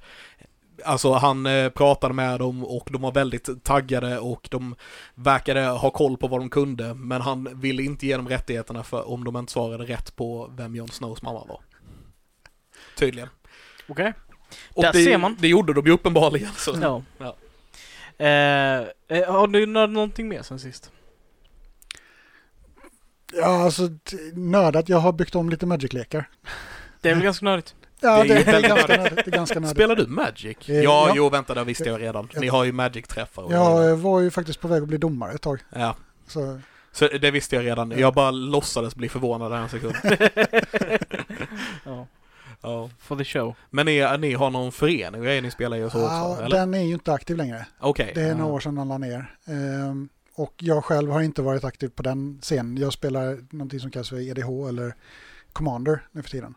Alltså 0.86 1.14
han 1.14 1.46
eh, 1.46 1.70
pratade 1.70 2.14
med 2.14 2.40
dem 2.40 2.64
och 2.66 2.88
de 2.92 3.02
var 3.02 3.12
väldigt 3.12 3.64
taggade 3.64 4.20
och 4.20 4.48
de 4.52 4.76
verkade 5.16 5.66
ha 5.66 5.90
koll 5.90 6.18
på 6.18 6.28
vad 6.28 6.40
de 6.40 6.50
kunde 6.50 6.94
men 6.94 7.22
han 7.22 7.60
ville 7.62 7.84
inte 7.84 8.08
ge 8.08 8.18
dem 8.18 8.30
rättigheterna 8.30 8.84
för 8.84 9.10
om 9.10 9.24
de 9.24 9.38
inte 9.38 9.52
svarade 9.52 9.84
rätt 9.84 10.16
på 10.16 10.52
vem 10.58 10.76
Jon 10.76 10.90
Snows 10.90 11.22
mamma 11.22 11.46
var. 11.46 11.62
Tydligen. 12.98 13.30
Okej? 13.88 14.14
Och 14.74 14.84
Där 14.84 14.94
det, 14.94 15.04
ser 15.04 15.18
man. 15.18 15.38
det 15.40 15.48
gjorde 15.48 15.74
de 15.74 15.86
ju 15.86 15.92
uppenbarligen. 15.92 16.52
Så. 16.58 16.76
Ja. 16.82 17.04
Ja. 17.18 17.36
Eh, 18.26 18.88
eh, 19.08 19.34
har 19.34 19.48
du 19.48 19.66
någonting 19.66 20.28
mer 20.28 20.42
sen 20.42 20.60
sist? 20.60 20.92
ja, 23.34 23.64
alltså 23.64 23.90
nördat. 24.34 24.90
Jag 24.90 24.98
har 24.98 25.14
byggt 25.14 25.36
om 25.36 25.50
lite 25.50 25.66
Magic-lekar. 25.66 26.30
Det 27.02 27.10
är 27.10 27.14
väl 27.14 27.24
ganska 27.24 27.46
nördigt? 27.46 27.76
Ja, 28.02 28.24
Det 28.24 28.28
det 28.28 28.34
är 28.34 28.40
är, 28.40 28.46
väldigt 28.52 28.70
ganska 28.72 28.98
nördigt. 28.98 29.16
Det 29.26 29.28
är 29.28 29.32
ganska 29.32 29.60
nördigt. 29.60 29.78
Spelar 29.78 29.96
du 29.96 30.08
Magic? 30.08 30.58
Eh, 30.70 30.76
ja, 30.76 30.82
ja. 31.08 31.14
jo 31.16 31.30
vänta 31.30 31.54
det 31.54 31.64
visste 31.64 31.84
jag 31.84 32.02
redan. 32.02 32.30
Ni 32.38 32.48
har 32.48 32.64
ju 32.64 32.72
Magic-träffar. 32.72 33.52
Jag 33.52 33.98
var 33.98 34.20
ju 34.20 34.32
faktiskt 34.32 34.60
på 34.60 34.68
väg 34.68 34.82
att 34.82 34.88
bli 34.88 34.98
domare 34.98 35.32
ett 35.34 35.42
tag. 35.42 35.60
Ja, 35.76 35.96
Så, 36.28 36.60
så 36.92 37.08
det 37.08 37.32
visste 37.32 37.56
jag 37.56 37.66
redan. 37.66 37.92
Jag 37.98 38.14
bara 38.14 38.32
låtsades 38.32 38.96
bli 38.96 39.10
förvånad 39.10 39.54
en 39.54 39.70
sekund. 39.70 39.96
ja, 41.86 42.08
Ja. 42.62 42.90
for 43.00 43.16
the 43.18 43.24
show. 43.26 43.56
Men 43.70 43.86
ni, 43.86 44.18
ni 44.20 44.34
har 44.34 44.50
någon 44.50 44.72
förening 44.72 45.22
grejer 45.24 45.42
ni 45.42 45.52
spelar 45.52 45.86
och 45.86 45.92
så 45.92 45.98
ja, 45.98 46.30
också? 46.32 46.44
Eller? 46.44 46.58
den 46.58 46.74
är 46.74 46.82
ju 46.84 46.94
inte 46.94 47.14
aktiv 47.14 47.38
längre. 47.38 47.66
Okej. 47.80 48.12
Det 48.16 48.22
är 48.22 48.28
Ja. 48.28 48.38
några 48.38 48.54
år 48.54 48.60
sedan 48.60 48.76
den 48.76 48.88
la 48.88 48.98
ner. 48.98 49.36
Ehm, 49.46 50.10
och 50.36 50.54
jag 50.58 50.86
själv 50.86 51.12
har 51.12 51.22
inte 51.22 51.42
varit 51.42 51.64
aktiv 51.64 51.88
på 51.96 52.04
den 52.04 52.40
scenen. 52.42 52.78
Jag 52.78 52.94
spelar 52.94 53.38
någonting 53.50 53.80
som 53.80 53.92
kallas 53.92 54.10
för 54.10 54.30
EDH 54.30 54.70
eller 54.70 54.96
Commander 55.54 56.00
nu 56.12 56.22
för 56.24 56.30
tiden. 56.30 56.56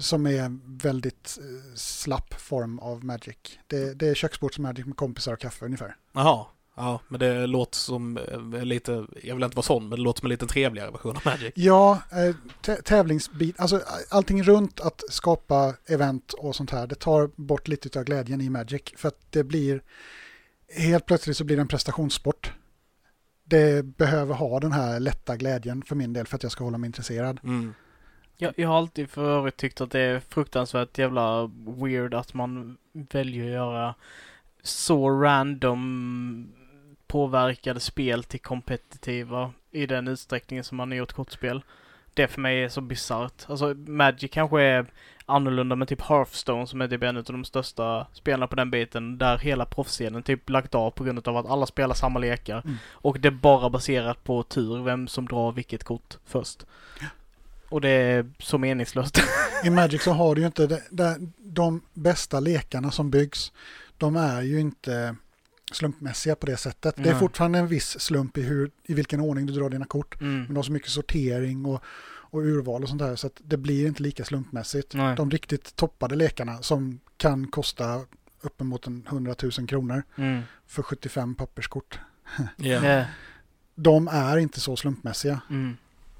Som 0.00 0.26
är 0.26 0.42
en 0.42 0.62
väldigt 0.64 1.38
eh, 1.40 1.74
slapp 1.74 2.34
form 2.40 2.78
av 2.78 3.04
Magic. 3.04 3.36
Det, 3.66 3.94
det 3.94 4.08
är 4.08 4.14
köksbords 4.14 4.58
Magic 4.58 4.86
med 4.86 4.96
kompisar 4.96 5.32
och 5.32 5.40
kaffe 5.40 5.64
ungefär. 5.64 5.96
Jaha. 6.12 6.46
Ja, 6.76 7.00
men 7.08 7.20
det 7.20 7.46
låter 7.46 7.76
som 7.76 8.16
eh, 8.16 8.64
lite, 8.64 9.06
jag 9.22 9.34
vill 9.34 9.44
inte 9.44 9.56
vara 9.56 9.62
sån, 9.64 9.88
men 9.88 9.98
det 9.98 10.02
låter 10.02 10.20
som 10.20 10.26
en 10.26 10.30
lite 10.30 10.46
trevligare 10.46 10.90
version 10.90 11.16
av 11.16 11.22
Magic. 11.24 11.52
Ja, 11.56 12.02
eh, 12.12 12.34
tä- 12.62 12.82
tävlingsbit, 12.82 13.60
alltså 13.60 13.82
allting 14.10 14.42
runt 14.42 14.80
att 14.80 15.02
skapa 15.10 15.74
event 15.86 16.32
och 16.32 16.56
sånt 16.56 16.70
här, 16.70 16.86
det 16.86 16.94
tar 16.94 17.30
bort 17.36 17.68
lite 17.68 17.98
av 17.98 18.04
glädjen 18.04 18.40
i 18.40 18.50
Magic. 18.50 18.82
För 18.96 19.08
att 19.08 19.18
det 19.30 19.44
blir, 19.44 19.82
helt 20.76 21.06
plötsligt 21.06 21.36
så 21.36 21.44
blir 21.44 21.56
det 21.56 21.62
en 21.62 21.68
prestationssport. 21.68 22.52
Det 23.44 23.84
behöver 23.84 24.34
ha 24.34 24.60
den 24.60 24.72
här 24.72 25.00
lätta 25.00 25.36
glädjen 25.36 25.82
för 25.82 25.96
min 25.96 26.12
del 26.12 26.26
för 26.26 26.36
att 26.36 26.42
jag 26.42 26.52
ska 26.52 26.64
hålla 26.64 26.78
mig 26.78 26.88
intresserad. 26.88 27.40
Mm. 27.44 27.74
Jag, 28.40 28.54
jag 28.56 28.68
har 28.68 28.78
alltid 28.78 29.10
för 29.10 29.30
övrigt 29.30 29.56
tyckt 29.56 29.80
att 29.80 29.90
det 29.90 30.00
är 30.00 30.20
fruktansvärt 30.20 30.98
jävla 30.98 31.50
weird 31.66 32.14
att 32.14 32.34
man 32.34 32.76
väljer 32.92 33.44
att 33.44 33.52
göra 33.52 33.94
så 34.62 35.10
random 35.10 36.52
påverkade 37.06 37.80
spel 37.80 38.24
till 38.24 38.40
kompetitiva 38.40 39.52
i 39.70 39.86
den 39.86 40.08
utsträckningen 40.08 40.64
som 40.64 40.76
man 40.76 40.90
har 40.90 40.98
gjort 40.98 41.12
kortspel. 41.12 41.62
Det 42.14 42.28
för 42.28 42.40
mig 42.40 42.64
är 42.64 42.68
så 42.68 42.80
bisarrt. 42.80 43.44
Alltså 43.48 43.74
Magic 43.74 44.30
kanske 44.30 44.62
är 44.62 44.86
annorlunda 45.26 45.76
med 45.76 45.88
typ 45.88 46.02
Hearthstone 46.02 46.66
som 46.66 46.80
är 46.80 46.88
typ 46.88 47.02
en 47.02 47.16
av 47.16 47.24
de 47.24 47.44
största 47.44 48.06
spelarna 48.12 48.46
på 48.46 48.56
den 48.56 48.70
biten 48.70 49.18
där 49.18 49.38
hela 49.38 49.64
proffsscenen 49.64 50.22
typ 50.22 50.50
lagt 50.50 50.74
av 50.74 50.90
på 50.90 51.04
grund 51.04 51.28
av 51.28 51.36
att 51.36 51.46
alla 51.46 51.66
spelar 51.66 51.94
samma 51.94 52.18
lekar. 52.18 52.62
Mm. 52.64 52.76
Och 52.92 53.20
det 53.20 53.28
är 53.28 53.32
bara 53.32 53.70
baserat 53.70 54.24
på 54.24 54.42
tur, 54.42 54.82
vem 54.82 55.08
som 55.08 55.26
drar 55.26 55.52
vilket 55.52 55.84
kort 55.84 56.18
först. 56.26 56.64
Och 57.68 57.80
det 57.80 57.88
är 57.88 58.30
så 58.38 58.58
meningslöst. 58.58 59.18
I 59.64 59.70
Magic 59.70 60.02
så 60.02 60.12
har 60.12 60.34
du 60.34 60.40
ju 60.40 60.46
inte, 60.46 60.66
det, 60.66 60.82
det, 60.90 61.16
de 61.38 61.80
bästa 61.94 62.40
lekarna 62.40 62.90
som 62.90 63.10
byggs, 63.10 63.52
de 63.98 64.16
är 64.16 64.42
ju 64.42 64.60
inte 64.60 65.16
slumpmässiga 65.72 66.36
på 66.36 66.46
det 66.46 66.56
sättet. 66.56 66.94
Det 66.96 67.08
är 67.10 67.14
fortfarande 67.14 67.58
en 67.58 67.66
viss 67.66 68.00
slump 68.00 68.38
i, 68.38 68.42
hur, 68.42 68.70
i 68.84 68.94
vilken 68.94 69.20
ordning 69.20 69.46
du 69.46 69.52
drar 69.52 69.70
dina 69.70 69.84
kort. 69.84 70.20
Mm. 70.20 70.36
Men 70.38 70.46
de 70.46 70.56
har 70.56 70.62
så 70.62 70.72
mycket 70.72 70.90
sortering 70.90 71.66
och, 71.66 71.82
och 72.30 72.40
urval 72.40 72.82
och 72.82 72.88
sånt 72.88 73.00
där 73.00 73.16
så 73.16 73.26
att 73.26 73.40
det 73.44 73.56
blir 73.56 73.86
inte 73.86 74.02
lika 74.02 74.24
slumpmässigt. 74.24 74.94
Nej. 74.94 75.16
De 75.16 75.30
riktigt 75.30 75.76
toppade 75.76 76.16
lekarna 76.16 76.62
som 76.62 77.00
kan 77.16 77.46
kosta 77.46 78.00
uppemot 78.40 78.86
en 78.86 79.04
100 79.08 79.34
000 79.58 79.66
kronor 79.68 80.02
Mm. 80.16 80.42
för 80.66 80.82
75 80.82 81.34
papperskort. 81.34 81.98
Yeah. 82.58 83.06
De 83.74 84.08
är 84.08 84.36
inte 84.38 84.60
så 84.60 84.76
slumpmässiga. 84.76 85.40
Mm. 85.50 85.76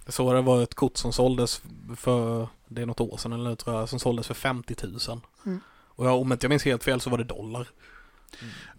Jag 0.09 0.15
såg 0.15 0.35
det 0.35 0.41
var 0.41 0.63
ett 0.63 0.75
kort 0.75 0.97
som 0.97 1.13
såldes 1.13 1.63
för, 1.97 2.49
det 2.69 2.83
är 2.83 2.87
något 2.87 3.01
år 3.01 3.17
sedan 3.17 3.33
eller 3.33 3.51
nu 3.51 3.57
tror 3.57 3.77
jag, 3.77 3.89
som 3.89 3.99
såldes 3.99 4.27
för 4.27 4.35
50 4.35 4.75
000. 4.83 5.21
Mm. 5.47 5.61
Och 5.71 6.07
jag, 6.07 6.21
om 6.21 6.33
inte 6.33 6.45
jag 6.45 6.49
minns 6.49 6.65
helt 6.65 6.85
fel 6.85 7.01
så 7.01 7.11
var 7.11 7.19
det 7.19 7.25
dollar. 7.25 7.69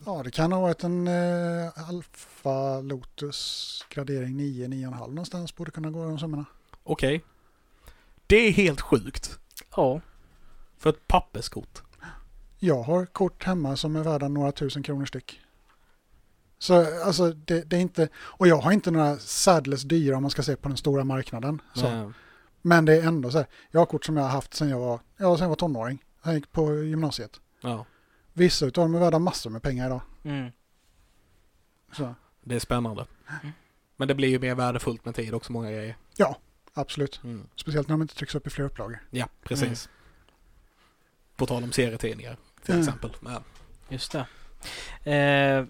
Ja, 0.05 0.23
det 0.23 0.31
kan 0.31 0.51
ha 0.51 0.61
varit 0.61 0.83
en 0.83 1.07
eh, 1.07 1.89
Alfa 1.89 2.81
Lotus 2.81 3.85
gradering 3.89 4.37
9, 4.37 4.67
9,5 4.67 4.99
någonstans 4.99 5.55
borde 5.55 5.71
kunna 5.71 5.91
gå 5.91 6.05
de 6.05 6.19
summorna. 6.19 6.45
Okej. 6.83 7.23
Det 8.27 8.47
är 8.47 8.51
helt 8.51 8.81
sjukt. 8.81 9.39
Ja. 9.75 10.01
För 10.77 10.89
ett 10.89 11.07
papperskort. 11.07 11.81
Jag 12.59 12.83
har 12.83 13.05
kort 13.05 13.43
hemma 13.43 13.75
som 13.75 13.95
är 13.95 14.03
värda 14.03 14.27
några 14.27 14.51
tusen 14.51 14.83
kronor 14.83 15.05
styck. 15.05 15.39
Så 16.61 17.03
alltså 17.05 17.31
det, 17.33 17.69
det 17.69 17.75
är 17.75 17.81
inte, 17.81 18.09
och 18.15 18.47
jag 18.47 18.57
har 18.57 18.71
inte 18.71 18.91
några 18.91 19.17
särdeles 19.17 19.81
dyra 19.83 20.15
om 20.15 20.21
man 20.23 20.31
ska 20.31 20.43
se 20.43 20.55
på 20.55 20.67
den 20.67 20.77
stora 20.77 21.03
marknaden. 21.03 21.61
Så. 21.73 22.13
Men 22.61 22.85
det 22.85 22.93
är 22.97 23.03
ändå 23.07 23.31
så 23.31 23.37
här, 23.37 23.47
jag 23.71 23.79
har 23.81 23.85
kort 23.85 24.05
som 24.05 24.17
jag 24.17 24.23
har 24.23 24.29
haft 24.29 24.53
sedan 24.53 24.69
jag 24.69 24.79
var, 24.79 24.99
ja, 25.17 25.35
sedan 25.37 25.43
jag 25.43 25.49
var 25.49 25.55
tonåring. 25.55 26.03
Jag 26.23 26.33
gick 26.35 26.51
på 26.51 26.83
gymnasiet. 26.83 27.39
Ja, 27.61 27.85
Vissa 28.33 28.65
utav 28.65 28.83
dem 28.83 28.95
är 28.95 28.99
värda 28.99 29.19
massor 29.19 29.49
med 29.49 29.61
pengar 29.63 29.85
idag. 29.85 30.01
Mm. 30.23 30.51
Så 31.91 32.15
det 32.43 32.55
är 32.55 32.59
spännande. 32.59 33.05
Mm. 33.41 33.53
Men 33.97 34.07
det 34.07 34.15
blir 34.15 34.27
ju 34.29 34.39
mer 34.39 34.55
värdefullt 34.55 35.05
med 35.05 35.15
tid 35.15 35.33
också, 35.33 35.51
många 35.51 35.71
grejer. 35.71 35.95
absolut. 36.73 37.21
Mm. 37.23 37.47
Speciellt 37.55 37.87
när 37.87 37.93
de 37.93 38.01
inte 38.01 38.15
trycks 38.15 38.35
upp 38.35 38.47
i 38.47 38.49
fler 38.49 38.65
upplagor. 38.65 38.99
Ja, 39.09 39.27
precis. 39.43 39.89
På 41.35 41.45
tal 41.45 41.63
om 41.63 41.71
serietidningar 41.71 42.37
till 42.63 42.73
Mm. 42.73 42.85
exempel. 42.87 43.15
Ja, 43.25 43.43
Just 43.89 44.11
det. 44.11 44.25
Eh, 45.13 45.65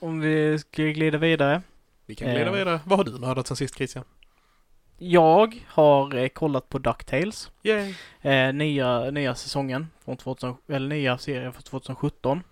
om 0.00 0.20
vi 0.20 0.58
ska 0.58 0.82
glida 0.82 1.18
vidare. 1.18 1.62
vi 2.06 2.14
kan 2.14 2.28
glida 2.30 2.46
Eh. 2.46 2.52
vidare. 2.52 2.80
Vad 2.84 2.98
har 2.98 3.04
du 3.04 3.18
nördat 3.18 3.46
sen 3.46 3.56
sist 3.56 3.74
Christian? 3.76 4.04
Jag 4.98 5.64
har 5.68 6.14
eh, 6.14 6.28
kollat 6.28 6.68
på 6.68 6.78
DuckTales. 6.78 7.50
Yay! 7.62 7.94
Eh, 8.20 8.52
nya, 8.52 9.10
nya 9.10 9.34
säsongen, 9.34 9.86
från 10.04 10.16
2000, 10.16 10.54
eller 10.68 10.88
nya 10.88 11.18
serien 11.18 11.52
från 11.52 11.62
2017. 11.62 12.42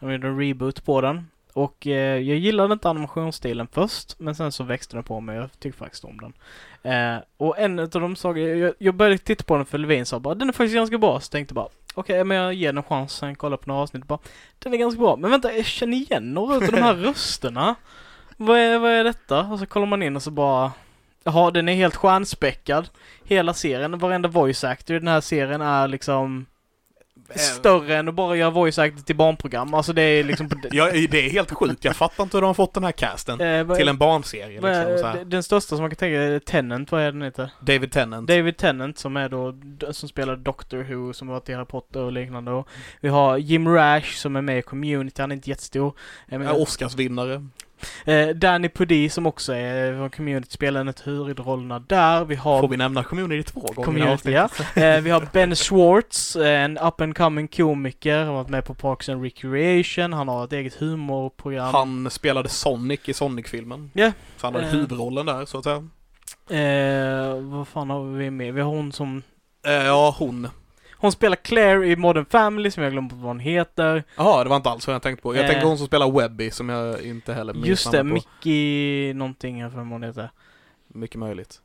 De 0.00 0.12
gjorde 0.12 0.28
en 0.28 0.38
reboot 0.40 0.84
på 0.84 1.00
den. 1.00 1.26
Och 1.52 1.86
eh, 1.86 2.18
jag 2.18 2.38
gillade 2.38 2.72
inte 2.72 2.88
animationsstilen 2.88 3.66
först, 3.72 4.18
men 4.18 4.34
sen 4.34 4.52
så 4.52 4.64
växte 4.64 4.96
den 4.96 5.04
på 5.04 5.20
mig. 5.20 5.36
Jag 5.36 5.60
tycker 5.60 5.78
faktiskt 5.78 6.04
om 6.04 6.18
den. 6.20 6.32
Eh, 6.92 7.22
och 7.36 7.58
en 7.58 7.78
av 7.78 7.88
de 7.88 8.16
saker, 8.16 8.40
jag, 8.40 8.74
jag 8.78 8.94
började 8.94 9.18
titta 9.18 9.44
på 9.44 9.56
den 9.56 9.66
för 9.66 9.78
Levin 9.78 10.06
sa 10.06 10.20
bara 10.20 10.34
den 10.34 10.48
är 10.48 10.52
faktiskt 10.52 10.74
ganska 10.74 10.98
bra. 10.98 11.20
Så 11.20 11.30
tänkte 11.30 11.54
bara 11.54 11.68
okej, 12.00 12.24
men 12.24 12.36
jag 12.36 12.54
ger 12.54 12.68
den 12.68 12.76
en 12.76 12.82
chans. 12.82 13.12
Sen 13.12 13.34
kolla 13.34 13.56
på 13.56 13.68
några 13.68 13.82
avsnitt 13.82 14.06
bara 14.06 14.18
den 14.58 14.74
är 14.74 14.78
ganska 14.78 15.00
bra. 15.00 15.16
Men 15.16 15.30
vänta, 15.30 15.52
jag 15.52 15.64
känner 15.64 15.96
igen 15.96 16.34
några 16.34 16.54
av 16.54 16.60
de 16.60 16.82
här 16.82 16.94
rösterna. 17.06 17.74
Vad 18.36 18.58
är, 18.58 18.78
vad 18.78 18.90
är 18.90 19.04
detta? 19.04 19.40
Och 19.40 19.58
så 19.58 19.66
kollar 19.66 19.86
man 19.86 20.02
in 20.02 20.16
och 20.16 20.22
så 20.22 20.30
bara 20.30 20.72
Jaha, 21.24 21.50
den 21.50 21.68
är 21.68 21.74
helt 21.74 21.96
stjärnspäckad. 21.96 22.88
Hela 23.24 23.54
serien, 23.54 23.98
varenda 23.98 24.28
voice 24.28 24.64
actor 24.64 24.96
i 24.96 24.98
den 24.98 25.08
här 25.08 25.20
serien 25.20 25.60
är 25.60 25.88
liksom 25.88 26.46
större 27.38 27.96
än 27.96 28.08
att 28.08 28.14
bara 28.14 28.36
göra 28.36 28.50
voice 28.50 28.78
actor 28.78 29.02
till 29.02 29.16
barnprogram. 29.16 29.74
Alltså 29.74 29.92
det 29.92 30.02
är 30.02 30.24
liksom... 30.24 30.50
Ja, 30.70 30.90
det 30.92 31.26
är 31.26 31.30
helt 31.30 31.50
sjukt. 31.50 31.84
Jag 31.84 31.96
fattar 31.96 32.24
inte 32.24 32.36
hur 32.36 32.42
de 32.42 32.46
har 32.46 32.54
fått 32.54 32.74
den 32.74 32.84
här 32.84 32.92
casten. 32.92 33.40
Eh, 33.40 33.76
Till 33.76 33.88
en 33.88 33.98
barnserie 33.98 34.46
liksom. 34.60 34.98
Så 34.98 35.06
här. 35.06 35.24
Den 35.24 35.42
största 35.42 35.68
som 35.68 35.80
man 35.80 35.90
kan 35.90 35.96
tänka 35.96 36.22
är 36.22 36.38
Tennant, 36.38 36.92
vad 36.92 37.02
är 37.02 37.12
den 37.12 37.22
heter? 37.22 37.50
David 37.60 37.92
Tennant. 37.92 38.28
David 38.28 38.56
Tennant 38.56 38.98
som 38.98 39.16
är 39.16 39.28
då, 39.28 39.54
som 39.92 40.08
spelar 40.08 40.36
Doctor 40.36 40.78
Who, 40.78 41.12
som 41.12 41.28
varit 41.28 41.48
i 41.48 41.52
Harry 41.52 41.66
Potter 41.66 42.00
och 42.00 42.12
liknande. 42.12 42.50
Och 42.50 42.68
vi 43.00 43.08
har 43.08 43.38
Jim 43.38 43.68
Rash 43.68 44.14
som 44.16 44.36
är 44.36 44.42
med 44.42 44.58
i 44.58 44.62
Community, 44.62 45.22
han 45.22 45.30
är 45.30 45.36
inte 45.36 45.50
jättestor. 45.50 45.92
Ja, 46.26 46.52
Oscarsvinnare. 46.52 47.46
Eh, 48.04 48.28
Danny 48.28 48.68
Pudi 48.68 49.08
som 49.08 49.26
också 49.26 49.52
är 49.52 49.94
från 49.96 50.10
Community, 50.10 50.50
spelar 50.50 50.80
en 50.80 50.88
av 50.88 50.94
huvudrollerna 51.04 51.78
där. 51.78 52.24
Vi 52.24 52.34
har 52.34 52.60
Får 52.60 52.68
vi 52.68 52.76
nämna 52.76 53.04
Community 53.04 53.42
två 53.52 53.60
gånger 53.60 53.82
Community, 53.84 54.30
ja. 54.32 54.48
Eh, 54.82 55.00
vi 55.00 55.10
har 55.10 55.28
Ben 55.32 55.54
Schwartz, 55.56 56.36
en 56.36 56.78
up 56.78 57.00
and 57.00 57.16
coming 57.16 57.48
komiker. 57.48 58.18
Han 58.18 58.26
har 58.26 58.34
varit 58.34 58.48
med 58.48 58.64
på 58.64 58.74
Parks 58.74 59.08
and 59.08 59.22
Recreation. 59.22 60.12
Han 60.12 60.28
har 60.28 60.44
ett 60.44 60.52
eget 60.52 60.74
humorprogram. 60.74 61.74
Han 61.74 62.10
spelade 62.10 62.48
Sonic 62.48 63.00
i 63.04 63.12
Sonic-filmen. 63.14 63.90
Ja. 63.94 64.12
Så 64.36 64.46
han 64.46 64.54
hade 64.54 64.66
Eh. 64.66 64.72
huvudrollen 64.72 65.26
där, 65.26 65.44
så 65.44 65.58
att 65.58 65.64
säga. 65.64 65.88
Eh, 66.50 67.40
vad 67.40 67.68
fan 67.68 67.90
har 67.90 68.04
vi 68.04 68.30
med? 68.30 68.54
Vi 68.54 68.60
har 68.60 68.70
hon 68.70 68.92
som... 68.92 69.22
Eh, 69.66 69.72
ja, 69.72 70.14
hon. 70.18 70.48
Hon 71.00 71.12
spelar 71.12 71.36
Claire 71.36 71.86
i 71.86 71.96
Modern 71.96 72.24
Family, 72.24 72.70
som 72.70 72.82
jag 72.82 72.92
glömt 72.92 73.12
vad 73.12 73.22
hon 73.22 73.40
heter. 73.40 74.04
Jaha, 74.16 74.44
det 74.44 74.50
var 74.50 74.56
inte 74.56 74.70
alls 74.70 74.86
vad 74.86 74.94
jag 74.94 75.02
tänkte 75.02 75.22
på. 75.22 75.34
Jag 75.34 75.44
Eh. 75.44 75.48
tänkte 75.50 75.66
hon 75.66 75.78
som 75.78 75.86
spelar 75.86 76.10
Webby, 76.10 76.50
som 76.50 76.68
jag 76.68 77.02
inte 77.02 77.32
heller 77.34 77.52
minns 77.54 77.66
Just 77.66 77.92
det. 77.92 78.04
Mickey 78.04 79.12
någonting, 79.14 79.58
jag 79.58 79.72
för 79.72 79.78
hon 79.78 80.02
heter. 80.02 80.30
Mycket 80.88 81.18
möjligt. 81.18 81.60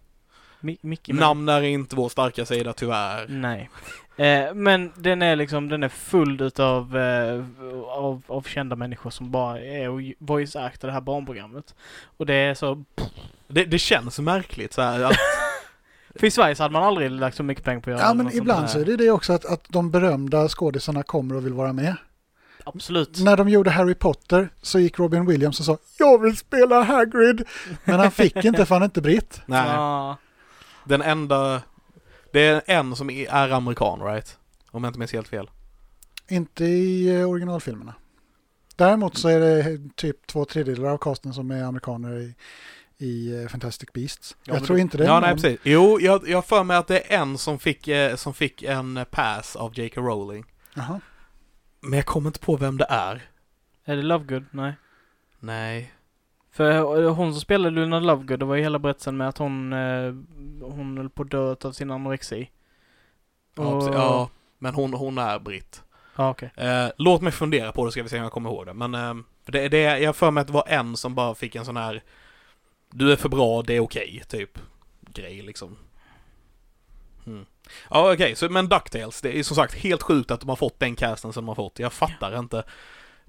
Mi- 0.61 0.77
Mickey 0.81 1.13
Namn 1.13 1.49
är 1.49 1.61
inte 1.61 1.95
vår 1.95 2.09
starka 2.09 2.45
sida, 2.45 2.73
tyvärr. 2.73 3.25
Nej. 3.29 3.69
Eh, 4.17 4.53
men 4.53 4.91
den 4.95 5.21
är 5.21 5.35
liksom, 5.35 5.69
den 5.69 5.83
är 5.83 5.89
full 5.89 6.41
utav 6.41 6.97
eh, 6.97 7.43
av, 7.87 8.21
av 8.27 8.41
kända 8.41 8.75
människor 8.75 9.09
som 9.09 9.31
bara 9.31 9.59
är 9.61 9.89
och 9.89 10.01
voice 10.19 10.55
actar 10.55 10.87
det 10.87 10.93
här 10.93 11.01
barnprogrammet. 11.01 11.75
Och 12.17 12.25
det 12.25 12.33
är 12.35 12.53
så... 12.53 12.83
Det, 13.47 13.63
det 13.65 13.79
känns 13.79 14.19
märkligt 14.19 14.73
så 14.73 14.81
här. 14.81 15.03
Att, 15.03 15.15
För 16.15 16.27
i 16.27 16.31
Sverige 16.31 16.55
så 16.55 16.63
hade 16.63 16.73
man 16.73 16.83
aldrig 16.83 17.11
lagt 17.11 17.37
så 17.37 17.43
mycket 17.43 17.63
pengar 17.63 17.79
på 17.79 17.89
att 17.89 17.97
göra 17.97 18.07
Ja, 18.07 18.13
men 18.13 18.37
ibland 18.37 18.69
så 18.69 18.79
är 18.79 18.85
det 18.85 18.95
det 18.95 19.09
också 19.09 19.33
att, 19.33 19.45
att 19.45 19.65
de 19.67 19.91
berömda 19.91 20.47
skådisarna 20.47 21.03
kommer 21.03 21.35
och 21.35 21.45
vill 21.45 21.53
vara 21.53 21.73
med. 21.73 21.95
Absolut. 22.63 23.19
När 23.19 23.37
de 23.37 23.49
gjorde 23.49 23.69
Harry 23.69 23.95
Potter 23.95 24.49
så 24.61 24.79
gick 24.79 24.99
Robin 24.99 25.25
Williams 25.25 25.59
och 25.59 25.65
sa 25.65 25.77
jag 25.97 26.21
vill 26.21 26.37
spela 26.37 26.83
Hagrid. 26.83 27.43
Men 27.83 27.99
han 27.99 28.11
fick 28.11 28.45
inte 28.45 28.65
för 28.65 28.75
han 28.75 28.81
är 28.81 28.85
inte 28.85 29.01
britt. 29.01 29.41
nej. 29.45 29.67
Ja, 29.67 30.17
Den 30.83 31.01
enda... 31.01 31.61
Det 32.31 32.41
är 32.41 32.61
en 32.65 32.95
som 32.95 33.09
är 33.09 33.29
är 33.29 33.49
amerikan, 33.49 34.01
right? 34.01 34.37
Om 34.71 34.83
jag 34.83 34.89
inte 34.89 34.99
minns 34.99 35.13
helt 35.13 35.27
fel. 35.27 35.49
Inte 36.27 36.65
i 36.65 37.19
eh, 37.19 37.29
originalfilmerna. 37.29 37.93
Däremot 38.75 39.17
så 39.17 39.27
är 39.27 39.39
det 39.39 39.79
typ 39.95 40.27
två 40.27 40.45
tredjedelar 40.45 40.89
av 40.89 40.97
casten 40.97 41.33
som 41.33 41.51
är 41.51 41.63
amerikaner 41.63 42.19
i, 42.19 42.35
i 42.97 43.41
eh, 43.43 43.47
Fantastic 43.47 43.89
Beasts. 43.93 44.37
Ja, 44.43 44.53
jag 44.53 44.63
tror 44.63 44.75
det- 44.75 44.81
inte 44.81 44.97
det 44.97 45.03
Ja, 45.05 45.19
nej 45.19 45.33
precis. 45.33 45.59
Jo, 45.63 45.99
jag 46.01 46.27
jag 46.29 46.45
för 46.45 46.63
mig 46.63 46.77
att 46.77 46.87
det 46.87 47.13
är 47.13 47.19
en 47.19 47.37
som 47.37 47.59
fick, 47.59 47.87
eh, 47.87 48.15
som 48.15 48.33
fick 48.33 48.63
en 48.63 49.05
pass 49.11 49.55
av 49.55 49.79
J.K. 49.79 50.01
Rowling. 50.01 50.45
Jaha. 50.73 50.99
Men 51.81 51.93
jag 51.93 52.05
kommer 52.05 52.27
inte 52.29 52.39
på 52.39 52.57
vem 52.57 52.77
det 52.77 52.85
är. 52.89 53.21
är 53.85 53.95
det 53.95 54.01
Lovegood? 54.01 54.45
Nej. 54.51 54.73
Nej. 55.39 55.91
För 56.51 56.81
hon 57.09 57.31
som 57.33 57.41
spelade 57.41 57.69
Luna 57.75 57.99
Lovegood, 57.99 58.39
det 58.39 58.45
var 58.45 58.55
ju 58.55 58.61
hela 58.63 58.79
berättelsen 58.79 59.17
med 59.17 59.29
att 59.29 59.37
hon, 59.37 59.73
eh, 59.73 60.13
hon 60.61 60.97
höll 60.97 61.09
på 61.09 61.21
att 61.23 61.31
dö 61.31 61.55
av 61.63 61.71
sin 61.71 61.91
anorexi. 61.91 62.49
Ja, 63.55 63.63
Och- 63.63 63.79
precis. 63.79 63.95
ja 63.95 64.29
men 64.59 64.73
hon, 64.75 64.93
hon 64.93 65.17
är 65.17 65.39
britt. 65.39 65.83
Ja, 66.15 66.29
okej. 66.29 66.51
Eh, 66.55 66.87
låt 66.97 67.21
mig 67.21 67.31
fundera 67.31 67.71
på 67.71 67.85
det 67.85 67.91
ska 67.91 68.03
vi 68.03 68.09
se 68.09 68.17
om 68.17 68.23
jag 68.23 68.31
kommer 68.31 68.49
ihåg 68.49 68.65
det. 68.65 68.73
Men 68.73 68.95
eh, 68.95 69.13
det, 69.45 69.67
det, 69.69 69.81
jag 69.99 70.15
för 70.15 70.31
mig 70.31 70.41
att 70.41 70.47
det 70.47 70.53
var 70.53 70.67
en 70.67 70.97
som 70.97 71.15
bara 71.15 71.35
fick 71.35 71.55
en 71.55 71.65
sån 71.65 71.77
här 71.77 72.03
Du 72.97 73.11
är 73.11 73.15
för 73.15 73.29
bra, 73.29 73.61
det 73.61 73.73
är 73.75 73.79
okej, 73.79 74.23
typ. 74.27 74.59
Grej 75.13 75.41
liksom. 75.41 75.77
Mm. 77.27 77.45
Ja 77.89 78.13
okej, 78.13 78.35
så 78.35 78.49
men 78.49 78.67
DuckTales, 78.69 79.21
det 79.21 79.39
är 79.39 79.43
som 79.43 79.55
sagt 79.55 79.73
helt 79.73 80.03
sjukt 80.03 80.31
att 80.31 80.39
de 80.39 80.49
har 80.49 80.55
fått 80.55 80.79
den 80.79 80.95
casten 80.95 81.33
som 81.33 81.43
de 81.45 81.47
har 81.47 81.55
fått. 81.55 81.79
Jag 81.79 81.93
fattar 81.93 82.39
inte. 82.39 82.63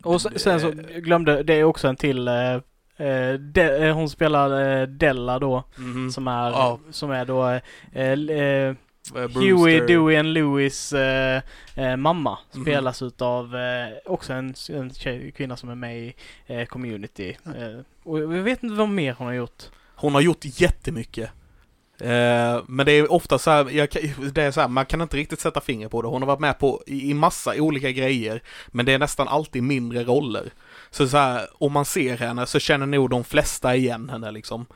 Och 0.02 0.20
sen, 0.22 0.38
sen 0.38 0.60
så 0.60 0.66
jag 0.92 1.04
glömde, 1.04 1.42
det 1.42 1.54
är 1.54 1.64
också 1.64 1.88
en 1.88 1.96
till 1.96 2.28
eh, 2.28 2.54
eh, 2.96 3.32
de, 3.34 3.60
eh, 3.62 3.94
hon 3.94 4.08
spelar 4.10 4.80
eh, 4.80 4.86
Della 4.86 5.38
då, 5.38 5.64
Mhm. 5.76 6.10
som 6.10 6.28
är, 6.28 6.50
Ja. 6.50 6.78
som 6.90 7.10
är 7.10 7.24
då 7.24 7.48
eh, 7.48 7.60
eh, 8.02 8.74
Eh, 9.16 9.28
Huey. 9.34 9.80
Dewey 9.80 10.16
and 10.16 10.28
Louis 10.34 10.92
eh, 10.92 11.42
eh, 11.74 11.96
mamma 11.96 12.38
Mhm. 12.52 12.62
spelas 12.62 13.02
utav 13.02 13.56
eh, 13.56 13.88
också 14.04 14.32
en, 14.32 14.54
en 14.70 14.94
tjej, 14.94 15.32
kvinna 15.32 15.56
som 15.56 15.68
är 15.68 15.74
med 15.74 15.98
i 15.98 16.14
eh, 16.46 16.66
Community. 16.66 17.36
Eh, 17.46 17.80
och 18.06 18.20
jag 18.20 18.26
vet 18.42 18.62
inte 18.62 18.76
vad 18.76 18.88
mer 18.88 19.14
hon 19.18 19.26
har 19.26 19.34
gjort. 19.34 19.62
Hon 19.94 20.14
har 20.14 20.20
gjort 20.20 20.40
jättemycket. 20.42 21.30
Eh, 22.00 22.62
men 22.66 22.86
det 22.86 22.92
är 22.92 23.12
ofta 23.12 23.38
så 23.38 23.50
här, 23.50 23.70
jag, 23.70 23.88
det 24.32 24.42
är 24.42 24.50
så 24.50 24.60
här, 24.60 24.68
man 24.68 24.86
kan 24.86 25.00
inte 25.00 25.16
riktigt 25.16 25.40
sätta 25.40 25.60
finger 25.60 25.88
på 25.88 26.02
det. 26.02 26.08
Hon 26.08 26.22
har 26.22 26.26
varit 26.26 26.40
med 26.40 26.58
på 26.58 26.82
i, 26.86 27.10
i 27.10 27.14
massa 27.14 27.54
olika 27.54 27.90
grejer, 27.90 28.42
men 28.68 28.86
det 28.86 28.92
är 28.92 28.98
nästan 28.98 29.28
alltid 29.28 29.62
mindre 29.62 30.04
roller. 30.04 30.52
Så 30.90 31.08
så 31.08 31.16
här, 31.16 31.46
om 31.52 31.72
man 31.72 31.84
ser 31.84 32.16
henne 32.16 32.46
så 32.46 32.58
känner 32.58 32.86
nog 32.86 33.10
de 33.10 33.24
flesta 33.24 33.76
igen 33.76 34.08
henne 34.08 34.30
liksom. 34.30 34.66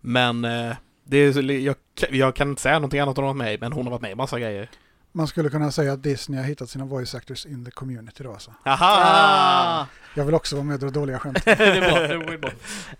Men 0.00 0.44
eh, 0.44 0.76
det 1.04 1.16
är, 1.16 1.50
jag, 1.50 1.76
jag 2.10 2.36
kan 2.36 2.50
inte 2.50 2.62
säga 2.62 2.74
någonting 2.74 3.00
annat 3.00 3.18
om 3.18 3.24
hon 3.24 3.28
har 3.28 3.34
varit 3.34 3.46
med 3.46 3.54
i, 3.54 3.58
men 3.60 3.72
hon 3.72 3.86
har 3.86 3.90
varit 3.90 4.02
med 4.02 4.10
i 4.10 4.14
massa 4.14 4.40
grejer. 4.40 4.70
Man 5.16 5.26
skulle 5.26 5.48
kunna 5.48 5.70
säga 5.70 5.92
att 5.92 6.02
Disney 6.02 6.40
har 6.40 6.46
hittat 6.46 6.70
sina 6.70 6.84
voice 6.84 7.14
actors 7.14 7.46
in 7.46 7.64
the 7.64 7.70
community 7.70 8.22
då 8.24 8.32
alltså. 8.32 8.54
Aha! 8.64 9.86
Jag 10.14 10.24
vill 10.24 10.34
också 10.34 10.56
vara 10.56 10.64
med 10.64 10.74
och 10.74 10.80
dra 10.80 11.00
dåliga 11.00 11.18
skämt. 11.18 11.38
det 11.44 11.50
är 11.52 11.80
bra, 11.80 12.00
det 12.00 12.34
är 12.34 12.38
bra. 12.38 12.50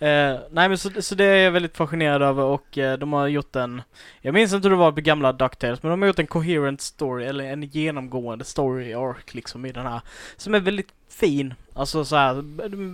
Eh, 0.08 0.40
nej 0.50 0.68
men 0.68 0.78
så, 0.78 1.02
så 1.02 1.14
det 1.14 1.24
är 1.24 1.36
jag 1.44 1.50
väldigt 1.50 1.76
fascinerad 1.76 2.22
över 2.22 2.42
och 2.42 2.78
eh, 2.78 2.98
de 2.98 3.12
har 3.12 3.26
gjort 3.26 3.56
en, 3.56 3.82
jag 4.20 4.34
minns 4.34 4.52
inte 4.52 4.68
hur 4.68 4.70
det 4.70 4.78
var 4.80 4.92
på 4.92 5.00
gamla 5.00 5.32
DuckTales, 5.32 5.82
men 5.82 5.90
de 5.90 6.02
har 6.02 6.06
gjort 6.06 6.18
en 6.18 6.26
coherent 6.26 6.80
story, 6.80 7.24
eller 7.24 7.44
en 7.44 7.62
genomgående 7.62 8.44
story 8.44 8.94
arc 8.94 9.34
liksom 9.34 9.66
i 9.66 9.72
den 9.72 9.86
här, 9.86 10.00
som 10.36 10.54
är 10.54 10.60
väldigt 10.60 10.88
fin. 11.10 11.54
Alltså 11.74 12.04
så 12.04 12.16
här, 12.16 12.34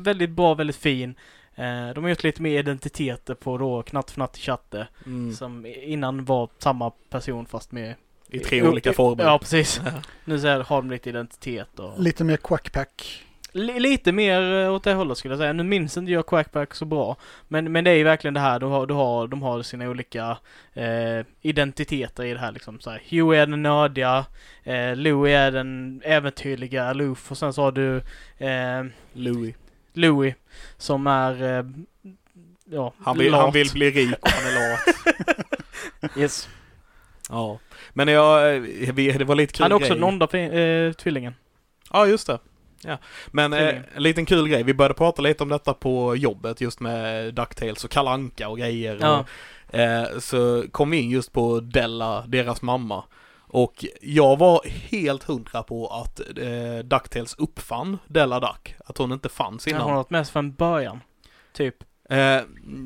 väldigt 0.03 0.31
bra, 0.31 0.55
väldigt 0.55 0.77
fin. 0.77 1.15
Eh, 1.55 1.89
de 1.95 2.03
har 2.05 2.09
gjort 2.09 2.23
lite 2.25 2.43
mer 2.43 2.59
identiteter 2.59 3.35
på 3.35 3.59
då 3.59 3.83
Knatt 3.83 4.11
Fnatt 4.11 4.37
Chatte, 4.37 4.89
Mm. 5.07 5.33
som 5.35 5.67
innan 5.67 6.25
var 6.25 6.49
samma 6.59 6.91
person 6.91 7.47
fast 7.47 7.73
med 7.73 7.95
I 8.33 8.39
tre 8.39 8.63
olika 8.63 8.93
former. 8.93 9.25
Ja, 9.25 9.39
precis. 9.39 9.81
Nu 10.25 10.39
så 10.41 10.47
här, 10.47 10.61
har 10.61 10.77
de 10.77 10.91
lite 10.91 11.09
identitet 11.09 11.79
och... 11.79 12.01
Lite 12.01 12.25
mer 12.25 12.37
quackpack. 12.37 13.25
Li- 13.55 13.81
lite 13.81 14.13
mer 14.13 14.55
eh, 14.65 14.73
åt 14.75 14.85
det 14.85 14.93
hållet 14.95 15.19
skulle 15.19 15.33
jag 15.35 15.39
säga. 15.39 15.53
Nu 15.53 15.63
minns 15.63 15.97
inte 15.97 16.13
jag 16.13 16.27
Quackback 16.27 16.75
så 16.75 16.85
bra. 16.85 17.17
Men, 17.49 17.73
men 17.73 17.85
det 17.85 17.91
är 17.91 17.95
ju 17.95 18.05
verkligen 18.05 18.35
det 18.35 18.41
här, 18.41 18.61
du 18.61 18.67
har, 18.67 18.87
du 18.87 18.95
har, 18.95 19.27
de 19.29 19.43
har 19.43 19.63
sina 19.63 19.89
olika 19.89 20.37
eh, 20.75 21.27
identiteter 21.41 22.25
i 22.25 22.33
det 22.33 22.39
här 22.41 22.53
liksom. 22.53 22.81
Så 22.81 22.91
här, 22.91 23.03
Hugh 23.11 23.39
är 23.39 23.47
den 23.47 23.63
nördiga, 23.63 24.25
eh, 24.65 24.97
Louie 24.97 25.39
är 25.39 25.51
den 25.51 26.03
äventyrliga, 26.05 26.93
Loof 26.93 27.31
och 27.31 27.39
sen 27.39 27.53
så 27.53 27.63
har 27.63 27.73
du 27.73 27.97
eh, 28.39 28.85
Louis. 29.13 29.55
Louie 29.93 30.35
som 30.77 31.07
är 31.07 31.59
eh, 31.59 31.65
ja, 32.65 32.93
Han 33.05 33.19
vill, 33.19 33.33
lat. 33.33 33.41
han 33.41 33.53
vill 33.53 33.71
bli 33.73 33.91
rik 33.91 34.19
och 34.23 34.29
han 34.29 34.53
är 34.53 34.71
lat. 34.71 34.97
Yes. 36.19 36.49
Ja. 37.29 37.59
Men 37.93 38.09
jag, 38.09 38.57
eh, 38.57 38.95
det 38.95 39.25
var 39.25 39.35
lite 39.35 39.53
kul 39.53 39.63
Han 39.63 39.73
är 39.73 39.77
också 39.77 39.95
den 40.29 40.89
eh, 40.89 40.93
tvillingen. 40.93 41.35
Ja, 41.93 42.07
just 42.07 42.27
det. 42.27 42.39
Ja. 42.85 42.99
Men 43.31 43.53
eh, 43.53 43.77
en 43.97 44.03
liten 44.03 44.27
kul 44.27 44.49
grej. 44.49 44.63
Vi 44.63 44.75
började 44.75 44.95
prata 44.95 45.23
lite 45.23 45.43
om 45.43 45.49
detta 45.49 45.75
på 45.75 46.17
jobbet 46.17 46.61
just 46.61 46.81
med 46.81 47.35
DuckTales 47.35 47.85
och 47.85 47.91
Kalle 47.91 48.11
Anka 48.11 48.49
och 48.49 48.59
grejer. 48.59 48.99
Ja. 49.01 49.25
Och, 49.69 49.75
eh, 49.79 50.19
så 50.19 50.65
kom 50.71 50.91
vi 50.91 51.01
in 51.01 51.11
just 51.11 51.33
på 51.33 51.61
Della, 51.61 52.25
deras 52.27 52.63
mamma. 52.63 53.05
Och 53.55 53.85
jag 54.01 54.39
var 54.39 54.61
helt 54.65 55.25
hundra 55.25 55.63
på 55.63 55.87
att 55.87 56.21
eh, 56.21 56.85
DuckTales 56.85 57.35
uppfann 57.35 57.99
Della 58.07 58.41
Duck. 58.41 58.75
Att 58.87 58.99
hon 58.99 59.13
inte 59.13 59.29
fanns 59.29 59.69
innan. 59.69 59.81
har 59.81 59.95
varit 59.95 60.11
med 60.11 60.29
från 60.29 60.53
början. 60.53 61.01
Typ. 61.53 61.77
Eh, 62.11 62.41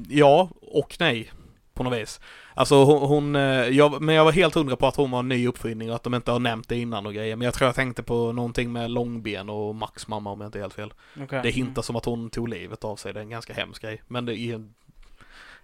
ja 0.08 0.50
och 0.60 0.96
nej. 1.00 1.30
På 1.76 1.82
något 1.82 1.98
vis. 1.98 2.20
Alltså 2.54 2.84
hon, 2.84 3.08
hon 3.08 3.36
eh, 3.36 3.42
jag, 3.68 4.02
men 4.02 4.14
jag 4.14 4.24
var 4.24 4.32
helt 4.32 4.54
hundra 4.54 4.76
på 4.76 4.86
att 4.86 4.96
hon 4.96 5.10
var 5.10 5.18
en 5.18 5.28
ny 5.28 5.48
uppfinning 5.48 5.90
och 5.90 5.96
att 5.96 6.02
de 6.02 6.14
inte 6.14 6.30
har 6.30 6.38
nämnt 6.38 6.68
det 6.68 6.76
innan 6.76 7.06
och 7.06 7.14
grejer. 7.14 7.36
Men 7.36 7.44
jag 7.44 7.54
tror 7.54 7.68
jag 7.68 7.74
tänkte 7.74 8.02
på 8.02 8.32
någonting 8.32 8.72
med 8.72 8.90
långben 8.90 9.50
och 9.50 9.74
Max 9.74 10.08
mamma 10.08 10.30
om 10.30 10.40
jag 10.40 10.48
inte 10.48 10.58
är 10.58 10.60
helt 10.60 10.74
fel. 10.74 10.92
Okay. 11.22 11.42
Det 11.42 11.50
hintas 11.50 11.86
som 11.86 11.96
att 11.96 12.04
hon 12.04 12.30
tog 12.30 12.48
livet 12.48 12.84
av 12.84 12.96
sig. 12.96 13.12
Det 13.12 13.20
är 13.20 13.22
en 13.22 13.30
ganska 13.30 13.52
hemsk 13.52 13.82
grej. 13.82 14.02
Men 14.06 14.26
det 14.26 14.38
är 14.38 14.64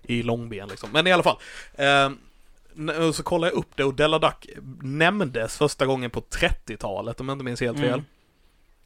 i 0.03 0.23
långben 0.23 0.69
liksom. 0.69 0.91
Men 0.93 1.07
i 1.07 1.13
alla 1.13 1.23
fall. 1.23 1.37
Eh, 1.75 2.11
så 3.13 3.23
kollade 3.23 3.53
jag 3.53 3.59
upp 3.59 3.77
det 3.77 3.85
och 3.85 3.95
Della 3.95 4.19
Duck 4.19 4.47
nämndes 4.83 5.59
första 5.59 5.87
gången 5.87 6.11
på 6.11 6.21
30-talet 6.21 7.21
om 7.21 7.29
jag 7.29 7.35
inte 7.35 7.45
minns 7.45 7.61
helt 7.61 7.79
fel. 7.79 7.89
Mm. 7.89 8.05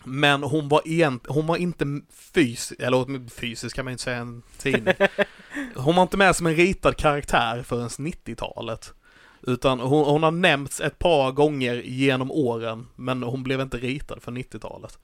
Men 0.09 0.43
hon 0.43 0.69
var, 0.69 0.83
egent, 0.85 1.27
hon 1.28 1.47
var 1.47 1.57
inte 1.57 2.01
fysisk, 2.11 2.81
eller 2.81 3.28
fysisk 3.28 3.77
kan 3.77 3.85
man 3.85 3.91
ju 3.91 3.95
inte 3.95 4.05
säga 4.05 4.16
en 4.16 4.43
tidning. 4.59 4.95
Hon 5.74 5.95
var 5.97 6.03
inte 6.03 6.16
med 6.16 6.37
som 6.37 6.47
en 6.47 6.55
ritad 6.55 6.97
karaktär 6.97 7.62
förrän 7.62 7.89
90-talet. 7.89 8.95
Utan 9.43 9.81
hon, 9.81 10.05
hon 10.05 10.23
har 10.23 10.31
nämnts 10.31 10.81
ett 10.81 10.99
par 10.99 11.33
gånger 11.33 11.74
genom 11.74 12.31
åren, 12.31 12.87
men 12.97 13.23
hon 13.23 13.43
blev 13.43 13.61
inte 13.61 13.77
ritad 13.77 14.23
för 14.23 14.33
90-talet. 14.33 14.99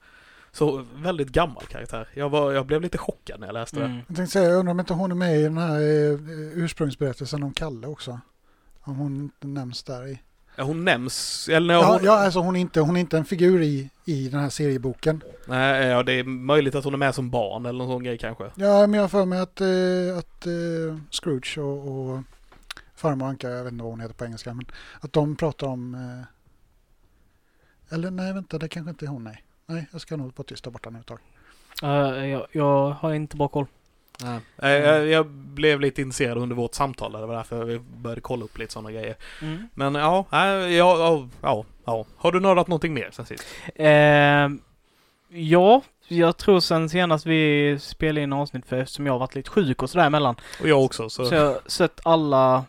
Så 0.51 0.85
väldigt 0.95 1.29
gammal 1.29 1.63
karaktär. 1.63 2.07
Jag, 2.13 2.29
var, 2.29 2.51
jag 2.51 2.65
blev 2.65 2.81
lite 2.81 2.97
chockad 2.97 3.39
när 3.39 3.47
jag 3.47 3.53
läste 3.53 3.79
det. 3.79 3.85
Mm. 3.85 3.97
Jag 4.07 4.15
tänkte 4.15 4.31
säga, 4.31 4.49
jag 4.49 4.59
undrar 4.59 4.71
om 4.71 4.79
inte 4.79 4.93
hon 4.93 5.11
är 5.11 5.15
med 5.15 5.39
i 5.39 5.43
den 5.43 5.57
här 5.57 5.79
eh, 5.79 6.19
ursprungsberättelsen 6.63 7.43
om 7.43 7.53
Kalle 7.53 7.87
också. 7.87 8.19
Om 8.81 8.95
hon 8.95 9.15
inte 9.15 9.47
nämns 9.47 9.83
där 9.83 10.07
i. 10.07 10.19
Ja, 10.55 10.63
Hon 10.63 10.85
nämns, 10.85 11.49
eller 11.49 11.73
Ja, 11.73 11.93
hon, 11.93 12.05
ja 12.05 12.25
alltså 12.25 12.39
hon 12.39 12.55
är, 12.55 12.59
inte, 12.59 12.81
hon 12.81 12.95
är 12.95 12.99
inte 12.99 13.17
en 13.17 13.25
figur 13.25 13.61
i, 13.61 13.89
i 14.05 14.29
den 14.29 14.39
här 14.39 14.49
serieboken. 14.49 15.23
Nej, 15.47 15.87
ja, 15.87 16.03
det 16.03 16.13
är 16.13 16.23
möjligt 16.23 16.75
att 16.75 16.83
hon 16.83 16.93
är 16.93 16.97
med 16.97 17.15
som 17.15 17.29
barn 17.29 17.65
eller 17.65 17.79
någon 17.79 17.87
sån 17.87 18.03
grej 18.03 18.17
kanske. 18.17 18.43
Ja, 18.55 18.87
men 18.87 18.93
jag 18.93 19.01
har 19.01 19.07
för 19.07 19.25
mig 19.25 19.39
att, 19.39 19.61
eh, 19.61 20.17
att 20.17 20.45
eh, 20.45 20.97
Scrooge 21.11 21.57
och, 21.57 21.87
och 21.87 22.23
farmor 22.95 23.27
Anka, 23.27 23.49
jag 23.49 23.63
vet 23.63 23.73
inte 23.73 23.83
vad 23.83 23.91
hon 23.91 23.99
heter 24.01 24.13
på 24.15 24.25
engelska, 24.25 24.53
men 24.53 24.65
att 25.01 25.13
de 25.13 25.35
pratar 25.35 25.67
om... 25.67 25.95
Eh, 25.95 27.93
eller 27.95 28.11
nej, 28.11 28.33
vänta, 28.33 28.57
det 28.57 28.67
kanske 28.67 28.89
inte 28.89 29.05
är 29.05 29.09
hon, 29.09 29.23
nej. 29.23 29.43
Nej, 29.65 29.87
jag 29.91 30.01
ska 30.01 30.15
nog 30.17 30.37
vara 30.37 30.45
tyst 30.45 30.63
där 30.63 30.71
borta 30.71 30.89
nu 30.89 30.99
ett 30.99 31.05
tag. 31.05 31.19
Eh, 31.83 32.25
jag, 32.25 32.47
jag 32.51 32.89
har 32.89 33.13
inte 33.13 33.37
bra 33.37 33.47
koll. 33.47 33.65
Nej. 34.21 34.39
Jag, 34.81 35.07
jag 35.07 35.27
blev 35.29 35.79
lite 35.81 36.01
intresserad 36.01 36.37
under 36.37 36.55
vårt 36.55 36.73
samtal, 36.75 37.11
det 37.11 37.25
var 37.25 37.35
därför 37.35 37.63
vi 37.65 37.79
började 37.79 38.21
kolla 38.21 38.45
upp 38.45 38.57
lite 38.57 38.73
sådana 38.73 38.91
grejer. 38.91 39.15
Mm. 39.41 39.67
Men 39.73 39.95
ja, 39.95 40.25
ja, 40.31 40.67
ja, 40.69 41.27
ja, 41.41 41.65
ja. 41.85 42.05
Har 42.17 42.31
du 42.31 42.39
nördat 42.39 42.67
någonting 42.67 42.93
mer 42.93 43.09
sen 43.11 43.25
sist? 43.25 43.43
Eh, 43.75 44.49
ja, 45.41 45.81
jag 46.07 46.37
tror 46.37 46.59
sen 46.59 46.89
senast 46.89 47.25
vi 47.25 47.77
spelade 47.79 48.21
in 48.21 48.33
avsnitt 48.33 48.65
för 48.65 48.77
eftersom 48.77 49.05
jag 49.05 49.13
har 49.13 49.19
varit 49.19 49.35
lite 49.35 49.49
sjuk 49.49 49.83
och 49.83 49.89
sådär 49.89 50.05
emellan. 50.05 50.35
Och 50.61 50.67
jag 50.67 50.83
också, 50.83 51.09
så, 51.09 51.25
Så 51.25 51.35
jag 51.35 51.45
har 51.45 51.59
sett 51.65 51.99
alla 52.03 52.65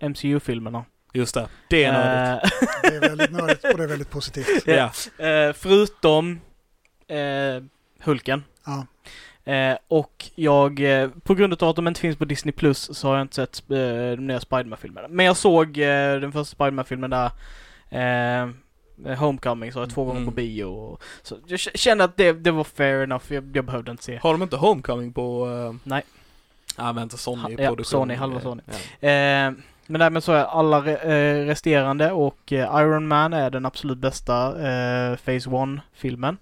MCU-filmerna. 0.00 0.84
just 1.12 1.34
det. 1.34 1.48
Det 1.70 1.84
är 1.84 1.92
nördigt. 1.92 2.44
Eh, 2.54 2.90
Det 2.90 2.96
är 2.96 3.00
väldigt 3.00 3.30
nördigt 3.32 3.64
och 3.64 3.78
det 3.78 3.84
är 3.84 3.88
väldigt 3.88 4.10
positivt. 4.10 4.66
ja. 4.66 4.90
eh, 5.26 5.52
förutom 5.52 6.40
eh, 7.08 7.62
Hulken. 8.04 8.44
Ja. 8.66 8.86
Eh, 9.46 9.76
och 9.88 10.24
jag, 10.34 10.80
eh, 11.02 11.08
på 11.22 11.34
grund 11.34 11.62
av 11.62 11.68
att 11.68 11.76
de 11.76 11.88
inte 11.88 12.00
finns 12.00 12.16
på 12.16 12.24
Disney 12.24 12.52
Plus 12.52 12.98
så 12.98 13.08
har 13.08 13.14
jag 13.16 13.24
inte 13.24 13.34
sett 13.34 13.70
eh, 13.70 13.76
de 13.76 14.16
nya 14.16 14.40
Spiderman-filmerna. 14.40 15.08
Men 15.10 15.26
jag 15.26 15.36
såg 15.36 15.78
eh, 15.78 16.16
den 16.20 16.32
första 16.32 16.54
Spiderman-filmen 16.54 17.10
där, 17.10 17.30
eh, 17.90 18.48
Homecoming, 19.16 19.72
så 19.72 19.78
jag 19.78 19.90
två 19.90 20.04
gånger 20.04 20.20
Mm. 20.20 20.30
på 20.30 20.34
bio. 20.36 20.64
Och, 20.64 21.02
så 21.22 21.36
jag 21.46 21.60
kände 21.60 22.04
att 22.04 22.16
det, 22.16 22.32
det 22.32 22.50
var 22.50 22.64
fair 22.64 23.02
enough, 23.02 23.24
jag, 23.28 23.56
jag 23.56 23.64
behövde 23.64 23.90
inte 23.90 24.02
se. 24.04 24.16
Har 24.22 24.32
de 24.32 24.42
inte 24.42 24.56
Homecoming 24.56 25.12
på... 25.12 25.46
Uh... 25.46 25.74
Nej. 25.84 26.02
Ja, 26.76 26.92
men 26.92 27.02
inte 27.02 27.16
Sony 27.18 27.42
Ha- 27.42 27.50
ja, 27.50 27.56
produktion. 27.56 27.84
Sony, 27.84 28.14
halva 28.14 28.40
Sony. 28.40 28.62
Ja. 29.00 29.08
Eh, 29.08 29.52
men 29.86 29.98
därmed 30.00 30.24
så 30.24 30.32
är 30.32 30.44
alla 30.44 30.80
re, 30.80 30.96
eh, 30.96 31.46
resterande 31.46 32.12
och 32.12 32.52
eh, 32.52 32.80
Iron 32.82 33.06
Man 33.08 33.32
är 33.32 33.50
den 33.50 33.66
absolut 33.66 33.98
bästa 33.98 34.46
eh, 34.48 35.16
Phase 35.16 35.50
One-filmen. 35.50 36.36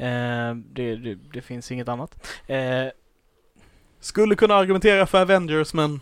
Eh, 0.00 0.54
det, 0.54 0.96
det, 0.96 1.14
det 1.14 1.42
finns 1.42 1.72
inget 1.72 1.88
annat. 1.88 2.26
Eh, 2.46 2.86
Skulle 4.00 4.34
kunna 4.34 4.54
argumentera 4.54 5.06
för 5.06 5.20
Avengers, 5.22 5.74
men, 5.74 6.00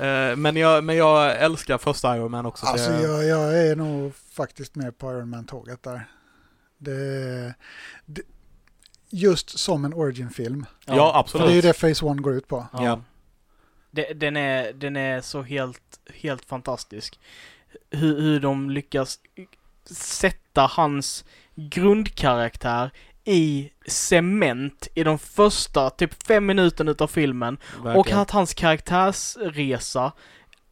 eh, 0.00 0.36
men, 0.36 0.56
jag, 0.56 0.84
men 0.84 0.96
jag 0.96 1.38
älskar 1.42 1.78
första 1.78 2.16
Iron 2.16 2.30
Man 2.30 2.46
också. 2.46 2.66
så 2.66 2.72
Alltså 2.72 2.92
jag, 2.92 3.24
jag, 3.24 3.24
jag 3.24 3.66
är 3.68 3.76
nog 3.76 4.14
faktiskt 4.14 4.74
med 4.74 4.98
på 4.98 5.10
Iron 5.12 5.28
Man-tåget 5.30 5.82
där. 5.82 6.08
Det, 6.78 7.54
det, 8.06 8.22
just 9.10 9.58
som 9.58 9.84
en 9.84 9.94
origin-film. 9.94 10.66
ja, 10.86 11.12
För 11.12 11.18
absolut. 11.20 11.46
det 11.46 11.52
är 11.52 11.56
ju 11.56 11.60
det 11.60 11.80
Phase 11.80 12.04
One 12.04 12.22
går 12.22 12.34
ut 12.34 12.48
på. 12.48 12.66
Ja. 12.72 12.84
Ja. 12.84 13.00
Det, 13.90 14.12
den, 14.12 14.36
är, 14.36 14.72
den 14.72 14.96
är 14.96 15.20
så 15.20 15.42
helt, 15.42 16.00
helt 16.14 16.44
fantastisk. 16.44 17.20
Hur, 17.90 18.20
hur 18.20 18.40
de 18.40 18.70
lyckas 18.70 19.18
sätta 19.90 20.62
hans 20.62 21.24
grundkaraktär 21.54 22.90
i 23.30 23.70
cement 23.86 24.88
i 24.94 25.04
de 25.04 25.18
första 25.18 25.90
typ 25.90 26.26
fem 26.26 26.46
minuterna 26.46 26.90
utav 26.90 27.06
filmen. 27.06 27.58
Och 27.78 27.86
Verkligen. 27.86 28.18
att 28.18 28.30
hans 28.30 28.54
karaktärsresa 28.54 30.12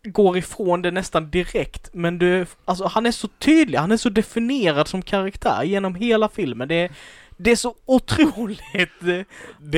går 0.03 0.39
ifrån 0.39 0.83
det 0.83 0.91
nästan 0.91 1.31
direkt. 1.31 1.91
Men 1.95 2.19
du, 2.19 2.47
alltså 2.65 2.87
han 2.87 3.07
är 3.07 3.11
så 3.11 3.29
tydlig, 3.29 3.79
han 3.79 3.93
är 3.93 3.97
så 3.97 4.09
definierad 4.09 4.89
som 4.89 5.03
karaktär 5.03 5.63
genom 5.63 5.95
hela 5.95 6.29
filmen. 6.29 6.69
Det 6.69 6.75
är, 6.75 6.91
det 7.37 7.51
är 7.51 7.57
så 7.57 7.75
otroligt... 7.87 8.61
Det, 9.01 9.25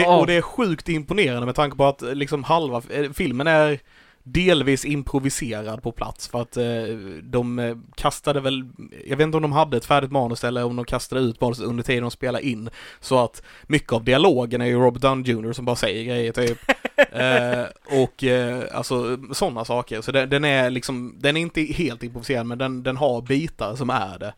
Ja. 0.01 0.19
Och 0.19 0.27
det 0.27 0.35
är 0.35 0.43
sjukt 0.43 0.89
imponerande 0.89 1.47
med 1.47 1.55
tanke 1.55 1.77
på 1.77 1.85
att 1.85 2.03
liksom 2.03 2.45
halva 2.45 2.83
eh, 2.91 3.13
filmen 3.13 3.47
är 3.47 3.79
delvis 4.23 4.85
improviserad 4.85 5.83
på 5.83 5.93
plats 5.93 6.29
för 6.29 6.43
att 6.43 6.57
eh, 6.57 6.85
de 7.23 7.59
eh, 7.59 7.77
kastade 7.95 8.41
väl, 8.41 8.69
jag 9.07 9.17
vet 9.17 9.25
inte 9.25 9.37
om 9.37 9.43
de 9.43 9.53
hade 9.53 9.77
ett 9.77 9.85
färdigt 9.85 10.11
manus 10.11 10.45
eller 10.45 10.65
om 10.65 10.77
de 10.77 10.85
kastade 10.85 11.21
ut 11.21 11.41
manus 11.41 11.61
under 11.61 11.83
tiden 11.83 12.03
de 12.03 12.11
spelade 12.11 12.47
in. 12.47 12.71
Så 13.01 13.19
att 13.19 13.43
mycket 13.67 13.93
av 13.93 14.05
dialogen 14.05 14.61
är 14.61 14.67
ju 14.67 14.79
Robert 14.79 15.03
Downey 15.03 15.33
Jr 15.33 15.53
som 15.53 15.65
bara 15.65 15.77
säger 15.77 16.05
grejer 16.05 16.33
typ. 16.33 16.59
eh, 17.13 18.01
och 18.03 18.25
eh, 18.25 18.65
alltså 18.73 19.19
sådana 19.33 19.65
saker. 19.65 20.01
Så 20.01 20.13
den, 20.13 20.31
den 20.31 20.45
är 20.45 20.71
liksom, 20.71 21.15
den 21.19 21.37
är 21.37 21.41
inte 21.41 21.61
helt 21.61 22.03
improviserad 22.03 22.47
men 22.47 22.59
den, 22.59 22.83
den 22.83 22.97
har 22.97 23.23
bitar 23.23 23.77
som 23.77 23.91
är 23.91 24.19
det. 24.19 24.35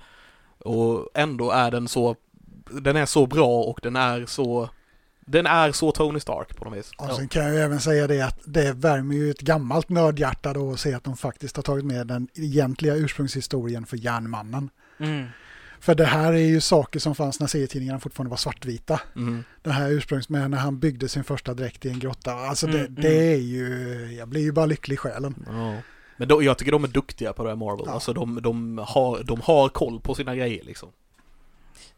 Och 0.58 1.08
ändå 1.14 1.50
är 1.50 1.70
den 1.70 1.88
så, 1.88 2.16
den 2.70 2.96
är 2.96 3.06
så 3.06 3.26
bra 3.26 3.62
och 3.62 3.80
den 3.82 3.96
är 3.96 4.26
så 4.26 4.68
den 5.26 5.46
är 5.46 5.72
så 5.72 5.92
Tony 5.92 6.20
Stark 6.20 6.56
på 6.56 6.64
något 6.64 6.78
vis. 6.78 6.90
Och 6.98 7.16
sen 7.16 7.28
kan 7.28 7.44
jag 7.44 7.54
ju 7.54 7.60
även 7.60 7.80
säga 7.80 8.06
det 8.06 8.20
att 8.20 8.40
det 8.44 8.72
värmer 8.72 9.14
ju 9.14 9.30
ett 9.30 9.40
gammalt 9.40 9.88
nördhjärta 9.88 10.52
då 10.52 10.72
att 10.72 10.80
se 10.80 10.94
att 10.94 11.04
de 11.04 11.16
faktiskt 11.16 11.56
har 11.56 11.62
tagit 11.62 11.84
med 11.84 12.06
den 12.06 12.28
egentliga 12.34 12.94
ursprungshistorien 12.94 13.86
för 13.86 13.96
Järnmannen. 13.96 14.70
Mm. 15.00 15.26
För 15.80 15.94
det 15.94 16.04
här 16.04 16.32
är 16.32 16.38
ju 16.38 16.60
saker 16.60 17.00
som 17.00 17.14
fanns 17.14 17.40
när 17.40 17.46
serietidningarna 17.46 18.00
fortfarande 18.00 18.30
var 18.30 18.36
svartvita. 18.36 19.00
Mm. 19.16 19.44
Det 19.62 19.70
här 19.70 19.90
ursprungsmed 19.90 20.50
när 20.50 20.58
han 20.58 20.78
byggde 20.78 21.08
sin 21.08 21.24
första 21.24 21.54
dräkt 21.54 21.84
i 21.84 21.88
en 21.88 21.98
grotta. 21.98 22.32
Alltså 22.32 22.66
det, 22.66 22.80
Mm, 22.80 22.94
det 22.94 23.32
är 23.32 23.38
ju, 23.38 23.68
jag 24.18 24.28
blir 24.28 24.40
ju 24.40 24.52
bara 24.52 24.66
lycklig 24.66 24.94
i 24.94 24.96
själen. 24.96 25.46
Ja. 25.46 25.76
Men 26.16 26.28
då, 26.28 26.42
jag 26.42 26.58
tycker 26.58 26.72
de 26.72 26.84
är 26.84 26.88
duktiga 26.88 27.32
på 27.32 27.42
det 27.42 27.48
här 27.48 27.56
Marvel. 27.56 27.84
Ja. 27.86 27.92
Alltså 27.92 28.12
de, 28.12 28.42
de, 28.42 28.78
har, 28.78 29.22
de 29.22 29.40
har 29.40 29.68
koll 29.68 30.00
på 30.00 30.14
sina 30.14 30.36
grejer 30.36 30.64
liksom. 30.64 30.88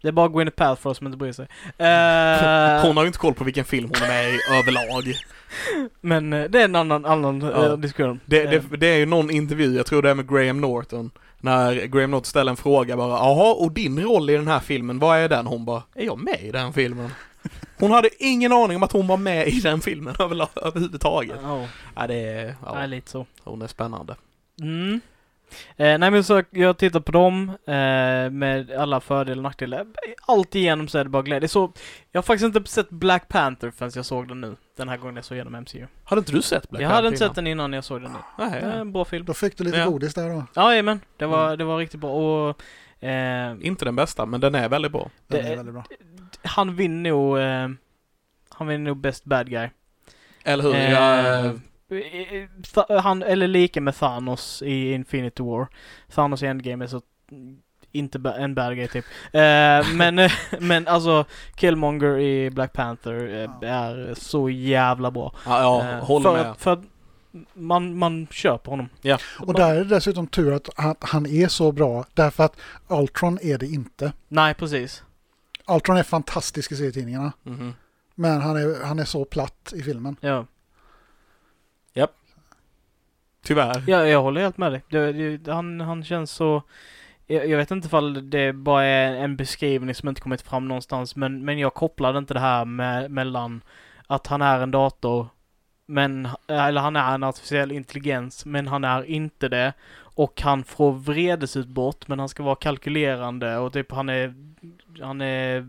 Det 0.03 0.09
är 0.09 0.13
bara 0.13 0.29
Gwyneth 0.29 0.57
Paltrow 0.57 0.95
som 0.95 1.07
inte 1.07 1.17
bryr 1.19 1.33
sig. 1.33 1.45
Eh, 1.79 2.83
Hon 2.87 2.97
har 2.97 3.05
ju 3.05 3.07
inte 3.07 3.19
koll 3.19 3.35
på 3.35 3.45
vilken 3.45 3.65
film 3.65 3.85
hon 3.95 4.03
är 4.03 4.09
med 4.09 4.35
i 4.35 4.39
överlag. 4.59 5.15
Men 6.01 6.33
eh, 6.33 6.45
det 6.45 6.61
är 6.61 6.65
en 6.65 6.77
annan, 6.77 7.05
annan 7.05 7.41
Ja. 7.41 7.67
eh, 7.67 7.77
diskussion. 7.77 8.21
Det, 8.27 8.43
Eh, 8.45 8.51
det, 8.71 8.77
det 8.77 8.87
är 8.87 8.97
ju 8.97 9.07
någon 9.07 9.31
intervju, 9.31 9.77
jag 9.77 9.87
tror 9.87 10.03
det 10.03 10.11
är 10.11 10.15
med 10.15 10.29
Graham 10.31 10.61
Norton. 10.61 11.11
När 11.41 11.75
Graham 11.87 12.11
Norton 12.11 12.25
ställer 12.25 12.51
en 12.51 12.57
fråga 12.57 12.97
bara, 12.97 13.09
jaha, 13.09 13.55
och 13.55 13.73
din 13.73 14.01
roll 14.03 14.31
i 14.31 14.37
den 14.37 14.49
här 14.49 14.61
filmen, 14.61 14.99
vad 14.99 15.19
är 15.19 15.29
den? 15.29 15.47
Hon 15.47 15.65
bara, 15.65 15.83
är 15.95 16.05
jag 16.05 16.19
med 16.19 16.41
i 16.43 16.51
den 16.51 16.73
filmen? 16.73 17.11
Hon 17.79 17.91
hade 17.91 18.09
ingen 18.25 18.53
aning 18.53 18.77
om 18.77 18.83
att 18.83 18.93
hon 18.93 19.07
var 19.07 19.17
med 19.17 19.49
i 19.49 19.61
den 19.61 19.81
filmen 19.81 20.15
överhuvudtaget. 20.19 21.37
Ja, 21.43 21.67
Ja, 21.97 22.07
det 22.07 22.15
är, 22.15 22.55
ja. 22.67 22.81
ja, 22.81 22.87
lite 22.87 23.11
så. 23.11 23.27
hon 23.45 23.63
är 23.63 23.67
spännande. 23.67 24.15
Mm. 24.61 25.01
Eh, 25.77 25.99
nej 25.99 26.11
men 26.11 26.25
så 26.25 26.43
jag 26.51 26.79
tittar 26.79 27.01
på 27.01 27.13
dem 27.13 27.49
eh, 27.67 28.31
med 28.31 28.71
alla 28.79 29.01
fördelar 29.01 29.37
och 29.37 29.43
nackdelar. 29.43 29.87
Allt 30.27 30.55
igenom 30.55 30.89
så 30.89 30.99
är 30.99 31.05
det 31.05 31.11
bara 31.11 31.23
glädje. 31.23 31.49
Så, 31.49 31.73
jag 32.13 32.19
har 32.19 32.23
faktiskt 32.23 32.57
inte 32.57 32.71
sett 32.71 32.91
Black 32.91 33.29
Panther 33.29 33.71
förrän 33.71 33.91
jag 33.95 34.05
såg 34.05 34.29
den 34.29 34.41
nu. 34.41 34.57
Den 34.77 34.89
här 34.89 34.97
gången 34.97 35.17
jag 35.17 35.25
såg 35.25 35.37
igenom 35.37 35.53
MCU. 35.63 35.87
Hade 36.05 36.19
inte 36.19 36.33
du 36.33 36.43
sett 36.43 36.71
Black 36.71 36.83
jag 36.83 36.89
hade 36.89 37.09
inte 37.09 37.19
Panther 37.19 37.29
sett 37.29 37.35
den 37.37 37.47
innan 37.47 37.73
jag 37.73 37.85
såg 37.85 38.03
den 38.03 38.13
nu. 38.13 38.19
innan? 38.39 38.53
Det 38.53 38.59
är 38.59 38.81
en 38.81 38.93
bra 38.93 39.05
film. 39.05 39.25
Då 39.25 39.35
fick 39.35 39.59
du 39.59 39.65
lite 39.65 39.79
Ja. 39.79 39.87
godis 39.87 40.15
där 40.15 40.29
då. 40.31 40.47
Ja, 40.55 40.83
men 40.83 41.01
det 41.17 41.27
var, 41.27 41.45
Mm. 41.47 41.59
det 41.59 41.65
var 41.65 41.79
riktigt 41.79 42.01
bra 42.01 42.11
och 42.11 42.63
eh, 43.09 43.57
Inte 43.61 43.85
den 43.85 43.97
bästa, 43.97 44.27
men 44.27 44.41
den 44.41 44.55
är 44.55 44.69
väldigt 44.69 44.93
bra. 44.93 45.11
Den 45.27 45.43
Det 45.45 45.49
är 45.53 45.57
väldigt 45.57 45.75
bra. 45.75 45.85
han 46.43 46.77
vinner 46.77 47.11
nog 47.11 47.39
eh, 47.39 47.69
Han 48.49 48.67
vinner 48.67 48.85
nog 48.85 48.97
best 48.97 49.25
bad 49.25 49.51
guy. 49.51 49.69
Eller 50.45 50.63
hur? 50.65 50.75
Eh, 50.75 50.91
Jag, 50.93 51.45
Eh, 51.47 51.53
Han, 53.03 53.23
eller 53.23 53.49
lika 53.49 53.81
med 53.81 53.95
Thanos 53.95 54.63
i 54.63 54.93
Infinity 54.93 55.43
War. 55.43 55.67
Thanos 56.15 56.43
i 56.43 56.47
Endgame 56.47 56.85
är 56.85 56.89
så 56.89 57.01
mm, 57.31 57.57
inte 57.93 58.19
en 58.39 58.55
bad 58.55 58.75
guy 58.77 58.89
typ. 58.89 59.05
Eh, 59.33 59.41
men, 59.95 60.19
eh, 60.19 60.33
men 60.61 60.89
alltså 60.89 61.25
Killmonger 61.55 62.19
i 62.19 62.51
Black 62.51 62.73
Panther 62.73 63.43
eh, 63.63 63.71
är 63.71 64.15
så 64.15 64.51
jävla 64.51 65.11
bra. 65.11 65.35
ja, 65.47 65.61
ja 65.61 65.91
Eh, 65.91 66.05
håller 66.05 66.31
för, 66.31 66.37
med. 66.43 66.51
att- 66.51 66.61
för 66.61 66.83
man, 67.55 67.99
man 67.99 68.27
köper 68.31 68.71
honom. 68.71 68.89
Ja. 69.03 69.19
Och 69.41 69.55
där 69.55 69.75
är 69.75 69.79
det 69.79 69.85
dessutom 69.85 70.27
tur 70.27 70.53
att, 70.53 70.69
att 70.77 70.97
han 71.01 71.27
är 71.27 71.49
så 71.49 71.73
bra 71.73 72.05
därför 72.15 72.45
att 72.45 72.57
Ultron 72.89 73.39
är 73.43 73.59
det 73.59 73.67
inte. 73.67 74.13
Nej, 74.29 74.55
precis. 74.55 75.03
Ultron 75.69 75.97
är 75.97 76.03
fantastisk 76.03 76.73
i 76.73 76.77
serietidningarna. 76.77 77.33
Mhm. 77.43 77.75
Men 78.15 78.41
han 78.41 78.57
är, 78.57 78.85
han 78.85 78.99
är 78.99 79.05
så 79.05 79.25
platt 79.25 79.73
i 79.77 79.83
filmen. 79.83 80.17
Ja. 80.21 80.47
Tyvärr. 83.45 83.83
Ja, 83.87 84.07
jag 84.07 84.23
håller 84.23 84.41
helt 84.41 84.59
med 84.59 84.73
dig. 84.73 84.83
Det, 84.89 85.13
det, 85.13 85.53
han, 85.53 85.81
han 85.81 86.05
känns 86.05 86.31
så... 86.31 86.63
Jag, 87.27 87.49
jag 87.49 87.59
vet 87.59 87.71
inte 87.71 87.87
ifall 87.87 88.31
det 88.31 88.53
bara 88.53 88.85
är 88.85 89.15
en 89.15 89.37
beskrivning 89.37 89.95
som 89.95 90.09
inte 90.09 90.21
kommit 90.21 90.43
fram 90.43 90.69
någonstans, 90.69 91.17
men, 91.17 91.45
men 91.45 91.59
jag 91.59 91.75
kopplade 91.75 92.19
inte 92.19 92.35
det 92.35 92.41
här 92.41 92.65
med, 92.65 93.11
mellan 93.11 93.63
att 94.07 94.27
han 94.27 94.43
är 94.43 94.61
en 94.61 94.71
dator, 94.71 95.29
men, 95.87 96.29
eller 96.49 96.81
han 96.81 96.97
är 96.97 97.15
en 97.15 97.23
artificiell 97.23 97.73
intelligens, 97.73 98.47
men 98.47 98.69
han 98.69 98.85
är 98.85 99.05
inte 99.05 99.49
det. 99.49 99.73
Och 100.17 100.41
han 100.41 100.65
får 100.65 100.93
vredesutbrott, 100.93 102.09
men 102.09 102.19
han 102.19 102.29
ska 102.29 102.43
vara 102.43 102.55
kalkylerande 102.55 103.57
och 103.57 103.73
typ 103.73 103.93
han 103.93 104.09
är, 104.09 104.35
han 105.01 105.21
är 105.21 105.69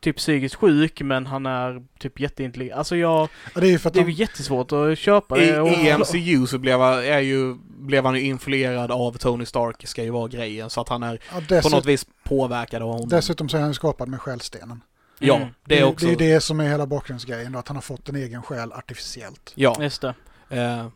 typ 0.00 0.16
psykiskt 0.16 0.54
sjuk, 0.54 1.00
men 1.00 1.26
han 1.26 1.46
är 1.46 1.82
typ 1.98 2.20
jätteintelligent. 2.20 2.78
Alltså 2.78 2.96
jag, 2.96 3.28
Ja, 3.54 3.60
det 3.60 3.66
är 3.66 3.70
ju 3.70 3.78
för 3.78 3.88
att 3.88 3.94
det 3.94 4.00
är 4.00 4.04
de, 4.04 4.10
ju 4.10 4.16
jättesvårt 4.16 4.72
att 4.72 4.98
köpa 4.98 5.38
I, 5.42 5.46
det. 5.46 5.60
och- 5.60 5.68
I 5.68 5.90
MCU 5.98 6.46
så 6.46 6.58
blev, 6.58 6.80
han- 6.80 6.98
är 7.04 7.18
ju, 7.20 7.54
blev 7.68 8.04
han 8.04 8.14
ju 8.14 8.20
influerad 8.20 8.90
av 8.90 9.12
Tony 9.12 9.46
Stark, 9.46 9.86
ska 9.88 10.02
ju 10.04 10.10
vara 10.10 10.28
grejen. 10.28 10.70
Så 10.70 10.80
att 10.80 10.88
han 10.88 11.02
är 11.02 11.12
ja, 11.32 11.34
på 11.34 11.40
dessutom, 11.48 11.76
något 11.78 11.86
vis 11.86 12.06
påverkad 12.24 12.82
av 12.82 12.88
honom. 12.92 13.08
dessutom 13.08 13.48
så 13.48 13.56
är 13.56 13.60
han 13.60 13.74
skapad 13.74 14.08
med 14.08 14.20
själstenen. 14.20 14.82
Ja, 15.18 15.36
Mm. 15.36 15.48
det 15.64 15.78
är 15.78 15.84
också... 15.84 16.06
det 16.06 16.12
är 16.12 16.16
det 16.16 16.40
som 16.40 16.60
är 16.60 16.68
hela 16.68 16.86
bakgrundsgrejen 16.86 17.52
då, 17.52 17.58
att 17.58 17.68
han 17.68 17.76
har 17.76 17.82
fått 17.82 18.08
en 18.08 18.16
egen 18.16 18.42
själ 18.42 18.72
artificiellt. 18.72 19.52
Ja, 19.54 19.76
Just 19.82 20.00
det. 20.02 20.14
eh, 20.50 20.86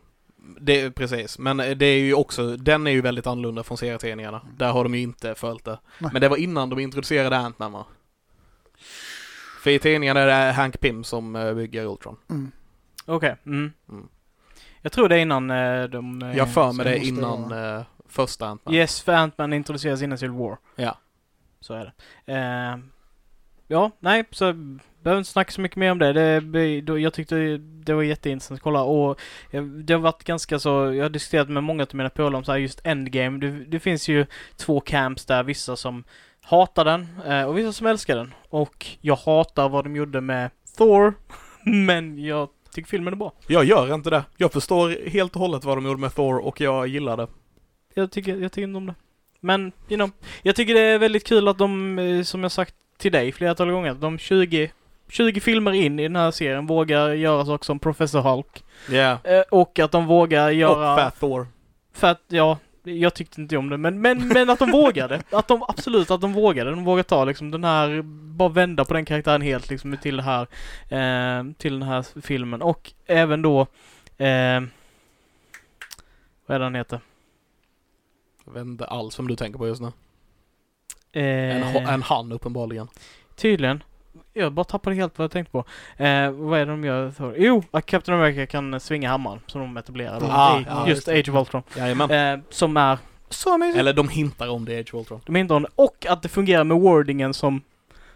det 0.59 0.81
är 0.81 0.89
precis. 0.89 1.39
Men 1.39 1.57
det 1.57 1.85
är 1.85 1.99
ju 1.99 2.13
också, 2.13 2.57
den 2.57 2.87
är 2.87 2.91
ju 2.91 3.01
väldigt 3.01 3.27
annorlunda 3.27 3.63
från 3.63 3.77
serietidningarna. 3.77 4.41
Där 4.57 4.71
har 4.71 4.83
de 4.83 4.95
ju 4.95 5.01
inte 5.01 5.35
följt 5.35 5.65
det. 5.65 5.79
Nej. 5.99 6.09
Men 6.13 6.21
det 6.21 6.29
var 6.29 6.37
innan 6.37 6.69
de 6.69 6.79
introducerade 6.79 7.37
Ant-Man 7.37 7.71
va? 7.71 7.85
För 9.63 9.69
i 9.69 9.79
tidningarna 9.79 10.19
är 10.19 10.27
det 10.27 10.51
Hank 10.51 10.79
Pym 10.79 11.03
som 11.03 11.35
eh, 11.35 11.53
bygger 11.53 11.85
Ultron. 11.85 12.17
Mm. 12.29 12.51
Okej. 13.05 13.35
Mm. 13.45 13.73
Mm. 13.89 14.07
Jag 14.81 14.91
tror 14.91 15.09
det 15.09 15.15
är 15.15 15.19
innan 15.19 15.51
eh, 15.51 15.83
de... 15.83 16.21
eh, 16.21 16.37
Jag 16.37 16.53
för 16.53 16.71
mig 16.71 16.85
det 16.85 16.97
innan 16.97 17.51
eh, 17.51 17.81
första 18.09 18.45
Ant-Man. 18.47 18.75
Yes, 18.75 19.01
för 19.01 19.13
Ant-Man 19.13 19.53
introduceras 19.53 20.01
innan 20.01 20.17
Civil 20.17 20.37
War. 20.37 20.57
Ja. 20.75 20.97
Så 21.59 21.73
är 21.73 21.93
det. 22.25 22.33
Eh, 22.33 22.77
ja, 23.67 23.91
nej, 23.99 24.23
så 24.31 24.53
behöver 25.01 25.17
inte 25.17 25.29
snacka 25.31 25.51
så 25.51 25.61
mycket 25.61 25.77
mer 25.77 25.91
om 25.91 25.99
det. 25.99 26.13
det 26.13 26.81
då, 26.81 26.99
jag 26.99 27.13
tyckte 27.13 27.57
det 27.57 27.93
var 27.93 28.03
jätteintressant 28.03 28.57
att 28.57 28.63
kolla 28.63 28.83
och 28.83 29.21
det 29.83 29.93
har 29.93 30.01
varit 30.01 30.23
ganska 30.23 30.59
så, 30.59 30.69
jag 30.69 31.03
har 31.03 31.09
diskuterat 31.09 31.49
med 31.49 31.63
många 31.63 31.83
av 31.83 31.95
mina 31.95 32.09
polare 32.09 32.37
om 32.37 32.43
så 32.43 32.51
här 32.51 32.59
just 32.59 32.81
Endgame. 32.83 33.39
Det, 33.39 33.65
det 33.65 33.79
finns 33.79 34.07
ju 34.07 34.25
två 34.57 34.79
camps 34.79 35.25
där, 35.25 35.43
vissa 35.43 35.75
som 35.75 36.03
hatar 36.43 36.85
den 36.85 37.07
eh, 37.25 37.43
och 37.43 37.57
vissa 37.57 37.71
som 37.71 37.87
älskar 37.87 38.15
den. 38.15 38.33
Och 38.49 38.85
jag 39.01 39.15
hatar 39.15 39.69
vad 39.69 39.85
de 39.85 39.95
gjorde 39.95 40.21
med 40.21 40.51
Thor, 40.77 41.13
men 41.65 42.23
jag 42.23 42.49
tycker 42.73 42.89
filmen 42.89 43.13
är 43.13 43.17
bra. 43.17 43.33
Jag 43.47 43.63
gör 43.63 43.93
inte 43.93 44.09
det. 44.09 44.23
Jag 44.37 44.51
förstår 44.51 45.09
helt 45.09 45.35
och 45.35 45.41
hållet 45.41 45.63
vad 45.63 45.77
de 45.77 45.85
gjorde 45.85 45.99
med 45.99 46.15
Thor 46.15 46.45
och 46.45 46.61
jag 46.61 46.87
gillar 46.87 47.17
det. 47.17 47.27
Jag 47.93 48.11
tycker, 48.11 48.35
jag 48.35 48.51
tycker 48.51 48.67
inte 48.67 48.77
om 48.77 48.85
det. 48.85 48.95
Men, 49.39 49.71
you 49.89 49.97
know, 49.97 50.11
jag 50.41 50.55
tycker 50.55 50.73
det 50.73 50.79
är 50.81 50.99
väldigt 50.99 51.27
kul 51.27 51.47
att 51.47 51.57
de, 51.57 51.99
eh, 51.99 52.23
som 52.23 52.43
jag 52.43 52.51
sagt 52.51 52.75
till 52.97 53.11
dig 53.11 53.31
flertal 53.31 53.71
gånger, 53.71 53.91
att 53.91 54.01
de 54.01 54.17
20, 54.17 54.71
20 55.09 55.39
filmer 55.39 55.71
in 55.71 55.99
i 55.99 56.03
den 56.03 56.15
här 56.15 56.31
serien 56.31 56.67
vågar 56.67 57.09
göra 57.09 57.45
saker 57.45 57.65
som 57.65 57.79
Professor 57.79 58.21
Hulk. 58.21 58.63
Eh, 59.23 59.43
och 59.51 59.79
att 59.79 59.91
de 59.91 60.05
vågar 60.05 60.47
Och 60.47 60.53
göra... 60.53 60.95
Fat 60.97 61.19
Thor. 61.19 61.47
För 61.93 62.07
att, 62.07 62.21
ja, 62.27 62.57
jag 62.83 63.13
tyckte 63.13 63.41
inte 63.41 63.57
om 63.57 63.69
det, 63.69 63.77
men, 63.77 64.01
men, 64.01 64.27
men 64.27 64.49
att 64.49 64.59
de 64.59 64.71
vågade. 64.71 65.21
Att 65.31 65.47
de, 65.47 65.63
absolut 65.67 66.11
att 66.11 66.21
de 66.21 66.33
vågade. 66.33 66.69
De 66.69 66.83
vågade 66.83 67.09
ta 67.09 67.25
liksom 67.25 67.51
den 67.51 67.63
här, 67.63 68.01
bara 68.35 68.49
vända 68.49 68.85
på 68.85 68.93
den 68.93 69.05
karaktären 69.05 69.41
helt 69.41 69.69
liksom 69.69 69.97
till 69.97 70.17
det 70.17 70.23
här, 70.23 70.41
eh, 70.89 71.53
till 71.57 71.79
den 71.79 71.89
här 71.89 72.21
filmen. 72.21 72.61
Och 72.61 72.93
även 73.05 73.41
då, 73.41 73.61
eh, 74.17 74.61
vad 76.45 76.55
är 76.55 76.59
det 76.59 76.65
han 76.65 76.75
heter? 76.75 76.99
Jag 78.45 78.53
vet 78.53 78.61
inte 78.61 78.85
alls 78.85 79.19
vem 79.19 79.27
du 79.27 79.35
tänker 79.35 79.59
på 79.59 79.67
just 79.67 79.81
nu. 79.81 79.87
Eh, 81.11 81.75
En, 81.77 81.87
en 81.87 82.01
han 82.01 82.31
uppenbarligen. 82.31 82.87
Tydligen. 83.35 83.83
Jag 84.33 84.51
bara 84.53 84.63
tappade 84.63 84.95
helt 84.95 85.17
vad 85.17 85.23
jag 85.23 85.31
tänkte 85.31 85.51
på. 85.51 85.65
Eh, 86.03 86.31
vad 86.31 86.59
är 86.59 86.65
det 86.65 86.71
de 86.71 86.83
gör? 86.83 87.11
För? 87.11 87.35
Jo, 87.37 87.63
att 87.71 87.85
Captain 87.85 88.19
America 88.19 88.45
kan 88.45 88.79
svinga 88.79 89.09
hammaren 89.09 89.39
som 89.47 89.61
de 89.61 89.77
etablerade 89.77 90.25
Ah, 90.29 90.59
i 90.59 90.65
ja, 90.67 90.87
just 90.87 91.07
Age 91.07 91.29
of 91.29 91.35
Ultron. 91.35 91.63
Eh, 92.11 92.39
som 92.49 92.77
är 92.77 92.97
så 93.29 93.53
amazing. 93.53 93.79
Eller 93.79 93.93
de 93.93 94.09
hintar 94.09 94.47
om 94.49 94.65
det 94.65 94.73
i 94.73 94.79
Age 94.79 94.93
of 94.93 94.99
Ultron. 94.99 95.21
De 95.25 95.35
hintar 95.35 95.55
om 95.55 95.63
det. 95.63 95.69
Och 95.75 96.05
att 96.09 96.21
det 96.21 96.29
fungerar 96.29 96.63
med 96.63 96.77
wordingen 96.77 97.33
som 97.33 97.61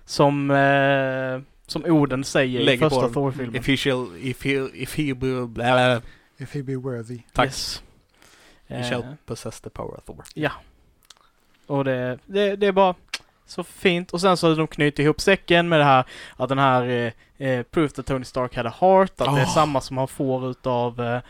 som, 0.05 0.51
eh, 0.51 1.41
som 1.67 1.85
Oden 1.85 2.23
säger 2.23 2.59
Lägger 2.61 2.85
i 2.87 2.89
på 2.89 2.95
första. 2.95 3.13
Thor-filmen. 3.13 3.55
If 3.55 3.67
he 3.67 3.77
shall, 3.77 4.07
if 4.21 4.45
he, 4.45 4.51
if 4.73 4.97
he, 4.97 5.13
blah, 5.13 5.45
blah, 5.45 5.99
If 6.37 6.53
he 6.55 6.63
be 6.63 6.75
worthy. 6.75 7.19
Tack. 7.33 7.45
Yes. 7.45 7.83
he 8.67 8.75
Eh, 8.75 8.89
shall 8.89 9.03
possess 9.25 9.61
the 9.61 9.69
power 9.69 9.97
of 9.97 10.03
Thor. 10.05 10.23
och 11.67 11.83
det, 11.85 12.19
det, 12.25 12.55
det 12.55 12.67
är 12.67 12.71
bara 12.71 12.95
så 13.49 13.63
fint. 13.63 14.11
Och 14.13 14.21
sen 14.21 14.37
så 14.37 14.47
har 14.49 14.55
de 14.55 14.67
knutit 14.67 14.99
ihop 14.99 15.21
säcken 15.21 15.69
med 15.69 15.79
det 15.79 15.83
här 15.85 16.03
att 16.35 16.49
den 16.49 16.59
här 16.59 16.89
eh, 17.37 17.47
eh, 17.47 17.63
Proof 17.63 17.93
that 17.93 18.05
Tony 18.05 18.25
Stark 18.25 18.55
had 18.55 18.65
a 18.67 18.73
heart, 18.79 19.11
att 19.21 19.35
det 19.35 19.41
är 19.41 19.45
Oh. 19.45 19.53
samma 19.53 19.81
som 19.81 19.97
han 19.97 20.07
får 20.07 20.49
utav 20.51 21.01
eh, 21.01 21.21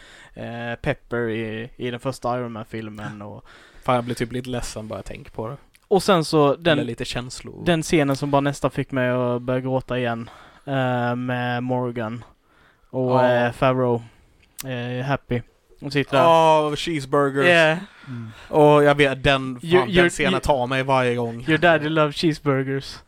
eh, 0.72 0.76
Pepper 0.76 1.30
i, 1.30 1.70
i 1.76 1.92
den 1.92 2.00
första 2.00 2.38
Iron 2.40 2.52
Man-filmen. 2.52 3.22
Och, 3.22 3.44
Fan 3.84 3.96
jag 3.96 4.04
blir 4.04 4.16
typ 4.16 4.32
lite 4.32 4.50
ledsen 4.50 4.88
bara 4.88 4.96
jag 5.00 5.06
tänker 5.06 5.32
på 5.32 5.48
det. 5.48 5.58
och 5.88 6.04
sen 6.04 6.26
så 6.26 6.54
Eller 6.54 6.64
den, 6.64 6.78
lite 6.86 7.06
känslor. 7.06 7.66
den 7.66 7.84
scenen 7.84 8.16
som 8.16 8.32
bara 8.32 8.42
nästan 8.42 8.72
fick 8.72 8.92
mig 8.92 9.10
att 9.10 9.42
börja 9.42 9.60
gråta 9.60 9.98
igen. 9.98 10.30
Eh, 10.66 11.16
med 11.16 11.64
Morgan 11.64 12.24
och 12.90 13.12
Ja. 13.12 13.30
eh, 13.34 13.52
Favreau. 13.52 14.02
Eh, 14.66 15.06
happy. 15.06 15.42
De 15.80 15.92
sitter 15.92 16.18
där. 16.18 16.26
Åh, 16.28 16.76
cheeseburgers. 16.76 17.46
Yeah, 17.46 17.78
Mm. 18.08 18.32
Och 18.50 18.84
jag 18.84 18.96
vet, 18.96 19.24
den, 19.24 19.60
fan, 19.60 19.70
You- 19.70 19.96
den 19.96 20.10
scenen 20.10 20.42
tar 20.42 20.68
mig 20.68 20.84
varje 20.84 21.16
gång. 21.16 21.46
your 21.48 21.58
daddy 21.58 21.90
loves 21.90 22.16
cheeseburgers. 22.16 22.98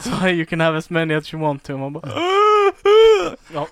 So 0.00 0.26
you 0.28 0.46
can 0.46 0.60
have 0.60 0.78
as 0.78 0.90
many 0.90 1.14
as 1.14 1.34
you 1.34 1.42
want 1.42 1.62
to. 1.64 1.76
Man 1.78 1.92
bara, 1.92 2.08
ja, 3.54 3.68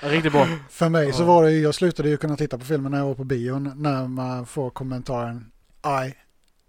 riktigt 0.00 0.32
bra. 0.32 0.46
För 0.70 0.88
mig 0.88 1.12
så 1.12 1.22
Ja. 1.22 1.26
var 1.26 1.44
det 1.44 1.52
ju, 1.52 1.60
jag 1.62 1.74
slutade 1.74 2.08
ju 2.08 2.16
kunna 2.16 2.36
titta 2.36 2.58
på 2.58 2.64
filmen 2.64 2.92
när 2.92 2.98
jag 2.98 3.06
var 3.06 3.14
på 3.14 3.24
bion 3.24 3.72
när 3.76 4.08
man 4.08 4.46
får 4.46 4.70
kommentaren 4.70 5.46
I 6.06 6.14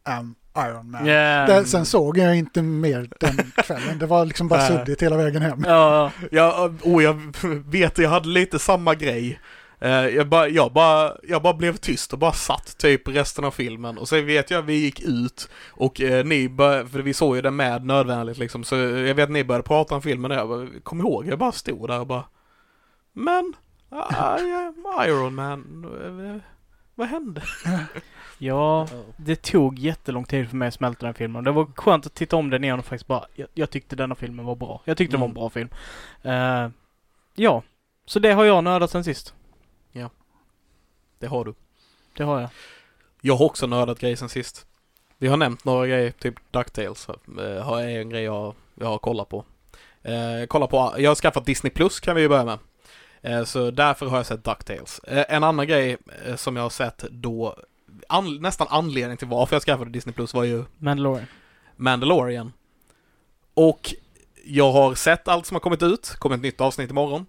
am 0.10 0.35
Iron 0.57 0.91
Man. 0.91 1.07
Yeah. 1.07 1.48
Det, 1.48 1.65
sen 1.65 1.85
såg 1.85 2.18
jag 2.18 2.38
inte 2.38 2.61
mer 2.61 3.10
den 3.19 3.52
kvällen. 3.65 3.98
Det 3.99 4.06
var 4.06 4.26
liksom 4.26 4.48
bara 4.48 4.68
suddigt 4.68 5.02
hela 5.03 5.18
vägen 5.18 5.41
hem. 5.41 5.64
Ja, 5.68 6.11
Jag, 6.31 6.76
oh, 6.84 7.03
jag 7.03 7.34
vet, 7.65 7.98
jag 7.98 8.10
hade 8.10 8.30
lite 8.30 8.60
samma 8.60 8.95
grej. 8.95 9.39
Eh, 9.80 9.90
jag, 10.08 10.28
bara, 10.28 10.48
jag, 10.48 10.74
bara, 10.74 11.16
jag 11.24 11.41
bara 11.41 11.54
blev 11.54 11.78
tyst 11.78 12.14
och 12.14 12.20
bara 12.20 12.32
satt 12.32 12.78
typ 12.78 13.08
resten 13.08 13.45
av 13.45 13.52
filmen. 13.52 13.98
Och 13.98 14.10
sen 14.10 14.26
vet 14.26 14.52
jag 14.52 14.62
vi 14.62 14.74
gick 14.74 14.99
ut 15.02 15.49
och 15.72 16.02
eh, 16.02 16.26
ni 16.26 16.49
började, 16.49 16.90
för 16.90 16.99
vi 16.99 17.14
såg 17.14 17.36
ju 17.36 17.41
den 17.41 17.56
med 17.56 17.86
nödvändigt 17.86 18.38
liksom. 18.38 18.64
Så 18.64 18.76
jag 18.76 19.16
vet 19.16 19.24
att 19.24 19.30
ni 19.32 19.44
började 19.44 19.64
prata 19.68 19.95
om 19.95 20.02
filmen 20.02 20.32
och 20.32 20.38
jag 20.38 20.49
bara, 20.49 20.68
kom 20.84 20.99
ihåg, 20.99 21.28
jag 21.28 21.40
bara 21.40 21.52
stod 21.52 21.88
där 21.90 21.99
och 21.99 22.08
bara 22.08 22.24
Men, 23.14 23.54
I 23.91 24.52
am 24.54 24.86
Iron 25.08 25.36
Man. 25.36 25.86
Eh, 26.36 26.41
Vad 26.95 27.08
hände? 27.08 27.41
ja, 28.38 28.88
det 29.18 29.36
tog 29.36 29.80
jättelång 29.80 30.24
tid 30.26 30.49
för 30.49 30.56
mig 30.58 30.68
att 30.68 30.74
smälta 30.74 31.06
den 31.06 31.14
filmen. 31.16 31.44
Det 31.44 31.52
var 31.52 31.66
skönt 31.76 32.06
att 32.06 32.14
titta 32.14 32.36
om 32.36 32.49
den 32.49 32.64
igen 32.64 32.80
och 32.80 32.86
faktiskt 32.86 33.08
bara, 33.08 33.26
jag, 33.36 33.48
jag 33.54 33.70
tyckte 33.70 33.95
denna 33.95 34.16
filmen 34.16 34.45
var 34.45 34.56
bra. 34.56 34.82
Jag 34.86 34.98
tyckte 34.98 35.18
det 35.18 35.20
var 35.20 35.28
en 35.28 35.32
Mm. 35.32 35.40
bra 35.41 35.49
film. 35.49 35.70
Eh, 36.22 36.70
ja, 37.36 37.64
så 38.06 38.20
det 38.20 38.32
har 38.32 38.45
jag 38.45 38.64
nördat 38.64 38.91
sen 38.91 39.04
sist. 39.04 39.34
Det 41.19 41.27
har 41.27 41.45
du. 41.45 41.53
Det 42.18 42.23
har 42.23 42.41
jag. 42.41 42.49
Jag 43.22 43.35
har 43.35 43.45
också 43.45 43.68
nördat 43.68 43.99
grejer 43.99 44.15
sen 44.15 44.30
sist. 44.30 44.65
Vi 45.18 45.27
har 45.27 45.38
nämnt 45.38 45.65
några 45.65 45.88
grejer, 45.88 46.11
typ 46.11 46.35
DuckTales 46.52 47.10
eh, 47.10 47.64
har 47.64 47.81
är 47.81 47.99
en 47.99 48.10
grej 48.10 48.23
jag, 48.23 48.56
jag 48.76 48.88
har 48.88 48.98
kollat 48.98 49.30
på. 49.30 49.45
Eh, 50.02 50.45
kolla 50.48 50.68
på. 50.68 50.95
Jag 50.98 51.10
har 51.10 51.15
skaffat 51.15 51.45
Disney 51.45 51.72
Plus 51.72 51.99
kan 51.99 52.15
vi 52.15 52.22
ju 52.22 52.30
börja 52.30 52.45
med. 52.45 52.60
Eh, 53.22 53.44
så 53.44 53.72
därför 53.72 54.06
har 54.06 54.18
jag 54.18 54.26
sett 54.26 54.44
DuckTales. 54.44 54.99
Eh, 54.99 55.26
en 55.30 55.44
annan 55.44 55.68
grej 55.68 55.98
eh, 56.26 56.35
som 56.35 56.56
jag 56.56 56.64
har 56.64 56.69
sett 56.69 56.98
då, 56.98 57.56
an, 58.10 58.41
nästan 58.41 58.68
anledning 58.69 59.18
till 59.18 59.27
varför 59.27 59.56
jag 59.56 59.64
skaffade 59.64 59.91
Disney 59.91 60.14
Plus 60.14 60.34
var 60.34 60.44
ju 60.44 60.65
Mandalorian. 60.77 61.27
Mandalorian. 61.76 62.53
Och 63.53 63.94
jag 64.45 64.72
har 64.72 64.95
sett 64.95 65.27
allt 65.27 65.45
som 65.45 65.56
har 65.56 65.60
kommit 65.60 65.84
ut, 65.84 66.15
kommer 66.19 66.35
ett 66.35 66.41
nytt 66.41 66.61
avsnitt 66.61 66.89
imorgon. 66.89 67.26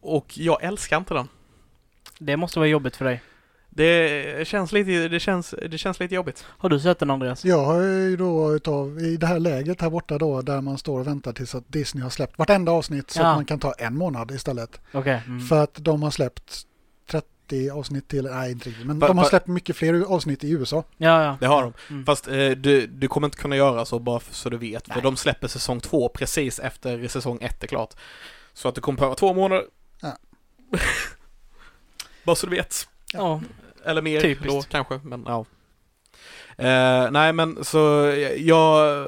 Och 0.00 0.38
jag 0.38 0.62
älskar 0.62 0.96
inte 0.96 1.14
den. 1.14 1.28
Det 2.18 2.36
måste 2.36 2.58
vara 2.58 2.68
jobbigt 2.68 2.96
för 2.96 3.04
dig. 3.04 3.22
Det 3.70 4.48
känns 4.48 4.72
lite, 4.72 5.08
det 5.08 5.20
känns, 5.20 5.54
det 5.70 5.78
känns 5.78 6.00
lite 6.00 6.14
jobbigt. 6.14 6.44
Har 6.48 6.68
du 6.68 6.80
sett 6.80 6.98
den 6.98 7.10
Andreas? 7.10 7.44
Jag 7.44 7.64
har 7.64 7.80
ju 7.82 8.16
då 8.16 8.54
utav, 8.54 9.00
i 9.00 9.16
det 9.16 9.26
här 9.26 9.38
läget 9.38 9.80
här 9.80 9.90
borta 9.90 10.18
då, 10.18 10.42
där 10.42 10.60
man 10.60 10.78
står 10.78 11.00
och 11.00 11.06
väntar 11.06 11.32
tills 11.32 11.54
att 11.54 11.64
Disney 11.72 12.02
har 12.02 12.10
släppt 12.10 12.38
vartenda 12.38 12.72
avsnitt 12.72 13.10
så 13.10 13.20
Ja. 13.20 13.26
att 13.26 13.36
man 13.36 13.44
kan 13.44 13.58
ta 13.58 13.72
en 13.72 13.94
månad 13.96 14.30
istället. 14.30 14.80
Okej. 14.92 15.22
Mm. 15.26 15.40
För 15.46 15.62
att 15.62 15.74
de 15.74 16.02
har 16.02 16.10
släppt 16.10 16.62
30 17.10 17.70
avsnitt 17.70 18.08
till, 18.08 18.24
nej 18.24 18.52
inte 18.52 18.68
riktigt, 18.68 18.86
men 18.86 18.98
Va- 18.98 19.08
de 19.08 19.18
har 19.18 19.24
släppt 19.24 19.46
mycket 19.46 19.76
fler 19.76 20.12
avsnitt 20.14 20.44
i 20.44 20.50
USA. 20.50 20.84
Ja, 20.96 21.22
ja. 21.24 21.36
Det 21.40 21.46
har 21.46 21.62
de. 21.62 21.72
Mm. 21.90 22.06
Fast 22.06 22.28
eh, 22.28 22.50
du, 22.50 22.86
du 22.86 23.08
kommer 23.08 23.26
inte 23.26 23.38
kunna 23.38 23.56
göra 23.56 23.84
så 23.84 23.98
bara 23.98 24.16
f- 24.16 24.28
så 24.30 24.50
du 24.50 24.56
vet. 24.58 24.86
För 24.86 24.94
Nej. 24.94 25.02
de 25.02 25.16
släpper 25.16 25.48
säsong 25.48 25.80
två 25.80 26.08
precis 26.08 26.58
efter 26.58 27.08
säsong 27.08 27.38
ett 27.40 27.62
är 27.62 27.66
klart. 27.66 27.94
Så 28.52 28.68
att 28.68 28.74
du 28.74 28.80
kommer 28.80 28.96
behöva 28.98 29.14
två 29.14 29.34
månader. 29.34 29.64
Ja. 30.02 30.16
bara 32.28 32.36
så 32.36 32.46
du 32.46 32.56
vet. 32.56 32.88
Ja. 33.12 33.40
Eller 33.84 34.02
mer 34.02 34.20
Typiskt. 34.20 34.48
då 34.48 34.62
kanske, 34.62 35.00
men 35.02 35.24
ja. 35.26 35.44
Eh, 36.58 37.10
nej 37.10 37.32
men 37.32 37.64
så 37.64 37.78
jag, 38.36 39.06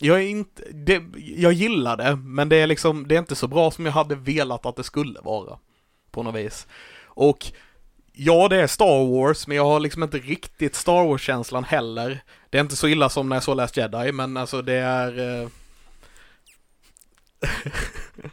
jag 0.00 0.16
är 0.16 0.26
inte, 0.26 0.62
det, 0.72 1.02
jag 1.16 1.52
gillar 1.52 1.96
det, 1.96 2.16
men 2.16 2.48
det 2.48 2.56
är 2.56 2.66
liksom, 2.66 3.08
det 3.08 3.14
är 3.14 3.18
inte 3.18 3.34
så 3.34 3.48
bra 3.48 3.70
som 3.70 3.86
jag 3.86 3.92
hade 3.92 4.14
velat 4.14 4.66
att 4.66 4.76
det 4.76 4.84
skulle 4.84 5.20
vara. 5.20 5.58
På 6.10 6.22
något 6.22 6.34
vis. 6.34 6.66
Och 7.04 7.46
ja, 8.12 8.48
det 8.48 8.56
är 8.56 8.66
Star 8.66 9.06
Wars, 9.06 9.46
men 9.46 9.56
jag 9.56 9.64
har 9.64 9.80
liksom 9.80 10.02
inte 10.02 10.18
riktigt 10.18 10.74
Star 10.74 11.06
Wars-känslan 11.06 11.64
heller. 11.64 12.22
Det 12.50 12.58
är 12.58 12.62
inte 12.62 12.76
så 12.76 12.88
illa 12.88 13.08
som 13.08 13.28
när 13.28 13.36
jag 13.36 13.42
såg 13.42 13.56
Last 13.56 13.76
Jedi, 13.76 14.12
men 14.12 14.36
alltså 14.36 14.62
det 14.62 14.74
är... 14.74 15.42
Eh... 15.42 15.48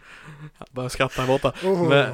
jag 0.71 0.75
börjar 0.75 0.89
skratta 0.89 1.21
här 1.21 1.27
borta. 1.27 1.53
Oh. 1.63 1.89
Men, 1.89 2.09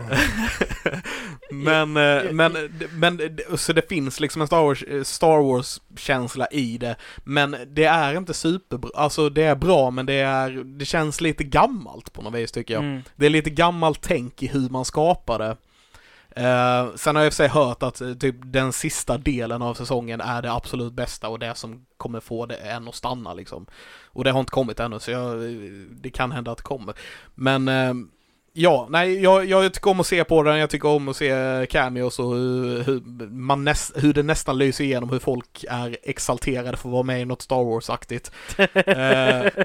men, 1.94 1.98
eh, 1.98 2.32
men, 2.32 2.54
men, 2.92 3.18
men, 3.20 3.58
så 3.58 3.74
det 3.74 3.90
finns 3.90 4.20
liksom 4.20 4.42
en 4.42 4.48
Star 4.48 4.62
Wars, 4.62 4.84
eh, 4.84 5.04
Star 5.04 5.42
Wars-känsla 5.42 6.48
i 6.52 6.78
det. 6.78 6.96
Men 7.24 7.56
det 7.68 7.86
är 7.86 8.18
inte 8.18 8.34
superbra, 8.34 8.90
alltså 8.96 9.30
det 9.30 9.44
är 9.44 9.56
bra 9.56 9.92
men 9.92 10.06
det 10.06 10.14
är, 10.14 10.50
det 10.64 10.86
känns 10.86 11.22
lite 11.22 11.44
gammalt 11.44 12.14
på 12.14 12.22
något 12.22 12.34
vis 12.34 12.52
tycker 12.52 12.74
jag. 12.74 12.84
Mm. 12.84 13.02
Det 13.16 13.26
är 13.26 13.30
lite 13.30 13.50
gammalt 13.50 14.02
tänk 14.02 14.44
i 14.44 14.48
hur 14.48 14.70
man 14.70 14.86
skapar 14.86 15.40
det. 15.40 15.58
Eh, 16.38 16.96
sen 16.96 17.16
har 17.16 17.24
jag 17.24 17.28
i 17.28 17.30
och 17.30 17.34
för 17.34 17.38
sig 17.38 17.48
hört 17.48 17.84
att 17.84 18.02
eh, 18.02 18.14
typ 18.14 18.36
den 18.40 18.74
sista 18.74 19.18
delen 19.18 19.62
av 19.62 19.74
säsongen 19.74 20.22
är 20.22 20.42
det 20.42 20.52
absolut 20.52 20.94
bästa 20.94 21.30
och 21.30 21.40
det 21.40 21.56
som 21.56 21.86
kommer 21.98 22.20
få 22.20 22.46
det 22.46 22.56
än 22.56 22.88
att 22.88 22.96
stanna 22.96 23.34
liksom. 23.34 23.66
Och 24.06 24.24
det 24.24 24.32
har 24.32 24.40
inte 24.40 24.52
kommit 24.52 24.80
ännu 24.80 25.00
så 25.00 25.12
jag, 25.12 25.40
det 25.92 26.10
kan 26.10 26.32
hända 26.32 26.52
att 26.52 26.58
det 26.58 26.64
kommer. 26.64 26.96
Men 27.36 27.68
eh, 27.68 27.94
ja, 28.60 28.88
nej, 28.90 29.22
jag, 29.22 29.46
jag 29.46 29.74
tycker 29.74 29.90
om 29.92 30.00
att 30.00 30.08
se 30.08 30.24
på 30.24 30.44
den, 30.44 30.58
jag 30.58 30.70
tycker 30.70 30.88
om 30.88 31.08
att 31.08 31.16
se 31.18 31.68
cameos 31.70 32.20
och 32.20 32.36
hur, 32.36 32.84
hur, 32.84 33.02
man 33.30 33.64
näst, 33.64 33.92
hur 33.96 34.14
det 34.14 34.24
nästan 34.24 34.58
lyser 34.58 34.84
igenom 34.84 35.10
hur 35.10 35.20
folk 35.20 35.66
är 35.70 35.98
exalterade 36.04 36.78
för 36.78 36.90
att 36.90 36.94
vara 36.94 37.04
med 37.04 37.22
i 37.22 37.26
något 37.26 37.42
Star 37.42 37.64
Wars-aktigt. 37.64 38.32
Eh, 38.88 39.64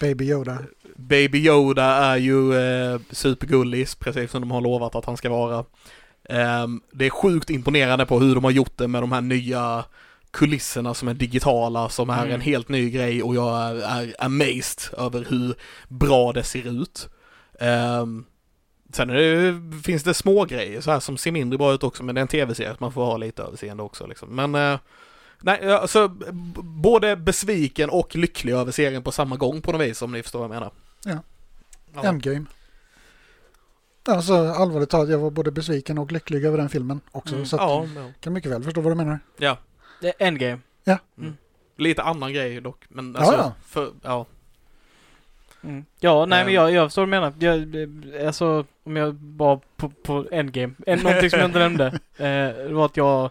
Baby 0.00 0.24
Yoda. 0.30 0.58
Baby 0.96 1.38
Yoda 1.38 1.84
är 1.84 2.16
ju 2.16 2.54
eh, 2.56 3.00
supergullis, 3.10 3.94
precis 3.94 4.30
som 4.30 4.40
de 4.40 4.50
har 4.50 4.60
lovat 4.60 4.94
att 4.94 5.04
han 5.04 5.16
ska 5.16 5.30
vara. 5.30 5.64
Ehm, 6.28 6.80
det 6.92 7.06
är 7.06 7.10
sjukt 7.10 7.50
imponerande 7.50 8.06
på 8.06 8.20
hur 8.20 8.34
de 8.34 8.44
har 8.44 8.50
gjort 8.50 8.76
det 8.78 8.88
med 8.88 9.02
de 9.02 9.12
här 9.12 9.20
nya 9.20 9.84
kulisserna 10.30 10.94
som 10.94 11.08
är 11.08 11.14
digitala, 11.14 11.88
som 11.88 12.10
är 12.10 12.22
Mm. 12.22 12.34
en 12.34 12.40
helt 12.40 12.68
ny 12.68 12.90
grej 12.90 13.22
och 13.22 13.34
jag 13.34 13.60
är, 13.60 13.74
är 13.74 14.14
amazed 14.18 14.98
över 14.98 15.26
hur 15.28 15.54
bra 15.88 16.32
det 16.32 16.42
ser 16.42 16.82
ut. 16.82 17.08
Ehm, 17.58 18.24
sen 18.92 19.10
är 19.10 19.14
det, 19.14 19.78
finns 19.82 20.02
det 20.02 20.14
små 20.14 20.44
grejer 20.44 20.80
så 20.80 20.90
här 20.90 21.00
som 21.00 21.16
ser 21.16 21.32
mindre 21.32 21.58
bra 21.58 21.72
ut 21.72 21.82
också, 21.82 22.02
men 22.02 22.14
det 22.14 22.18
är 22.18 22.22
en 22.22 22.28
tv-serie 22.28 22.76
man 22.78 22.92
får 22.92 23.04
ha 23.04 23.16
lite 23.16 23.42
överseende 23.42 23.82
också 23.82 24.06
liksom. 24.06 24.28
Men 24.28 24.54
eh, 24.54 24.78
Nej, 25.40 25.72
alltså 25.72 26.08
både 26.62 27.16
besviken 27.16 27.90
och 27.90 28.16
lycklig 28.16 28.52
över 28.52 28.72
serien 28.72 29.02
på 29.02 29.12
samma 29.12 29.36
gång 29.36 29.62
på 29.62 29.72
något 29.72 29.80
vis 29.80 30.02
om 30.02 30.12
ni 30.12 30.22
förstår 30.22 30.38
vad 30.38 30.44
jag 30.44 30.54
menar. 30.54 30.72
Ja. 31.04 31.18
Ja. 31.94 32.04
Endgame. 32.04 32.44
Alltså 34.08 34.34
allvarligt 34.34 34.90
talat, 34.90 35.08
jag 35.08 35.18
var 35.18 35.30
både 35.30 35.50
besviken 35.50 35.98
och 35.98 36.12
lycklig 36.12 36.44
över 36.44 36.58
den 36.58 36.68
filmen 36.68 37.00
också. 37.10 37.34
Mm. 37.34 37.46
Så 37.46 37.56
att, 37.56 37.62
Ja, 37.62 37.86
ja. 37.96 38.10
kan 38.20 38.32
mycket 38.32 38.50
väl 38.50 38.62
förstå 38.62 38.80
vad 38.80 38.92
du 38.92 38.96
menar. 38.96 39.18
ja. 39.36 39.58
Det 40.00 40.08
är 40.08 40.26
Endgame. 40.26 40.58
Lite 41.76 42.02
annan 42.02 42.32
grej 42.32 42.60
dock, 42.60 42.84
men 42.88 43.12
Ja, 43.12 43.20
alltså, 43.20 43.36
ja. 43.36 43.52
För, 43.64 43.92
ja. 44.02 44.26
Mm. 45.64 45.84
Ja, 46.00 46.26
nej 46.26 46.40
Ehm. 46.40 46.46
men 46.46 46.54
jag, 46.54 46.72
jag 46.72 46.86
förstår 46.86 47.02
vad 47.02 47.08
du 47.08 47.10
menar. 47.10 47.32
Jag, 47.38 48.26
alltså, 48.26 48.64
om 48.84 48.96
jag 48.96 49.14
bara 49.14 49.60
på, 49.76 49.88
på 49.88 50.26
Endgame. 50.32 50.74
En, 50.86 50.98
någonting 50.98 51.30
som 51.30 51.38
jag 51.38 51.48
inte 51.48 51.58
nämnde. 51.58 51.98
Eh, 52.18 52.72
var 52.72 52.86
att 52.86 52.96
jag 52.96 53.30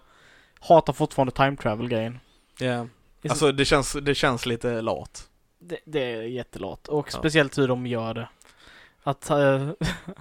hatar 0.60 0.94
fortfarande 0.94 1.32
time 1.34 1.56
travel-grejen. 1.56 2.20
ja. 2.60 2.88
Alltså 3.30 3.52
det 3.52 3.66
känns, 3.66 3.94
det 3.94 4.16
känns 4.16 4.46
lite 4.46 4.82
lat. 4.82 5.24
Det, 5.60 5.78
det 5.86 6.00
är 6.14 6.22
jättelat. 6.22 6.88
Och 6.88 7.08
Ja. 7.14 7.18
speciellt 7.20 7.58
hur 7.58 7.68
de 7.68 7.88
gör 7.88 8.14
det. 8.14 8.28
Att, 9.04 9.30
eh, 9.30 9.68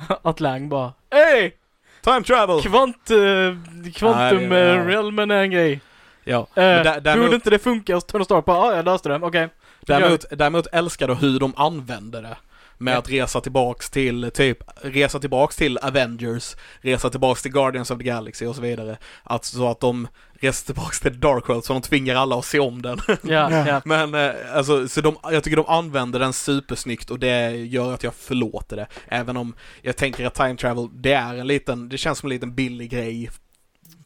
att 0.22 0.40
Lang 0.40 0.68
bara 0.68 0.92
Hej! 1.10 1.56
Time 2.02 2.22
travel! 2.22 2.60
Kvant, 2.62 3.10
uh, 3.10 3.56
Quantum 3.94 4.48
Nej, 4.48 4.58
ja. 4.58 4.84
realmen 4.88 5.30
är 5.30 5.42
en 5.42 5.50
grej. 5.50 5.80
Ja. 6.24 6.38
Eh, 6.40 6.46
Men 6.54 6.84
dä- 6.84 7.12
Tror 7.14 7.28
du 7.28 7.34
inte 7.34 7.50
det 7.50 7.58
funkar 7.58 7.94
hos 7.94 8.04
Tony 8.04 8.24
Stark? 8.24 8.44
Bara, 8.44 8.56
ja, 8.70 8.76
jag 8.76 8.84
löste 8.84 9.08
det. 9.08 9.14
Okej. 9.22 9.48
Däremot, 9.86 10.24
däremot 10.30 10.66
älskar 10.72 11.08
jag 11.08 11.14
hur 11.14 11.40
de 11.40 11.52
använder 11.56 12.22
det. 12.22 12.36
Med 12.78 12.94
Ja. 12.94 12.98
att 12.98 13.10
resa 13.10 13.40
tillbaks 13.40 13.90
till 13.90 14.30
typ, 14.34 14.58
resa 14.82 15.18
tillbaks 15.20 15.56
till 15.56 15.78
Avengers, 15.78 16.56
resa 16.80 17.10
tillbaks 17.10 17.42
till 17.42 17.52
Guardians 17.52 17.90
of 17.90 17.98
the 17.98 18.04
Galaxy 18.04 18.46
och 18.46 18.54
så 18.56 18.62
vidare. 18.62 18.98
Att, 19.22 19.44
så 19.44 19.68
att 19.70 19.80
de 19.80 20.08
reser 20.40 20.66
tillbaks 20.66 21.00
till 21.00 21.20
Dark 21.20 21.48
World 21.48 21.64
så 21.64 21.72
de 21.72 21.82
tvingar 21.82 22.16
alla 22.16 22.38
att 22.38 22.44
se 22.44 22.58
om 22.60 22.82
den. 22.82 22.98
Ja, 23.22 23.50
Ja. 23.66 23.82
Men 23.84 24.14
eh, 24.14 24.30
alltså, 24.52 24.88
så 24.88 25.00
de, 25.00 25.16
jag 25.22 25.44
tycker 25.44 25.56
de 25.56 25.66
använder 25.66 26.18
den 26.18 26.32
supersnyggt 26.32 27.10
och 27.10 27.18
det 27.18 27.50
gör 27.50 27.94
att 27.94 28.02
jag 28.02 28.14
förlåter 28.14 28.76
det. 28.76 28.86
Även 29.08 29.36
om 29.36 29.54
jag 29.82 29.96
tänker 29.96 30.26
att 30.26 30.34
time 30.34 30.56
travel, 30.56 30.88
det 30.92 31.12
är 31.12 31.34
en 31.34 31.46
liten, 31.46 31.88
det 31.88 31.98
känns 31.98 32.18
som 32.18 32.26
en 32.26 32.34
liten 32.34 32.54
billig 32.54 32.90
grej 32.90 33.30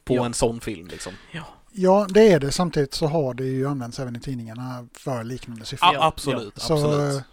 på 0.05 0.23
en 0.23 0.35
sån 0.35 0.61
film 0.61 0.87
liksom. 0.89 1.13
Ja, 1.33 1.45
det 2.09 2.33
är 2.33 2.41
det. 2.41 2.53
Samtidigt 2.53 2.95
så 2.95 3.07
har 3.07 3.35
det 3.35 3.45
ju 3.45 3.67
använts 3.69 3.99
även 3.99 4.17
i 4.17 4.21
tidningarna 4.21 4.87
för 4.95 5.25
liknande 5.25 5.65
syften. 5.65 5.89
Ja, 5.93 6.05
absolut, 6.07 6.59
Så, 6.59 6.75
absolut. 6.75 7.25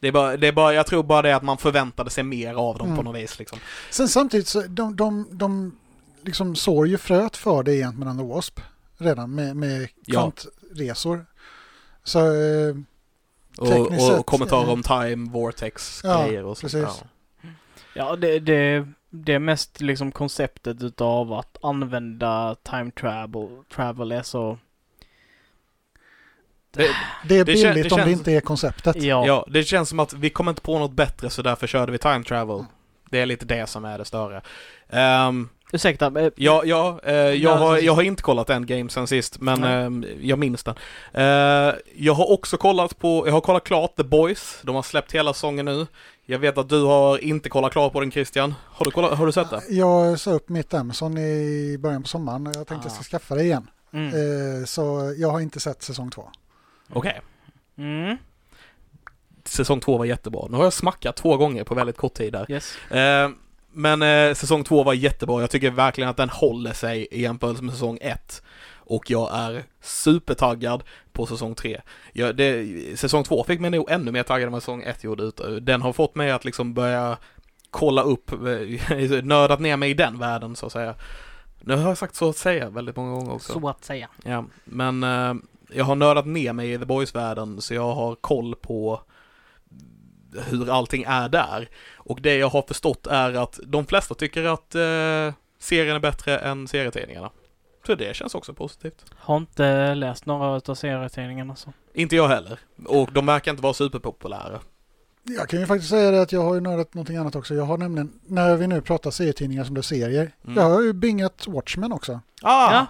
Det 0.00 0.08
är, 0.08 0.12
bara, 0.12 0.36
det 0.36 0.48
är 0.48 0.52
bara, 0.52 0.74
jag 0.74 0.86
tror 0.86 1.02
bara 1.02 1.22
det 1.22 1.30
är 1.30 1.34
att 1.34 1.42
man 1.42 1.58
förväntade 1.58 2.10
sig 2.10 2.24
mer 2.24 2.54
av 2.54 2.78
dem 2.78 2.86
på 2.86 2.92
Mm. 2.92 3.04
något 3.04 3.16
vis 3.16 3.38
liksom. 3.38 3.58
Sen 3.90 4.08
samtidigt 4.08 4.46
så 4.48 4.60
de, 4.62 4.96
de, 4.96 5.28
de 5.30 5.76
liksom 6.22 6.56
sår 6.56 6.88
ju 6.88 6.98
fröet 6.98 7.36
för 7.36 7.62
det 7.62 7.82
and 7.82 8.18
the 8.18 8.24
Wasp 8.26 8.60
redan 8.98 9.34
med, 9.34 9.56
med 9.56 9.88
Ja. 10.04 10.20
kvantresor. 10.20 11.26
Så 12.04 12.18
eh, 12.18 12.74
Och, 13.58 14.18
och, 14.18 14.26
kommentarer 14.26 14.62
eh, 14.66 14.72
om 14.72 14.82
time, 14.82 15.30
vortex, 15.30 16.00
Ja, 16.04 16.26
grejer 16.26 16.44
och 16.44 16.58
så. 16.58 16.60
precis. 16.62 16.80
Ja. 16.82 16.94
Ja, 17.94 18.16
det, 18.16 18.38
det, 18.38 18.88
det 19.14 19.32
är 19.34 19.38
mest 19.38 19.80
liksom 19.80 20.12
konceptet 20.12 20.82
utav 20.82 21.32
att 21.32 21.56
använda 21.62 22.56
time 22.62 22.90
travel, 22.90 23.48
travel 23.74 24.12
är 24.12 24.22
så... 24.22 24.58
Det, 26.70 26.88
det 27.28 27.38
är 27.38 27.44
Det 27.44 27.52
kän- 27.52 27.74
billigt 27.74 27.88
det 27.88 27.94
om 27.94 28.00
det 28.06 28.12
inte 28.12 28.32
är 28.32 28.40
konceptet. 28.40 29.02
Ja. 29.02 29.26
ja, 29.26 29.46
det 29.50 29.64
känns 29.64 29.88
som 29.88 30.00
att 30.00 30.12
vi 30.12 30.30
kommer 30.30 30.50
inte 30.50 30.62
på 30.62 30.78
något 30.78 30.92
bättre 30.92 31.30
så 31.30 31.42
därför 31.42 31.66
körde 31.66 31.92
vi 31.92 31.98
time 31.98 32.24
travel. 32.24 32.64
Det 33.10 33.20
är 33.20 33.26
lite 33.26 33.46
det 33.46 33.66
som 33.66 33.84
är 33.84 33.98
det 33.98 34.04
större. 34.04 34.42
Um, 35.28 35.48
Ursäkta, 35.72 36.20
eh, 36.20 36.32
Ja, 36.36 36.62
ja 36.64 37.00
eh, 37.04 37.14
jag, 37.14 37.36
Ja, 37.36 37.54
har, 37.56 37.78
jag 37.78 37.92
har 37.92 38.02
inte 38.02 38.22
kollat 38.22 38.50
Endgame 38.50 38.90
sen 38.90 39.06
sist, 39.06 39.40
men 39.40 39.64
eh, 39.64 40.10
jag 40.20 40.38
minns 40.38 40.64
den. 40.64 40.74
Eh, 41.12 41.74
jag 41.96 42.14
har 42.14 42.30
också 42.30 42.56
kollat 42.56 42.98
på, 42.98 43.26
jag 43.26 43.32
har 43.32 43.40
kollat 43.40 43.64
klart 43.64 43.96
The 43.96 44.02
Boys, 44.02 44.58
de 44.62 44.74
har 44.74 44.82
släppt 44.82 45.12
hela 45.12 45.32
säsongen 45.34 45.64
nu. 45.66 45.86
Jag 46.26 46.38
vet 46.38 46.58
att 46.58 46.68
du 46.68 46.82
har 46.84 47.18
inte 47.18 47.48
kollat 47.48 47.72
klart 47.72 47.92
på 47.92 48.00
den 48.00 48.10
Christian. 48.10 48.54
Har 48.64 48.84
du, 48.84 48.90
kollat, 48.90 49.18
har 49.18 49.26
du 49.26 49.32
sett 49.32 49.50
det? 49.50 49.62
Jag 49.68 50.20
sa 50.20 50.30
upp 50.30 50.48
mitt 50.48 50.74
Amazon 50.74 51.18
i 51.18 51.76
början 51.80 52.02
på 52.02 52.08
sommaren 52.08 52.46
och 52.46 52.56
jag 52.56 52.66
tänkte 52.66 52.88
jag 52.88 52.92
ska 52.92 53.02
skaffa 53.02 53.34
det 53.34 53.42
igen. 53.42 53.70
mm. 53.92 54.06
Eh, 54.08 54.64
så 54.64 55.14
jag 55.16 55.30
har 55.30 55.40
inte 55.40 55.60
sett 55.60 55.82
säsong 55.82 56.10
två. 56.10 56.28
Okej. 56.92 57.20
Mm. 57.78 58.16
Säsong 59.44 59.80
två 59.80 59.98
var 59.98 60.04
jättebra. 60.04 60.46
Nu 60.50 60.56
har 60.56 60.64
jag 60.64 60.72
smackat 60.72 61.16
två 61.16 61.36
gånger 61.36 61.64
på 61.64 61.74
väldigt 61.74 61.96
kort 61.96 62.14
tid 62.14 62.32
där. 62.32 62.50
Yes. 62.50 62.76
Eh, 62.90 63.30
men 63.72 64.02
eh, 64.02 64.34
säsong 64.34 64.64
två 64.64 64.82
var 64.82 64.94
jättebra. 64.94 65.40
Jag 65.40 65.50
tycker 65.50 65.70
verkligen 65.70 66.10
att 66.10 66.16
den 66.16 66.28
håller 66.28 66.72
sig 66.72 67.08
i 67.10 67.22
jämförelse 67.22 67.62
med 67.62 67.74
säsong 67.74 67.98
ett. 68.00 68.42
Och 68.84 69.10
jag 69.10 69.30
är 69.32 69.64
supertaggad 69.80 70.82
på 71.12 71.26
säsong 71.26 71.54
tre. 71.54 71.80
Jag, 72.12 72.36
det, 72.36 72.98
säsong 72.98 73.24
två 73.24 73.44
fick 73.44 73.60
mig 73.60 73.70
nog 73.70 73.90
ännu 73.90 74.12
mer 74.12 74.22
taggad 74.22 74.46
än 74.46 74.52
vad 74.52 74.62
säsong 74.62 74.82
ett 74.82 75.04
gjorde. 75.04 75.22
Ut. 75.22 75.40
Den 75.60 75.82
har 75.82 75.92
fått 75.92 76.14
mig 76.14 76.30
att 76.30 76.44
liksom 76.44 76.74
börja 76.74 77.16
kolla 77.70 78.02
upp, 78.02 78.32
eh, 78.32 78.38
nördat 79.22 79.60
ner 79.60 79.76
mig 79.76 79.90
i 79.90 79.94
den 79.94 80.18
världen 80.18 80.56
så 80.56 80.66
att 80.66 80.72
säga. 80.72 80.94
Nu 81.60 81.76
har 81.76 81.88
jag 81.88 81.98
sagt 81.98 82.14
så 82.14 82.28
att 82.28 82.36
säga 82.36 82.70
väldigt 82.70 82.96
många 82.96 83.10
gånger 83.10 83.32
också. 83.32 83.52
Så 83.52 83.68
att 83.68 83.84
säga. 83.84 84.08
Ja, 84.24 84.44
men 84.64 85.02
eh, 85.02 85.34
jag 85.72 85.84
har 85.84 85.94
nördat 85.94 86.26
ner 86.26 86.52
mig 86.52 86.72
i 86.72 86.78
The 86.78 86.84
Boys-världen 86.84 87.60
så 87.60 87.74
jag 87.74 87.94
har 87.94 88.14
koll 88.14 88.54
på 88.54 89.00
hur 90.48 90.70
allting 90.70 91.04
är 91.08 91.28
där. 91.28 91.68
Och 92.04 92.20
det 92.20 92.36
jag 92.36 92.48
har 92.48 92.62
förstått 92.62 93.06
är 93.06 93.34
att 93.34 93.60
de 93.66 93.86
flesta 93.86 94.14
tycker 94.14 94.44
att 94.44 94.74
eh, 94.74 95.34
serien 95.58 95.96
är 95.96 96.00
bättre 96.00 96.38
än 96.38 96.68
serietidningarna. 96.68 97.30
Så 97.86 97.94
det 97.94 98.16
känns 98.16 98.34
också 98.34 98.54
positivt. 98.54 99.04
Har 99.16 99.36
inte 99.36 99.94
läst 99.94 100.26
några 100.26 100.56
utav 100.56 100.74
serietidningarna 100.74 101.56
så. 101.56 101.72
Inte 101.94 102.16
jag 102.16 102.28
heller. 102.28 102.58
Och 102.86 103.12
de 103.12 103.26
verkar 103.26 103.50
inte 103.50 103.62
vara 103.62 103.74
superpopulära. 103.74 104.60
Jag 105.22 105.48
kan 105.48 105.60
ju 105.60 105.66
faktiskt 105.66 105.90
säga 105.90 106.10
det 106.10 106.22
att 106.22 106.32
jag 106.32 106.42
har 106.42 106.54
ju 106.54 106.60
nördat 106.60 106.94
någonting 106.94 107.16
annat 107.16 107.36
också. 107.36 107.54
Jag 107.54 107.64
har 107.64 107.78
nämligen, 107.78 108.20
när 108.26 108.56
vi 108.56 108.66
nu 108.66 108.80
pratar 108.80 109.10
serietidningar 109.10 109.64
som 109.64 109.74
du 109.74 109.82
serier, 109.82 110.32
Mm. 110.44 110.56
jag 110.56 110.70
har 110.70 110.82
ju 110.82 110.92
bingat 110.92 111.46
Watchmen 111.46 111.92
också. 111.92 112.20
Ah! 112.42 112.72
Ja. 112.74 112.86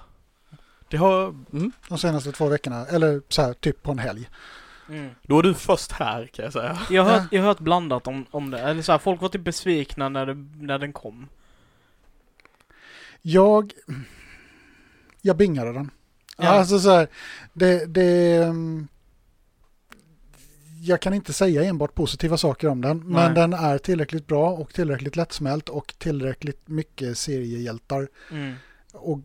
Det 0.89 0.97
har... 0.97 1.29
Mm. 1.53 1.73
De 1.89 1.99
senaste 1.99 2.33
två 2.33 2.49
veckorna, 2.49 2.87
eller 2.87 3.23
så 3.29 3.43
här 3.43 3.53
typ 3.53 3.83
på 3.83 3.91
en 3.93 3.99
helg. 3.99 4.29
Mm. 4.89 5.11
Då 5.23 5.39
är 5.39 5.43
du 5.43 5.55
först 5.55 5.93
här 5.93 6.27
kan 6.27 6.45
jag 6.45 6.53
säga. 6.53 6.79
Jag 6.91 7.03
har 7.05 7.11
hört, 7.11 7.23
Ja. 7.23 7.29
jag 7.37 7.43
har 7.43 7.49
hört 7.49 7.61
blandat 7.61 8.07
om, 8.07 8.27
om 8.31 8.51
det. 8.51 8.59
Eller 8.59 8.83
så 8.83 8.93
här, 8.93 8.99
folk 8.99 9.21
var 9.21 9.29
typ 9.29 9.45
besvikna 9.45 10.09
när, 10.09 10.27
det, 10.27 10.35
när 10.67 10.79
den 10.79 10.93
kom. 10.93 11.29
Jag, 13.23 13.73
jag 15.23 15.37
bingade 15.37 15.73
den. 15.73 15.91
Ja. 16.39 16.49
Alltså 16.49 16.79
så 16.79 16.91
här, 16.91 17.09
det, 17.53 17.87
det, 17.87 18.37
mm, 18.43 18.89
jag 20.85 21.01
kan 21.03 21.15
inte 21.15 21.33
säga 21.33 21.65
enbart 21.65 21.95
positiva 21.95 22.37
saker 22.37 22.69
om 22.69 22.81
den, 22.81 22.99
men 22.99 23.13
Nej. 23.27 23.35
den 23.35 23.53
är 23.53 23.79
tillräckligt 23.79 24.27
bra 24.27 24.51
och 24.51 24.75
tillräckligt 24.75 25.17
lättsmält 25.17 25.69
och 25.69 25.95
tillräckligt 25.99 26.69
mycket 26.69 27.19
seriehjältar 27.19 28.09
Mm. 28.31 28.55
och 28.93 29.19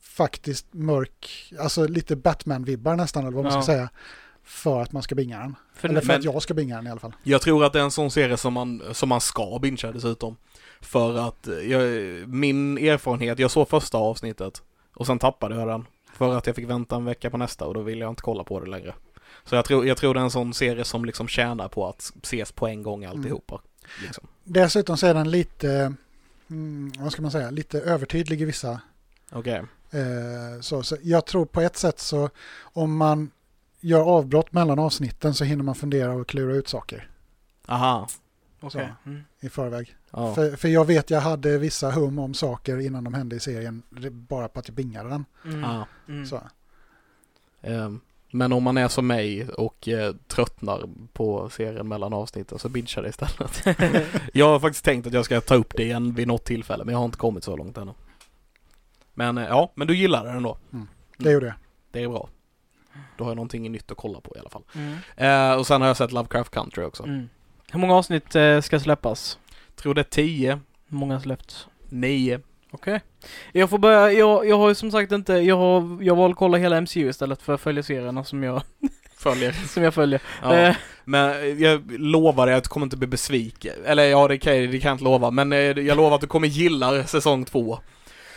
faktiskt 0.00 0.66
mörk, 0.74 1.52
alltså 1.60 1.86
lite 1.86 2.16
Batman-vibbar 2.16 2.96
nästan 2.96 3.22
eller 3.26 3.36
vad 3.36 3.44
man 3.44 3.52
Ja. 3.54 3.62
ska 3.62 3.72
säga, 3.72 3.88
för 4.44 4.82
att 4.82 4.92
man 4.92 5.02
ska 5.02 5.14
binga 5.14 5.38
den. 5.38 5.56
För 5.74 5.88
Eller 5.88 6.00
för 6.00 6.06
men- 6.06 6.16
att 6.18 6.24
jag 6.24 6.42
ska 6.42 6.54
binga 6.54 6.76
den 6.76 6.86
i 6.86 6.90
alla 6.90 7.00
fall. 7.00 7.12
Jag 7.22 7.42
tror 7.42 7.64
att 7.64 7.72
det 7.72 7.78
är 7.78 7.82
en 7.84 7.90
sån 7.90 8.10
serie 8.10 8.36
som 8.36 8.52
man, 8.52 8.82
som 8.92 9.08
man 9.08 9.20
ska 9.20 9.58
bingea 9.62 9.92
dessutom. 9.92 10.36
För 10.80 11.28
att 11.28 11.48
jag, 11.68 11.82
min 12.28 12.78
erfarenhet, 12.78 13.38
jag 13.38 13.50
såg 13.50 13.68
första 13.68 13.98
avsnittet 13.98 14.62
och 14.94 15.06
sen 15.06 15.18
tappade 15.18 15.54
jag 15.56 15.68
den. 15.68 15.86
För 16.14 16.36
att 16.36 16.46
jag 16.46 16.56
fick 16.56 16.68
vänta 16.70 16.96
en 16.96 17.04
vecka 17.04 17.30
på 17.30 17.36
nästa 17.36 17.64
och 17.66 17.74
då 17.74 17.80
ville 17.80 18.00
jag 18.00 18.12
inte 18.12 18.22
kolla 18.22 18.44
på 18.44 18.60
det 18.60 18.70
längre. 18.70 18.94
Så 19.44 19.54
jag 19.54 19.64
tror, 19.64 19.86
jag 19.86 19.96
tror 19.96 20.14
det 20.14 20.20
är 20.20 20.24
en 20.24 20.30
sån 20.30 20.54
serie 20.54 20.84
som 20.84 21.04
liksom 21.04 21.28
tjänar 21.28 21.68
på 21.68 21.88
att 21.88 22.12
ses 22.22 22.52
på 22.52 22.66
en 22.66 22.82
gång 22.82 23.04
alltihopa. 23.04 23.60
Liksom. 24.02 24.26
Dessutom 24.44 24.96
så 24.96 25.06
är 25.06 25.14
den 25.14 25.30
lite, 25.30 25.94
mm, 26.50 26.92
vad 26.98 27.12
ska 27.12 27.22
man 27.22 27.30
säga, 27.30 27.50
lite 27.50 27.80
övertydlig 27.80 28.42
i 28.42 28.44
vissa 28.44 28.80
Okej. 29.32 29.62
Eh, 29.90 30.60
så, 30.60 30.82
så 30.82 30.96
jag 31.02 31.26
tror 31.26 31.46
på 31.46 31.60
ett 31.60 31.76
sätt 31.76 31.98
så 32.00 32.30
om 32.62 32.96
man 32.96 33.30
gör 33.84 34.00
avbrott 34.00 34.52
mellan 34.52 34.78
avsnitten 34.78 35.34
så 35.34 35.44
hinner 35.44 35.64
man 35.64 35.74
fundera 35.74 36.12
och 36.12 36.28
klura 36.28 36.54
ut 36.54 36.68
saker 36.68 37.08
Aha. 37.66 38.08
Okej. 38.60 38.92
Mm. 39.06 39.22
i 39.40 39.48
förväg. 39.48 39.96
Ja. 40.10 40.34
För, 40.34 40.56
för 40.56 40.68
jag 40.68 40.84
vet 40.84 41.10
jag 41.10 41.20
hade 41.20 41.58
vissa 41.58 41.90
hum 41.90 42.18
om 42.18 42.34
saker 42.34 42.80
innan 42.80 43.04
de 43.04 43.14
hände 43.14 43.36
i 43.36 43.40
serien 43.40 43.82
bara 44.10 44.48
på 44.48 44.60
att 44.60 44.68
jag 44.68 44.74
bingade 44.74 45.08
den. 45.08 45.24
Mm. 45.44 45.64
Ah. 45.64 45.86
Mm. 46.08 46.26
Så. 46.26 46.40
Ehm, 47.62 48.00
Men 48.30 48.52
om 48.52 48.62
man 48.62 48.76
är 48.76 48.88
som 48.88 49.06
mig 49.06 49.48
och 49.48 49.88
eh, 49.88 50.14
tröttnar 50.26 50.88
på 51.12 51.50
serien 51.50 51.88
mellan 51.88 52.12
avsnitten 52.12 52.58
så 52.58 52.68
bingear 52.68 53.02
det 53.02 53.08
istället. 53.08 53.64
jag 54.32 54.48
har 54.48 54.60
faktiskt 54.60 54.84
tänkt 54.84 55.06
att 55.06 55.12
jag 55.12 55.24
ska 55.24 55.40
ta 55.40 55.54
upp 55.54 55.74
det 55.76 55.82
igen 55.82 56.14
vid 56.14 56.28
något 56.28 56.44
tillfälle 56.44 56.84
men 56.84 56.92
jag 56.92 56.98
har 56.98 57.04
inte 57.04 57.18
kommit 57.18 57.44
så 57.44 57.56
långt 57.56 57.78
ännu. 57.78 57.92
Men 59.14 59.38
eh, 59.38 59.44
ja, 59.44 59.72
men 59.74 59.86
du 59.86 59.96
gillar 59.96 60.24
den 60.24 60.36
ändå. 60.36 60.58
Det 61.16 61.30
gjorde 61.30 61.46
jag. 61.46 61.54
Det 61.90 62.02
är 62.02 62.08
bra. 62.08 62.28
Då 63.16 63.24
har 63.24 63.30
jag 63.30 63.36
någonting 63.36 63.72
nytt 63.72 63.90
att 63.90 63.96
kolla 63.96 64.20
på 64.20 64.36
i 64.36 64.38
alla 64.38 64.50
fall. 64.50 64.62
Mm. 64.74 64.96
Eh, 65.16 65.58
och 65.58 65.66
sen 65.66 65.80
har 65.80 65.88
jag 65.88 65.96
sett 65.96 66.12
Lovecraft 66.12 66.50
Country 66.50 66.84
också. 66.84 67.02
Mm. 67.02 67.28
Hur 67.72 67.80
många 67.80 67.94
avsnitt 67.94 68.34
eh, 68.34 68.60
ska 68.60 68.80
släppas? 68.80 69.38
Tror 69.76 69.94
det 69.94 70.00
är 70.00 70.02
10, 70.02 70.60
Hur 70.88 70.96
många 70.98 71.14
har 71.14 71.20
släppts? 71.20 71.66
9. 71.88 72.40
Okej. 72.70 73.00
Jag 73.52 73.70
får 73.70 73.78
börja, 73.78 74.12
jag, 74.12 74.48
jag 74.48 74.58
har 74.58 74.68
ju 74.68 74.74
som 74.74 74.90
sagt 74.90 75.12
inte, 75.12 75.32
jag 75.32 75.56
har, 75.56 76.02
jag 76.02 76.16
valde 76.16 76.32
att 76.32 76.38
kolla 76.38 76.58
hela 76.58 76.80
MCU 76.80 77.08
istället 77.08 77.42
för 77.42 77.54
att 77.54 77.60
följa 77.60 77.82
serierna 77.82 78.24
som 78.24 78.42
jag, 78.42 78.62
Följer. 79.16 79.52
som 79.68 79.82
jag 79.82 79.94
följer. 79.94 80.22
Ja. 80.42 80.54
Eh, 80.54 80.76
Men 81.04 81.58
jag 81.60 82.00
lovar 82.00 82.46
dig 82.46 82.54
att 82.54 82.64
du 82.64 82.68
kommer 82.68 82.86
inte 82.86 82.96
bli 82.96 83.06
besviken. 83.06 83.74
Eller 83.86 84.02
ja, 84.04 84.28
det 84.28 84.38
kan, 84.38 84.52
det 84.52 84.80
kan 84.80 84.88
jag 84.88 84.94
inte 84.94 85.04
lova. 85.04 85.30
Men 85.30 85.52
eh, 85.52 85.58
jag 85.58 85.96
lovar 85.96 86.14
att 86.14 86.20
du 86.20 86.26
kommer 86.26 86.48
gilla 86.48 87.04
säsong 87.06 87.44
två. 87.44 87.78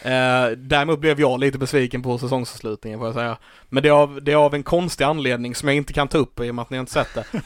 Eh, 0.04 0.48
däremot 0.58 1.00
blev 1.00 1.20
jag 1.20 1.40
lite 1.40 1.58
besviken 1.58 2.02
på 2.04 2.18
säsongsavslutningen 2.18 3.00
får 3.00 3.08
jag 3.08 3.16
säga. 3.16 3.38
Men 3.70 3.84
det 3.84 3.90
är, 3.90 3.94
av, 3.94 4.20
det 4.24 4.32
är 4.32 4.36
av 4.36 4.54
en 4.54 4.64
konstig 4.64 5.04
anledning 5.04 5.56
som 5.56 5.68
jag 5.68 5.76
inte 5.78 5.94
kan 5.94 6.08
ta 6.08 6.18
upp 6.18 6.40
i 6.40 6.52
och 6.52 6.56
med 6.56 6.62
att 6.64 6.70
ni 6.70 6.78
inte 6.78 6.92
sett 6.92 7.14
det. 7.14 7.24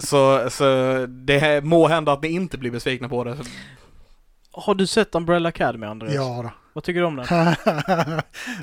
Så, 0.00 0.50
så 0.50 0.64
det 1.08 1.64
må 1.64 1.88
hända 1.88 2.12
att 2.12 2.22
ni 2.22 2.28
inte 2.28 2.58
blir 2.58 2.70
besvikna 2.70 3.08
på 3.08 3.24
det. 3.24 3.36
har 4.52 4.74
du 4.74 4.86
sett 4.86 5.14
Umbrella 5.14 5.48
Academy 5.48 5.86
Andreas? 5.86 6.14
Ja 6.14 6.40
då. 6.42 6.50
Vad 6.72 6.84
tycker 6.84 7.00
du 7.00 7.06
om 7.06 7.16
den? 7.16 7.26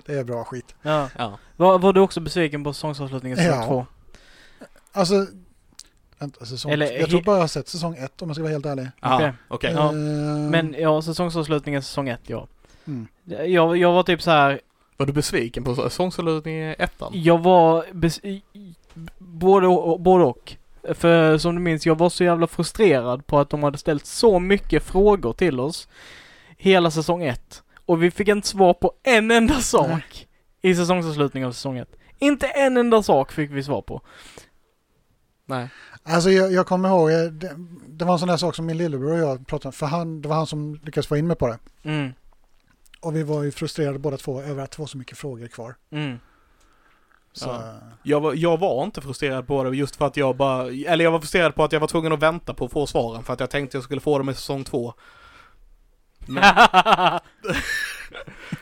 det 0.05 0.13
är 0.13 0.23
bra 0.23 0.43
skit. 0.43 0.75
Ja. 0.81 1.09
Ja. 1.17 1.37
Var, 1.55 1.79
var 1.79 1.93
du 1.93 1.99
också 1.99 2.19
besviken 2.19 2.63
på 2.63 2.73
säsongsavslutningen 2.73 3.37
säsong 3.37 3.59
Ja. 3.59 3.65
två? 3.67 3.85
Alltså, 4.91 5.27
vänta, 6.19 6.45
säsong, 6.45 6.71
Eller- 6.71 6.99
jag 6.99 7.09
tror 7.09 7.21
bara 7.21 7.35
jag 7.35 7.43
har 7.43 7.47
sett 7.47 7.67
säsong 7.67 7.95
ett 7.97 8.21
om 8.21 8.29
jag 8.29 8.35
ska 8.35 8.43
vara 8.43 8.51
helt 8.53 8.65
ärlig. 8.65 8.87
Aha, 9.01 9.15
Okej. 9.15 9.33
okej. 9.47 9.71
Ja. 9.75 9.87
Eh, 9.87 9.93
Men 10.51 10.75
ja, 10.79 11.01
säsongsavslutningen 11.01 11.81
säsong 11.81 12.09
ett, 12.09 12.21
ja. 12.27 12.47
Mm. 12.87 13.07
Jag, 13.25 13.77
jag 13.77 13.93
var 13.93 14.03
typ 14.03 14.21
så 14.21 14.31
här. 14.31 14.61
Var 14.97 15.05
du 15.05 15.13
besviken 15.13 15.63
på 15.63 15.75
säsongsavslutningen 15.75 16.69
i 16.69 16.75
ettan? 16.79 17.11
Jag 17.15 17.43
var 17.43 17.85
bes- 17.91 18.41
både 19.17 19.67
och, 19.67 19.99
både 19.99 20.23
och. 20.23 20.55
För 20.93 21.37
som 21.37 21.55
du 21.55 21.61
minns, 21.61 21.85
jag 21.85 21.97
var 21.97 22.09
så 22.09 22.23
jävla 22.23 22.47
frustrerad 22.47 23.27
på 23.27 23.39
att 23.39 23.49
de 23.49 23.63
hade 23.63 23.77
ställt 23.77 24.05
så 24.05 24.39
mycket 24.39 24.83
frågor 24.83 25.33
till 25.33 25.59
oss 25.59 25.87
hela 26.57 26.91
säsong 26.91 27.23
ett. 27.23 27.63
Och 27.85 28.03
vi 28.03 28.11
fick 28.11 28.27
inte 28.27 28.47
svar 28.47 28.73
på 28.73 28.91
en 29.03 29.31
enda 29.31 29.53
sak 29.53 30.27
i 30.61 30.75
säsongsavslutningen 30.75 31.47
av 31.47 31.53
säsong 31.53 31.77
ett. 31.77 31.95
Inte 32.19 32.47
en 32.47 32.77
enda 32.77 33.03
sak 33.03 33.31
fick 33.31 33.51
vi 33.51 33.63
svar 33.63 33.81
på. 33.81 34.01
Nej. 35.45 35.69
Alltså 36.03 36.29
jag, 36.29 36.51
jag 36.51 36.67
kommer 36.67 36.89
ihåg, 36.89 37.11
eh, 37.11 37.31
det, 37.31 37.55
det 37.87 38.05
var 38.05 38.13
en 38.13 38.19
sån 38.19 38.27
där 38.27 38.37
sak 38.37 38.55
som 38.55 38.65
min 38.65 38.77
lillebror 38.77 39.11
och 39.11 39.19
jag 39.19 39.47
pratade 39.47 39.67
om, 39.67 39.73
för 39.73 39.85
han, 39.85 40.21
det 40.21 40.29
var 40.29 40.35
han 40.35 40.47
som 40.47 40.79
lyckades 40.83 41.07
få 41.07 41.17
in 41.17 41.27
mig 41.27 41.35
på 41.35 41.47
det. 41.47 41.59
Mm, 41.83 42.13
Och 42.99 43.15
vi 43.15 43.23
var 43.23 43.43
ju 43.43 43.51
frustrerade 43.51 43.99
båda 43.99 44.17
två 44.17 44.41
över 44.41 44.63
att 44.63 44.71
det 44.71 44.79
var 44.79 44.87
så 44.87 44.97
mycket 44.97 45.17
frågor 45.17 45.47
kvar. 45.47 45.75
mm. 45.91 46.19
Så, 47.33 47.45
Ja. 47.49 47.73
Jag 48.03 48.19
var, 48.19 48.33
jag 48.33 48.57
var 48.59 48.83
inte 48.83 49.01
frustrerad 49.01 49.47
på 49.47 49.63
det 49.63 49.77
just 49.77 49.95
för 49.95 50.05
att 50.05 50.17
jag 50.17 50.35
bara, 50.37 50.67
eller 50.67 51.03
jag 51.03 51.11
var 51.11 51.19
frustrerad 51.19 51.55
på 51.55 51.63
att 51.63 51.71
jag 51.71 51.79
var 51.79 51.87
tvungen 51.87 52.11
att 52.11 52.19
vänta 52.19 52.53
på 52.53 52.65
att 52.65 52.71
få 52.71 52.87
svaren 52.87 53.23
för 53.23 53.33
att 53.33 53.39
jag 53.39 53.49
tänkte 53.49 53.77
jag 53.77 53.83
skulle 53.83 54.01
få 54.01 54.17
dem 54.17 54.29
i 54.29 54.33
säsong 54.33 54.63
två. 54.63 54.93
Men, 56.25 56.43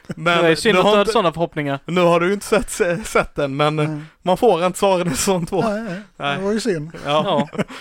men 0.07 0.43
det 0.43 0.49
är 0.49 0.55
synd 0.55 0.77
att 0.77 0.85
du 0.85 0.97
hade 0.97 1.11
sådana 1.11 1.33
förhoppningar. 1.33 1.79
nu 1.85 2.01
har 2.01 2.19
du 2.19 2.27
ju 2.27 2.33
inte 2.33 2.45
sett, 2.45 2.71
sett 3.07 3.35
den 3.35 3.55
men 3.55 3.75
nej. 3.75 3.99
man 4.21 4.37
får 4.37 4.65
inte 4.65 4.79
svaren 4.79 5.07
i 5.07 5.11
säsong 5.11 5.45
två. 5.45 5.61
Nej, 5.61 5.81
nej, 5.83 6.01
Nej. 6.17 6.37
det 6.37 6.43
var 6.43 6.51
ju 6.51 6.59
synd. 6.59 6.91
Ja. 7.05 7.47
Ja. 7.55 7.63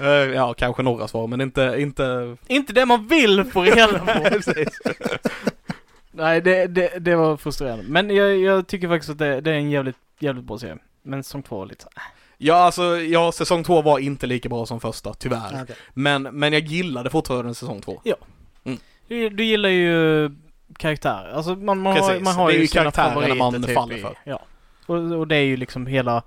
Eh, 0.00 0.06
ja, 0.08 0.54
kanske 0.54 0.82
några 0.82 1.08
svar 1.08 1.26
men 1.26 1.40
inte, 1.40 1.74
inte... 1.78 2.36
Inte 2.46 2.72
det 2.72 2.86
man 2.86 3.06
vill 3.08 3.44
få 3.44 3.62
reda 3.62 3.98
på. 3.98 4.40
Nej, 6.16 6.40
det, 6.40 6.66
det, 6.66 6.98
det 6.98 7.16
var 7.16 7.36
frustrerande. 7.36 7.84
Men 7.88 8.10
jag, 8.10 8.36
jag 8.38 8.66
tycker 8.66 8.88
faktiskt 8.88 9.10
att 9.10 9.18
det, 9.18 9.40
det 9.40 9.50
är 9.50 9.54
en 9.54 9.70
jävligt, 9.70 9.96
jävligt 10.18 10.44
bra 10.44 10.58
serie. 10.58 10.78
Men 11.02 11.22
säsong 11.24 11.42
två 11.42 11.58
var 11.58 11.66
lite 11.66 11.82
så 11.82 11.88
här. 11.96 12.04
Ja, 12.38 12.54
alltså, 12.54 12.82
ja, 12.98 13.32
säsong 13.32 13.64
två 13.64 13.82
var 13.82 13.98
inte 13.98 14.26
lika 14.26 14.48
bra 14.48 14.66
som 14.66 14.80
första, 14.80 15.14
tyvärr. 15.14 15.50
Ja, 15.52 15.62
okej. 15.62 15.76
Men, 15.94 16.22
men 16.22 16.52
jag 16.52 16.62
gillade 16.62 17.10
fortfarande 17.10 17.54
säsong 17.54 17.80
två. 17.80 18.00
Du, 19.08 19.28
du 19.28 19.44
gillar 19.44 19.68
ju 19.68 20.30
karaktärer. 20.78 21.32
Alltså 21.32 21.54
man, 21.56 21.78
man, 21.80 21.92
har, 21.92 22.08
Precis. 22.08 22.24
man 22.24 22.34
har 22.34 22.48
Det 22.48 22.56
är 22.56 22.60
ju 22.60 22.66
karaktärerna 22.66 23.34
man 23.34 23.62
typ 23.62 23.74
faller 23.74 23.96
i- 23.96 24.00
för. 24.00 24.18
Ja. 24.24 24.42
Och, 24.86 24.96
och 24.96 25.28
det 25.28 25.36
är 25.36 25.42
ju 25.42 25.56
liksom 25.56 25.86
hela, 25.86 26.22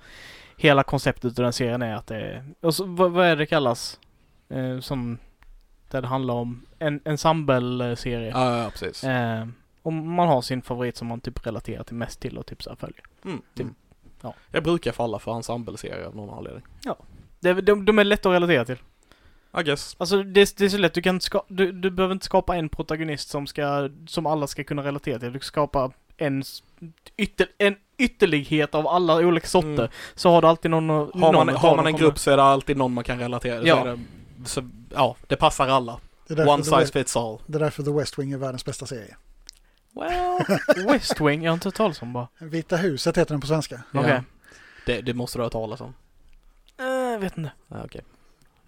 hela 0.58 0.84
konceptet 0.84 1.26
av 1.40 1.44
den 1.44 1.54
serien 1.54 1.82
är 1.82 1.96
att 1.96 2.08
det 2.08 2.16
är, 2.16 2.44
och 2.62 2.76
så, 2.76 2.84
vad, 2.86 3.12
vad 3.12 3.26
är 3.26 3.36
det 3.36 3.46
kallas? 3.46 4.00
Eh, 4.50 4.80
som, 4.80 5.18
där 5.92 6.02
det 6.02 6.08
handlar 6.08 6.34
om 6.34 6.66
en 6.80 7.00
ensemble-serie. 7.06 8.30
Ja, 8.30 8.58
ja, 8.64 8.70
precis. 8.70 9.04
Eh, 9.04 9.46
och 9.88 9.94
man 9.94 10.28
har 10.28 10.42
sin 10.42 10.62
favorit 10.62 10.98
som 10.98 11.08
man 11.08 11.22
typ 11.22 11.48
relaterar 11.48 11.84
till 11.84 11.96
mest 11.96 12.20
till 12.20 12.38
och 12.38 12.46
typ 12.46 12.64
så 12.64 12.70
här 12.70 12.78
följer. 12.78 13.02
Mm. 13.26 13.42
typ. 13.54 13.64
Mm. 13.64 13.76
Ja. 14.22 14.34
Jag 14.52 14.64
brukar 14.64 14.92
falla 14.92 15.20
för 15.20 15.32
ensemble-serier 15.32 16.06
av 16.06 16.16
någon 16.16 16.38
anledning. 16.38 16.64
Det, 17.40 17.54
de, 17.54 17.86
de 17.86 18.00
är 18.00 18.04
lätta 18.04 18.30
att 18.30 18.36
relatera 18.36 18.66
till. 18.66 18.78
I 19.60 19.64
guess. 19.64 19.96
Alltså 20.00 20.24
det, 20.24 20.58
det 20.58 20.66
är 20.66 20.70
så 20.70 20.78
lätt, 20.78 20.94
du 20.94 21.02
kan 21.02 21.22
ska, 21.22 21.44
du, 21.48 21.72
du 21.72 21.90
behöver 21.90 22.14
inte 22.14 22.26
skapa 22.26 22.56
en 22.56 22.70
protagonist 22.70 23.30
som 23.30 23.48
ska, 23.48 23.90
som 24.08 24.26
alla 24.26 24.48
ska 24.48 24.64
kunna 24.64 24.84
relatera 24.84 25.20
till. 25.20 25.34
Du 25.34 25.40
kan 25.40 25.46
skapa 25.46 25.92
en, 26.18 26.44
ytter, 27.18 27.48
en 27.58 27.76
ytterlighet 27.98 28.76
av 28.76 28.88
alla 28.88 29.16
olika 29.16 29.48
sorter. 29.48 29.70
Mm. 29.70 29.92
Så 30.16 30.30
har 30.30 30.42
du 30.42 30.48
alltid 30.48 30.72
någon 30.72 30.90
Har 30.90 31.06
någon 31.06 31.32
man, 31.34 31.50
av 31.50 31.56
har 31.56 31.76
man 31.76 31.88
en 31.88 31.96
grupp 31.96 32.20
så 32.20 32.32
är 32.32 32.38
det 32.38 32.44
alltid 32.44 32.78
någon 32.78 32.94
man 32.94 33.04
kan 33.04 33.20
relatera 33.20 33.60
till. 33.60 33.68
Ja. 33.68 33.84
Så 33.84 33.86
det, 33.86 34.00
så, 34.46 34.70
ja, 34.94 35.16
det 35.28 35.36
passar 35.36 35.68
alla. 35.68 36.00
One 36.30 36.64
size 36.64 36.88
fits 36.88 37.18
all. 37.18 37.38
det 37.46 37.58
är 37.58 37.60
därför 37.60 37.84
The 37.84 37.92
West 37.92 38.20
Wing 38.20 38.32
är 38.32 38.38
världens 38.38 38.66
bästa 38.66 38.86
serie. 38.86 39.16
Well, 40.00 40.86
West 40.88 41.22
Wing, 41.22 41.44
jag 41.44 41.52
har 41.52 41.54
inte 41.54 41.68
hört 41.68 41.76
talas 41.76 42.02
om 42.02 42.14
bara. 42.14 42.28
Vita 42.38 42.78
huset 42.78 43.18
heter 43.18 43.34
den 43.34 43.42
på 43.42 43.48
svenska. 43.48 43.82
Okej. 43.94 44.10
Ja. 44.10 44.24
Det, 44.86 45.02
det 45.02 45.14
måste 45.14 45.38
du 45.38 45.44
ha 45.44 45.50
talas 45.50 45.82
om. 45.82 45.94
Eh, 46.80 46.86
jag 46.86 47.20
vet 47.20 47.38
inte. 47.38 47.52
Okej. 47.70 48.02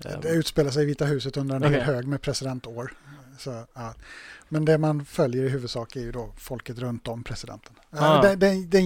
Ehm, 0.06 0.22
Det 0.22 0.30
utspelar 0.30 0.72
sig 0.72 0.84
i 0.84 0.85
Vita 0.85 1.06
huset 1.06 1.38
under 1.38 1.56
en 1.56 1.64
Okej. 1.64 1.73
hel 1.76 1.84
hög 1.84 2.07
med 2.07 2.22
presidentår. 2.22 2.93
Så, 3.38 3.65
ja. 3.73 3.93
Men 4.49 4.65
det 4.65 4.77
man 4.77 5.06
följer 5.06 5.43
i 5.43 5.49
huvudsak 5.49 5.95
är 5.95 6.01
ju 6.01 6.11
då 6.11 6.31
folket 6.38 6.77
runt 6.80 7.07
om 7.07 7.23
presidenten. 7.23 7.73
Ah. 7.91 8.22
Den, 8.22 8.39
den, 8.39 8.69
den, 8.69 8.84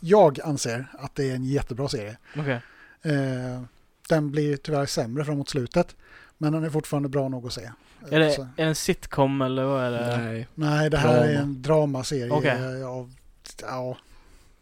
jag 0.00 0.40
anser 0.40 0.86
att 0.98 1.14
det 1.14 1.30
är 1.30 1.34
en 1.34 1.44
jättebra 1.44 1.88
serie. 1.88 2.16
Okej. 2.36 2.60
Eh, 3.02 3.62
den 4.08 4.30
blir 4.30 4.56
tyvärr 4.56 4.86
sämre 4.86 5.24
framåt 5.24 5.48
slutet. 5.48 5.96
Men 6.38 6.52
den 6.52 6.64
är 6.64 6.70
fortfarande 6.70 7.08
bra 7.08 7.28
nog 7.28 7.46
att 7.46 7.52
se. 7.52 7.70
Är 8.10 8.20
det, 8.20 8.34
är 8.34 8.46
det 8.56 8.62
en 8.62 8.74
sitcom 8.74 9.42
eller 9.42 9.64
vad 9.64 9.84
är 9.84 9.90
det? 9.90 10.16
Nej. 10.16 10.48
nej, 10.54 10.90
det 10.90 10.98
här 10.98 11.14
är 11.24 11.28
drama. 11.28 11.40
en 11.42 11.62
dramaserie. 11.62 12.30
Okej. 12.32 12.80
eh, 12.80 12.88
Av, 12.88 13.12
ja, 13.62 13.96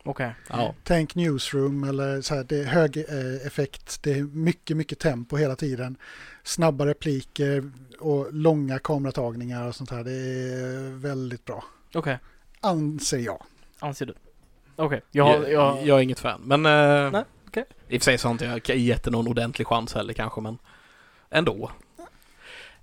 Okej. 0.05 0.35
Ja. 0.49 0.75
tänk 0.85 1.15
Newsroom 1.15 1.85
eller 1.85 2.21
så 2.21 2.35
här. 2.35 2.45
Det 2.45 2.61
är 2.61 2.65
hög 2.65 2.97
eh, 2.97 3.47
effekt. 3.47 4.03
Det 4.03 4.13
är 4.19 4.23
mycket, 4.23 4.77
mycket 4.77 4.99
tempo 4.99 5.37
hela 5.37 5.57
tiden. 5.57 5.97
Snabba 6.43 6.87
repliker 6.87 7.71
och 7.99 8.33
långa 8.35 8.79
kameratagningar 8.79 9.67
och 9.69 9.75
sånt 9.75 9.91
här. 9.91 10.05
Det 10.05 10.13
är 10.13 10.91
väldigt 10.99 11.45
bra. 11.45 11.65
Okej. 11.95 12.19
Anser 12.61 13.19
jag. 13.19 13.43
Anser 13.79 14.07
du? 14.07 14.15
Okej. 14.77 15.01
Jag 15.11 15.25
har, 15.25 15.33
jag, 15.35 15.51
jag, 15.53 15.87
jag 15.87 15.99
är 15.99 16.03
inget 16.03 16.21
fan. 16.21 16.41
Men... 16.45 16.67
eh, 16.67 17.11
Nej, 17.13 17.25
okej. 17.47 17.65
I 17.89 17.99
och 17.99 18.03
för 18.03 18.05
sig 18.05 18.19
så 18.19 18.29
har 18.29 18.33
inte 18.33 18.45
jag 18.45 18.77
gett 18.79 19.07
någon 19.07 19.29
ordentlig 19.29 19.67
chans 19.67 19.95
heller 19.95 20.13
kanske, 20.13 20.41
men 20.41 20.59
ändå. 21.31 21.71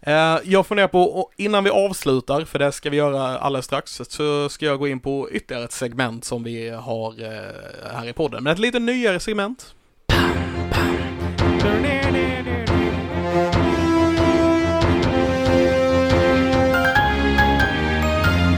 Eh, 0.01 0.37
jag 0.43 0.67
funderar 0.67 0.87
på, 0.87 1.31
innan 1.37 1.63
vi 1.63 1.69
avslutar, 1.69 2.45
för 2.45 2.59
det 2.59 2.71
ska 2.71 2.89
vi 2.89 2.97
göra 2.97 3.37
alldeles 3.37 3.65
strax, 3.65 4.01
så 4.09 4.49
ska 4.49 4.65
jag 4.65 4.79
gå 4.79 4.87
in 4.87 4.99
på 4.99 5.29
ytterligare 5.31 5.65
ett 5.65 5.71
segment 5.71 6.25
som 6.25 6.43
vi 6.43 6.69
har 6.69 7.23
eh, 7.23 7.93
här 7.93 8.09
i 8.09 8.13
podden. 8.13 8.43
Men 8.43 8.53
ett 8.53 8.59
lite 8.59 8.79
nyare 8.79 9.19
segment. 9.19 9.73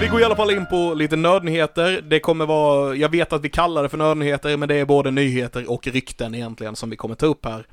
Vi 0.02 0.07
går 0.07 0.22
i 0.22 0.24
alla 0.24 0.36
fall 0.36 0.52
in 0.52 0.66
på 0.66 0.94
lite 0.94 1.16
nördnyheter. 1.16 2.02
Det 2.02 2.20
kommer 2.20 2.45
vara, 2.45 2.95
jag 2.95 3.10
vet 3.10 3.34
att 3.34 3.41
vi 3.41 3.49
kallar 3.49 3.84
det 3.84 3.90
för 3.90 3.98
nördnyheter, 3.98 4.57
men 4.57 4.70
det 4.70 4.76
är 4.76 4.86
både 4.86 5.11
nyheter 5.11 5.72
och 5.72 5.88
rykten 5.88 6.36
egentligen 6.36 6.76
som 6.76 6.90
vi 6.90 6.95
kommer 6.95 7.16
ta 7.16 7.26
upp 7.26 7.45
här. 7.45 7.66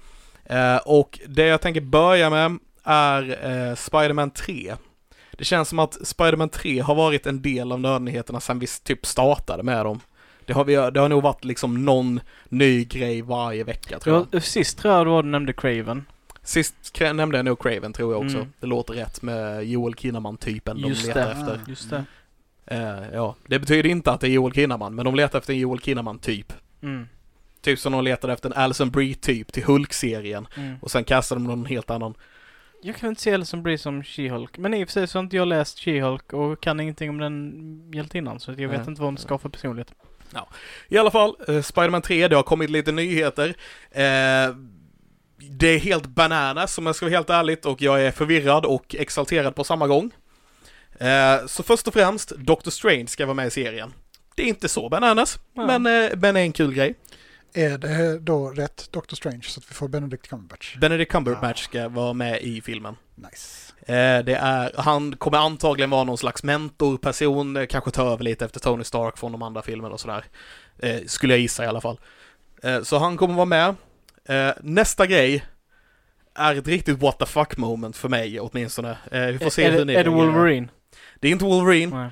Eh, 0.44 0.80
och 0.84 1.18
det 1.26 1.46
jag 1.46 1.60
tänker 1.60 1.80
börja 1.80 2.30
med 2.30 2.58
är 2.86 3.22
eh, 3.30 3.74
Spider-Man 3.74 4.30
3. 4.30 4.74
Det 5.32 5.44
känns 5.44 5.68
som 5.68 5.78
att 5.78 6.06
Spider-Man 6.06 6.48
3 6.48 6.80
har 6.80 6.94
varit 6.94 7.26
en 7.26 7.42
del 7.42 7.72
av 7.72 7.80
nördnyheterna 7.80 8.40
sedan 8.40 8.58
vi 8.58 8.66
typ 8.66 9.06
startade 9.06 9.62
med 9.62 9.84
dem. 9.84 10.00
Det 10.46 10.52
har, 10.52 10.64
vi, 10.64 10.74
det 10.74 11.00
har 11.00 11.08
nog 11.08 11.22
varit 11.22 11.44
liksom 11.44 11.84
någon 11.84 12.20
ny 12.48 12.84
grej 12.84 13.22
varje 13.22 13.64
vecka 13.64 13.98
tror 13.98 14.26
jag. 14.30 14.42
sist 14.42 14.78
tror 14.78 14.94
jag 14.94 15.06
det 15.06 15.10
var 15.10 15.22
du 15.22 15.28
nämnde 15.28 15.52
Craven. 15.52 16.04
Sist 16.42 17.00
nämnde 17.00 17.38
jag 17.38 17.44
nog 17.44 17.62
Craven 17.62 17.92
tror 17.92 18.12
jag 18.14 18.22
också. 18.24 18.36
Mm. 18.36 18.52
Det 18.60 18.66
låter 18.66 18.94
rätt 18.94 19.22
med 19.22 19.64
Joel 19.64 19.94
Kinnaman-typen 19.94 20.82
de 20.82 20.88
letar 20.88 21.14
det. 21.14 21.32
efter. 21.32 21.60
Just 21.68 21.90
det. 21.90 22.04
Eh, 22.66 23.14
ja, 23.14 23.36
det 23.46 23.58
betyder 23.58 23.90
inte 23.90 24.12
att 24.12 24.20
det 24.20 24.28
är 24.28 24.30
Joel 24.30 24.52
Kinnaman, 24.52 24.94
men 24.94 25.04
de 25.04 25.14
letar 25.14 25.38
efter 25.38 25.52
en 25.52 25.58
Joel 25.58 25.80
Kinnaman-typ. 25.80 26.52
Mm. 26.82 27.08
Typ 27.60 27.78
som 27.78 27.92
de 27.92 28.04
letade 28.04 28.32
efter 28.32 28.50
en 28.50 28.56
Alison 28.56 28.90
Brie-typ 28.90 29.52
till 29.52 29.64
Hulk-serien. 29.64 30.48
Mm. 30.56 30.76
Och 30.82 30.90
sen 30.90 31.04
kastade 31.04 31.40
de 31.40 31.46
någon 31.46 31.64
helt 31.64 31.90
annan. 31.90 32.14
Jag 32.82 32.96
kan 32.96 33.08
inte 33.08 33.22
se 33.22 33.34
Alison 33.34 33.62
Brie 33.62 33.78
som 33.78 34.02
She-Hulk. 34.02 34.58
Men 34.58 34.74
i 34.74 34.84
och 34.84 34.88
för 34.88 34.92
sig 34.92 35.06
så 35.06 35.18
har 35.18 35.22
inte 35.22 35.36
jag 35.36 35.48
läst 35.48 35.78
She-Hulk 35.78 36.32
och 36.32 36.60
kan 36.62 36.80
ingenting 36.80 37.10
om 37.10 37.18
den 37.18 37.92
hjältinnan. 37.94 38.40
Så 38.40 38.50
jag 38.50 38.56
vet 38.68 38.70
Nej. 38.80 38.88
inte 38.88 39.00
vad 39.00 39.08
hon 39.08 39.18
ska 39.18 39.38
för 39.38 39.48
personlighet. 39.48 39.92
I 40.88 40.98
alla 40.98 41.10
fall, 41.10 41.36
eh, 41.48 41.62
Spider-Man 41.62 42.02
3, 42.02 42.28
det 42.28 42.36
har 42.36 42.42
kommit 42.42 42.70
lite 42.70 42.92
nyheter. 42.92 43.48
Eh, 43.90 44.54
det 45.50 45.68
är 45.68 45.78
helt 45.78 46.06
bananas 46.06 46.78
om 46.78 46.86
jag 46.86 46.96
ska 46.96 47.06
vara 47.06 47.14
helt 47.16 47.30
ärligt 47.30 47.66
och 47.66 47.82
jag 47.82 48.02
är 48.02 48.10
förvirrad 48.10 48.64
och 48.64 48.94
exalterad 48.98 49.54
på 49.54 49.64
samma 49.64 49.86
gång. 49.86 50.10
Eh, 51.00 51.46
så 51.46 51.62
först 51.62 51.86
och 51.88 51.94
främst, 51.94 52.30
Doctor 52.30 52.70
Strange 52.70 53.06
ska 53.06 53.26
vara 53.26 53.34
med 53.34 53.46
i 53.46 53.50
serien. 53.50 53.92
Det 54.34 54.42
är 54.42 54.46
inte 54.46 54.68
så 54.68 54.88
bananas, 54.88 55.38
Ja. 55.54 55.66
men, 55.78 55.86
eh, 56.04 56.10
men 56.16 56.36
är 56.36 56.40
en 56.40 56.52
kul 56.52 56.74
grej. 56.74 56.94
Är 57.56 57.78
det 57.78 58.18
då 58.18 58.50
rätt 58.50 58.88
Doctor 58.92 59.16
Strange 59.16 59.42
så 59.42 59.60
att 59.60 59.70
vi 59.70 59.74
får 59.74 59.88
Benedict 59.88 60.28
Cumberbatch? 60.28 60.76
Benedict 60.76 61.12
Cumberbatch 61.12 61.64
ska 61.64 61.88
vara 61.88 62.12
med 62.12 62.42
i 62.42 62.60
filmen. 62.60 62.96
Nice. 63.14 63.72
Eh, 63.80 64.24
det 64.24 64.34
är, 64.34 64.72
han 64.76 65.16
kommer 65.16 65.38
antagligen 65.38 65.90
vara 65.90 66.04
någon 66.04 66.18
slags 66.18 66.42
mentorperson, 66.42 67.56
eh, 67.56 67.66
kanske 67.66 67.90
ta 67.90 68.12
över 68.12 68.24
lite 68.24 68.44
efter 68.44 68.60
Tony 68.60 68.84
Stark 68.84 69.18
från 69.18 69.32
de 69.32 69.42
andra 69.42 69.62
filmerna 69.62 69.94
och 69.94 70.00
sådär. 70.00 70.24
Eh, 70.78 71.00
skulle 71.06 71.32
jag 71.32 71.40
gissa 71.40 71.64
i 71.64 71.66
alla 71.66 71.80
fall. 71.80 72.00
Så 72.82 72.98
han 72.98 73.16
kommer 73.16 73.34
vara 73.34 73.44
med. 73.44 73.74
Nästa 74.60 75.06
grej 75.06 75.44
är 76.34 76.54
ett 76.54 76.68
riktigt 76.68 76.98
what 76.98 77.18
the 77.18 77.26
fuck 77.26 77.56
moment 77.56 77.96
för 77.96 78.08
mig 78.08 78.40
åtminstone. 78.40 78.98
Vi 79.12 79.38
får 79.38 79.50
se 79.50 79.64
är, 79.64 79.72
hur 79.72 79.84
ni 79.84 79.94
är 79.94 80.04
det. 80.04 80.10
Wolverine? 80.10 80.68
Det 81.20 81.28
är 81.28 81.32
inte 81.32 81.44
Wolverine. 81.44 82.10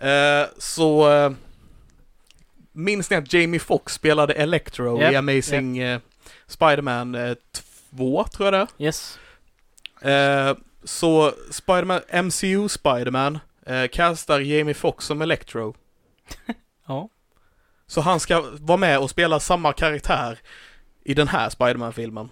Nej. 0.00 0.48
Så 0.58 1.08
minns 2.78 3.10
ni 3.10 3.16
att 3.16 3.32
Jamie 3.32 3.60
Foxx 3.60 3.92
spelade 3.92 4.34
Electro 4.34 5.00
Japp, 5.00 5.12
i 5.12 5.16
Amazing 5.16 5.78
eh, 5.78 6.00
Spider-Man 6.46 7.14
eh, 7.14 7.36
2, 7.90 8.24
tror 8.24 8.54
jag 8.54 8.68
det. 8.78 8.84
Yes. 8.84 9.18
Eh, 10.02 10.56
så 10.84 11.32
Spiderman, 11.50 12.00
MCU 12.24 12.68
Spiderman 12.68 13.38
eh, 13.66 13.88
castar 13.88 14.40
Jamie 14.40 14.74
Foxx 14.74 15.06
som 15.06 15.22
Electro. 15.22 15.74
Ja. 16.90 17.08
Så 17.86 18.00
han 18.00 18.20
ska 18.20 18.44
vara 18.60 18.78
med 18.78 18.98
och 18.98 19.10
spela 19.10 19.40
samma 19.40 19.72
karaktär 19.72 20.38
i 21.04 21.14
den 21.14 21.28
här 21.28 21.50
Spiderman-filmen. 21.50 22.30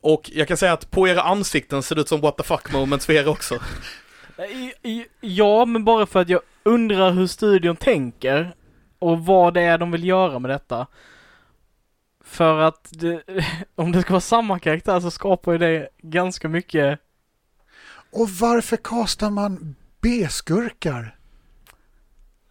Och 0.00 0.30
jag 0.34 0.48
kan 0.48 0.56
säga 0.56 0.72
att 0.72 0.90
på 0.90 1.08
era 1.08 1.22
ansikten 1.22 1.82
ser 1.82 1.94
det 1.94 2.00
ut 2.00 2.08
som 2.08 2.20
what 2.20 2.36
the 2.36 2.42
fuck 2.42 2.72
moments 2.72 3.06
för 3.06 3.12
er 3.12 3.28
också. 3.28 3.58
Ja, 5.20 5.64
men 5.64 5.84
bara 5.84 6.06
för 6.06 6.20
att 6.20 6.28
jag 6.28 6.40
undrar 6.62 7.12
hur 7.12 7.26
studion 7.26 7.76
tänker 7.76 8.54
och 8.98 9.24
vad 9.26 9.54
det 9.54 9.62
är 9.62 9.78
de 9.78 9.90
vill 9.90 10.04
göra 10.04 10.38
med 10.38 10.50
detta. 10.50 10.86
För 12.24 12.58
att 12.58 12.88
det, 12.90 13.22
om 13.74 13.92
det 13.92 14.02
ska 14.02 14.12
vara 14.12 14.20
samma 14.20 14.58
karaktär 14.58 15.00
så 15.00 15.10
skapar 15.10 15.52
ju 15.52 15.58
det 15.58 15.88
ganska 15.98 16.48
mycket 16.48 17.00
Och 18.10 18.30
varför 18.30 18.76
kastar 18.76 19.30
man 19.30 19.76
B-skurkar? 20.00 21.18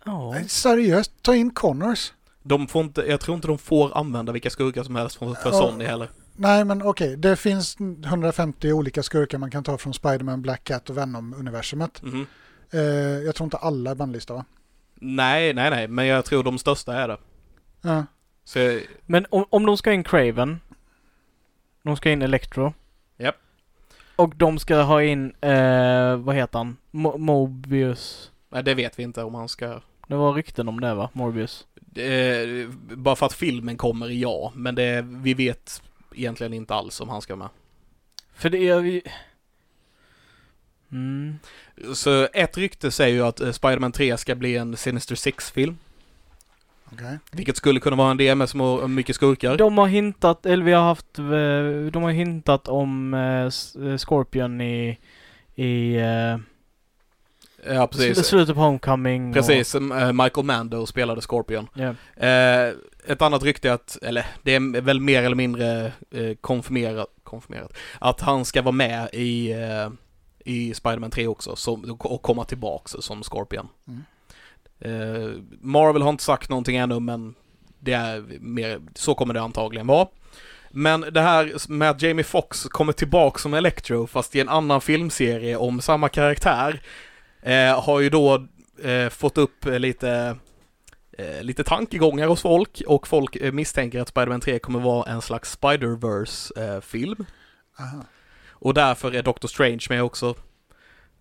Nej, 0.05 0.49
Seriöst, 0.49 1.11
ta 1.22 1.35
in 1.35 1.51
Connors. 1.51 2.14
De 2.43 2.68
får 2.68 2.81
inte, 2.84 3.01
jag 3.01 3.19
tror 3.19 3.35
inte 3.35 3.47
de 3.47 3.57
får 3.57 3.97
använda 3.97 4.31
vilka 4.31 4.49
skurkar 4.49 4.84
som 4.84 4.95
helst 4.95 5.15
för, 5.15 5.34
för. 5.34 5.51
Sony 5.51 5.85
heller. 5.85 6.10
Nej, 6.35 6.65
men 6.65 6.81
okej, 6.81 7.18
det 7.18 7.35
finns 7.35 7.77
150 8.05 8.72
olika 8.73 9.03
skurkar 9.03 9.38
man 9.38 9.51
kan 9.51 9.64
ta 9.64 9.77
från 9.77 9.93
Spider-Man, 9.93 10.41
Black 10.41 10.64
Cat 10.64 10.89
och 10.89 10.97
Venom-universumet. 10.97 12.01
Mhm. 12.03 12.27
Eh, 12.72 12.80
jag 13.26 13.35
tror 13.35 13.45
inte 13.45 13.57
alla 13.57 13.91
är 13.91 13.95
bannlysta 13.95 14.34
va? 14.34 14.45
Nej, 14.95 15.53
nej, 15.53 15.69
nej, 15.69 15.88
men 15.88 16.05
jag 16.05 16.26
tror 16.26 16.43
de 16.43 16.57
största 16.57 16.93
är 16.95 17.07
det. 17.07 17.18
Ja. 17.81 18.05
Så 18.43 18.60
jag, 18.60 18.81
Men 19.05 19.26
om, 19.30 19.45
om 19.49 19.65
de 19.65 19.77
ska 19.77 19.93
in 19.93 20.03
Craven. 20.03 20.60
De 21.84 21.95
ska 21.97 22.11
in 22.11 22.22
Electro. 22.22 22.73
Japp. 23.18 23.35
Och 24.15 24.35
de 24.35 24.60
ska 24.60 24.81
ha 24.81 25.03
in, 25.03 25.34
eh, 25.41 26.15
vad 26.18 26.35
heter 26.35 26.57
han? 26.57 26.77
Mo- 26.91 27.18
Mobius. 27.18 28.31
nej, 28.49 28.64
det 28.64 28.73
vet 28.73 28.99
vi 28.99 29.03
inte 29.03 29.23
om 29.23 29.35
han 29.35 29.49
ska... 29.49 29.81
Det 30.07 30.15
var 30.15 30.34
rykten 30.34 30.68
om 30.68 30.81
det 30.81 30.93
va? 30.93 31.10
Morbius. 31.14 31.68
Eh, 31.95 32.69
bara 32.95 33.15
för 33.15 33.26
att 33.26 33.34
filmen 33.34 33.77
kommer, 33.77 34.07
ja. 34.10 34.51
Men 34.55 34.76
det, 34.76 35.01
vi 35.01 35.34
vet 35.34 35.81
egentligen 36.15 36.53
inte 36.53 36.73
alls 36.73 37.02
om 37.02 37.10
han 37.10 37.22
ska 37.22 37.35
med. 37.35 37.49
För 38.34 38.49
det 38.49 38.69
är 38.69 38.81
ju... 38.81 39.02
Mm. 40.91 41.40
Så 41.94 42.27
ett 42.34 42.57
rykte 42.57 42.91
säger 42.91 43.15
ju 43.15 43.26
att 43.26 43.41
eh, 43.41 43.52
Spider-Man 43.52 43.91
3 43.91 44.18
ska 44.18 44.35
bli 44.35 44.57
en 44.57 44.77
Sinister 44.77 45.15
Six-film. 45.15 45.77
Okej. 46.91 47.19
Vilket 47.31 47.57
skulle 47.57 47.80
kunna 47.80 47.95
vara 47.95 48.11
en 48.11 48.18
del 48.18 48.38
med 48.38 48.49
små, 48.49 48.88
mycket 48.88 49.15
skurkar. 49.15 49.57
De 49.57 49.77
har 49.77 49.88
hintat, 49.88 50.45
eller 50.45 50.65
vi 50.65 50.72
har 50.72 50.84
haft, 50.84 51.19
eh, 51.19 51.91
de 51.91 52.03
har 52.03 52.11
hintat 52.11 52.68
om 52.68 53.14
eh, 53.14 53.98
Scorpion 53.98 54.61
i, 54.61 54.98
i 55.56 55.98
Ja, 57.65 57.88
precis. 57.88 58.26
slutet 58.26 58.56
på 58.56 58.61
Homecoming. 58.61 59.34
Precis, 59.34 59.76
eh, 59.76 60.11
Michael 60.11 60.45
Mando 60.45 60.85
spelade 60.85 61.22
Scorpion. 61.22 61.68
Och. 61.73 62.23
Eh, 62.23 62.73
ett 63.07 63.22
annat 63.22 63.44
rykte 63.44 63.69
är 63.69 63.73
att, 63.73 63.98
eller 64.02 64.26
det 64.44 64.56
är 64.56 64.81
väl 64.81 64.99
mer 64.99 65.23
eller 65.23 65.35
mindre 65.35 65.91
eh, 66.11 66.35
konfirmerat, 66.41 67.07
konfirmerat, 67.23 67.73
att 67.99 68.22
han 68.22 68.45
ska 68.45 68.61
vara 68.61 68.72
med 68.72 69.10
i, 69.14 69.52
eh, 69.52 69.90
i 70.45 70.73
Spider-Man 70.73 71.11
3 71.11 71.27
också 71.27 71.56
som, 71.56 71.98
och 71.99 72.22
komma 72.22 72.45
tillbaks 72.45 72.95
som 72.99 73.23
Scorpion. 73.23 73.68
Mm. 73.88 74.03
Eh, 74.80 75.31
Marvel 75.61 76.02
har 76.02 76.10
inte 76.10 76.23
sagt 76.23 76.49
någonting 76.49 76.77
ännu 76.77 76.99
men 76.99 77.35
det 77.80 77.94
är 77.94 78.23
mer, 78.40 78.81
så 78.95 79.15
kommer 79.15 79.34
det 79.34 79.41
antagligen 79.41 79.88
vara. 79.88 80.07
Men 80.69 81.02
det 81.02 81.22
här 81.22 81.69
med 81.69 81.90
att 81.90 82.02
Jamie 82.02 82.23
Foxx 82.23 82.64
kommer 82.64 82.94
tillbaks 82.94 83.41
som 83.41 83.53
Electro 83.53 84.07
fast 84.07 84.35
i 84.35 84.40
en 84.40 84.49
annan 84.49 84.81
filmserie 84.81 85.57
om 85.57 85.81
samma 85.81 86.10
karaktär 86.10 86.81
eh, 87.44 87.82
har 87.84 87.99
ju 87.99 88.10
då 88.10 88.48
eh, 88.84 89.10
fått 89.10 89.38
upp 89.38 89.65
eh, 89.65 89.80
lite 89.80 90.38
eh, 91.18 91.44
lite 91.44 91.64
tankegångar 91.64 92.28
hos 92.28 92.41
folk 92.41 92.82
och 92.88 93.07
folk 93.07 93.36
eh, 93.36 93.52
misstänker 93.52 94.02
att 94.02 94.07
Spider-Man 94.07 94.41
3 94.41 94.60
kommer 94.60 94.80
vara 94.80 95.11
en 95.11 95.22
slags 95.22 95.52
Spider-Verse-film. 95.52 97.26
Aha. 97.80 98.06
Och 98.49 98.74
därför 98.74 99.15
är 99.15 99.24
Doctor 99.24 99.48
Strange 99.48 99.86
med 99.90 100.03
också. 100.03 100.36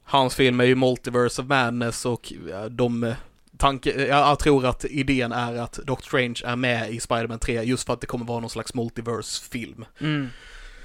Hans 0.05 0.35
film 0.35 0.61
är 0.61 0.65
ju 0.65 0.74
Multiverse 0.74 1.43
of 1.43 1.49
Madness 1.49 2.07
och 2.07 2.32
eh, 2.53 2.65
de 2.65 3.05
eh, 3.05 3.15
tanke, 3.57 3.90
eh, 3.93 4.07
jag 4.07 4.39
tror 4.39 4.66
att 4.66 4.85
idén 4.85 5.32
är 5.32 5.55
att 5.57 5.73
Doctor 5.73 6.07
Strange 6.07 6.40
är 6.44 6.57
med 6.57 6.90
i 6.90 7.01
Spider-Man 7.01 7.39
3 7.39 7.62
just 7.62 7.86
för 7.86 7.93
att 7.93 8.01
det 8.01 8.07
kommer 8.07 8.27
vara 8.27 8.40
någon 8.40 8.51
slags 8.51 8.74
multiverse-film. 8.74 9.85
Mm. 10.01 10.28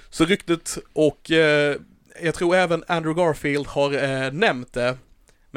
Så 0.09 0.25
ryktet 0.25 0.77
och 0.93 1.31
eh, 1.31 1.75
jag 2.21 2.35
tror 2.35 2.55
även 2.55 2.83
Andrew 2.87 3.23
Garfield 3.23 3.67
har 3.67 3.93
eh, 3.93 4.31
nämnt 4.31 4.73
det. 4.73 4.97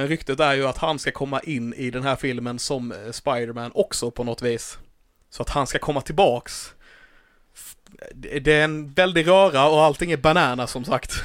Men 0.00 0.08
ryktet 0.08 0.40
är 0.40 0.54
ju 0.54 0.66
att 0.66 0.78
han 0.78 0.98
ska 0.98 1.10
komma 1.10 1.40
in 1.40 1.74
i 1.74 1.90
den 1.90 2.02
här 2.02 2.16
filmen 2.16 2.58
som 2.58 2.90
Spiderman 2.90 3.12
Spider-Man 3.12 3.70
också 3.74 4.10
på 4.10 4.24
något 4.24 4.42
vis. 4.42 4.78
Så 5.30 5.42
att 5.42 5.48
han 5.48 5.66
ska 5.66 5.78
komma 5.78 6.00
tillbaks. 6.00 6.72
Det 8.14 8.40
det 8.40 8.52
är 8.52 8.64
en 8.64 8.92
väldig 8.92 9.26
röra 9.26 9.68
och 9.68 9.82
allting 9.82 10.12
är 10.12 10.16
banana 10.16 10.66
som 10.66 10.84
sagt. 10.84 11.24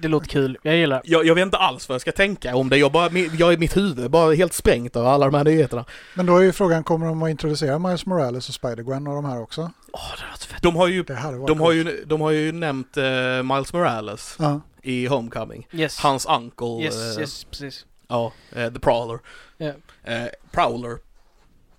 Det 0.00 0.08
låter 0.08 0.26
kul, 0.28 0.58
jag 0.62 0.76
gillar. 0.76 1.02
Jag, 1.04 1.26
jag 1.26 1.34
vet 1.34 1.42
inte 1.42 1.56
alls 1.56 1.88
vad 1.88 1.94
jag 1.94 2.00
ska 2.00 2.12
tänka 2.12 2.56
om 2.56 2.68
det. 2.68 2.76
Jag, 2.78 2.92
bara, 2.92 3.10
jag 3.18 3.52
i 3.52 3.56
mitt 3.56 3.76
huvud 3.76 4.04
är 4.04 4.08
bara 4.08 4.34
helt 4.34 4.52
sprängt 4.52 4.96
av 4.96 5.06
alla 5.06 5.26
de 5.26 5.34
här 5.36 5.44
nyheterna. 5.44 5.84
Men 6.14 6.26
då 6.26 6.36
är 6.36 6.42
ju 6.42 6.52
frågan, 6.52 6.84
kommer 6.84 7.06
de 7.06 7.22
att 7.22 7.30
introducera 7.30 7.78
Miles 7.78 8.06
Morales 8.06 8.48
och 8.48 8.54
Spider-Gwen 8.54 9.08
och 9.08 9.14
de 9.14 9.24
här 9.24 9.42
också? 9.42 9.70
Åh, 9.92 10.00
det 10.18 10.24
låter 10.30 10.46
fett. 10.46 10.62
De 10.62 10.76
har 10.76 10.86
ju, 10.86 11.02
de 11.02 11.14
har 11.14 11.56
coolt. 11.56 11.74
ju, 11.74 12.04
de 12.06 12.20
har 12.20 12.30
ju 12.30 12.52
nämnt 12.52 12.96
eh, 12.96 13.42
Miles 13.42 13.72
Morales 13.72 14.36
Ja. 14.38 14.60
i 14.82 15.06
Homecoming. 15.06 15.66
Yes. 15.72 15.98
Hans 15.98 16.26
uncle. 16.26 16.84
Yes, 16.84 17.16
eh, 17.16 17.20
yes, 17.20 17.44
precis. 17.44 17.86
Ja, 18.08 18.32
eh, 18.52 18.72
The 18.72 18.78
Prowler. 18.78 19.18
Eh, 19.58 20.26
Prowler. 20.50 20.98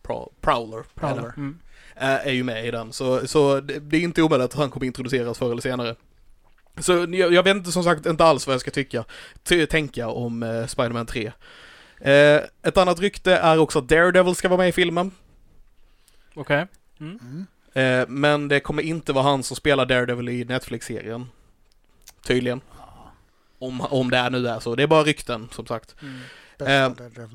Pro, 0.03 0.31
Prowler. 0.41 0.77
är. 0.77 0.83
Prowler. 0.95 1.33
Mm. 1.37 1.57
Är 1.95 2.31
ju 2.31 2.43
med 2.43 2.65
i 2.65 2.71
den. 2.71 2.93
Så, 2.93 3.27
så 3.27 3.59
det, 3.59 3.79
det 3.79 3.97
är 3.97 4.01
inte 4.01 4.21
omöjligt 4.21 4.45
att 4.45 4.53
han 4.53 4.69
kommer 4.69 4.85
introduceras 4.85 5.37
förr 5.37 5.51
eller 5.51 5.61
senare. 5.61 5.95
Så 6.79 6.91
jag, 7.09 7.33
jag 7.33 7.43
vet 7.43 7.55
inte 7.57 7.71
som 7.71 7.83
sagt 7.83 8.05
inte 8.05 8.23
alls 8.25 8.47
vad 8.47 8.53
jag 8.53 8.61
ska 8.61 8.71
tycka, 8.71 9.03
ty, 9.43 9.65
tänka 9.65 10.07
om 10.07 10.43
eh, 10.43 10.65
Spider-Man 10.67 11.05
3. 11.05 11.31
Eh, 12.01 12.41
ett 12.63 12.77
annat 12.77 12.99
rykte 12.99 13.35
är 13.35 13.57
också 13.57 13.79
att 13.79 13.87
Daredevil 13.89 14.35
ska 14.35 14.49
vara 14.49 14.57
med 14.57 14.69
i 14.69 14.71
filmen. 14.71 15.11
Okej. 16.33 16.67
Mm. 16.99 17.19
Mm. 17.21 17.45
Eh, 18.01 18.07
men 18.09 18.47
det 18.47 18.59
kommer 18.59 18.83
inte 18.83 19.13
vara 19.13 19.23
han 19.23 19.43
som 19.43 19.55
spelar 19.57 19.85
Daredevil 19.85 20.29
i 20.29 20.45
Netflix-serien. 20.45 21.27
Tydligen. 22.27 22.61
Om, 23.59 23.81
om 23.81 24.09
det 24.09 24.17
är 24.17 24.29
nu 24.29 24.47
är 24.47 24.59
så. 24.59 24.75
Det 24.75 24.83
är 24.83 24.87
bara 24.87 25.03
rykten, 25.03 25.49
som 25.51 25.65
sagt. 25.65 25.95
Mm. 26.01 26.91
Eh. 26.99 27.27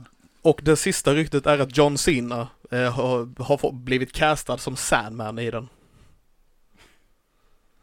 Och 0.42 0.60
det 0.62 0.76
sista 0.76 1.14
ryktet 1.14 1.46
är 1.46 1.58
att 1.58 1.76
John 1.76 1.98
Cena 1.98 2.48
eh, 2.70 2.92
har, 2.92 3.42
har 3.42 3.56
fått- 3.58 3.74
blivit 3.74 4.12
castad 4.12 4.58
som 4.58 4.76
Sandman 4.76 5.38
i 5.38 5.50
den. 5.50 5.68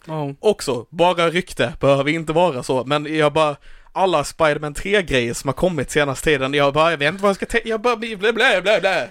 Oh. 0.08 0.32
Också, 0.40 0.86
bara 0.90 1.30
rykte, 1.30 1.74
behöver 1.80 2.12
inte 2.12 2.34
vara 2.34 2.64
så, 2.64 2.84
men 2.84 3.18
jag 3.18 3.34
bara 3.34 3.56
alla 3.92 4.24
Spider-Man 4.24 4.74
3-grejer 4.74 5.34
som 5.34 5.48
har 5.48 5.54
kommit 5.54 5.92
senaste 5.92 6.26
tiden, 6.26 6.54
jag 6.54 6.74
bara, 6.74 6.92
jag 6.92 6.98
vet 6.98 7.10
inte 7.10 7.24
vad 7.24 7.30
jag 7.30 7.36
ska 7.36 7.46
tänka, 7.46 7.70
jag 7.70 7.82
bara 7.82 7.96
blä, 7.96 8.16
blä, 8.16 8.34
blä, 8.34 8.62
blä. 8.62 9.10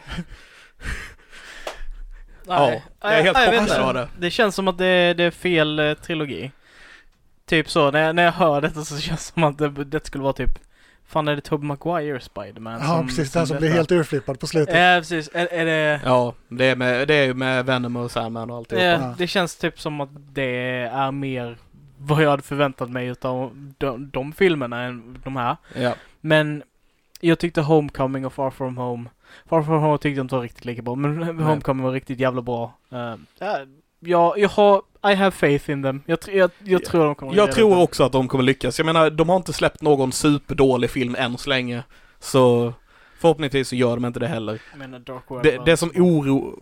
Nej. 2.46 2.82
jag 3.00 3.18
är 3.18 3.22
helt 3.22 3.68
chockad 3.68 3.94
det. 3.94 4.08
Det 4.18 4.30
känns 4.30 4.54
som 4.54 4.68
att 4.68 4.78
det, 4.78 5.14
det 5.14 5.24
är 5.24 5.30
fel 5.30 5.78
eh, 5.78 5.94
trilogi. 5.94 6.50
Typ 7.46 7.70
så, 7.70 7.90
när 7.90 8.02
jag, 8.06 8.16
när 8.16 8.24
jag 8.24 8.32
hör 8.32 8.60
detta 8.60 8.84
så 8.84 8.98
känns 8.98 9.26
det 9.26 9.32
som 9.32 9.44
att 9.44 9.58
det, 9.58 9.68
det 9.68 10.06
skulle 10.06 10.24
vara 10.24 10.32
typ 10.32 10.58
Fan 11.12 11.28
är 11.28 11.36
det 11.36 11.42
Tobey 11.42 11.66
Maguire 11.66 12.20
Spiderman? 12.20 12.80
Ja, 12.80 13.04
precis. 13.06 13.32
Den 13.32 13.46
som 13.46 13.56
blir 13.56 13.68
detta? 13.68 13.76
helt 13.76 13.92
urflippad 13.92 14.40
på 14.40 14.46
slutet. 14.46 14.74
Ja, 14.74 15.00
precis. 15.00 15.30
Är, 15.34 15.46
är 15.46 15.64
det... 15.64 16.00
Ja, 16.04 16.34
det 16.48 16.64
är 16.64 16.76
med, 16.76 17.08
det 17.08 17.14
är 17.14 17.24
ju 17.24 17.34
med 17.34 17.66
Venom 17.66 17.96
och 17.96 18.10
Sandman 18.10 18.50
och 18.50 18.56
alltihopa. 18.56 18.84
Ja, 18.84 19.14
det 19.18 19.26
känns 19.26 19.56
typ 19.56 19.80
som 19.80 20.00
att 20.00 20.08
det 20.12 20.82
är 20.92 21.10
mer 21.10 21.58
vad 21.98 22.22
jag 22.22 22.30
hade 22.30 22.42
förväntat 22.42 22.90
mig 22.90 23.06
utav 23.06 23.72
de, 23.78 24.10
de 24.10 24.32
filmerna 24.32 24.82
än 24.82 25.18
de 25.24 25.36
här. 25.36 25.56
Ja. 25.74 25.94
Men 26.20 26.62
jag 27.20 27.38
tyckte 27.38 27.60
Homecoming 27.60 28.26
och 28.26 28.32
Far 28.32 28.50
From 28.50 28.76
Home 28.76 29.10
Far 29.46 29.62
From 29.62 29.82
Home 29.82 29.98
tyckte 29.98 30.18
jag 30.18 30.24
inte 30.24 30.34
var 30.34 30.42
riktigt 30.42 30.64
lika 30.64 30.82
bra, 30.82 30.94
men 30.94 31.40
Homecoming 31.40 31.84
var 31.84 31.92
riktigt 31.92 32.18
jävla 32.18 32.42
bra. 32.42 32.78
Uh, 32.92 33.14
ja, 34.04 34.34
jag 34.36 34.48
har 34.48 34.82
I 35.12 35.14
have 35.14 35.30
faith 35.30 35.70
in 35.70 35.82
them. 35.82 36.02
Jag, 36.06 36.18
jag, 36.32 36.50
jag 36.64 36.84
tror 36.84 37.04
de 37.04 37.14
kommer 37.14 37.34
Jag 37.34 37.52
tror 37.52 37.76
det. 37.76 37.82
också 37.82 38.04
att 38.04 38.12
de 38.12 38.28
kommer 38.28 38.44
lyckas. 38.44 38.78
Jag 38.78 38.86
menar, 38.86 39.10
de 39.10 39.28
har 39.28 39.36
inte 39.36 39.52
släppt 39.52 39.82
någon 39.82 40.12
superdålig 40.12 40.90
film 40.90 41.16
än 41.18 41.38
så 41.38 41.50
länge. 41.50 41.82
Så 42.20 42.72
förhoppningsvis 43.18 43.68
så 43.68 43.76
gör 43.76 43.94
de 43.96 44.04
inte 44.04 44.20
det 44.20 44.28
heller. 44.28 44.60
Jag 44.70 44.78
menar 44.78 44.98
Dark 44.98 45.22
World 45.28 45.44
Det, 45.44 45.62
det 45.64 45.76
som 45.76 45.90
oro... 45.94 46.58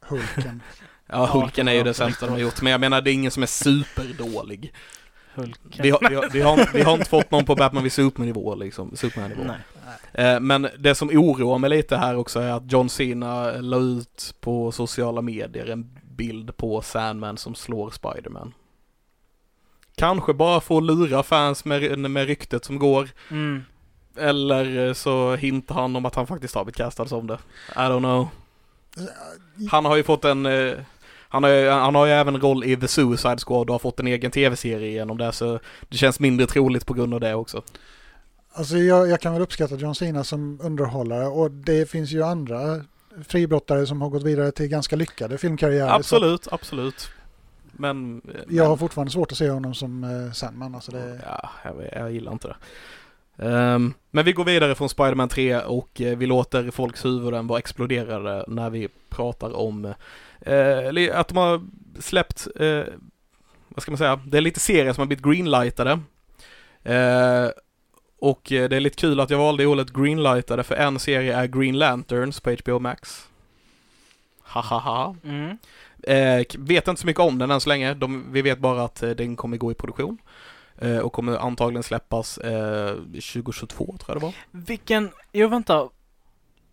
Hulken. 0.00 0.62
Ja, 1.08 1.26
Hulken 1.26 1.68
är 1.68 1.72
ju 1.72 1.82
det 1.82 1.94
sämsta 1.94 2.26
de 2.26 2.32
har 2.32 2.38
gjort, 2.38 2.62
men 2.62 2.72
jag 2.72 2.80
menar 2.80 3.00
det 3.00 3.10
är 3.10 3.12
ingen 3.12 3.30
som 3.30 3.42
är 3.42 3.46
superdålig. 3.46 4.72
Hulken. 5.34 5.82
Vi 5.82 5.90
har, 5.90 6.08
vi 6.10 6.14
har, 6.14 6.28
vi 6.32 6.40
har, 6.40 6.70
vi 6.72 6.82
har 6.82 6.92
inte 6.92 7.08
fått 7.10 7.30
någon 7.30 7.44
på 7.44 7.54
Batman 7.54 7.82
vid 7.82 7.92
Superman-nivå 7.92 8.54
liksom, 8.54 8.96
Superman-nivå. 8.96 9.42
Nej. 9.44 10.26
Eh, 10.26 10.40
men 10.40 10.68
det 10.78 10.94
som 10.94 11.08
oroar 11.08 11.58
mig 11.58 11.70
lite 11.70 11.96
här 11.96 12.16
också 12.16 12.40
är 12.40 12.52
att 12.52 12.72
John 12.72 12.88
Cena 12.88 13.52
la 13.52 13.76
ut 13.76 14.34
på 14.40 14.72
sociala 14.72 15.22
medier 15.22 15.66
en 15.66 15.98
bild 16.16 16.56
på 16.56 16.82
Sandman 16.82 17.38
som 17.38 17.54
slår 17.54 17.90
Spiderman. 17.90 18.54
Kanske 19.94 20.34
bara 20.34 20.60
för 20.60 20.76
att 20.76 20.82
lura 20.82 21.22
fans 21.22 21.64
med, 21.64 21.98
med 21.98 22.26
ryktet 22.26 22.64
som 22.64 22.78
går. 22.78 23.08
Mm. 23.30 23.62
Eller 24.18 24.94
så 24.94 25.34
hintar 25.34 25.74
han 25.74 25.96
om 25.96 26.06
att 26.06 26.14
han 26.14 26.26
faktiskt 26.26 26.54
har 26.54 26.64
blivit 26.64 26.76
castad 26.76 27.06
som 27.06 27.26
det. 27.26 27.38
I 27.68 27.78
don't 27.78 27.98
know. 27.98 28.28
Han 29.70 29.84
har 29.84 29.96
ju 29.96 30.02
fått 30.02 30.24
en... 30.24 30.46
eh, 30.46 30.74
Han 31.28 31.42
har, 31.42 31.50
ju, 31.50 31.68
han 31.68 31.94
har 31.94 32.06
ju 32.06 32.12
även 32.12 32.34
en 32.34 32.40
roll 32.40 32.64
i 32.64 32.76
The 32.76 32.88
Suicide 32.88 33.38
Squad 33.38 33.68
och 33.70 33.74
har 33.74 33.78
fått 33.78 34.00
en 34.00 34.06
egen 34.06 34.30
tv-serie 34.30 34.90
genom 34.90 35.18
det 35.18 35.32
så 35.32 35.58
det 35.88 35.96
känns 35.96 36.20
mindre 36.20 36.46
troligt 36.46 36.86
på 36.86 36.94
grund 36.94 37.14
av 37.14 37.20
det 37.20 37.34
också. 37.34 37.62
Alltså 38.52 38.76
jag, 38.76 39.08
jag 39.08 39.20
kan 39.20 39.32
väl 39.32 39.42
uppskatta 39.42 39.74
John 39.74 39.94
Cena 39.94 40.24
som 40.24 40.60
underhållare 40.62 41.26
och 41.26 41.50
det 41.50 41.90
finns 41.90 42.10
ju 42.10 42.22
andra 42.22 42.84
fribrottare 43.28 43.86
som 43.86 44.02
har 44.02 44.08
gått 44.08 44.22
vidare 44.22 44.52
till 44.52 44.68
ganska 44.68 44.96
lyckade 44.96 45.38
filmkarriärer. 45.38 45.88
så 45.88 45.94
Absolut, 45.94 46.48
absolut. 46.50 47.08
Men... 47.72 48.22
eh, 48.34 48.40
Jag 48.48 48.64
har 48.66 48.76
fortfarande 48.76 49.12
svårt 49.12 49.32
att 49.32 49.38
se 49.38 49.50
honom 49.50 49.74
som 49.74 50.04
eh, 50.04 50.32
Sandman. 50.32 50.74
Alltså 50.74 50.92
det, 50.92 51.20
Ja, 51.26 51.50
jag, 51.64 51.74
jag 51.92 52.12
gillar 52.12 52.32
inte 52.32 52.48
det. 52.48 52.56
Ehm, 53.38 53.94
men 54.10 54.24
vi 54.24 54.32
går 54.32 54.44
vidare 54.44 54.74
från 54.74 54.88
Spider-Man 54.88 55.28
3 55.28 55.60
och 55.60 56.00
eh, 56.00 56.18
vi 56.18 56.26
låter 56.26 56.70
folks 56.70 57.04
huvuden 57.04 57.46
vara 57.46 57.58
exploderade 57.58 58.44
när 58.48 58.70
vi 58.70 58.88
pratar 59.08 59.56
om 59.56 59.84
eh, 60.40 61.18
att 61.18 61.28
de 61.28 61.36
har 61.36 61.62
släppt, 62.00 62.48
eh, 62.56 62.82
vad 63.68 63.82
ska 63.82 63.90
man 63.90 63.98
säga, 63.98 64.20
det 64.26 64.36
är 64.36 64.42
lite 64.42 64.60
serier 64.60 64.92
som 64.92 65.00
har 65.00 65.06
blivit 65.06 65.24
greenlightade. 65.24 66.00
Eh, 68.20 68.28
och 68.28 68.52
eh, 68.52 68.68
det 68.68 68.76
är 68.76 68.80
lite 68.80 68.96
kul 68.96 69.20
att 69.20 69.30
jag 69.30 69.38
valde 69.38 69.66
ordet 69.66 69.92
greenlightade 69.92 70.62
för 70.62 70.74
en 70.74 70.98
serie 70.98 71.36
är 71.36 71.46
Green 71.46 71.78
Lanterns 71.78 72.40
på 72.40 72.56
HBO 72.64 72.78
Max. 72.78 73.28
Hahaha. 74.42 75.16
Mm. 75.24 75.58
Eh, 76.02 76.46
vet 76.58 76.88
inte 76.88 77.00
så 77.00 77.06
mycket 77.06 77.20
om 77.20 77.38
den 77.38 77.50
än 77.50 77.60
så 77.60 77.68
länge. 77.68 77.94
De, 77.94 78.32
vi 78.32 78.42
vet 78.42 78.58
bara 78.58 78.84
att 78.84 79.02
eh, 79.02 79.10
den 79.10 79.36
kommer 79.36 79.56
gå 79.56 79.72
i 79.72 79.74
produktion. 79.74 80.18
Eh, 80.78 80.98
och 80.98 81.12
kommer 81.12 81.36
antagligen 81.36 81.82
släppas 81.82 82.38
eh, 82.38 82.94
2022 82.94 83.84
tror 83.84 83.98
jag 84.08 84.16
det 84.16 84.22
var. 84.22 84.34
Vilken, 84.50 85.10
jo 85.32 85.48
vänta. 85.48 85.88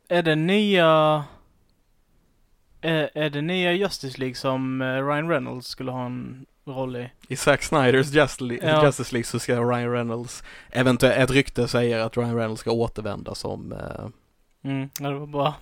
Är 0.07 0.23
det 0.23 0.35
nya... 0.35 1.23
Är, 2.81 3.09
är 3.13 3.29
det 3.29 3.41
nya 3.41 3.73
Justice 3.73 4.19
League 4.19 4.35
som 4.35 4.81
eh, 4.81 5.07
Ryan 5.07 5.29
Reynolds 5.29 5.67
skulle 5.67 5.91
ha 5.91 6.05
en 6.05 6.45
roll 6.65 6.95
i? 6.95 7.11
I 7.27 7.35
Zack 7.35 7.63
Snyders 7.63 8.11
Justice 8.11 8.43
League, 8.43 8.69
Ja. 8.69 8.85
Justice 8.85 9.13
League 9.15 9.25
så 9.25 9.39
ska 9.39 9.61
Ryan 9.63 9.91
Reynolds, 9.91 10.43
eventuellt, 10.71 11.17
ett 11.29 11.31
rykte 11.35 11.67
säger 11.67 11.99
att 11.99 12.17
Ryan 12.17 12.35
Reynolds 12.35 12.61
ska 12.61 12.71
återvända 12.71 13.35
som, 13.35 13.71
eh, 13.71 14.05
Mm, 14.65 14.89
det 14.99 15.13
var 15.19 15.27
bara... 15.27 15.53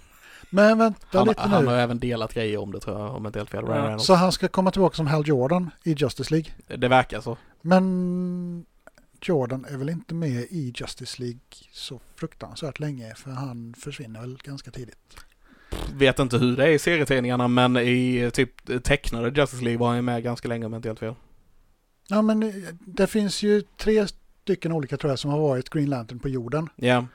men 0.49 0.78
vänta 0.78 1.18
han, 1.18 1.28
lite 1.28 1.41
han 1.41 1.64
nu. 1.64 1.69
har 1.69 1.78
även 1.78 1.99
delat 1.99 2.34
grejer 2.34 2.57
om 2.57 2.72
det 2.72 2.80
tror 2.80 2.99
jag, 2.99 3.15
om 3.15 3.26
inte 3.26 3.40
helt 3.40 3.49
fel, 3.49 3.65
Ryan 3.65 3.78
Ja. 3.78 3.84
Reynolds. 3.84 4.06
Så 4.06 4.14
han 4.14 4.32
ska 4.32 4.48
komma 4.48 4.72
tillbaka 4.72 4.95
som 4.95 5.07
Hal 5.07 5.28
Jordan 5.28 5.69
i 5.84 5.94
Justice 5.94 6.34
League. 6.34 6.78
Det 6.78 6.88
verkar 6.88 7.22
så. 7.22 7.38
Men 7.61 8.65
Jordan 9.22 9.65
är 9.69 9.78
väl 9.78 9.90
inte 9.90 10.14
med 10.14 10.32
i 10.49 10.73
Justice 10.76 11.22
League 11.22 11.40
så 11.72 11.99
fruktansvärt 12.15 12.80
länge 12.80 13.15
för 13.15 13.32
han 13.32 13.73
försvinner 13.78 14.22
väl 14.22 14.38
ganska 14.44 14.72
tidigt. 14.72 15.18
Vet 15.93 16.19
inte 16.19 16.38
hur 16.38 16.57
det 16.57 16.64
är 16.64 16.69
i 16.69 16.80
serietidningarna 16.80 17.48
men 17.48 17.77
i 17.77 18.31
typ 18.34 18.84
tecknade 18.84 19.30
Justice 19.41 19.64
League 19.64 19.80
var 19.80 19.88
han 19.88 19.95
ju 19.95 20.02
med 20.02 20.23
ganska 20.23 20.48
länge 20.48 20.65
om 20.65 20.73
jag 20.73 20.77
inte 20.80 20.89
helt 20.89 20.99
fel. 20.99 21.14
Ja 22.07 22.22
men 22.22 22.43
eh, 22.43 22.49
det 22.80 23.07
finns 23.07 23.43
ju 23.43 23.61
tre 23.77 24.07
stycken 24.43 24.72
olika 24.72 24.98
tror 24.98 25.11
jag 25.11 25.19
som 25.19 25.31
har 25.31 25.39
varit 25.39 25.69
Green 25.69 25.89
Lantern 25.89 26.19
på 26.19 26.30
jorden. 26.30 26.68
Ja, 26.76 27.06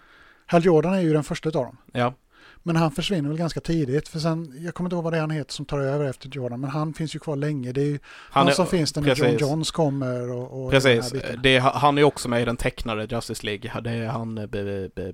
Hal 0.47 0.65
Jordan 0.65 0.95
är 0.95 1.01
ju 1.01 1.13
den 1.13 1.25
första 1.25 1.49
av 1.49 1.53
dem. 1.53 1.77
ja. 1.93 2.15
Men 2.63 2.77
han 2.77 2.91
försvinner 2.91 3.29
väl 3.29 3.39
ganska 3.39 3.61
tidigt 3.61 4.09
för 4.09 4.19
sen, 4.19 4.53
jag 4.65 4.75
kommer 4.75 4.89
inte 4.89 4.95
ihåg 4.97 5.05
vad 5.05 5.13
det 5.13 5.17
är 5.17 5.21
han 5.21 5.31
heter 5.31 5.53
som 5.53 5.65
tar 5.67 5.79
över 5.79 6.05
efter 6.05 6.29
Jordan, 6.29 6.61
men 6.61 6.71
han 6.71 6.95
finns 6.95 7.15
ju 7.15 7.19
kvar 7.19 7.37
länge. 7.37 7.73
Det 7.73 7.81
är 7.81 7.85
ju 7.87 7.99
han, 8.07 8.49
är- 8.49 8.53
som 8.53 8.67
finns 8.67 8.93
där 8.93 9.03
när 9.03 9.15
John. 9.15 9.37
Johns 9.39 9.71
kommer 9.71 10.31
och, 10.31 10.65
och 10.65 10.71
Precis, 10.71 11.15
det 11.43 11.57
är, 11.57 11.61
han 11.61 11.99
är 11.99 12.03
också 12.05 12.29
med 12.29 12.43
i 12.43 12.45
den 12.45 12.57
tecknade 12.57 13.07
Justice 13.11 13.47
League. 13.47 13.81
Det 13.81 13.91
är 13.91 14.07
han... 14.07 14.39
eh, 14.39 14.47
be- 14.47 14.89
be- 14.97 15.13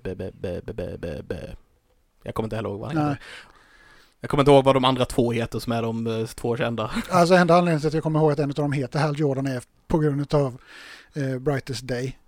be- 1.22 1.56
Jag 2.22 2.34
kommer 2.34 2.46
inte 2.46 2.56
heller 2.56 2.68
ihåg 2.68 2.80
vad 2.80 2.88
han 2.92 2.96
Nej. 3.04 3.10
heter. 3.12 3.24
Jag 4.20 4.30
kommer 4.30 4.40
inte 4.42 4.50
ihåg 4.50 4.64
vad 4.64 4.76
de 4.76 4.84
andra 4.84 5.04
två 5.04 5.32
heter 5.32 5.58
som 5.58 5.72
är 5.72 5.82
de 5.82 6.06
eh, 6.06 6.26
två 6.26 6.56
kända. 6.56 6.90
Alltså 7.10 7.34
enda 7.34 7.54
anledningen 7.54 7.80
till 7.80 7.88
att 7.88 7.94
jag 7.94 8.02
kommer 8.02 8.20
ihåg 8.20 8.32
att 8.32 8.38
en 8.38 8.50
av 8.50 8.54
dem 8.54 8.72
heter 8.72 8.98
Hal 8.98 9.18
Jordan 9.20 9.46
är 9.46 9.62
på 9.86 9.98
grund 9.98 10.34
av 10.34 10.60
eh, 11.14 11.38
Brightest 11.38 11.86
Day. 11.86 12.18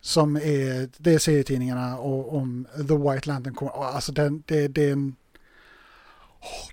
Som 0.00 0.36
är, 0.36 0.88
det 0.98 1.14
är 1.14 1.18
serietidningarna 1.18 1.98
och 1.98 2.36
om 2.36 2.66
The 2.88 2.96
White 2.96 3.28
Lantern. 3.28 3.68
Alltså 3.74 4.12
den, 4.12 4.42
det, 4.46 4.68
det 4.68 4.88
är 4.88 4.92
en... 4.92 5.16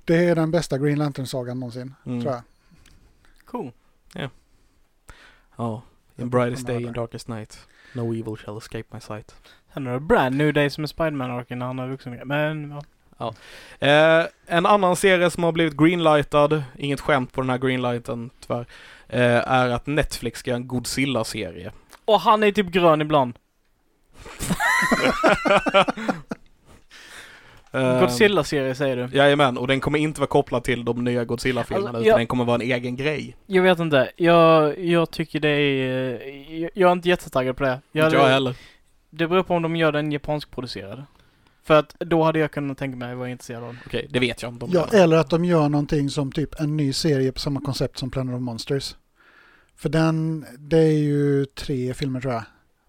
Det 0.05 0.15
är 0.25 0.35
den 0.35 0.51
bästa 0.51 0.77
Green 0.77 0.97
Lantern-sagan 0.97 1.59
någonsin, 1.59 1.93
Mm. 2.05 2.21
tror 2.21 2.33
jag. 2.33 2.41
Cool. 3.45 3.71
Ja. 5.57 5.81
In 6.15 6.21
Jag 6.21 6.29
brightest 6.29 6.67
day, 6.67 6.83
in 6.83 6.93
darkest 6.93 7.27
night. 7.27 7.59
No 7.93 8.13
evil 8.13 8.37
shall 8.37 8.57
escape 8.57 8.83
my 8.91 8.99
sight. 8.99 9.35
Är 9.75 9.81
det 9.81 9.99
Brand 9.99 10.35
New 10.35 10.53
Day 10.53 10.69
som 10.69 10.83
är 10.83 10.87
Spiderman-arken 10.87 11.59
när 11.59 11.65
han 11.65 11.79
är 11.79 11.87
vuxen. 11.87 12.19
Men 12.25 12.81
ja. 13.17 13.33
Eh, 13.79 14.25
en 14.47 14.65
annan 14.65 14.95
serie 14.95 15.29
som 15.29 15.43
har 15.43 15.51
blivit 15.51 15.77
greenlightad, 15.77 16.63
inget 16.77 17.01
skämt 17.01 17.33
på 17.33 17.41
den 17.41 17.49
här 17.49 17.57
greenlighten 17.57 18.29
tyvärr, 18.47 18.65
eh, 19.09 19.51
är 19.51 19.69
att 19.69 19.87
Netflix 19.87 20.39
ska 20.39 20.49
göra 20.49 20.57
en 20.57 20.67
Godzilla-serie. 20.67 21.71
Och 22.05 22.19
han 22.19 22.43
är 22.43 22.51
typ 22.51 22.67
grön 22.67 23.01
ibland. 23.01 23.37
Eh, 27.71 27.99
Godzilla-serie 27.99 28.75
säger 28.75 28.97
du? 28.97 29.17
Jajamän, 29.17 29.57
och 29.57 29.67
den 29.67 29.79
kommer 29.79 29.99
inte 29.99 30.21
vara 30.21 30.27
kopplad 30.27 30.63
till 30.63 30.85
de 30.85 31.03
nya 31.03 31.25
Godzilla-filmerna 31.25 31.89
Alltså, 31.89 32.03
utan 32.03 32.17
den 32.17 32.27
kommer 32.27 32.45
vara 32.45 32.55
en 32.55 32.61
egen 32.61 32.95
grej. 32.95 33.35
Jag 33.45 33.63
vet 33.63 33.79
inte. 33.79 34.11
Jag, 34.15 34.79
jag 34.79 35.11
tycker 35.11 35.39
det 35.39 35.49
är... 35.49 36.19
Jag, 36.61 36.71
jag 36.73 36.87
är 36.87 36.91
inte 36.91 37.09
jättetaggad 37.09 37.57
på 37.57 37.63
det. 37.63 37.81
Jag, 37.91 38.05
inte 38.07 38.17
jag 38.17 38.27
heller. 38.27 38.55
Det 39.17 39.27
beror 39.27 39.43
på 39.43 39.53
om 39.55 39.61
de 39.61 39.75
gör 39.75 39.91
den 39.91 40.11
japanskproducerad. 40.11 41.03
För 41.63 41.79
att 41.79 41.95
då 41.99 42.23
hade 42.23 42.39
jag 42.39 42.51
kunnat 42.51 42.77
tänka 42.77 42.97
mig 42.97 43.11
att 43.11 43.17
vara 43.17 43.29
intresserad 43.29 43.63
av 43.63 43.67
den. 43.73 43.77
Okej, 43.85 44.07
det 44.09 44.19
vet 44.19 44.41
jag 44.41 44.53
inte 44.53 44.65
om 44.65 44.71
Ja, 44.73 44.87
eller 44.93 45.17
att 45.17 45.29
de 45.29 45.45
gör 45.45 45.69
någonting 45.69 46.09
som 46.09 46.31
typ 46.31 46.59
en 46.59 46.77
ny 46.77 46.93
serie 46.93 47.31
på 47.31 47.39
samma 47.39 47.61
koncept 47.61 47.97
som 47.99 48.11
Planet 48.11 48.35
of 48.35 48.41
Monsters. 48.41 48.95
För 49.75 49.89
den, 49.89 50.45
det 50.57 50.77
är 50.77 50.97
ju 50.99 51.45
tre 51.45 51.93
filmer 51.93 52.21
tror 52.21 52.33
jag, 52.33 52.43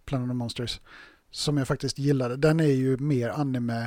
Planet 0.07 0.31
of 0.31 0.37
Monsters, 0.37 0.81
som 1.31 1.57
jag 1.57 1.69
faktiskt 1.69 1.99
gillade. 1.99 2.37
Den 2.37 2.61
är 2.61 2.65
ju 2.65 2.97
mer 2.97 3.29
anime, 3.29 3.83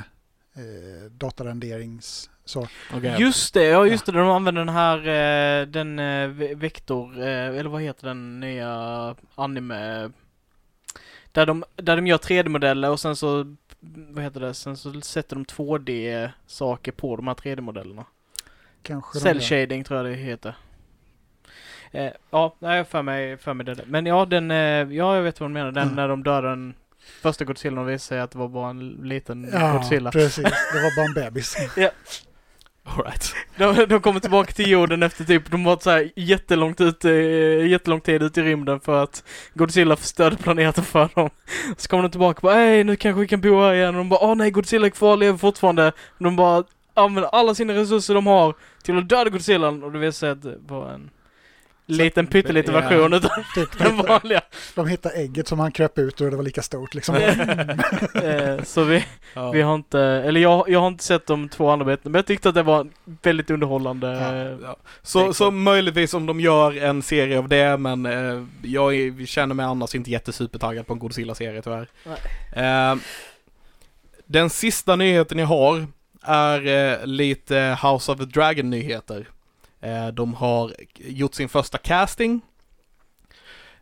eh, 0.56 1.12
datarenderings, 1.12 2.30
så. 2.46 2.68
Okej. 2.94 3.16
Just 3.20 3.54
det, 3.54 3.64
ja 3.64 3.86
just 3.86 4.06
det. 4.06 4.12
De 4.12 4.30
använder 4.30 4.66
den 4.66 4.76
här, 4.76 4.98
eh, 4.98 5.68
den 5.68 6.00
eh, 6.00 6.28
ve- 6.28 6.56
vektor, 6.56 7.20
eh, 7.22 7.28
eller 7.58 7.70
vad 7.70 7.82
heter 7.82 8.08
den 8.08 8.40
nya 8.40 9.16
anime... 9.36 10.10
Där 11.32 11.46
de, 11.46 11.64
där 11.76 11.96
de 11.96 12.08
gör 12.08 12.18
3D-modeller 12.18 12.90
och 12.90 13.00
sen 13.00 13.16
så, 13.16 13.56
vad 14.10 14.24
heter 14.24 14.40
det, 14.40 14.54
sen 14.54 14.78
så 14.78 15.02
sätter 15.02 15.36
de 15.36 15.46
2D-saker 15.46 16.92
på 16.92 17.16
de 17.16 17.28
här 17.28 17.36
3D-modellerna. 17.36 18.06
Kanske 18.84 19.20
Cell 19.20 19.40
shading 19.42 19.84
tror 19.84 19.98
jag 19.98 20.06
det 20.06 20.22
heter. 20.22 20.56
Eh, 21.92 22.12
ja, 22.30 22.56
nej, 22.60 22.86
för 22.86 23.02
mig, 23.02 23.38
för 23.38 23.54
mig 23.54 23.66
det. 23.66 23.74
där. 23.76 23.86
Men 23.88 24.06
ja, 24.06 24.26
den, 24.26 24.52
eh, 24.52 24.58
ja 24.58 25.16
jag 25.16 25.22
vet 25.22 25.40
vad 25.40 25.50
du 25.50 25.54
menar. 25.54 25.72
Den 25.72 25.84
Mm. 25.84 25.96
när 25.96 26.08
de 26.08 26.24
dödade 26.24 26.50
den 26.50 26.74
första 27.22 27.46
Godzilla 27.46 27.82
och 27.82 27.90
visade 27.90 28.00
sig 28.00 28.20
att 28.20 28.32
det 28.32 28.38
var 28.38 28.48
bara 28.48 28.70
en 28.70 28.90
liten 28.90 29.50
Ja, 29.54 29.74
Godzilla. 29.74 30.12
precis. 30.12 30.44
Det 30.74 30.82
var 30.84 30.96
bara 30.96 31.06
en 31.06 31.14
bebis. 31.32 31.56
All 31.78 31.90
Alright. 32.98 33.36
De, 33.56 33.86
de 33.86 34.02
kommer 34.02 34.20
tillbaka 34.20 34.52
till 34.52 34.70
jorden 34.70 35.04
efter 35.04 35.24
typ, 35.24 35.52
de 35.52 35.66
har 35.66 35.72
varit 35.72 35.84
såhär 35.84 36.12
jättelångt 36.16 36.82
ut, 36.82 37.04
jättelång 37.70 38.02
tid 38.02 38.24
ute 38.24 38.42
i 38.42 38.44
rymden 38.44 38.80
för 38.80 39.04
att 39.04 39.24
Godzilla 39.54 39.96
förstörde 39.96 40.36
planeten 40.36 40.84
för 40.94 41.10
dem. 41.16 41.30
Så 41.78 41.90
kommer 41.90 42.04
de 42.04 42.12
tillbaka 42.12 42.38
och 42.38 42.42
bara, 42.42 42.56
nej 42.56 42.84
nu 42.84 42.96
kanske 42.96 43.22
vi 43.22 43.28
kan 43.28 43.42
bo 43.42 43.62
här 43.62 43.74
igen. 43.74 43.96
Och 43.96 44.00
de 44.00 44.10
bara, 44.10 44.20
åh 44.24 44.36
nej 44.36 44.52
Godzilla 44.52 44.86
är 44.86 44.90
kvar, 44.90 45.18
lever 45.18 45.38
fortfarande. 45.38 45.88
Och 45.88 46.24
de 46.24 46.36
bara 46.36 46.64
använder 46.94 47.30
alla 47.30 47.56
sina 47.56 47.74
resurser 47.74 48.14
de 48.14 48.28
har 48.28 48.54
till 48.84 48.98
att 48.98 49.10
döda 49.10 49.30
Godzilla. 49.30 49.68
Och 49.68 49.92
det 49.92 50.00
visar 50.00 50.12
sig 50.12 50.30
att 50.30 50.42
det 50.42 50.58
var 50.68 50.90
en 50.90 51.10
liten 51.90 52.28
pytteliten 52.28 52.74
Ja. 52.76 52.82
version 52.82 53.14
utav 53.14 53.30
Typ, 53.56 53.78
den 53.78 53.98
vanliga. 53.98 54.42
de 54.76 54.88
hittade 54.88 55.16
ägget 55.16 55.48
som 55.48 55.60
han 55.60 55.72
kröp 55.72 55.98
ut 55.98 56.22
ur 56.22 56.26
och 56.26 56.32
det 56.32 56.38
var 56.38 56.44
lika 56.44 56.62
stort 56.62 56.94
liksom. 56.94 57.16
Eh, 58.24 58.64
så 58.64 58.84
vi, 58.84 59.06
Ja. 59.34 59.52
vi 59.52 59.62
har 59.62 59.76
inte, 59.76 60.00
eller 60.02 60.42
jag, 60.42 60.70
jag 60.70 60.80
har 60.80 60.88
inte 60.88 61.04
sett 61.04 61.28
de 61.28 61.50
två 61.50 61.70
andra 61.70 61.86
beten, 61.86 62.12
men 62.12 62.20
jag 62.20 62.26
tyckte 62.26 62.50
att 62.50 62.56
det 62.56 62.64
var 62.64 62.88
väldigt 63.22 63.50
underhållande. 63.50 64.08
Ja. 64.08 64.68
Ja. 64.68 64.78
Så, 65.02 65.34
så 65.34 65.52
möjligtvis 65.52 66.14
om 66.14 66.26
de 66.26 66.40
gör 66.40 66.84
en 66.84 67.02
serie 67.02 67.38
av 67.38 67.48
det, 67.50 67.78
men 67.78 68.06
eh, 68.06 68.44
jag 68.64 68.96
är, 68.96 69.26
känner 69.26 69.56
mig 69.56 69.66
annars 69.66 69.96
inte 69.96 70.12
jättesupertaggad 70.12 70.88
på 70.88 70.94
en 70.94 71.00
Godzilla-serie 71.00 71.62
tyvärr. 71.62 71.88
Eh, 72.56 72.96
den 74.26 74.50
sista 74.50 74.96
nyheten 74.96 75.40
jag 75.40 75.48
har 75.48 75.88
är 76.24 76.68
eh, 76.68 77.06
lite 77.06 77.78
House 77.84 78.12
of 78.12 78.18
the 78.18 78.26
Dragon-nyheter. 78.26 79.28
Eh, 79.82 80.08
de 80.08 80.34
har 80.34 80.74
gjort 80.96 81.34
sin 81.34 81.50
första 81.50 81.78
casting. 81.78 82.42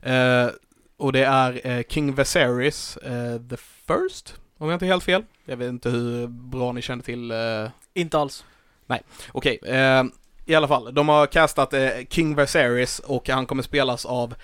Eh, 0.02 0.48
och 0.98 1.14
det 1.14 1.24
är 1.24 1.68
eh, 1.68 1.84
King 1.90 2.16
Viserys 2.16 2.98
the 3.50 3.58
First, 3.88 4.36
om 4.58 4.70
jag 4.70 4.76
inte 4.76 4.86
är 4.86 4.88
helt 4.88 5.04
fel. 5.04 5.24
Jag 5.46 5.58
vet 5.58 5.70
inte 5.70 5.90
hur 5.90 6.28
bra 6.28 6.72
ni 6.72 6.82
känner 6.82 7.04
till 7.04 7.34
Inte 7.94 8.20
alls. 8.20 8.46
Okej, 9.32 9.60
eh, 9.66 10.04
i 10.46 10.56
alla 10.56 10.68
fall. 10.68 10.94
De 10.94 11.10
har 11.10 11.26
castat 11.28 11.74
King 12.10 12.36
Viserys 12.36 13.00
och 13.00 13.30
han 13.30 13.46
kommer 13.46 13.64
spelas 13.64 14.06
av, 14.06 14.36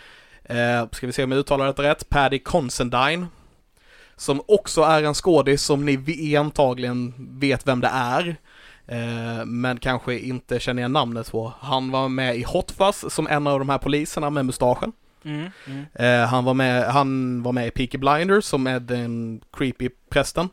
ska 0.91 1.07
vi 1.07 1.13
se 1.13 1.23
om 1.23 1.31
jag 1.31 1.39
uttalar 1.39 1.65
detta 1.65 1.83
rätt, 1.83 2.09
Paddy 2.09 2.39
Considine. 2.39 3.25
som 4.15 4.41
också 4.47 4.81
är 4.81 5.03
en 5.03 5.13
skådis 5.13 5.63
som 5.63 5.85
ni 5.85 6.35
antagligen 6.35 7.13
vet 7.39 7.67
vem 7.67 7.81
det 7.81 7.89
är. 7.93 8.35
Eh, 8.87 9.45
men 9.45 9.79
kanske 9.79 10.19
inte 10.19 10.59
känner 10.59 10.81
igen 10.81 10.93
namnet 10.93 11.31
på. 11.31 11.53
Han 11.59 11.91
var 11.91 12.09
med 12.09 12.35
i 12.35 12.43
Hot 12.43 12.71
Fuzz 12.71 13.13
som 13.13 13.27
en 13.27 13.47
av 13.47 13.59
de 13.59 13.69
här 13.69 13.77
poliserna 13.77 14.29
med 14.29 14.45
mustaschen. 14.45 14.91
Mm, 15.25 15.49
mm. 15.67 15.85
Eh, 15.93 16.27
han, 16.27 16.43
var 16.45 16.53
med, 16.53 16.85
han 16.85 17.43
var 17.43 17.51
med 17.51 17.67
i 17.67 17.71
Peaky 17.71 17.97
Blinders 17.97 18.45
som 18.45 18.67
är 18.67 18.79
den 18.79 19.41
creepy 19.57 19.89
prästen. 20.09 20.49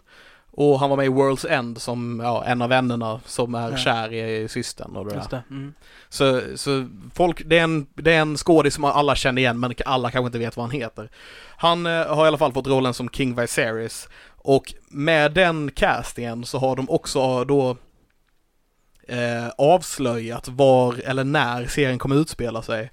Och 0.52 0.80
han 0.80 0.90
var 0.90 0.96
med 0.96 1.06
i 1.06 1.08
World's 1.08 1.48
End 1.48 1.80
som 1.80 2.20
ja, 2.24 2.44
en 2.44 2.62
av 2.62 2.68
vännerna 2.68 3.20
som 3.26 3.54
är 3.54 3.70
Ja. 3.70 3.76
kär 3.76 4.12
i 4.12 4.48
systern 4.48 4.96
och 4.96 5.04
det 5.04 5.10
där. 5.10 5.16
Just 5.16 5.30
det. 5.30 5.42
Mm. 5.50 5.74
Så, 6.08 6.40
så 6.56 6.88
folk, 7.14 7.42
det 7.46 7.58
är, 7.58 7.64
en, 7.64 7.86
det 7.94 8.12
är 8.14 8.20
en 8.20 8.36
skådis 8.36 8.74
som 8.74 8.84
alla 8.84 9.14
känner 9.14 9.42
igen 9.42 9.60
men 9.60 9.74
alla 9.84 10.10
kanske 10.10 10.26
inte 10.26 10.38
vet 10.38 10.56
vad 10.56 10.66
han 10.66 10.80
heter. 10.80 11.10
Han 11.56 11.86
eh, 11.86 12.06
har 12.06 12.24
i 12.24 12.28
alla 12.28 12.38
fall 12.38 12.52
fått 12.52 12.66
rollen 12.66 12.94
som 12.94 13.08
King 13.08 13.34
Viserys 13.34 14.08
och 14.42 14.74
med 14.88 15.32
den 15.32 15.70
castingen 15.70 16.44
så 16.44 16.58
har 16.58 16.76
de 16.76 16.90
också 16.90 17.44
då 17.44 17.76
eh, 19.10 19.48
avslöjat 19.58 20.48
var 20.48 21.00
eller 21.04 21.24
när 21.24 21.66
serien 21.66 21.98
kommer 21.98 22.16
utspela 22.16 22.62
sig. 22.62 22.90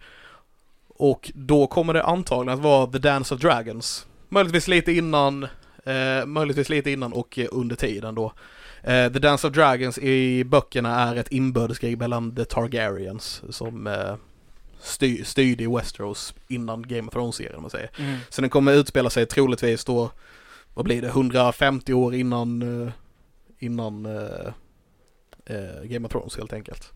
Och 0.87 1.31
då 1.35 1.67
kommer 1.67 1.93
det 1.93 2.03
antagligen 2.03 2.59
att 2.59 2.63
vara 2.63 2.87
The 2.87 2.97
Dance 2.97 3.35
of 3.35 3.41
Dragons. 3.41 4.05
Möjligtvis 4.29 4.67
lite 4.67 4.91
innan, 4.91 5.43
eh, 5.85 6.25
möjligtvis 6.25 6.69
lite 6.69 6.91
innan 6.91 7.13
och 7.13 7.39
under 7.51 7.75
tiden 7.75 8.15
då. 8.15 8.33
Eh, 8.83 9.11
The 9.11 9.19
Dance 9.19 9.47
of 9.47 9.53
Dragons 9.53 9.97
i 9.97 10.43
böckerna 10.43 10.99
är 10.99 11.15
ett 11.15 11.31
inbördeskrig 11.31 11.97
mellan 11.97 12.35
The 12.35 12.45
Targaryens 12.45 13.43
som 13.49 13.87
eh, 13.87 14.15
styr, 14.79 15.23
styrde 15.23 15.63
i 15.63 15.67
Westeros 15.67 16.33
innan 16.47 16.87
Game 16.87 17.07
of 17.07 17.13
Thrones-serien 17.13 17.55
om 17.55 17.61
man 17.61 17.71
säger. 17.71 17.89
Mm. 17.97 18.17
Så 18.29 18.41
den 18.41 18.49
kommer 18.49 18.73
utspela 18.73 19.09
sig 19.09 19.25
troligtvis 19.25 19.85
då, 19.85 20.11
vad 20.73 20.85
blir 20.85 21.01
det, 21.01 21.07
150 21.07 21.93
år 21.93 22.15
innan, 22.15 22.61
eh, 22.61 22.91
innan 23.59 24.05
eh, 24.05 24.53
Game 25.83 26.05
of 26.05 26.11
Thrones 26.11 26.37
helt 26.37 26.53
enkelt. 26.53 26.93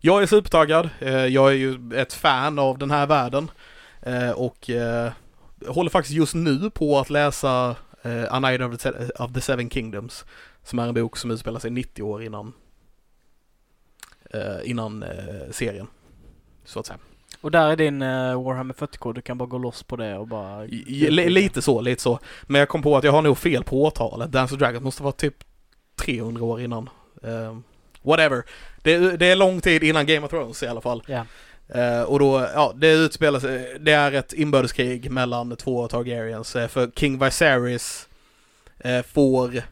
Jag 0.00 0.22
är 0.22 0.26
supertaggad, 0.26 0.88
eh, 1.00 1.26
jag 1.26 1.48
är 1.50 1.56
ju 1.56 1.78
ett 1.94 2.12
fan 2.12 2.58
av 2.58 2.78
den 2.78 2.90
här 2.90 3.06
världen 3.06 3.50
eh, 4.02 4.30
och 4.30 4.70
eh, 4.70 5.12
håller 5.66 5.90
faktiskt 5.90 6.16
just 6.16 6.34
nu 6.34 6.70
på 6.70 6.98
att 6.98 7.10
läsa 7.10 7.76
eh, 8.02 8.24
A 8.34 8.40
Night 8.40 8.60
of 8.60 8.78
the, 8.78 8.90
of 9.18 9.32
the 9.32 9.40
Seven 9.40 9.70
Kingdoms 9.70 10.24
som 10.64 10.78
är 10.78 10.88
en 10.88 10.94
bok 10.94 11.16
som 11.16 11.30
utspelar 11.30 11.60
sig 11.60 11.70
90 11.70 12.02
år 12.02 12.22
innan 12.22 12.52
eh, 14.30 14.70
innan 14.70 15.02
eh, 15.02 15.50
serien. 15.50 15.86
Så 16.64 16.80
att 16.80 16.86
säga. 16.86 16.98
Och 17.40 17.50
där 17.50 17.68
är 17.70 17.76
din 17.76 18.02
uh, 18.02 18.42
Warhammer 18.44 18.74
40-kod, 18.74 19.14
du 19.14 19.22
kan 19.22 19.38
bara 19.38 19.46
gå 19.48 19.58
loss 19.58 19.82
på 19.82 19.96
det 19.96 20.16
och 20.18 20.28
bara... 20.28 20.62
Li- 20.64 21.30
Lite 21.30 21.62
så, 21.62 21.80
lite 21.80 22.02
så. 22.02 22.18
Men 22.42 22.58
jag 22.58 22.68
kom 22.68 22.82
på 22.82 22.96
att 22.96 23.04
jag 23.04 23.12
har 23.12 23.22
nog 23.22 23.38
fel 23.38 23.64
på 23.64 23.82
årtalet. 23.82 24.32
Dance 24.32 24.54
of 24.54 24.58
Dragons 24.60 24.82
måste 24.84 25.02
vara 25.02 25.12
typ 25.12 25.34
300 26.04 26.44
år 26.44 26.60
innan. 26.60 26.88
Ehm, 27.22 27.62
whatever. 28.02 28.42
Det, 28.82 29.16
det 29.16 29.26
är 29.26 29.36
lång 29.36 29.60
tid 29.60 29.84
innan 29.84 30.06
Game 30.06 30.26
of 30.26 30.30
Thrones 30.30 30.62
i 30.62 30.66
alla 30.66 30.80
fall. 30.80 31.02
Ja. 31.06 31.24
Eh, 31.68 32.02
och 32.02 32.18
då, 32.18 32.48
ja, 32.54 32.72
det 32.76 32.92
utspelar 32.92 33.40
sig, 33.40 33.76
det 33.80 33.92
är 33.92 34.12
ett 34.12 34.32
inbördeskrig 34.32 35.10
mellan 35.10 35.56
två 35.56 35.88
Targaryens. 35.88 36.56
Eh, 36.56 36.68
för 36.68 36.90
King 36.96 37.18
Viserys 37.18 38.08
eh, 38.78 39.02
får 39.02 39.62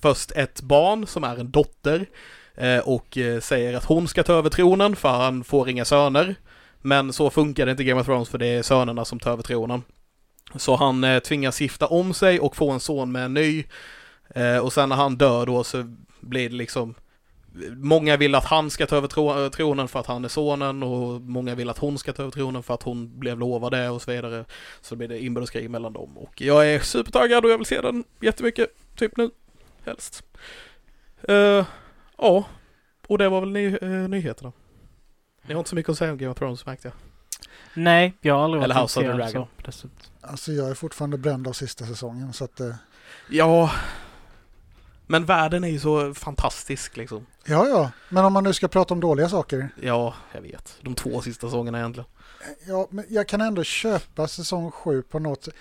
först 0.00 0.32
ett 0.32 0.60
barn 0.60 1.06
som 1.06 1.24
är 1.24 1.36
en 1.36 1.50
dotter. 1.50 2.06
Eh, 2.54 2.78
och 2.78 3.18
eh, 3.18 3.40
säger 3.40 3.76
att 3.76 3.84
hon 3.84 4.08
ska 4.08 4.22
ta 4.22 4.32
över 4.32 4.50
tronen 4.50 4.96
för 4.96 5.08
han 5.08 5.44
får 5.44 5.68
inga 5.68 5.84
söner. 5.84 6.34
Men 6.82 7.12
så 7.12 7.30
funkar 7.30 7.66
det 7.66 7.70
inte 7.70 7.82
i 7.82 7.86
Game 7.86 8.00
of 8.00 8.06
Thrones 8.06 8.28
för 8.28 8.38
det 8.38 8.46
är 8.46 8.62
sönerna 8.62 9.04
som 9.04 9.20
tar 9.20 9.32
över 9.32 9.42
tronen. 9.42 9.82
Så 10.56 10.76
han 10.76 11.04
eh, 11.04 11.18
tvingas 11.18 11.60
gifta 11.60 11.86
om 11.86 12.14
sig 12.14 12.40
och 12.40 12.56
få 12.56 12.70
en 12.70 12.80
son 12.80 13.12
med 13.12 13.24
en 13.24 13.34
ny. 13.34 13.64
Eh, 14.34 14.58
och 14.58 14.72
sen 14.72 14.88
när 14.88 14.96
han 14.96 15.16
dör 15.16 15.46
då 15.46 15.64
så 15.64 15.94
blir 16.20 16.48
det 16.48 16.56
liksom 16.56 16.94
Många 17.76 18.16
vill 18.16 18.34
att 18.34 18.44
han 18.44 18.70
ska 18.70 18.86
ta 18.86 18.96
över 18.96 19.08
tro- 19.08 19.50
tronen 19.50 19.88
för 19.88 20.00
att 20.00 20.06
han 20.06 20.24
är 20.24 20.28
sonen 20.28 20.82
och 20.82 21.20
många 21.20 21.54
vill 21.54 21.70
att 21.70 21.78
hon 21.78 21.98
ska 21.98 22.12
ta 22.12 22.22
över 22.22 22.32
tronen 22.32 22.62
för 22.62 22.74
att 22.74 22.82
hon 22.82 23.18
blev 23.18 23.38
lovad 23.38 23.72
det 23.72 23.88
och 23.88 24.02
så 24.02 24.10
vidare. 24.10 24.44
Så 24.80 24.96
blir 24.96 25.08
det 25.08 25.18
inbördeskrig 25.20 25.70
mellan 25.70 25.92
dem 25.92 26.18
och 26.18 26.40
jag 26.40 26.68
är 26.74 26.80
supertaggad 26.80 27.44
och 27.44 27.50
jag 27.50 27.58
vill 27.58 27.66
se 27.66 27.80
den 27.80 28.04
jättemycket, 28.20 28.68
typ 28.96 29.16
nu, 29.16 29.30
helst. 29.84 30.22
Eh, 31.22 31.66
ja, 32.18 32.44
och 33.06 33.18
det 33.18 33.28
var 33.28 33.40
väl 33.40 33.50
ny- 33.52 33.78
eh, 33.82 33.88
nyheterna. 33.88 34.52
Ni 35.46 35.54
har 35.54 35.58
inte 35.60 35.70
så 35.70 35.76
mycket 35.76 35.90
att 35.90 35.98
säga 35.98 36.12
om 36.12 36.18
Game 36.18 36.32
of 36.32 36.38
Thrones 36.38 36.66
märkte 36.66 36.88
jag. 36.88 36.94
Nej, 37.74 38.14
jag 38.20 38.34
har 38.34 38.44
aldrig 38.44 38.62
Eller 38.62 38.74
varit 38.74 38.82
House 38.84 39.00
of 39.00 39.06
the 39.06 39.12
Dragon. 39.12 39.46
så. 39.72 39.88
Alltså 40.20 40.52
jag 40.52 40.70
är 40.70 40.74
fortfarande 40.74 41.18
bränd 41.18 41.48
av 41.48 41.52
sista 41.52 41.84
säsongen 41.86 42.32
så 42.32 42.44
att 42.44 42.60
eh, 42.60 42.74
Ja, 43.30 43.70
men 45.06 45.24
världen 45.24 45.64
är 45.64 45.68
ju 45.68 45.78
så 45.80 46.14
fantastisk 46.14 46.96
liksom. 46.96 47.26
ja 47.44 47.66
ja, 47.68 47.90
men 48.08 48.24
om 48.24 48.32
man 48.32 48.44
nu 48.44 48.52
ska 48.52 48.68
prata 48.68 48.94
om 48.94 49.00
dåliga 49.00 49.28
saker. 49.28 49.68
Ja, 49.82 50.14
jag 50.32 50.40
vet. 50.40 50.78
De 50.80 50.94
två 50.94 51.20
sista 51.20 51.46
säsongerna 51.46 51.78
egentligen. 51.78 52.08
Ja, 52.66 52.86
men 52.90 53.04
jag 53.08 53.28
kan 53.28 53.40
ändå 53.40 53.62
köpa 53.62 54.28
säsong 54.28 54.70
7 54.70 55.02
på 55.02 55.18
något 55.18 55.44
sätt. 55.44 55.54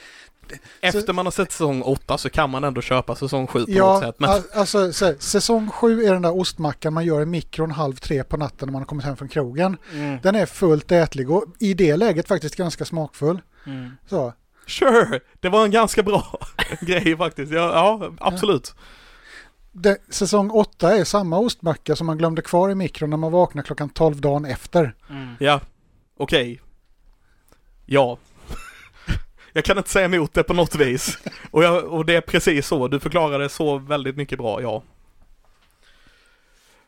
Efter 0.81 1.13
man 1.13 1.25
har 1.25 1.31
sett 1.31 1.51
säsong 1.51 1.81
8 1.81 2.17
så 2.17 2.29
kan 2.29 2.49
man 2.49 2.63
ändå 2.63 2.81
köpa 2.81 3.15
säsong 3.15 3.47
7 3.47 3.59
på 3.65 3.69
något 3.71 3.77
Ja, 3.77 4.01
sätt. 4.01 4.15
Men 4.19 4.29
al- 4.29 4.43
alltså 4.53 4.93
så 4.93 5.13
säsong 5.19 5.69
7 5.69 6.03
är 6.05 6.13
den 6.13 6.21
där 6.21 6.37
ostmackan 6.39 6.93
man 6.93 7.05
gör 7.05 7.21
i 7.21 7.25
mikron 7.25 7.71
halv 7.71 7.95
tre 7.95 8.23
på 8.23 8.37
natten 8.37 8.67
när 8.67 8.71
man 8.71 8.81
har 8.81 8.85
kommit 8.85 9.05
hem 9.05 9.17
från 9.17 9.27
krogen. 9.27 9.77
Mm. 9.93 10.19
Den 10.23 10.35
är 10.35 10.45
fullt 10.45 10.91
ätlig 10.91 11.31
och 11.31 11.45
i 11.59 11.73
det 11.73 11.95
läget 11.97 12.27
faktiskt 12.27 12.55
ganska 12.55 12.85
smakfull. 12.85 13.41
Mm. 13.65 13.91
Så. 14.09 14.33
sure, 14.67 15.19
det 15.39 15.49
var 15.49 15.65
en 15.65 15.71
ganska 15.71 16.03
bra 16.03 16.39
grej 16.81 17.17
faktiskt. 17.17 17.51
Ja, 17.51 17.59
ja 17.73 18.11
absolut. 18.19 18.75
Det, 19.77 19.97
säsong 20.09 20.49
8 20.49 20.97
är 20.97 21.03
samma 21.03 21.37
ostmacka 21.37 21.95
som 21.95 22.07
man 22.07 22.17
glömde 22.17 22.41
kvar 22.41 22.69
i 22.69 22.75
mikron 22.75 23.09
när 23.09 23.17
man 23.17 23.31
vaknar 23.31 23.63
klockan 23.63 23.89
12 23.89 24.21
dagen 24.21 24.45
efter. 24.45 24.95
Mm. 25.09 25.35
Ja, 25.39 25.61
okej. 26.17 26.61
Ja. 27.85 28.17
Jag 29.53 29.65
kan 29.65 29.77
inte 29.77 29.89
säga 29.89 30.05
emot 30.05 30.33
det 30.33 30.43
på 30.43 30.53
något 30.53 30.75
vis. 30.75 31.17
Och, 31.51 31.63
jag, 31.63 31.83
och 31.83 32.05
det 32.05 32.15
är 32.15 32.21
precis 32.21 32.67
så. 32.67 32.87
Du 32.87 32.99
förklarade 32.99 33.49
så 33.49 33.77
väldigt 33.77 34.17
mycket 34.17 34.37
bra, 34.37 34.61
ja. 34.61 34.83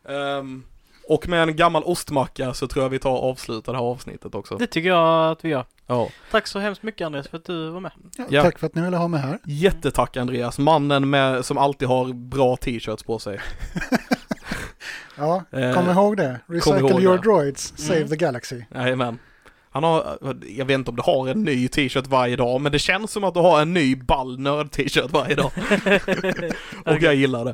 Ehm, 0.09 0.63
och 1.09 1.27
med 1.27 1.41
en 1.43 1.55
gammal 1.55 1.83
ostmacka 1.83 2.53
så 2.53 2.67
tror 2.67 2.85
jag 2.85 2.89
vi 2.89 2.99
tar 2.99 3.11
och 3.11 3.29
avslutar 3.31 3.73
det 3.73 3.77
här 3.79 3.85
avsnittet 3.85 4.35
också. 4.35 4.57
Det 4.57 4.67
tycker 4.67 4.89
jag 4.89 5.31
att 5.31 5.45
vi 5.45 5.49
gör. 5.49 5.65
Ja. 5.87 6.09
Tack 6.31 6.47
så 6.47 6.59
hemskt 6.59 6.83
mycket 6.83 7.05
Andreas 7.05 7.27
för 7.27 7.37
att 7.37 7.45
du 7.45 7.69
var 7.69 7.79
med. 7.79 7.91
Ja, 8.17 8.25
Ja. 8.29 8.43
Tack 8.43 8.59
för 8.59 8.67
att 8.67 8.75
ni 8.75 8.81
ville 8.81 8.97
ha 8.97 9.07
mig 9.07 9.19
här. 9.21 9.39
Jättetack 9.45 10.17
Andreas, 10.17 10.59
mannen 10.59 11.09
med, 11.09 11.45
som 11.45 11.57
alltid 11.57 11.87
har 11.87 12.13
bra 12.13 12.55
t-shirts 12.57 13.03
på 13.03 13.19
sig. 13.19 13.39
Ja, 15.19 15.43
Eh, 15.51 15.73
kom 15.73 15.89
ihåg 15.89 16.17
det. 16.17 16.39
Recycle 16.47 16.79
ihåg 16.79 17.01
your 17.01 17.17
det. 17.17 17.23
droids, 17.23 17.73
save 17.77 17.97
Mm. 17.97 18.09
the 18.09 18.15
galaxy. 18.15 18.63
Jajamän. 18.75 19.19
Han 19.83 19.83
har, 19.83 20.17
jag 20.57 20.65
vet 20.65 20.75
inte 20.75 20.89
om 20.89 20.95
du 20.95 21.01
har 21.01 21.27
en 21.27 21.43
ny 21.43 21.67
t-shirt 21.67 22.07
varje 22.07 22.35
dag, 22.35 22.61
men 22.61 22.71
det 22.71 22.79
känns 22.79 23.11
som 23.11 23.23
att 23.23 23.33
du 23.33 23.39
har 23.39 23.61
en 23.61 23.73
ny 23.73 23.95
ball 23.95 24.39
nörd-t-shirt 24.39 25.11
varje 25.11 25.35
dag. 25.35 25.51
Och 26.85 27.01
jag 27.01 27.15
gillar 27.15 27.45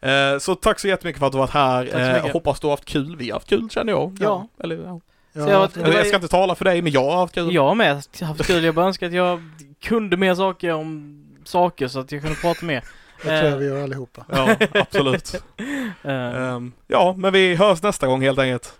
det. 0.00 0.32
Eh, 0.32 0.38
så 0.38 0.54
tack 0.54 0.80
så 0.80 0.88
jättemycket 0.88 1.18
för 1.20 1.26
att 1.26 1.32
du 1.32 1.38
varit 1.38 1.50
här. 1.50 2.16
Eh, 2.26 2.32
hoppas 2.32 2.60
du 2.60 2.66
har 2.66 2.72
haft 2.72 2.84
kul. 2.84 3.16
Vi 3.16 3.30
har 3.30 3.36
haft 3.36 3.48
kul 3.48 3.70
känner 3.70 3.92
jag. 3.92 4.16
Ja. 4.20 4.48
Eller, 4.64 4.76
ja. 4.76 5.00
Ja, 5.32 5.44
Så 5.44 5.50
jag- 5.50 5.62
jag, 5.62 5.70
Det 5.74 5.80
var- 5.80 5.96
jag 5.98 6.06
ska 6.06 6.16
inte 6.16 6.28
tala 6.28 6.54
för 6.54 6.64
dig, 6.64 6.82
men 6.82 6.92
jag 6.92 7.04
har 7.10 7.16
haft 7.16 7.34
kul. 7.34 7.54
Jag 7.54 7.64
har 7.64 7.74
med 7.74 7.94
haft 8.22 8.46
kul. 8.46 8.64
Jag 8.64 8.74
bara 8.74 8.86
önskar 8.86 9.06
att 9.06 9.12
jag 9.12 9.42
kunde 9.82 10.16
mer 10.16 10.34
saker 10.34 10.72
om 10.72 11.18
saker 11.44 11.88
så 11.88 12.00
att 12.00 12.12
jag 12.12 12.22
kunde 12.22 12.36
prata 12.36 12.66
mer. 12.66 12.84
tror 13.22 13.34
jag 13.34 13.56
vi 13.56 13.66
gör 13.66 13.82
allihopa. 13.82 14.24
Ja, 14.28 14.56
absolut. 14.74 15.34
Eh, 16.04 16.12
Ehm, 16.14 16.72
ja, 16.88 17.14
men 17.18 17.32
vi 17.32 17.54
hörs 17.54 17.82
nästa 17.82 18.06
gång 18.06 18.22
helt 18.22 18.38
enkelt. 18.38 18.72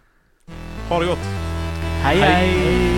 Ha 0.89 1.01
det 1.01 1.07
gott. 1.07 1.19
hej 2.03 2.17
hej! 2.17 2.92